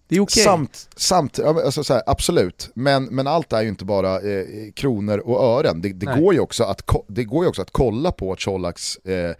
Det 0.08 0.16
är 0.16 0.20
okej. 0.20 0.42
Okay. 0.42 0.44
Samt, 0.44 0.88
samt 0.96 1.38
alltså 1.38 1.84
så 1.84 1.94
här, 1.94 2.02
absolut, 2.06 2.70
men, 2.74 3.04
men 3.04 3.26
allt 3.26 3.52
är 3.52 3.62
ju 3.62 3.68
inte 3.68 3.84
bara 3.84 4.20
eh, 4.20 4.46
kronor 4.74 5.18
och 5.18 5.44
ören. 5.44 5.80
Det, 5.80 5.92
det 5.92 6.06
går 6.06 6.34
ju 6.34 6.40
också 6.40 6.64
att, 6.64 6.90
det 7.08 7.24
går 7.24 7.44
ju 7.44 7.48
också 7.48 7.62
att 7.62 7.70
kolla 7.70 8.12
på 8.12 8.36
Colaks 8.38 8.96
eh, 8.96 9.34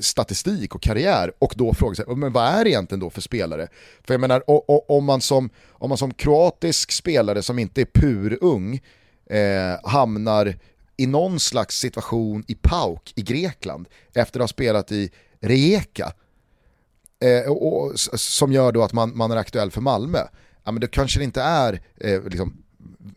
statistik 0.00 0.74
och 0.74 0.82
karriär 0.82 1.32
och 1.38 1.54
då 1.56 1.74
fråga 1.74 1.94
sig, 1.94 2.04
men 2.08 2.32
vad 2.32 2.44
är 2.44 2.64
det 2.64 2.70
egentligen 2.70 3.00
då 3.00 3.10
för 3.10 3.20
spelare? 3.20 3.68
För 4.04 4.14
jag 4.14 4.20
menar, 4.20 4.50
och, 4.50 4.70
och, 4.70 4.90
om, 4.90 5.04
man 5.04 5.20
som, 5.20 5.50
om 5.70 5.88
man 5.88 5.98
som 5.98 6.14
kroatisk 6.14 6.92
spelare 6.92 7.42
som 7.42 7.58
inte 7.58 7.80
är 7.80 7.88
purung 7.94 8.80
eh, 9.30 9.90
hamnar 9.90 10.54
i 10.98 11.06
någon 11.06 11.40
slags 11.40 11.78
situation 11.78 12.44
i 12.48 12.54
PAOK 12.54 13.12
i 13.16 13.22
Grekland 13.22 13.88
efter 14.14 14.40
att 14.40 14.42
ha 14.42 14.48
spelat 14.48 14.92
i 14.92 15.10
Rijeka 15.40 16.12
eh, 17.20 17.50
och, 17.50 17.84
och, 17.84 18.00
som 18.00 18.52
gör 18.52 18.72
då 18.72 18.82
att 18.82 18.92
man, 18.92 19.16
man 19.16 19.30
är 19.30 19.36
aktuell 19.36 19.70
för 19.70 19.80
Malmö, 19.80 20.18
ja, 20.64 20.72
men 20.72 20.80
det 20.80 20.86
kanske 20.86 21.22
inte 21.22 21.42
är 21.42 21.80
eh, 21.96 22.22
liksom, 22.22 22.62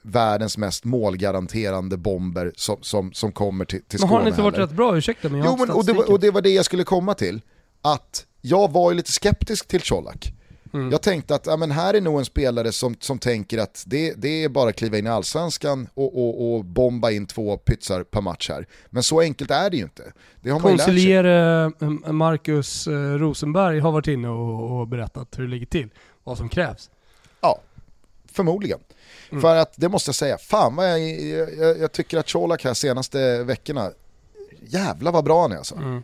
världens 0.02 0.58
mest 0.58 0.84
målgaranterande 0.84 1.98
bomber 1.98 2.52
som, 2.56 2.78
som, 2.82 3.14
som 3.14 3.32
kommer 3.32 3.66
till, 3.66 3.84
till 3.84 4.00
Skåne 4.00 4.10
Men 4.10 4.14
har 4.14 4.20
han 4.20 4.28
inte 4.28 4.42
varit 4.42 4.58
rätt 4.58 4.72
bra? 4.72 4.98
Ursäkta 4.98 5.30
men 5.30 5.40
jag 5.40 5.48
jo, 5.48 5.58
men, 5.58 5.70
och, 5.70 5.86
det 5.86 5.94
var, 5.94 6.12
och 6.12 6.20
det 6.20 6.32
var 6.32 6.42
det 6.42 6.50
jag 6.50 6.66
skulle 6.66 6.84
komma 6.84 7.14
till. 7.14 7.42
Att 7.82 8.26
jag 8.42 8.72
var 8.72 8.92
ju 8.92 8.98
lite 8.98 9.12
skeptisk 9.12 9.68
till 9.68 9.82
Colak. 9.82 10.34
Mm. 10.74 10.92
Jag 10.92 11.02
tänkte 11.02 11.36
att 11.36 11.46
ja, 11.46 11.58
men 11.58 11.72
här 11.72 11.94
är 11.94 12.02
nog 12.02 12.20
en 12.20 12.26
spelare 12.26 12.72
som, 12.72 12.96
som 13.00 13.20
tänker 13.20 13.58
att 13.58 13.84
det, 13.88 14.14
det 14.18 14.44
är 14.44 14.50
bara 14.50 14.70
att 14.70 14.76
kliva 14.76 14.98
in 14.98 15.06
i 15.06 15.10
allsvenskan 15.10 15.88
och, 15.94 16.18
och, 16.18 16.54
och 16.54 16.66
bomba 16.66 17.12
in 17.12 17.26
två 17.26 17.58
pytsar 17.58 18.04
per 18.04 18.22
match 18.22 18.50
här. 18.50 18.68
Men 18.90 19.04
så 19.04 19.22
enkelt 19.22 19.52
är 19.52 19.70
det 19.70 19.78
ju 19.78 19.84
inte. 19.84 20.04
Det 20.42 20.50
har 20.50 20.60
Konsilier 20.60 22.12
Marcus 22.12 22.88
eh, 22.88 22.94
Rosenberg 22.94 23.80
har 23.80 23.92
varit 23.92 24.08
inne 24.08 24.30
och, 24.30 24.80
och 24.80 24.88
berättat 24.88 25.40
hur 25.40 25.44
det 25.44 25.50
ligger 25.50 25.66
till, 25.66 25.90
vad 26.24 26.38
som 26.38 26.50
krävs. 26.50 26.90
Ja, 27.42 27.60
förmodligen. 28.32 28.80
Mm. 29.30 29.42
För 29.42 29.56
att 29.56 29.74
det 29.76 29.90
måste 29.90 30.10
jag 30.10 30.16
säga, 30.16 30.38
fan 30.38 30.76
vad 30.76 30.92
jag, 30.92 31.00
jag, 31.58 31.80
jag 31.80 31.92
tycker 31.92 32.18
att 32.18 32.32
Colak 32.32 32.64
här 32.64 32.74
senaste 32.74 33.44
veckorna, 33.44 33.92
jävla 34.62 35.12
vad 35.12 35.24
bra 35.24 35.42
han 35.42 35.52
är 35.52 35.58
alltså. 35.58 35.76
Mm. 35.76 36.04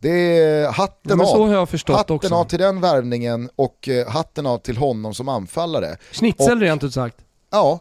Det 0.00 0.38
är 0.38 0.72
hatten 0.72 1.18
ja, 1.18 1.36
av. 1.36 1.68
hatten 1.96 2.16
också. 2.16 2.34
av 2.34 2.44
till 2.44 2.58
den 2.58 2.80
värvningen 2.80 3.50
och 3.56 3.88
uh, 3.88 4.08
hatten 4.08 4.46
av 4.46 4.58
till 4.58 4.76
honom 4.76 5.14
som 5.14 5.28
anfallare. 5.28 5.96
Schnitzel 6.12 6.56
och, 6.56 6.60
rent 6.60 6.84
ut 6.84 6.94
sagt. 6.94 7.16
Ja, 7.50 7.80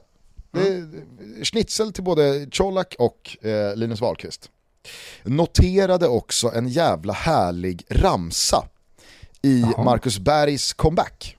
mm. 0.55 0.93
schnitzel 1.43 1.93
till 1.93 2.03
både 2.03 2.47
Colak 2.51 2.95
och 2.99 3.37
uh, 3.45 3.75
Linus 3.75 4.01
Wahlqvist. 4.01 4.49
Noterade 5.23 6.07
också 6.07 6.51
en 6.55 6.67
jävla 6.67 7.13
härlig 7.13 7.85
ramsa 7.89 8.65
i 9.41 9.63
Aha. 9.63 9.83
Marcus 9.83 10.19
Bergs 10.19 10.73
comeback. 10.73 11.37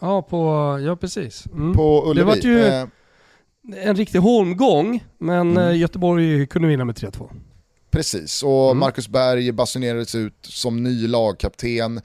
Ja, 0.00 0.22
på, 0.22 0.38
ja 0.86 0.96
precis. 0.96 1.46
Mm. 1.46 1.72
På 1.72 2.10
Ullevi. 2.10 2.20
Det 2.20 2.24
var 2.24 2.36
ju 2.36 2.64
eh. 2.64 2.86
en 3.88 3.96
riktig 3.96 4.18
holmgång, 4.18 5.04
men 5.18 5.56
mm. 5.56 5.76
Göteborg 5.76 6.46
kunde 6.46 6.68
vinna 6.68 6.84
med 6.84 6.94
3-2. 6.94 7.30
Precis, 7.96 8.42
och 8.42 8.70
mm. 8.70 8.78
Marcus 8.78 9.08
Berg 9.08 9.52
basunerades 9.52 10.14
ut 10.14 10.38
som 10.42 10.82
ny 10.82 11.08
lagkapten. 11.08 12.00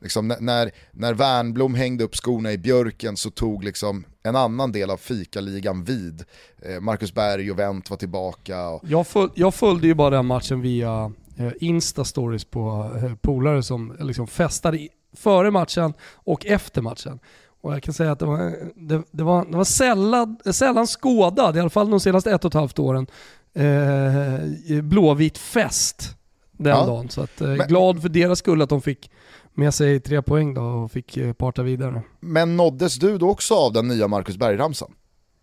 Liksom, 0.00 0.28
när, 0.40 0.70
när 0.90 1.14
Wernblom 1.14 1.74
hängde 1.74 2.04
upp 2.04 2.14
skorna 2.14 2.52
i 2.52 2.58
björken 2.58 3.16
så 3.16 3.30
tog 3.30 3.64
liksom 3.64 4.04
en 4.22 4.36
annan 4.36 4.72
del 4.72 4.90
av 4.90 4.96
fikaligan 4.96 5.84
vid. 5.84 6.24
Eh, 6.62 6.80
Marcus 6.80 7.14
Berg 7.14 7.50
och 7.50 7.58
Wendt 7.58 7.90
var 7.90 7.96
tillbaka. 7.96 8.68
Och... 8.68 8.82
Jag, 8.88 9.06
föl 9.06 9.28
jag 9.34 9.54
följde 9.54 9.86
ju 9.86 9.94
bara 9.94 10.10
den 10.10 10.26
matchen 10.26 10.60
via 10.60 11.12
eh, 11.36 11.52
Insta-stories 11.60 12.46
på 12.50 12.92
eh, 13.02 13.14
polare 13.14 13.62
som 13.62 13.96
liksom 14.00 14.26
festade 14.26 14.88
före 15.16 15.50
matchen 15.50 15.94
och 16.14 16.46
efter 16.46 16.82
matchen. 16.82 17.18
Och 17.60 17.72
jag 17.72 17.82
kan 17.82 17.94
säga 17.94 18.12
att 18.12 18.18
det 18.18 18.26
var, 18.26 18.52
det, 18.76 19.02
det 19.10 19.22
var, 19.22 19.44
det 19.44 19.56
var 19.56 19.64
sällan, 19.64 20.36
sällan 20.52 20.86
skådad, 20.86 21.56
i 21.56 21.60
alla 21.60 21.70
fall 21.70 21.90
de 21.90 22.00
senaste 22.00 22.30
ett 22.30 22.44
och 22.44 22.50
ett 22.50 22.54
halvt 22.54 22.78
åren, 22.78 23.06
eh, 23.54 24.82
blåvit 24.82 25.38
fest 25.38 26.16
den 26.52 26.76
ja. 26.76 26.86
dagen. 26.86 27.08
Så 27.08 27.22
att, 27.22 27.40
eh, 27.40 27.48
men, 27.48 27.68
glad 27.68 28.02
för 28.02 28.08
deras 28.08 28.38
skull 28.38 28.62
att 28.62 28.68
de 28.68 28.82
fick 28.82 29.10
med 29.54 29.74
sig 29.74 30.00
tre 30.00 30.22
poäng 30.22 30.54
då 30.54 30.62
och 30.62 30.92
fick 30.92 31.16
eh, 31.16 31.32
parta 31.32 31.62
vidare. 31.62 32.02
Men 32.20 32.56
nåddes 32.56 32.96
du 32.96 33.18
då 33.18 33.30
också 33.30 33.54
av 33.54 33.72
den 33.72 33.88
nya 33.88 34.08
Marcus 34.08 34.36
Berg-ramsan? 34.36 34.92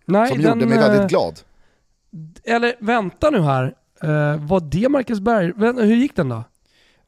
Nej, 0.06 0.30
Som 0.30 0.42
den, 0.42 0.60
gjorde 0.60 0.66
mig 0.66 0.78
väldigt 0.78 1.02
eh, 1.02 1.08
glad. 1.08 1.40
Eller 2.44 2.76
vänta 2.80 3.30
nu 3.30 3.42
här, 3.42 3.76
eh, 4.04 4.46
var 4.46 4.60
det 4.72 4.90
Marcus 4.90 5.20
Berg? 5.20 5.54
Hur 5.58 5.96
gick 5.96 6.16
den 6.16 6.30
då? 6.30 6.44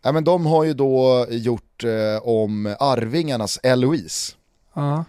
Ja, 0.04 0.12
men 0.12 0.24
de 0.24 0.46
har 0.46 0.64
ju 0.64 0.74
då 0.74 1.28
gjort 1.30 1.84
eh, 1.84 2.28
om 2.28 2.76
Arvingarnas 2.80 3.60
Eloise. 3.64 4.36
Ja. 4.74 5.06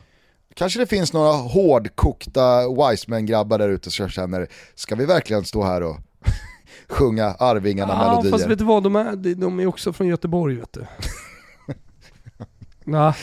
Kanske 0.55 0.79
det 0.79 0.87
finns 0.87 1.13
några 1.13 1.33
hårdkokta 1.33 2.69
Wiseman-grabbar 2.69 3.59
där 3.59 3.69
ute 3.69 3.91
som 3.91 4.09
känner, 4.09 4.49
ska 4.75 4.95
vi 4.95 5.07
verkligen 5.07 5.45
stå 5.45 5.63
här 5.63 5.83
och 5.83 5.97
sjunga 6.89 7.35
Arvingarna-melodier? 7.39 8.31
Ja, 8.33 8.39
fast 8.39 8.51
vet 8.51 8.59
du 8.59 8.65
vad, 8.65 8.83
de 8.83 8.97
är, 8.97 9.35
de 9.35 9.61
är 9.61 9.67
också 9.67 9.93
från 9.93 10.07
Göteborg 10.07 10.57
vet 10.57 10.73
du. 10.73 10.87
nah. 12.91 13.15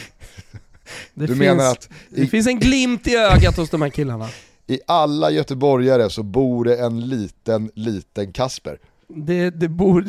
Det, 1.14 1.26
du 1.26 1.36
finns, 1.36 1.62
att 1.62 1.90
i, 2.10 2.22
det 2.22 2.28
finns 2.28 2.48
en 2.48 2.60
glimt 2.60 3.08
i 3.08 3.16
ögat 3.16 3.58
hos 3.58 3.70
de 3.70 3.82
här 3.82 3.90
killarna. 3.90 4.30
I 4.68 4.80
alla 4.88 5.32
göteborgare 5.32 6.10
så 6.10 6.24
bor 6.24 6.66
det 6.66 6.78
en 6.78 7.08
liten, 7.08 7.72
liten 7.76 8.34
Kasper. 8.34 8.80
Det, 9.08 9.50
det 9.50 9.68
bor... 9.70 10.06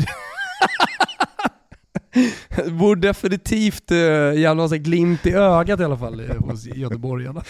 Borde 2.71 3.09
definitivt 3.09 3.91
uh, 3.91 3.99
jävla 4.41 4.55
massa 4.55 4.77
glimt 4.77 5.27
i 5.27 5.33
ögat 5.33 5.81
i 5.81 5.85
alla 5.85 5.99
fall 5.99 6.21
eh, 6.21 6.37
hos 6.39 6.67
göteborgarna. 6.67 7.45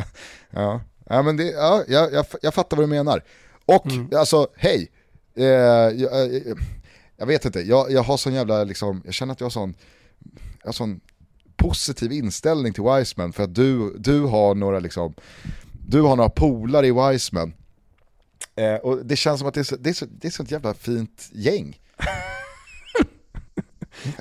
ja. 0.50 0.80
Ja, 1.12 1.22
men 1.22 1.36
det, 1.36 1.44
ja, 1.44 1.84
jag, 1.88 2.12
jag, 2.12 2.26
jag 2.42 2.54
fattar 2.54 2.76
vad 2.76 2.84
du 2.84 2.90
menar. 2.90 3.24
Och 3.66 3.86
mm. 3.86 4.08
alltså, 4.16 4.48
hej, 4.56 4.90
eh, 5.36 5.44
jag, 5.44 6.00
jag, 6.00 6.58
jag, 7.16 7.26
vet 7.26 7.44
inte, 7.44 7.60
jag, 7.60 7.92
jag 7.92 8.02
har 8.02 8.16
sån 8.16 8.34
jävla, 8.34 8.64
liksom, 8.64 9.02
jag 9.04 9.14
känner 9.14 9.32
att 9.32 9.40
jag 9.40 9.44
har 9.44 9.50
sån, 9.50 9.74
jag 10.60 10.68
har 10.68 10.72
sån 10.72 11.00
positiv 11.56 12.12
inställning 12.12 12.72
till 12.72 12.82
Wiseman 12.82 13.32
för 13.32 13.42
att 13.42 13.54
du, 13.54 13.98
du 13.98 14.20
har 14.20 14.54
några 14.54 14.78
liksom, 14.78 15.14
du 15.86 16.00
har 16.00 16.16
några 16.16 16.30
polare 16.30 16.86
i 16.86 16.92
Wiseman. 16.92 17.52
Eh, 18.56 18.74
och 18.74 19.06
det 19.06 19.16
känns 19.16 19.38
som 19.38 19.48
att 19.48 19.54
det 19.54 19.60
är, 19.60 19.64
så, 19.64 19.76
det 19.76 19.90
är, 19.90 19.94
så, 19.94 20.06
det 20.10 20.28
är 20.28 20.32
sånt 20.32 20.50
jävla 20.50 20.74
fint 20.74 21.28
gäng. 21.32 21.78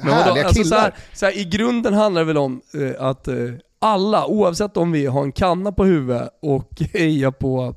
Men 0.04 0.14
Härliga 0.14 0.46
alltså, 0.46 0.64
killar. 0.64 0.78
Så 0.78 0.84
här, 0.84 0.94
så 1.14 1.26
här, 1.26 1.38
I 1.38 1.44
grunden 1.44 1.94
handlar 1.94 2.22
det 2.22 2.28
väl 2.28 2.38
om 2.38 2.62
eh, 2.74 3.06
att 3.06 3.28
eh, 3.28 3.36
alla, 3.80 4.26
oavsett 4.26 4.78
om 4.78 4.92
vi 4.92 5.06
har 5.06 5.24
en 5.24 5.32
kanna 5.32 5.72
på 5.72 5.86
huvudet 5.86 6.30
och 6.42 6.82
hejar 6.94 7.32
på, 7.32 7.76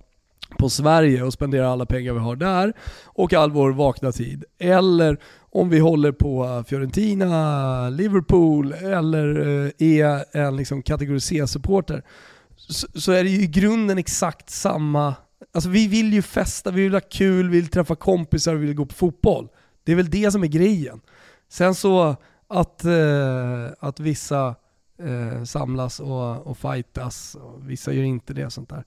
på 0.59 0.71
Sverige 0.71 1.23
och 1.23 1.33
spenderar 1.33 1.65
alla 1.65 1.87
pengar 1.87 2.13
vi 2.13 2.19
har 2.19 2.37
där 2.37 2.73
och 3.05 3.33
all 3.33 3.51
vår 3.51 3.73
vakna 3.73 4.13
tid. 4.13 4.45
Eller 4.59 5.19
om 5.51 5.69
vi 5.69 5.79
håller 5.79 6.13
på 6.13 6.65
Fiorentina, 6.69 7.89
Liverpool 7.89 8.73
eller 8.73 9.41
eh, 9.41 9.71
är 9.79 10.37
en 10.37 10.57
liksom 10.57 10.83
kategori 10.83 11.21
C-supporter. 11.21 12.03
Så, 12.57 12.87
så, 12.95 13.13
är 13.13 13.25
det 13.25 13.31
ju 13.31 13.43
i 13.43 13.47
grunden 13.47 13.99
exakt 13.99 14.51
samma, 14.51 15.15
alltså 15.55 15.71
vi 15.71 15.89
vill 15.89 16.13
ju 16.13 16.23
festa, 16.23 16.71
vi 16.71 16.83
vill 16.83 16.93
ha 16.93 17.01
kul, 17.01 17.51
vi 17.51 17.61
vill 17.61 17.71
träffa 17.71 17.95
kompisar, 17.95 18.55
vi 18.55 18.67
vill 18.67 18.77
gå 18.77 18.87
på 18.87 18.95
fotboll. 18.95 19.49
Det 19.85 19.93
är 19.93 19.97
väl 19.97 20.11
det 20.11 20.31
som 20.31 20.43
är 20.43 20.47
grejen. 20.47 21.01
Sen 21.53 21.75
så 21.75 22.17
att, 22.49 22.85
eh, 22.85 23.67
att 23.81 24.01
vissa 24.01 24.55
eh, 25.03 25.45
samlas 25.45 26.01
och, 26.01 26.47
och 26.47 26.59
fightas. 26.59 27.35
Och 27.35 27.71
vissa 27.71 27.93
gör 27.93 28.03
inte 28.03 28.35
det. 28.35 28.51
sånt 28.51 28.69
där. 28.69 28.85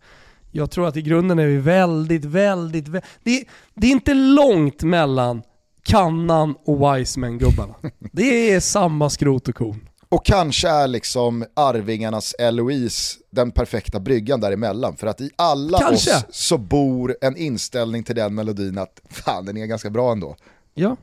Jag 0.51 0.71
tror 0.71 0.87
att 0.87 0.97
i 0.97 1.01
grunden 1.01 1.39
är 1.39 1.45
vi 1.45 1.57
väldigt, 1.57 2.25
väldigt... 2.25 2.87
väldigt 2.87 3.09
det, 3.23 3.45
det 3.73 3.87
är 3.87 3.91
inte 3.91 4.13
långt 4.13 4.83
mellan 4.83 5.43
Kannan 5.83 6.55
och 6.65 6.81
Wiseman-gubbarna. 6.81 7.75
Det 8.11 8.53
är 8.53 8.59
samma 8.59 9.09
skrot 9.09 9.47
och 9.47 9.55
korn. 9.55 9.89
Och 10.09 10.25
kanske 10.25 10.69
är 10.69 10.87
liksom 10.87 11.45
Arvingarnas 11.53 12.33
Eloise 12.33 13.19
den 13.31 13.51
perfekta 13.51 13.99
bryggan 13.99 14.39
däremellan. 14.39 14.95
För 14.95 15.07
att 15.07 15.21
i 15.21 15.29
alla 15.35 15.79
kanske. 15.79 16.17
oss 16.17 16.25
så 16.29 16.57
bor 16.57 17.15
en 17.21 17.37
inställning 17.37 18.03
till 18.03 18.15
den 18.15 18.35
melodin 18.35 18.77
att 18.77 19.01
fan 19.09 19.45
den 19.45 19.57
är 19.57 19.65
ganska 19.65 19.89
bra 19.89 20.11
ändå. 20.11 20.35
Ja. 20.77 20.97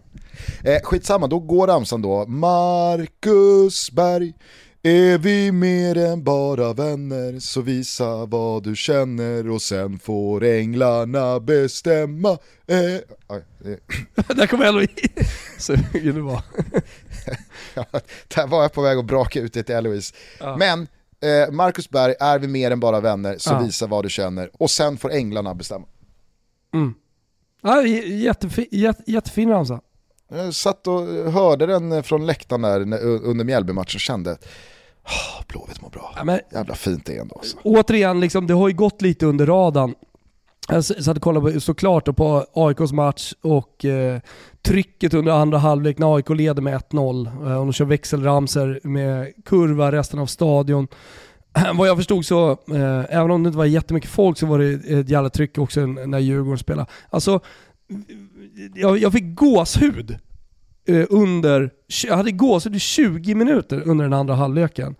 Eh, 0.64 0.82
skitsamma, 0.82 1.26
då 1.26 1.38
går 1.38 1.66
ramsan 1.66 2.02
då. 2.02 2.26
Marcus 2.26 3.90
Berg 3.90 4.34
är 4.82 5.18
vi 5.18 5.52
mer 5.52 5.96
än 5.96 6.24
bara 6.24 6.72
vänner 6.72 7.40
så 7.40 7.60
visa 7.60 8.26
vad 8.26 8.62
du 8.62 8.76
känner 8.76 9.50
och 9.50 9.62
sen 9.62 9.98
får 9.98 10.44
änglarna 10.44 11.40
bestämma. 11.40 12.30
Eh, 12.66 12.78
aj, 13.26 13.44
eh. 13.64 13.76
Där 14.36 14.46
kommer 14.46 14.64
Eloise. 14.64 14.92
Sugen 15.58 16.14
du 16.14 16.20
var. 16.20 16.42
där 18.34 18.46
var 18.46 18.62
jag 18.62 18.72
på 18.72 18.82
väg 18.82 18.98
att 18.98 19.04
braka 19.04 19.40
ut 19.40 19.52
det 19.52 19.62
till 19.62 19.74
Eloise. 19.74 20.14
Ja. 20.40 20.56
Men 20.56 20.86
eh, 21.20 21.52
Marcus 21.52 21.90
Berg, 21.90 22.14
är 22.20 22.38
vi 22.38 22.48
mer 22.48 22.70
än 22.70 22.80
bara 22.80 23.00
vänner 23.00 23.38
så 23.38 23.50
ja. 23.50 23.58
visa 23.58 23.86
vad 23.86 24.04
du 24.04 24.10
känner 24.10 24.50
och 24.52 24.70
sen 24.70 24.98
får 24.98 25.12
änglarna 25.12 25.54
bestämma. 25.54 25.86
Mm. 26.74 26.94
Ja, 27.62 27.82
jättefin, 27.82 28.66
jätte, 28.70 29.02
jättefin 29.06 29.48
ramsa. 29.48 29.80
Jag 30.28 30.54
satt 30.54 30.86
och 30.86 31.00
hörde 31.32 31.66
den 31.66 32.02
från 32.02 32.26
läktaren 32.26 32.62
där 32.62 33.04
under 33.04 33.44
Mjällby-matchen 33.44 33.96
och 33.96 34.00
kände 34.00 34.36
Oh, 35.04 35.46
Blåvitt 35.48 35.80
mår 35.80 35.90
bra. 35.90 36.14
Ja, 36.16 36.24
men, 36.24 36.40
Jävla 36.52 36.74
fint 36.74 37.06
det 37.06 37.16
är 37.16 37.20
ändå. 37.20 37.34
Alltså. 37.34 37.56
Återigen, 37.62 38.20
liksom, 38.20 38.46
det 38.46 38.54
har 38.54 38.68
ju 38.68 38.74
gått 38.74 39.02
lite 39.02 39.26
under 39.26 39.46
radarn. 39.46 39.94
Jag 40.68 40.84
satt 40.84 41.16
och 41.16 41.22
kollade 41.22 41.52
på, 41.52 41.60
såklart 41.60 42.16
på 42.16 42.46
AIKs 42.54 42.92
match 42.92 43.32
och 43.42 43.84
eh, 43.84 44.20
trycket 44.62 45.14
under 45.14 45.32
andra 45.32 45.58
halvlek 45.58 45.98
när 45.98 46.16
AIK 46.16 46.30
leder 46.30 46.62
med 46.62 46.80
1-0 46.80 47.26
eh, 47.26 47.58
och 47.58 47.66
de 47.66 47.72
kör 47.72 47.84
växelramser 47.84 48.80
med 48.82 49.32
kurva 49.44 49.92
resten 49.92 50.18
av 50.18 50.26
stadion. 50.26 50.88
Vad 51.74 51.88
jag 51.88 51.96
förstod 51.96 52.26
så, 52.26 52.50
eh, 52.50 53.04
även 53.08 53.30
om 53.30 53.42
det 53.42 53.46
inte 53.46 53.58
var 53.58 53.64
jättemycket 53.64 54.10
folk 54.10 54.38
så 54.38 54.46
var 54.46 54.58
det 54.58 54.98
ett 54.98 55.08
jävla 55.08 55.30
tryck 55.30 55.58
också 55.58 55.86
när 55.86 56.18
Djurgården 56.18 56.58
spelade. 56.58 56.90
Alltså, 57.10 57.40
jag, 58.74 58.98
jag 58.98 59.12
fick 59.12 59.34
gåshud 59.34 60.18
eh, 60.88 61.06
under, 61.10 61.70
jag 62.06 62.16
hade 62.16 62.30
gåshud 62.30 62.76
i 62.76 62.78
20 62.78 63.34
minuter 63.34 63.82
under 63.86 64.04
den 64.04 64.12
andra 64.12 64.34
halvleken. 64.34 64.94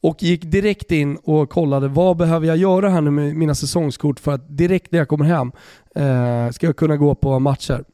Och 0.00 0.22
gick 0.22 0.44
direkt 0.44 0.92
in 0.92 1.16
och 1.16 1.50
kollade 1.50 1.88
vad 1.88 2.16
behöver 2.16 2.46
jag 2.46 2.56
göra 2.56 2.90
här 2.90 3.00
nu 3.00 3.10
med 3.10 3.36
mina 3.36 3.54
säsongskort 3.54 4.20
för 4.20 4.32
att 4.32 4.56
direkt 4.56 4.92
när 4.92 4.98
jag 4.98 5.08
kommer 5.08 5.24
hem 5.24 5.52
eh, 5.94 6.52
ska 6.52 6.66
jag 6.66 6.76
kunna 6.76 6.96
gå 6.96 7.14
på 7.14 7.38
matcher. 7.38 7.84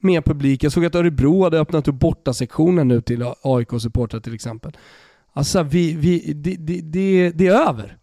med 0.00 0.24
publik. 0.24 0.64
Jag 0.64 0.72
såg 0.72 0.84
att 0.84 0.94
Örebro 0.94 1.44
hade 1.44 1.60
öppnat 1.60 1.88
upp 1.88 1.94
bortasektionen 1.94 2.88
nu 2.88 3.00
till 3.00 3.22
AIK-supportrar 3.42 4.20
till 4.20 4.34
exempel. 4.34 4.76
Alltså 5.32 5.62
vi, 5.62 5.94
vi, 5.94 6.32
det, 6.32 6.56
det, 6.56 6.80
det, 6.80 7.30
det 7.30 7.46
är 7.46 7.68
över 7.68 7.98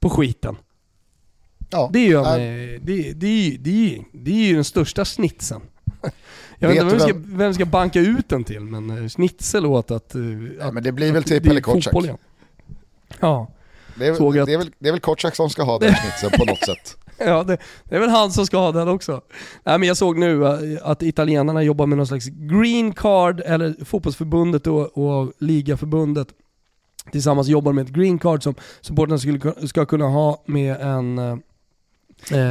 på 0.00 0.10
skiten. 0.10 0.56
Ja, 1.70 1.90
det, 1.92 2.06
gör 2.06 2.22
mig, 2.22 2.78
det, 2.82 3.12
det, 3.12 3.56
det, 3.60 4.04
det 4.12 4.30
är 4.30 4.46
ju 4.48 4.54
den 4.54 4.64
största 4.64 5.04
snitsen. 5.04 5.60
Jag 6.58 6.68
vet 6.68 6.82
inte 6.82 6.96
vem, 6.96 6.98
vem, 6.98 7.08
ska, 7.08 7.36
vem 7.36 7.54
ska 7.54 7.64
banka 7.64 8.00
ut 8.00 8.28
den 8.28 8.44
till, 8.44 8.60
men 8.60 8.90
uh, 8.90 9.08
Schnitzel 9.08 9.66
åt 9.66 9.90
att... 9.90 10.16
Uh, 10.16 10.52
ja, 10.58 10.70
men 10.70 10.82
det 10.82 10.92
blir 10.92 11.12
väl 11.12 11.22
till 11.22 11.42
Pelle 11.42 11.60
Kotschack. 11.60 11.94
Ja. 13.20 13.52
Det 13.94 14.06
är, 14.06 14.12
att... 14.12 14.46
det, 14.46 14.52
är 14.52 14.58
väl, 14.58 14.70
det 14.78 14.88
är 14.88 14.92
väl 14.92 15.00
Kotschack 15.00 15.36
som 15.36 15.50
ska 15.50 15.62
ha 15.62 15.78
den 15.78 15.94
schnitzeln 15.94 16.32
på 16.38 16.44
något 16.44 16.64
sätt. 16.64 16.96
Ja, 17.26 17.42
det, 17.44 17.58
det, 17.84 17.96
är 17.96 18.00
väl 18.00 18.10
han 18.10 18.32
som 18.32 18.46
ska 18.46 18.58
ha 18.58 18.72
den 18.72 18.88
också. 18.88 19.20
Nej, 19.64 19.78
men 19.78 19.88
jag 19.88 19.96
såg 19.96 20.18
nu 20.18 20.36
uh, 20.36 20.78
att 20.82 21.02
italienarna 21.02 21.62
jobbar 21.62 21.86
med 21.86 21.98
någon 21.98 22.06
slags 22.06 22.26
green 22.26 22.92
card, 22.92 23.40
eller 23.40 23.84
fotbollsförbundet 23.84 24.66
och, 24.66 24.98
och 24.98 25.32
ligaförbundet 25.38 26.28
tillsammans 27.12 27.48
jobbar 27.48 27.72
med 27.72 27.84
ett 27.84 27.92
green 27.92 28.18
card 28.18 28.42
som 28.42 28.54
supportrarna 28.80 29.18
skulle, 29.18 29.68
ska 29.68 29.86
kunna 29.86 30.04
ha 30.04 30.42
med 30.46 30.80
en 30.80 31.18
uh, 31.18 31.36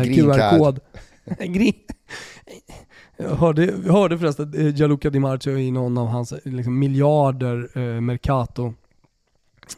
QR-kod. 0.04 0.80
Jag 3.18 3.36
hörde, 3.36 3.66
jag 3.86 3.94
hörde 3.94 4.18
förresten 4.18 4.54
eh, 4.54 4.76
Gianluca 4.76 5.10
Di 5.10 5.20
Marcio 5.20 5.58
i 5.58 5.72
någon 5.72 5.98
av 5.98 6.08
hans 6.08 6.34
liksom, 6.44 6.80
miljarder 6.80 7.70
eh, 7.74 8.02
Mercato 8.02 8.74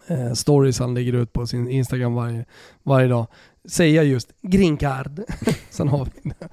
eh, 0.08 0.34
stories 0.34 0.80
han 0.80 0.94
lägger 0.94 1.14
ut 1.14 1.34
på 1.34 1.48
sin 1.48 1.70
Instagram 1.70 2.14
varje, 2.14 2.46
varje 2.84 3.08
dag 3.08 3.28
säga 3.68 4.04
just 4.04 4.32
green 4.42 4.78
card. 4.78 5.22
Sen 5.70 5.88
har 5.88 6.06
vi 6.06 6.30
det. 6.30 6.48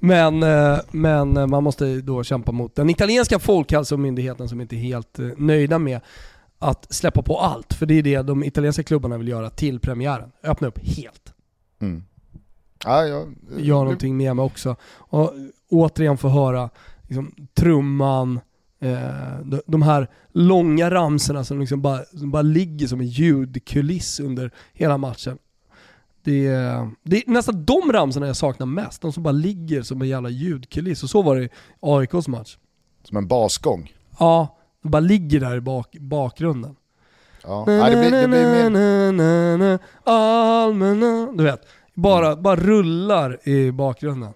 Men, 0.00 0.42
eh, 0.42 0.78
men 0.90 1.50
man 1.50 1.64
måste 1.64 2.00
då 2.00 2.24
kämpa 2.24 2.52
mot 2.52 2.74
den 2.74 2.90
italienska 2.90 3.38
folkhälsomyndigheten 3.38 4.48
som 4.48 4.60
inte 4.60 4.76
är 4.76 4.78
helt 4.78 5.18
eh, 5.18 5.26
nöjda 5.36 5.78
med 5.78 6.00
att 6.58 6.94
släppa 6.94 7.22
på 7.22 7.38
allt. 7.38 7.74
För 7.74 7.86
det 7.86 7.94
är 7.94 8.02
det 8.02 8.22
de 8.22 8.44
italienska 8.44 8.82
klubbarna 8.82 9.18
vill 9.18 9.28
göra 9.28 9.50
till 9.50 9.80
premiären. 9.80 10.32
Öppna 10.42 10.68
upp 10.68 10.78
helt. 10.78 11.34
Mm. 11.80 12.04
Ja, 12.84 13.04
ja, 13.04 13.26
Gör 13.56 13.78
någonting 13.78 14.16
med 14.16 14.36
mig 14.36 14.44
också. 14.44 14.76
Och 14.94 15.32
återigen 15.70 16.18
få 16.18 16.28
höra 16.28 16.70
liksom, 17.02 17.34
trumman, 17.54 18.40
eh, 18.80 19.40
de, 19.44 19.60
de 19.66 19.82
här 19.82 20.08
långa 20.32 20.90
ramserna 20.90 21.44
som, 21.44 21.60
liksom 21.60 21.82
bara, 21.82 22.04
som 22.04 22.30
bara 22.30 22.42
ligger 22.42 22.86
som 22.86 23.00
en 23.00 23.06
ljudkuliss 23.06 24.20
under 24.20 24.50
hela 24.72 24.98
matchen. 24.98 25.38
Det 26.28 26.46
är, 26.46 26.90
det 27.02 27.16
är 27.16 27.22
nästan 27.30 27.64
de 27.64 27.92
ramsorna 27.92 28.26
jag 28.26 28.36
saknar 28.36 28.66
mest, 28.66 29.02
de 29.02 29.12
som 29.12 29.22
bara 29.22 29.32
ligger 29.32 29.82
som 29.82 30.02
en 30.02 30.08
jävla 30.08 30.28
ljudkuliss. 30.28 31.02
Och 31.02 31.10
så 31.10 31.22
var 31.22 31.36
det 31.36 31.44
i 31.44 31.48
AIKs 31.80 32.28
match. 32.28 32.56
Som 33.04 33.16
en 33.16 33.28
basgång? 33.28 33.92
Ja, 34.18 34.58
de 34.82 34.90
bara 34.90 35.00
ligger 35.00 35.40
där 35.40 35.56
i 35.56 35.60
bak, 35.60 35.96
bakgrunden. 36.00 36.76
Ja, 37.42 37.64
Nej, 37.66 37.94
det 37.94 38.00
blir, 38.00 38.20
det 38.20 38.28
blir 38.28 39.58
mer... 39.58 39.78
Allmänna, 40.04 41.32
du 41.32 41.44
vet. 41.44 41.66
Bara, 41.94 42.36
bara 42.36 42.56
rullar 42.56 43.48
i 43.48 43.72
bakgrunden. 43.72 44.32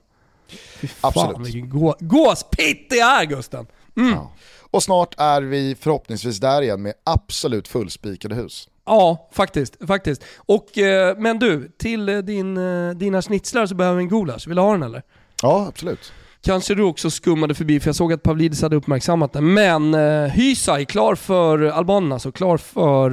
Fy 0.49 0.87
fan 0.87 1.13
Absolut. 1.15 1.47
vilken 1.47 1.69
gå, 1.69 1.97
gåspitt 2.01 2.91
det 2.91 3.01
är 3.01 3.25
Gusten! 3.25 3.67
Mm. 3.97 4.11
Ja. 4.11 4.33
Och 4.71 4.83
snart 4.83 5.15
är 5.19 5.43
vi 5.43 5.77
förhoppningsvis 5.81 6.41
där 6.41 6.63
igen 6.63 6.83
med 6.83 6.93
absolut 7.05 7.69
fullspikade 7.69 8.35
hus. 8.35 8.69
Ja, 8.87 9.29
faktiskt. 9.33 9.77
faktiskt. 9.87 10.25
Och, 10.37 10.79
eh, 10.79 11.17
men 11.19 11.39
du, 11.39 11.69
till 11.79 12.09
eh, 12.09 12.19
din, 12.19 12.57
eh, 12.57 12.91
dina 12.91 13.23
schnitzlar 13.23 13.67
så 13.67 13.75
behöver 13.75 13.97
vi 13.97 14.03
en 14.03 14.09
gulasch. 14.09 14.49
Vill 14.49 14.57
du 14.57 14.63
ha 14.63 14.73
den 14.73 14.83
eller? 14.83 15.03
Ja, 15.43 15.67
absolut. 15.69 16.13
Kanske 16.45 16.75
du 16.75 16.83
också 16.83 17.11
skummade 17.11 17.55
förbi, 17.55 17.81
för 17.81 17.89
jag 17.89 17.97
såg 17.97 18.13
att 18.13 18.23
Pavlidis 18.23 18.63
hade 18.63 18.77
uppmärksammat 18.77 19.33
det. 19.33 19.41
Men 19.41 19.95
eh, 19.95 20.25
Hysaj, 20.31 20.85
klar 20.85 21.15
för 21.15 21.63
albanerna, 21.63 22.19
så 22.19 22.33
klar 22.33 22.57
för 22.57 23.11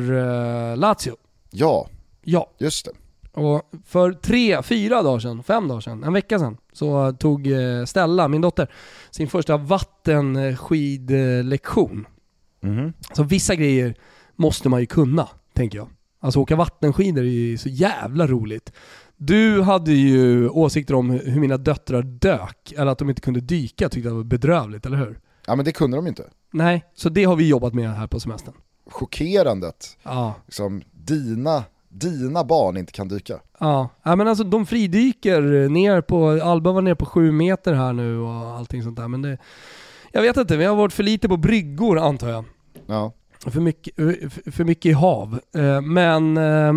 eh, 0.72 0.78
Lazio. 0.78 1.16
Ja, 1.52 1.88
Ja, 2.24 2.52
just 2.58 2.86
det. 2.86 2.92
och 3.42 3.62
för 3.86 4.12
tre, 4.14 4.64
fyra 4.64 5.02
dagar 5.02 5.20
sedan, 5.20 5.44
fem 5.44 5.68
dagar 5.68 5.82
sedan, 5.82 6.04
en 6.04 6.14
vecka 6.14 6.40
sedan, 6.40 6.58
så 6.74 7.12
tog 7.14 7.48
eh, 7.48 7.86
Stella, 7.86 8.28
min 8.28 8.42
dotter, 8.42 8.68
sin 9.12 9.28
första 9.30 9.58
vattenskidlektion. 9.58 12.08
Mhm. 12.62 12.94
Så 13.14 13.24
vissa 13.24 13.56
grejer 13.56 13.96
måste 14.36 14.70
man 14.70 14.80
ju 14.80 14.86
kunna, 14.86 15.28
tänker 15.60 15.78
jag. 15.78 15.90
Alltså 16.20 16.40
åka 16.40 16.56
vattenskidor 16.56 17.24
är 17.24 17.28
ju 17.28 17.58
så 17.58 17.70
jävla 17.70 18.28
roligt. 18.28 18.74
Du 19.18 19.62
hade 19.62 19.92
ju 19.92 20.50
åsikter 20.50 20.94
om 20.94 21.10
hur 21.10 21.40
mina 21.40 21.58
döttrar 21.58 22.02
dök, 22.02 22.74
eller 22.78 22.92
att 22.92 22.98
de 22.98 23.10
inte 23.10 23.22
kunde 23.22 23.42
dyka, 23.42 23.90
tyckte 23.90 24.10
jag 24.10 24.16
var 24.16 24.24
bedrövligt, 24.24 24.86
eller 24.86 24.98
hur? 24.98 25.20
Ja 25.46 25.56
men 25.56 25.66
det 25.66 25.72
kunde 25.72 25.98
de 25.98 26.08
inte. 26.08 26.24
Nej, 26.52 26.86
så 26.96 27.10
det 27.10 27.24
har 27.24 27.36
vi 27.36 27.48
jobbat 27.48 27.74
med 27.74 27.96
här 27.96 28.08
på 28.08 28.20
semestern. 28.20 28.54
Chockerandet. 28.88 29.98
Ja. 30.04 30.36
Liksom, 30.46 30.82
dina, 30.92 31.64
dina 31.90 32.44
barn 32.44 32.78
inte 32.78 32.92
kan 32.92 33.08
dyka. 33.08 33.40
Ja, 33.60 33.90
ja 34.04 34.16
men 34.16 34.28
alltså 34.28 34.44
de 34.44 34.66
fridyker 34.66 35.70
ner 35.70 36.02
på, 36.02 36.30
Alba 36.30 36.72
var 36.72 36.82
ner 36.82 36.96
på 36.96 37.06
sju 37.06 37.32
meter 37.32 37.74
här 37.74 37.94
nu 37.94 38.18
och 38.20 38.34
allting 38.34 38.84
sånt 38.84 38.98
där 38.98 39.08
men 39.08 39.22
det, 39.22 39.38
jag 40.12 40.22
vet 40.22 40.38
inte, 40.38 40.58
vi 40.58 40.66
har 40.66 40.76
varit 40.76 40.94
för 40.94 41.04
lite 41.04 41.30
på 41.30 41.38
bryggor 41.38 42.00
antar 42.00 42.30
jag. 42.30 42.46
Ja. 42.88 43.14
För 43.48 43.60
mycket, 43.62 43.96
för- 43.96 44.52
för 44.52 44.64
mycket 44.64 44.86
i 44.86 44.92
hav. 44.92 45.40
Eh, 45.56 45.82
Men, 45.82 46.38
eh, 46.38 46.70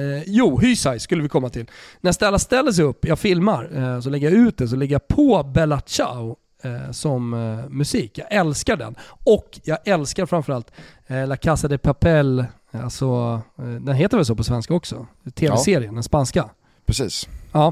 eh, 0.00 0.22
jo, 0.26 0.58
Hysaj 0.58 1.00
skulle 1.00 1.22
vi 1.22 1.28
komma 1.28 1.48
till. 1.48 1.66
När 2.00 2.12
Stella 2.12 2.38
ställer 2.38 2.72
sig 2.72 2.84
upp, 2.84 3.04
jag 3.04 3.18
filmar, 3.18 3.70
eh, 3.78 4.00
så 4.00 4.10
lägger 4.10 4.30
jag 4.30 4.38
ut 4.38 4.56
det, 4.58 4.68
så 4.68 4.76
lägger 4.76 4.94
jag 4.94 5.08
på 5.08 5.42
Bella 5.42 5.80
Ciao 5.86 6.36
eh, 6.62 6.90
som 6.90 7.34
eh, 7.34 7.68
musik. 7.68 8.18
Jag 8.18 8.32
älskar 8.32 8.76
den. 8.76 8.94
Och 9.24 9.60
jag 9.64 9.78
älskar 9.88 10.26
framförallt 10.26 10.70
eh, 11.06 11.26
La 11.26 11.36
Casa 11.36 11.68
de 11.68 11.78
Papel, 11.78 12.44
alltså, 12.72 13.40
eh, 13.58 13.64
den 13.64 13.94
heter 13.94 14.16
väl 14.16 14.26
så 14.26 14.34
på 14.34 14.44
svenska 14.44 14.74
också? 14.74 15.06
Tv-serien, 15.34 15.94
den 15.94 16.02
spanska. 16.02 16.50
Precis. 16.86 17.28
Ja, 17.52 17.66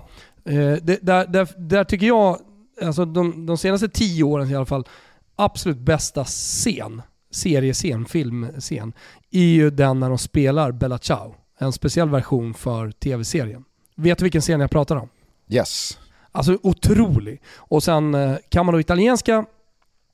eh, 0.44 0.54
det, 0.82 0.98
där, 1.02 1.26
där, 1.26 1.48
där 1.56 1.84
tycker 1.84 2.06
jag, 2.06 2.38
alltså 2.82 3.04
de, 3.04 3.46
de 3.46 3.58
senaste 3.58 3.88
tio 3.88 4.24
åren 4.24 4.50
i 4.50 4.54
alla 4.54 4.66
fall, 4.66 4.86
absolut 5.36 5.78
bästa 5.78 6.24
scen, 6.24 7.02
seriescen, 7.30 8.04
filmscen, 8.04 8.92
är 9.30 9.44
ju 9.44 9.70
den 9.70 10.00
när 10.00 10.08
de 10.08 10.18
spelar 10.18 10.72
Bella 10.72 10.98
Ciao. 10.98 11.34
En 11.58 11.72
speciell 11.72 12.08
version 12.08 12.54
för 12.54 12.90
tv-serien. 12.90 13.64
Vet 13.96 14.18
du 14.18 14.22
vilken 14.22 14.40
scen 14.40 14.60
jag 14.60 14.70
pratar 14.70 14.96
om? 14.96 15.08
Yes. 15.48 15.98
Alltså 16.32 16.58
otrolig. 16.62 17.42
Och 17.56 17.82
sen 17.82 18.14
eh, 18.14 18.36
kan 18.48 18.66
man 18.66 18.72
då 18.72 18.80
italienska 18.80 19.44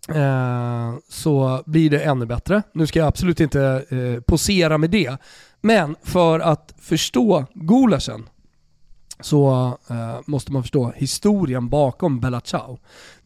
eh, 0.08 0.94
så 1.08 1.62
blir 1.66 1.90
det 1.90 2.00
ännu 2.00 2.26
bättre. 2.26 2.62
Nu 2.72 2.86
ska 2.86 2.98
jag 2.98 3.08
absolut 3.08 3.40
inte 3.40 3.84
eh, 3.90 4.20
posera 4.20 4.78
med 4.78 4.90
det. 4.90 5.16
Men 5.60 5.96
för 6.02 6.40
att 6.40 6.74
förstå 6.78 7.46
gulaschen 7.54 8.28
så 9.20 9.78
eh, 9.90 10.18
måste 10.26 10.52
man 10.52 10.62
förstå 10.62 10.92
historien 10.96 11.68
bakom 11.68 12.20
Bella 12.20 12.40
Ciao. 12.40 12.78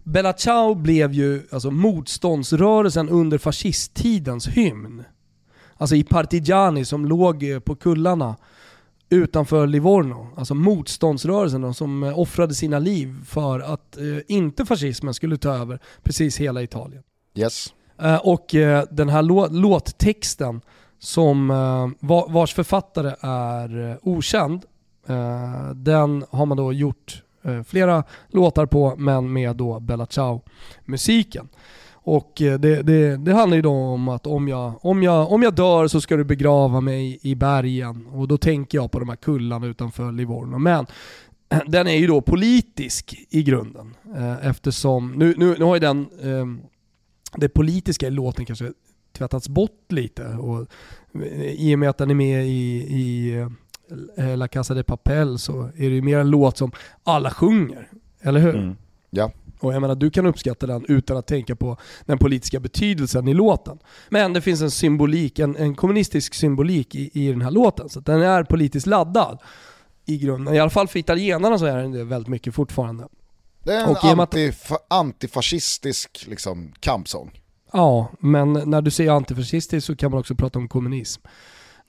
Bella 0.08 0.32
Ciao 0.32 0.74
blev 0.74 1.12
ju 1.12 1.42
alltså, 1.50 1.70
motståndsrörelsen 1.70 3.08
under 3.08 3.38
fascisttidens 3.38 4.48
hymn. 4.48 5.04
Alltså 5.76 5.96
i 5.96 6.04
Partigiani 6.04 6.84
som 6.84 7.06
låg 7.06 7.42
eh, 7.42 7.58
på 7.58 7.74
kullarna 7.76 8.36
utanför 9.10 9.66
Livorno. 9.66 10.28
Alltså 10.36 10.54
motståndsrörelsen 10.54 11.60
de 11.60 11.74
som 11.74 12.02
eh, 12.02 12.18
offrade 12.18 12.54
sina 12.54 12.78
liv 12.78 13.24
för 13.26 13.60
att 13.60 13.96
eh, 13.96 14.04
inte 14.28 14.66
fascismen 14.66 15.14
skulle 15.14 15.36
ta 15.36 15.54
över 15.54 15.78
precis 16.02 16.36
hela 16.36 16.62
Italien. 16.62 17.02
Yes. 17.34 17.74
Eh, 18.00 18.16
och 18.16 18.54
eh, 18.54 18.84
den 18.90 19.08
här 19.08 19.22
lå- 19.22 19.52
låttexten 19.52 20.60
som 20.98 21.50
eh, 21.50 22.06
va- 22.06 22.26
vars 22.28 22.54
författare 22.54 23.14
är 23.20 23.98
okänd, 24.02 24.62
den 25.74 26.24
har 26.30 26.46
man 26.46 26.56
då 26.56 26.72
gjort 26.72 27.22
Eh, 27.48 27.62
flera 27.62 28.04
låtar 28.28 28.66
på 28.66 28.94
men 28.96 29.32
med 29.32 29.56
då 29.56 29.80
Bella 29.80 30.06
Ciao-musiken. 30.06 31.48
Och 31.90 32.42
eh, 32.42 32.58
det, 32.58 32.82
det, 32.82 33.16
det 33.16 33.32
handlar 33.32 33.56
ju 33.56 33.62
då 33.62 33.72
om 33.72 34.08
att 34.08 34.26
om 34.26 34.48
jag, 34.48 34.84
om, 34.84 35.02
jag, 35.02 35.32
om 35.32 35.42
jag 35.42 35.54
dör 35.54 35.88
så 35.88 36.00
ska 36.00 36.16
du 36.16 36.24
begrava 36.24 36.80
mig 36.80 37.18
i 37.22 37.34
bergen 37.34 38.06
och 38.06 38.28
då 38.28 38.38
tänker 38.38 38.78
jag 38.78 38.90
på 38.90 38.98
de 38.98 39.08
här 39.08 39.16
kullarna 39.16 39.66
utanför 39.66 40.12
Livorno. 40.12 40.58
Men 40.58 40.86
den 41.66 41.86
är 41.86 41.96
ju 41.96 42.06
då 42.06 42.20
politisk 42.20 43.26
i 43.30 43.42
grunden 43.42 43.94
eh, 44.16 44.46
eftersom, 44.46 45.12
nu, 45.12 45.34
nu, 45.36 45.54
nu 45.58 45.64
har 45.64 45.74
ju 45.76 45.80
den 45.80 46.06
ehm, 46.22 46.60
det 47.36 47.48
politiska 47.48 48.06
i 48.06 48.10
låten 48.10 48.44
kanske 48.44 48.72
tvättats 49.12 49.48
bort 49.48 49.92
lite 49.92 50.26
och 50.26 50.66
i 51.56 51.74
och 51.74 51.78
med 51.78 51.90
att 51.90 51.98
den 51.98 52.10
är 52.10 52.14
med 52.14 52.46
i, 52.46 52.76
i 52.76 53.32
La 54.36 54.48
Casa 54.48 54.74
de 54.74 54.82
Papel 54.82 55.38
så 55.38 55.62
är 55.62 55.70
det 55.76 55.94
ju 55.94 56.02
mer 56.02 56.18
en 56.18 56.30
låt 56.30 56.56
som 56.58 56.72
alla 57.04 57.30
sjunger. 57.30 57.88
Eller 58.20 58.40
hur? 58.40 58.56
Mm. 58.56 58.76
Ja. 59.10 59.32
Och 59.60 59.74
jag 59.74 59.80
menar, 59.80 59.94
du 59.94 60.10
kan 60.10 60.26
uppskatta 60.26 60.66
den 60.66 60.84
utan 60.88 61.16
att 61.16 61.26
tänka 61.26 61.56
på 61.56 61.76
den 62.06 62.18
politiska 62.18 62.60
betydelsen 62.60 63.28
i 63.28 63.34
låten. 63.34 63.78
Men 64.08 64.32
det 64.32 64.40
finns 64.40 64.60
en 64.62 64.70
symbolik, 64.70 65.38
en, 65.38 65.56
en 65.56 65.74
kommunistisk 65.74 66.34
symbolik 66.34 66.94
i, 66.94 67.10
i 67.12 67.30
den 67.30 67.42
här 67.42 67.50
låten. 67.50 67.88
Så 67.88 68.00
den 68.00 68.22
är 68.22 68.44
politiskt 68.44 68.86
laddad 68.86 69.38
i 70.06 70.18
grunden. 70.18 70.54
I 70.54 70.58
alla 70.60 70.70
fall 70.70 70.88
för 70.88 70.98
italienarna 70.98 71.58
så 71.58 71.66
är 71.66 71.76
den 71.76 71.92
det 71.92 72.04
väldigt 72.04 72.28
mycket 72.28 72.54
fortfarande. 72.54 73.08
Det 73.62 73.72
är 73.74 73.80
en 73.84 73.88
Och 73.88 74.04
i 74.04 74.12
och 74.12 74.16
med 74.16 74.24
att- 74.24 74.34
antif- 74.34 74.76
antifascistisk 74.88 76.24
liksom, 76.28 76.72
kampsång. 76.80 77.40
Ja, 77.72 78.10
men 78.20 78.52
när 78.52 78.82
du 78.82 78.90
säger 78.90 79.10
antifascistisk 79.10 79.86
så 79.86 79.96
kan 79.96 80.10
man 80.10 80.20
också 80.20 80.34
prata 80.34 80.58
om 80.58 80.68
kommunism. 80.68 81.22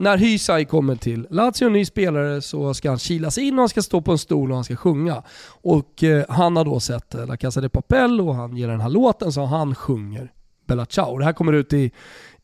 När 0.02 0.18
Hysaj 0.18 0.66
kommer 0.66 0.96
till 0.96 1.28
Lazio, 1.30 1.70
ny 1.70 1.86
spelare, 1.86 2.42
så 2.42 2.74
ska 2.74 2.90
han 2.90 3.00
kilas 3.00 3.38
in 3.38 3.54
och 3.54 3.60
han 3.60 3.70
ska 3.70 3.82
stå 3.82 4.02
på 4.02 4.12
en 4.12 4.18
stol 4.18 4.50
och 4.52 4.56
han 4.56 4.64
ska 4.64 4.76
sjunga. 4.76 5.24
Och 5.62 6.04
eh, 6.04 6.26
han 6.30 6.56
har 6.56 6.66
då 6.66 6.80
sett 6.80 7.16
eh, 7.16 7.28
La 7.28 7.38
Casa 7.38 7.62
de 7.62 7.70
Papel 7.70 8.22
och 8.22 8.36
han 8.36 8.58
ger 8.58 8.68
den 8.68 8.82
här 8.82 8.90
låten 8.90 9.32
så 9.32 9.46
han 9.46 9.76
sjunger 9.76 10.32
Bella 10.68 10.86
Ciao. 10.86 11.18
Det 11.18 11.26
här 11.26 11.34
kommer 11.34 11.54
ut 11.54 11.74
i, 11.74 11.92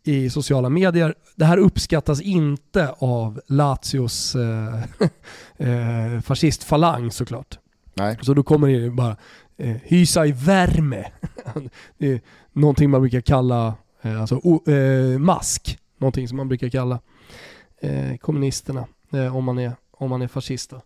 i 0.03 0.29
sociala 0.29 0.69
medier. 0.69 1.15
Det 1.35 1.45
här 1.45 1.57
uppskattas 1.57 2.21
inte 2.21 2.89
av 2.97 3.41
Lazios 3.47 4.35
eh, 4.35 4.83
eh, 5.67 6.21
fascistfalang 6.21 7.11
såklart. 7.11 7.59
Nej. 7.93 8.17
Så 8.21 8.33
då 8.33 8.43
kommer 8.43 8.67
det 8.67 8.89
bara 8.91 9.17
eh, 9.57 9.75
hysa 9.83 10.25
i 10.25 10.31
värme. 10.31 11.05
det 11.97 12.11
är 12.11 12.21
någonting 12.53 12.89
man 12.89 13.01
brukar 13.01 13.21
kalla 13.21 13.73
eh, 14.01 14.21
alltså, 14.21 14.35
o, 14.43 14.71
eh, 14.71 15.19
mask. 15.19 15.77
Någonting 15.97 16.27
som 16.27 16.37
man 16.37 16.47
brukar 16.47 16.69
kalla 16.69 16.99
eh, 17.85 18.17
kommunisterna 18.17 18.87
eh, 19.13 19.35
om, 19.35 19.43
man 19.43 19.59
är, 19.59 19.71
om 19.91 20.09
man 20.09 20.21
är 20.21 20.27
fascist. 20.27 20.69
då. 20.69 20.81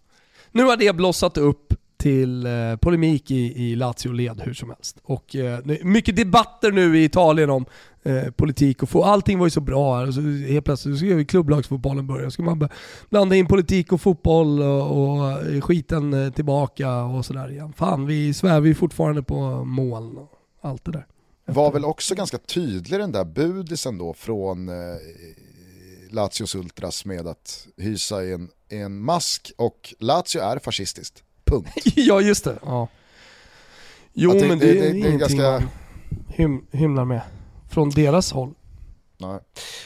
Nu 0.51 0.63
har 0.63 0.77
det 0.77 0.95
blossat 0.95 1.37
upp 1.37 1.73
till 1.97 2.45
eh, 2.45 2.75
polemik 2.81 3.31
i, 3.31 3.63
i 3.63 3.75
Lazio-led 3.75 4.41
hur 4.41 4.53
som 4.53 4.69
helst. 4.69 4.97
Och 5.03 5.35
eh, 5.35 5.59
mycket 5.83 6.15
debatter 6.15 6.71
nu 6.71 6.97
i 6.97 7.03
Italien 7.03 7.49
om 7.49 7.65
eh, 8.03 8.31
politik 8.31 8.83
och 8.83 8.89
få, 8.89 9.03
allting 9.03 9.39
var 9.39 9.45
ju 9.45 9.49
så 9.49 9.61
bra 9.61 9.97
här 9.97 10.11
så 10.11 10.21
helt 10.21 10.65
plötsligt 10.65 10.99
så 10.99 11.05
vi 11.05 11.25
klubblagsfotbollen 11.25 12.07
börja. 12.07 12.31
Ska 12.31 12.43
man 12.43 12.69
blanda 13.09 13.35
in 13.35 13.47
politik 13.47 13.91
och 13.91 14.01
fotboll 14.01 14.61
och, 14.61 15.03
och 15.03 15.31
eh, 15.31 15.61
skiten 15.61 16.13
eh, 16.13 16.33
tillbaka 16.33 17.03
och 17.03 17.25
sådär 17.25 17.51
igen. 17.51 17.73
Fan, 17.73 18.05
vi 18.05 18.33
svävar 18.33 18.67
ju 18.67 18.75
fortfarande 18.75 19.23
på 19.23 19.65
moln 19.65 20.17
och 20.17 20.31
allt 20.61 20.85
det 20.85 20.91
där. 20.91 21.05
Var 21.45 21.71
väl 21.71 21.85
också 21.85 22.15
ganska 22.15 22.37
tydlig 22.37 22.99
den 22.99 23.11
där 23.11 23.25
budisen 23.25 23.97
då 23.97 24.13
från 24.13 24.69
Lazios 26.09 26.55
Ultras 26.55 27.05
med 27.05 27.27
att 27.27 27.67
hysa 27.77 28.23
i 28.23 28.33
en, 28.33 28.49
i 28.69 28.77
en 28.77 28.99
mask 29.01 29.51
och 29.57 29.93
Lazio 29.99 30.39
är 30.41 30.59
fascistiskt. 30.59 31.23
Punkt. 31.45 31.69
ja, 31.95 32.21
just 32.21 32.43
det. 32.43 32.59
Ja. 32.65 32.87
Jo, 34.13 34.31
det- 34.33 34.47
men 34.47 34.59
det- 34.59 34.65
det, 34.65 34.73
det- 34.73 34.79
är 34.79 34.81
det 34.81 34.87
är 34.87 34.93
ingenting 34.93 35.19
ganska- 35.19 35.51
man 35.51 35.69
hym, 36.27 36.65
hymlar 36.71 37.05
med. 37.05 37.21
Från 37.69 37.89
deras 37.89 38.31
håll. 38.31 38.53
Nej. 39.17 39.39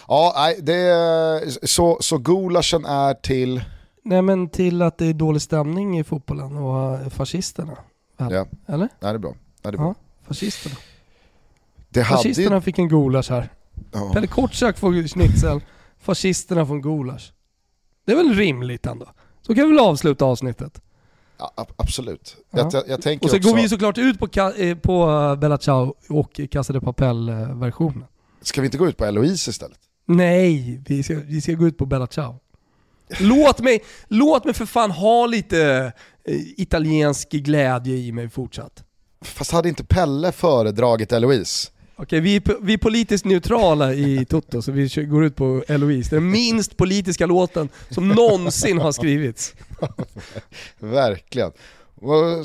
Ja, 0.08 0.34
nej, 0.36 0.60
det 0.62 0.74
är, 0.76 1.66
så, 1.68 1.98
så 2.02 2.18
gulaschen 2.18 2.86
är 2.86 3.14
till, 3.14 3.64
Nej 4.04 4.22
men 4.22 4.50
till 4.50 4.82
att 4.82 4.98
det 4.98 5.06
är 5.06 5.14
dålig 5.14 5.42
stämning 5.42 6.00
i 6.00 6.04
fotbollen 6.04 6.58
och 6.58 6.96
eh, 7.00 7.10
fascisterna. 7.10 7.78
Väl? 8.18 8.34
Ja. 8.34 8.46
Eller? 8.68 8.90
nej 9.00 9.12
det 9.14 9.18
är 9.18 9.18
bra. 9.18 9.30
Nej, 9.32 9.38
det, 9.62 9.70
är 9.70 9.78
bra. 9.78 9.86
Ja, 9.88 9.96
fascisterna. 10.28 10.76
det 11.90 12.02
hade 12.02 12.18
Fascisterna 12.18 12.62
fick 12.62 12.80
en 12.80 12.88
gulasch 12.90 13.30
här. 13.30 13.50
ja, 13.92 14.12
Pelle 14.14 14.28
Kortsak 14.28 14.78
får 14.78 15.08
schnitzel, 15.08 15.62
fascisterna 16.04 16.66
får 16.66 16.76
en 16.76 16.82
gulasch. 16.82 17.34
Det 18.06 18.12
är 18.12 18.16
väl 18.16 18.34
rimligt 18.34 18.86
ändå? 18.86 19.06
Så 19.42 19.56
kan 19.56 19.64
vi 19.64 19.70
väl 19.76 19.80
avsluta 19.80 20.26
avsnittet. 20.26 20.82
ja, 21.38 21.54
ab- 21.56 21.74
absolut. 21.76 22.38
Ja. 22.52 22.70
Jag, 22.74 22.84
jag, 22.88 23.02
tänker 23.02 23.26
Och 23.26 23.30
sen 23.32 23.40
också, 23.40 23.50
går 23.50 23.58
vi 23.62 23.70
såklart 23.70 23.98
ut 23.98 24.20
på, 24.20 24.28
eh, 24.58 24.78
på 24.78 25.10
eh, 25.12 25.36
Bella 25.36 25.58
Ciao 25.58 25.96
och 26.10 26.40
Casa 26.52 26.74
de 26.74 26.80
Papel-versionen. 26.80 28.04
Ska 28.42 28.62
vi 28.62 28.68
inte 28.68 28.78
gå 28.78 28.88
ut 28.88 28.98
på 28.98 29.06
Eloise 29.06 29.50
istället? 29.50 29.80
Nej, 30.06 30.82
vi 30.88 31.04
ska, 31.04 31.16
vi 31.16 31.42
ska 31.42 31.54
gå 31.54 31.68
ut 31.68 31.78
på 31.78 31.86
Bella 31.86 32.08
Ciao. 32.08 32.40
Låt 33.20 33.60
mig, 33.60 33.84
låt 34.08 34.46
mig 34.46 34.54
för 34.54 34.66
fan 34.66 34.92
ha 34.92 35.26
lite 35.26 35.92
eh, 36.28 36.36
italiensk 36.58 37.30
glädje 37.32 37.96
i 37.96 38.12
mig 38.12 38.30
fortsatt. 38.30 38.84
Fast 39.22 39.52
hade 39.52 39.70
inte 39.70 39.84
Pelle 39.84 40.32
föredragit 40.32 41.12
Eloise? 41.12 41.72
Okej, 41.96 42.20
vi, 42.20 42.36
är, 42.36 42.42
vi 42.62 42.74
är 42.74 42.78
politiskt 42.78 43.26
neutrala 43.26 43.94
i 43.94 44.26
Toto, 44.26 44.62
så 44.62 44.72
vi 44.72 44.88
går 44.88 45.26
ut 45.26 45.36
på 45.36 45.64
Eloise. 45.68 46.16
Den 46.16 46.32
minst 46.32 46.78
politiska 46.78 47.26
låten 47.26 47.70
som 47.90 48.08
någonsin 48.10 48.78
har 48.78 48.92
skrivits. 48.92 49.54
Verkligen. 50.80 51.52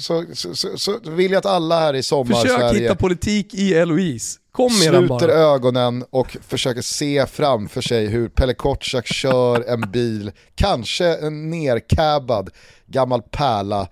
Så, 0.01 0.25
så, 0.35 0.55
så, 0.55 0.79
så, 0.79 0.99
vill 1.05 1.33
jag 1.33 1.39
att 1.39 1.47
alla 1.47 1.81
här 1.81 1.95
i 1.95 2.03
sommar 2.03 2.35
Försök 2.35 2.59
Sverige 2.59 2.81
hitta 2.81 2.95
politik 2.95 3.55
i 3.55 3.75
Eloise. 3.75 4.39
Kom 4.53 4.79
med 4.79 4.93
den 4.93 5.09
sluter 5.09 5.29
bara. 5.29 5.33
ögonen 5.33 6.05
och 6.11 6.37
försöker 6.49 6.83
se 6.83 7.27
framför 7.27 7.81
sig 7.81 8.07
hur 8.07 8.29
Pelle 8.29 8.55
Kotschack 8.55 9.07
kör 9.07 9.69
en 9.69 9.91
bil, 9.91 10.33
kanske 10.55 11.15
en 11.17 11.51
nercabbad 11.51 12.51
gammal 12.87 13.23
pärla 13.23 13.89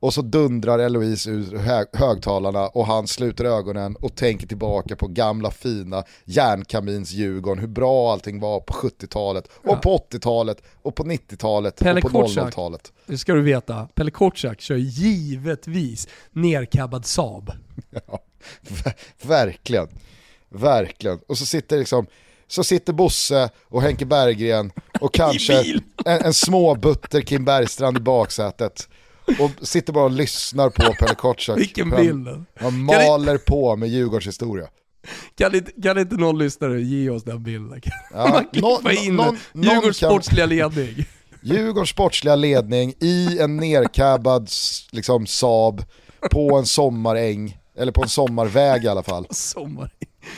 och 0.00 0.14
så 0.14 0.22
dundrar 0.22 0.78
Eloise 0.78 1.30
ur 1.30 1.58
hö 1.58 1.84
högtalarna 1.92 2.68
och 2.68 2.86
han 2.86 3.06
sluter 3.06 3.44
ögonen 3.44 3.96
och 3.96 4.14
tänker 4.14 4.46
tillbaka 4.46 4.96
på 4.96 5.06
gamla 5.08 5.50
fina 5.50 6.04
järnkamins 6.24 7.12
Djurgården, 7.12 7.58
hur 7.60 7.68
bra 7.68 8.12
allting 8.12 8.40
var 8.40 8.60
på 8.60 8.72
70-talet 8.72 9.44
och 9.52 9.68
Ja. 9.72 9.76
på 9.76 9.96
80-talet 10.10 10.62
och 10.82 10.94
på 10.94 11.04
90-talet 11.04 11.76
Pelle 11.78 12.00
och 12.00 12.12
på 12.12 12.20
Kotschack. 12.20 12.46
00-talet. 12.52 12.92
Det 13.06 13.18
ska 13.18 13.34
du 13.34 13.42
veta. 13.42 13.88
Pelle 13.94 14.10
Kotschack 14.10 14.60
kör 14.60 14.76
givetvis 14.76 16.08
nercabbad 16.32 17.06
Saab. 17.06 17.50
Ja, 18.06 18.18
ver- 18.62 18.94
verkligen. 19.22 19.88
Verkligen. 20.48 21.18
Och 21.28 21.38
så 21.38 21.46
sitter 21.46 21.78
liksom 21.78 22.06
så 22.48 22.64
sitter 22.64 22.92
Bosse 22.92 23.50
och 23.62 23.82
Henke 23.82 24.06
Berggren 24.06 24.72
och 25.00 25.14
kanske 25.14 25.60
en, 26.04 26.20
en 26.24 26.34
småbutter 26.34 27.20
Kim 27.20 27.44
Bergstrand 27.44 27.96
i 27.96 28.00
baksätet. 28.00 28.88
Och 29.38 29.66
sitter 29.68 29.92
bara 29.92 30.04
och 30.04 30.10
lyssnar 30.10 30.70
på 30.70 30.82
Pelle 30.98 31.14
Kotschack. 31.14 31.58
Vilken 31.58 31.90
bild. 31.90 32.28
Han 32.60 32.78
maler 32.84 33.38
på 33.38 33.76
med 33.76 33.88
Djurgårds 33.88 34.26
historia. 34.26 34.66
Kan 35.34 35.54
inte, 35.54 35.72
kan 35.82 35.98
inte 35.98 36.16
någon 36.16 36.38
lyssnare 36.38 36.80
ge 36.82 37.10
oss 37.10 37.24
den 37.24 37.42
bilden? 37.42 37.80
Ja, 38.12 38.42
man 38.82 38.92
in 38.92 39.16
någon, 39.16 39.38
någon 39.52 39.64
Djurgårds 39.74 39.96
sportsliga 39.98 40.46
ledning? 40.46 41.04
Djurgårds 41.42 41.90
sportsliga 41.90 42.36
ledning 42.36 42.94
i 43.00 43.38
en 43.40 43.56
nercabbad 43.56 44.44
s- 44.48 44.86
liksom, 44.90 45.26
Saab 45.26 45.84
på 46.30 46.56
en 46.58 46.66
sommaräng, 46.66 47.56
eller 47.78 47.92
på 47.92 48.02
en 48.02 48.08
sommarväg 48.08 48.84
i 48.84 48.88
alla 48.88 49.02
fall. 49.02 49.26
Sommar. 49.30 49.90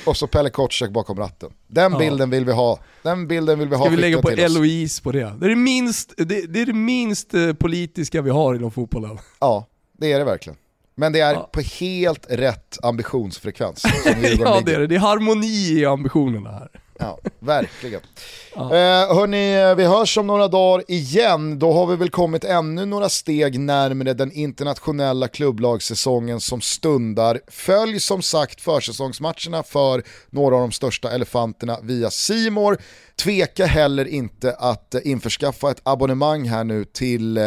Och 0.07 0.17
så 0.17 0.27
Pelle 0.27 0.51
Kotschack 0.51 0.91
bakom 0.91 1.19
ratten. 1.19 1.51
Den 1.67 1.93
Ja. 1.93 1.99
bilden 1.99 2.31
vill 2.31 2.45
vi 2.45 2.53
ha. 2.53 2.79
Den 3.03 3.29
bilden 3.29 3.59
vill 3.59 3.69
vi 3.69 3.77
ha 3.77 3.85
Ska 3.85 3.91
vi 3.91 4.01
lägga 4.03 4.23
på. 4.23 4.31
Eloise 4.31 5.03
på 5.03 5.13
det? 5.13 5.33
Det 5.41 5.47
är 5.47 5.51
det 5.51 5.57
minst, 5.57 6.13
det, 6.17 6.25
det, 6.25 6.61
är 6.61 6.67
det 6.67 6.73
minst 6.73 7.35
eh, 7.35 7.53
politiska 7.53 8.23
vi 8.23 8.31
har 8.31 8.55
inom 8.55 8.71
fotbollen. 8.71 9.19
Ja, 9.41 9.67
det 9.99 10.13
är 10.13 10.19
det 10.19 10.25
verkligen. 10.25 10.57
Men 10.95 11.13
det 11.13 11.21
är 11.21 11.35
Ja. 11.35 11.51
på 11.53 11.61
helt 11.61 12.27
rätt 12.31 12.79
ambitionsfrekvens 12.83 13.83
ja 14.45 14.61
det 14.65 14.73
är 14.75 14.81
det. 14.81 14.87
Det 14.87 14.95
är 14.95 14.99
harmoni 14.99 15.79
i 15.81 15.85
ambitionerna 15.87 16.51
här. 16.51 16.69
Ja, 17.03 17.19
verkligen. 17.39 18.01
Ja. 18.55 18.63
Eh, 18.63 19.17
hörni, 19.17 19.75
vi 19.75 19.85
hörs 19.85 20.19
om 20.19 20.27
några 20.27 20.49
dagar 20.49 20.85
igen. 20.89 21.59
Då 21.59 21.73
har 21.73 21.87
vi 21.87 21.97
väl 21.97 22.11
kommit 22.11 22.45
ännu 22.45 22.87
några 22.87 23.09
steg 23.09 23.61
närmare 23.61 24.15
den 24.15 24.33
internationella 24.33 25.29
klubblagssäsongen 25.29 26.41
som 26.41 26.61
stundar. 26.61 27.41
Följ 27.49 28.01
som 28.01 28.23
sagt 28.23 28.61
försäsongsmatcherna 28.61 29.63
för 29.63 30.03
några 30.31 30.55
av 30.55 30.61
de 30.61 30.73
största 30.73 31.11
elefanterna 31.11 31.79
via 31.83 32.11
Simor. 32.11 32.79
Tveka 33.17 33.67
heller 33.67 34.05
inte 34.05 34.53
att 34.59 34.95
eh, 34.95 35.01
införskaffa 35.05 35.71
ett 35.71 35.81
abonnemang 35.83 36.49
här 36.49 36.65
nu 36.65 36.85
till 36.85 37.37
eh, 37.37 37.45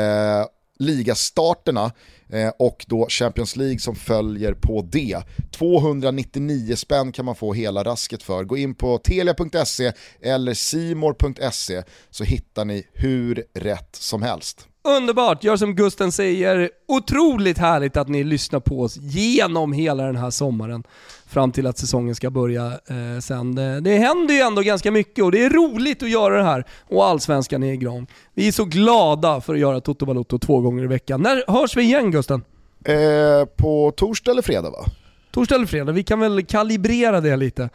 ligastarterna 0.79 1.91
eh, 2.29 2.51
och 2.59 2.85
då 2.87 3.07
Champions 3.09 3.55
League 3.55 3.79
som 3.79 3.95
följer 3.95 4.53
på 4.53 4.81
det. 4.91 5.17
299 5.51 6.75
spänn 6.75 7.11
kan 7.11 7.25
man 7.25 7.35
få 7.35 7.53
hela 7.53 7.83
rasket 7.83 8.23
för. 8.23 8.43
Gå 8.43 8.57
in 8.57 8.75
på 8.75 8.97
telia.se 8.97 9.91
eller 10.21 10.53
simor.se 10.53 11.83
så 12.09 12.23
hittar 12.23 12.65
ni 12.65 12.87
hur 12.93 13.43
rätt 13.53 13.95
som 13.95 14.21
helst. 14.21 14.67
Underbart, 14.85 15.43
gör 15.43 15.57
som 15.57 15.75
Gusten 15.75 16.11
säger. 16.11 16.69
Otroligt 16.87 17.57
härligt 17.57 17.97
att 17.97 18.07
ni 18.07 18.23
lyssnar 18.23 18.59
på 18.59 18.81
oss 18.81 18.97
genom 18.97 19.73
hela 19.73 20.03
den 20.03 20.15
här 20.15 20.29
sommaren. 20.29 20.83
Fram 21.27 21.51
till 21.51 21.67
att 21.67 21.77
säsongen 21.77 22.15
ska 22.15 22.29
börja 22.29 22.65
eh, 22.65 23.19
sen. 23.21 23.55
Det, 23.55 23.81
det 23.81 23.97
händer 23.97 24.33
ju 24.33 24.39
ändå 24.39 24.61
ganska 24.61 24.91
mycket 24.91 25.23
och 25.23 25.31
det 25.31 25.43
är 25.43 25.49
roligt 25.49 26.03
att 26.03 26.09
göra 26.09 26.37
det 26.37 26.43
här. 26.43 26.65
Och 26.89 27.05
allsvenskan 27.05 27.63
är 27.63 27.73
igång. 27.73 28.07
Vi 28.33 28.47
är 28.47 28.51
så 28.51 28.65
glada 28.65 29.41
för 29.41 29.53
att 29.53 29.59
göra 29.59 29.81
Toto 29.81 30.05
Balotto 30.05 30.39
två 30.39 30.61
gånger 30.61 30.83
i 30.83 30.87
veckan. 30.87 31.21
När 31.21 31.51
hörs 31.51 31.77
vi 31.77 31.81
igen 31.81 32.11
Gusten? 32.11 32.43
Eh, 32.85 33.45
på 33.45 33.93
torsdag 33.95 34.31
eller 34.31 34.41
fredag 34.41 34.69
va? 34.69 34.85
Torsdag 35.31 35.55
eller 35.55 35.65
fredag? 35.65 35.91
Vi 35.91 36.03
kan 36.03 36.19
väl 36.19 36.45
kalibrera 36.45 37.21
det 37.21 37.35
lite. 37.35 37.69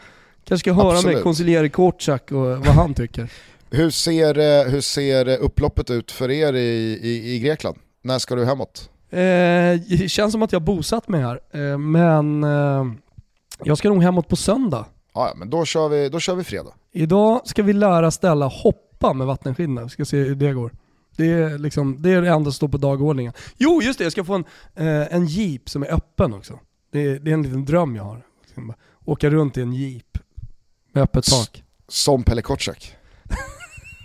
Kanske 0.45 0.65
ska 0.65 0.73
höra 0.73 0.93
Absolut. 0.93 1.15
med 1.15 1.23
konsiljere 1.23 1.69
Kortsak 1.69 2.33
och 2.33 2.47
vad 2.47 2.67
han 2.67 2.95
tycker. 2.95 3.31
Hur 3.71 3.91
ser, 3.91 4.39
eh, 4.39 4.73
hur 4.73 4.81
ser 4.81 5.39
upploppet 5.39 5.91
ut 5.91 6.11
för 6.11 6.31
er 6.31 6.53
i, 6.53 6.99
i, 7.03 7.35
i 7.35 7.39
Grekland? 7.39 7.77
När 8.03 8.19
ska 8.19 8.35
du 8.35 8.45
hemåt? 8.45 8.91
Eh, 9.11 9.19
det 9.99 10.11
känns 10.11 10.33
som 10.33 10.43
att 10.43 10.53
jag 10.53 10.63
bosatt 10.63 11.09
mig 11.09 11.21
här, 11.21 11.41
eh, 11.51 11.79
men 11.79 12.45
eh, 12.45 12.85
jag 13.65 13.79
ska 13.79 13.89
nog 13.89 14.03
hemåt 14.03 14.29
på 14.29 14.37
söndag. 14.37 14.87
Ja, 15.15 15.29
ja, 15.29 15.35
men 15.37 15.51
då 15.51 15.65
kör, 15.65 15.89
vi, 15.89 16.09
då 16.09 16.21
kör 16.21 16.35
vi 16.35 16.45
fredag. 16.45 16.71
Idag 16.93 17.41
ska 17.45 17.63
vi 17.63 17.73
lära 17.73 18.11
Stella 18.11 18.47
hoppa 18.47 19.13
med 19.13 19.27
vattenskidorna. 19.27 19.83
Vi 19.83 19.89
ska 19.89 20.05
se 20.05 20.17
hur 20.17 20.35
det 20.35 20.53
går. 20.53 20.73
Det 21.17 21.33
är, 21.33 21.59
liksom, 21.59 22.03
det 22.03 22.11
är 22.11 22.23
det 22.23 22.29
enda 22.29 22.45
som 22.45 22.53
står 22.53 22.69
på 22.69 22.77
dagordningen. 22.77 23.33
Jo, 23.57 23.83
just 23.83 23.99
det. 23.99 24.05
Jag 24.05 24.13
ska 24.13 24.25
få 24.25 24.35
en, 24.35 24.45
eh, 24.75 25.15
en 25.15 25.27
jeep 25.27 25.69
som 25.69 25.83
är 25.83 25.95
öppen 25.95 26.35
också. 26.35 26.59
Det 26.93 27.01
är, 27.01 27.19
det 27.19 27.31
är 27.31 27.35
en 27.35 27.43
liten 27.43 27.65
dröm 27.65 27.97
jag 27.97 28.05
har. 28.05 28.23
Jag 28.55 28.67
bara 28.67 28.77
Åka 29.05 29.31
runt 29.31 29.57
i 29.57 29.61
en 29.61 29.73
jeep 29.73 30.19
med 30.93 31.03
öppet 31.03 31.25
tak. 31.25 31.65
Som 31.89 32.23
Pelle 32.23 32.43
Kotschack. 32.43 32.97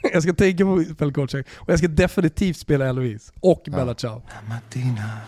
Jag 0.14 0.24
ska 0.24 0.34
tänka 0.34 0.64
på 0.64 0.84
Pelle 0.98 1.12
Kortsak 1.12 1.46
och 1.56 1.72
jag 1.72 1.80
ska 1.80 1.88
definitivt 1.88 2.58
spela 2.58 2.86
Eloise 2.86 3.32
och 3.40 3.64
Bella 3.72 3.96
Ciao. 3.96 4.22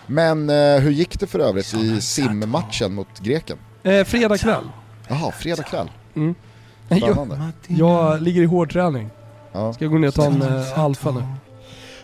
Men 0.07 0.49
eh, 0.49 0.79
hur 0.79 0.91
gick 0.91 1.19
det 1.19 1.27
för 1.27 1.39
övrigt 1.39 1.73
i 1.73 2.01
simmatchen 2.01 2.93
mot 2.93 3.19
greken? 3.19 3.57
Eh, 3.83 4.03
fredag 4.03 4.37
kväll. 4.37 4.63
Jaha, 5.07 5.31
fredag 5.31 5.63
kväll. 5.63 5.91
Mm. 6.15 6.35
Jag, 6.89 6.99
Spännande. 6.99 7.51
jag 7.67 8.21
ligger 8.21 8.41
i 8.41 8.45
hårdträning. 8.45 9.09
Ja. 9.51 9.73
Ska 9.73 9.85
jag 9.85 9.91
gå 9.91 9.97
ner 9.97 10.07
och 10.07 10.13
ta 10.13 10.25
en 10.25 10.41
eh, 10.41 10.79
alfa 10.79 11.11
nu. 11.11 11.23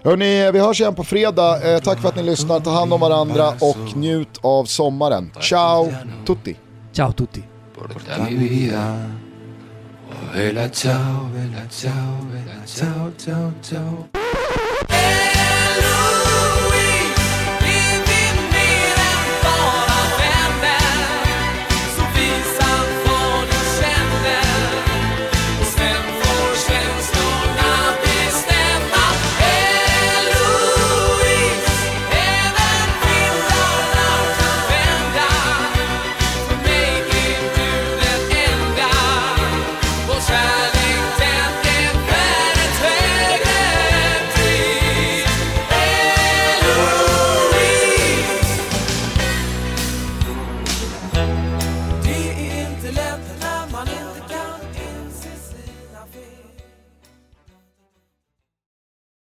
Hörni, 0.03 0.51
vi 0.51 0.59
hörs 0.59 0.81
igen 0.81 0.95
på 0.95 1.03
fredag. 1.03 1.73
Eh, 1.73 1.79
tack 1.79 1.99
för 1.99 2.09
att 2.09 2.15
ni 2.15 2.23
lyssnar, 2.23 2.59
ta 2.59 2.71
hand 2.71 2.93
om 2.93 2.99
varandra 2.99 3.49
och 3.49 3.97
njut 3.97 4.39
av 4.41 4.65
sommaren. 4.65 5.31
Ciao 5.39 5.93
tutti! 6.25 6.55
Ciao 6.91 7.11
tutti. 7.11 7.43
Bella 10.31 10.69
ciao, 10.69 11.29
bella 11.31 11.67
ciao, 11.67 12.23
bella 12.29 12.65
ciao, 12.65 13.11
ciao, 13.15 13.53
ciao. 13.61 14.92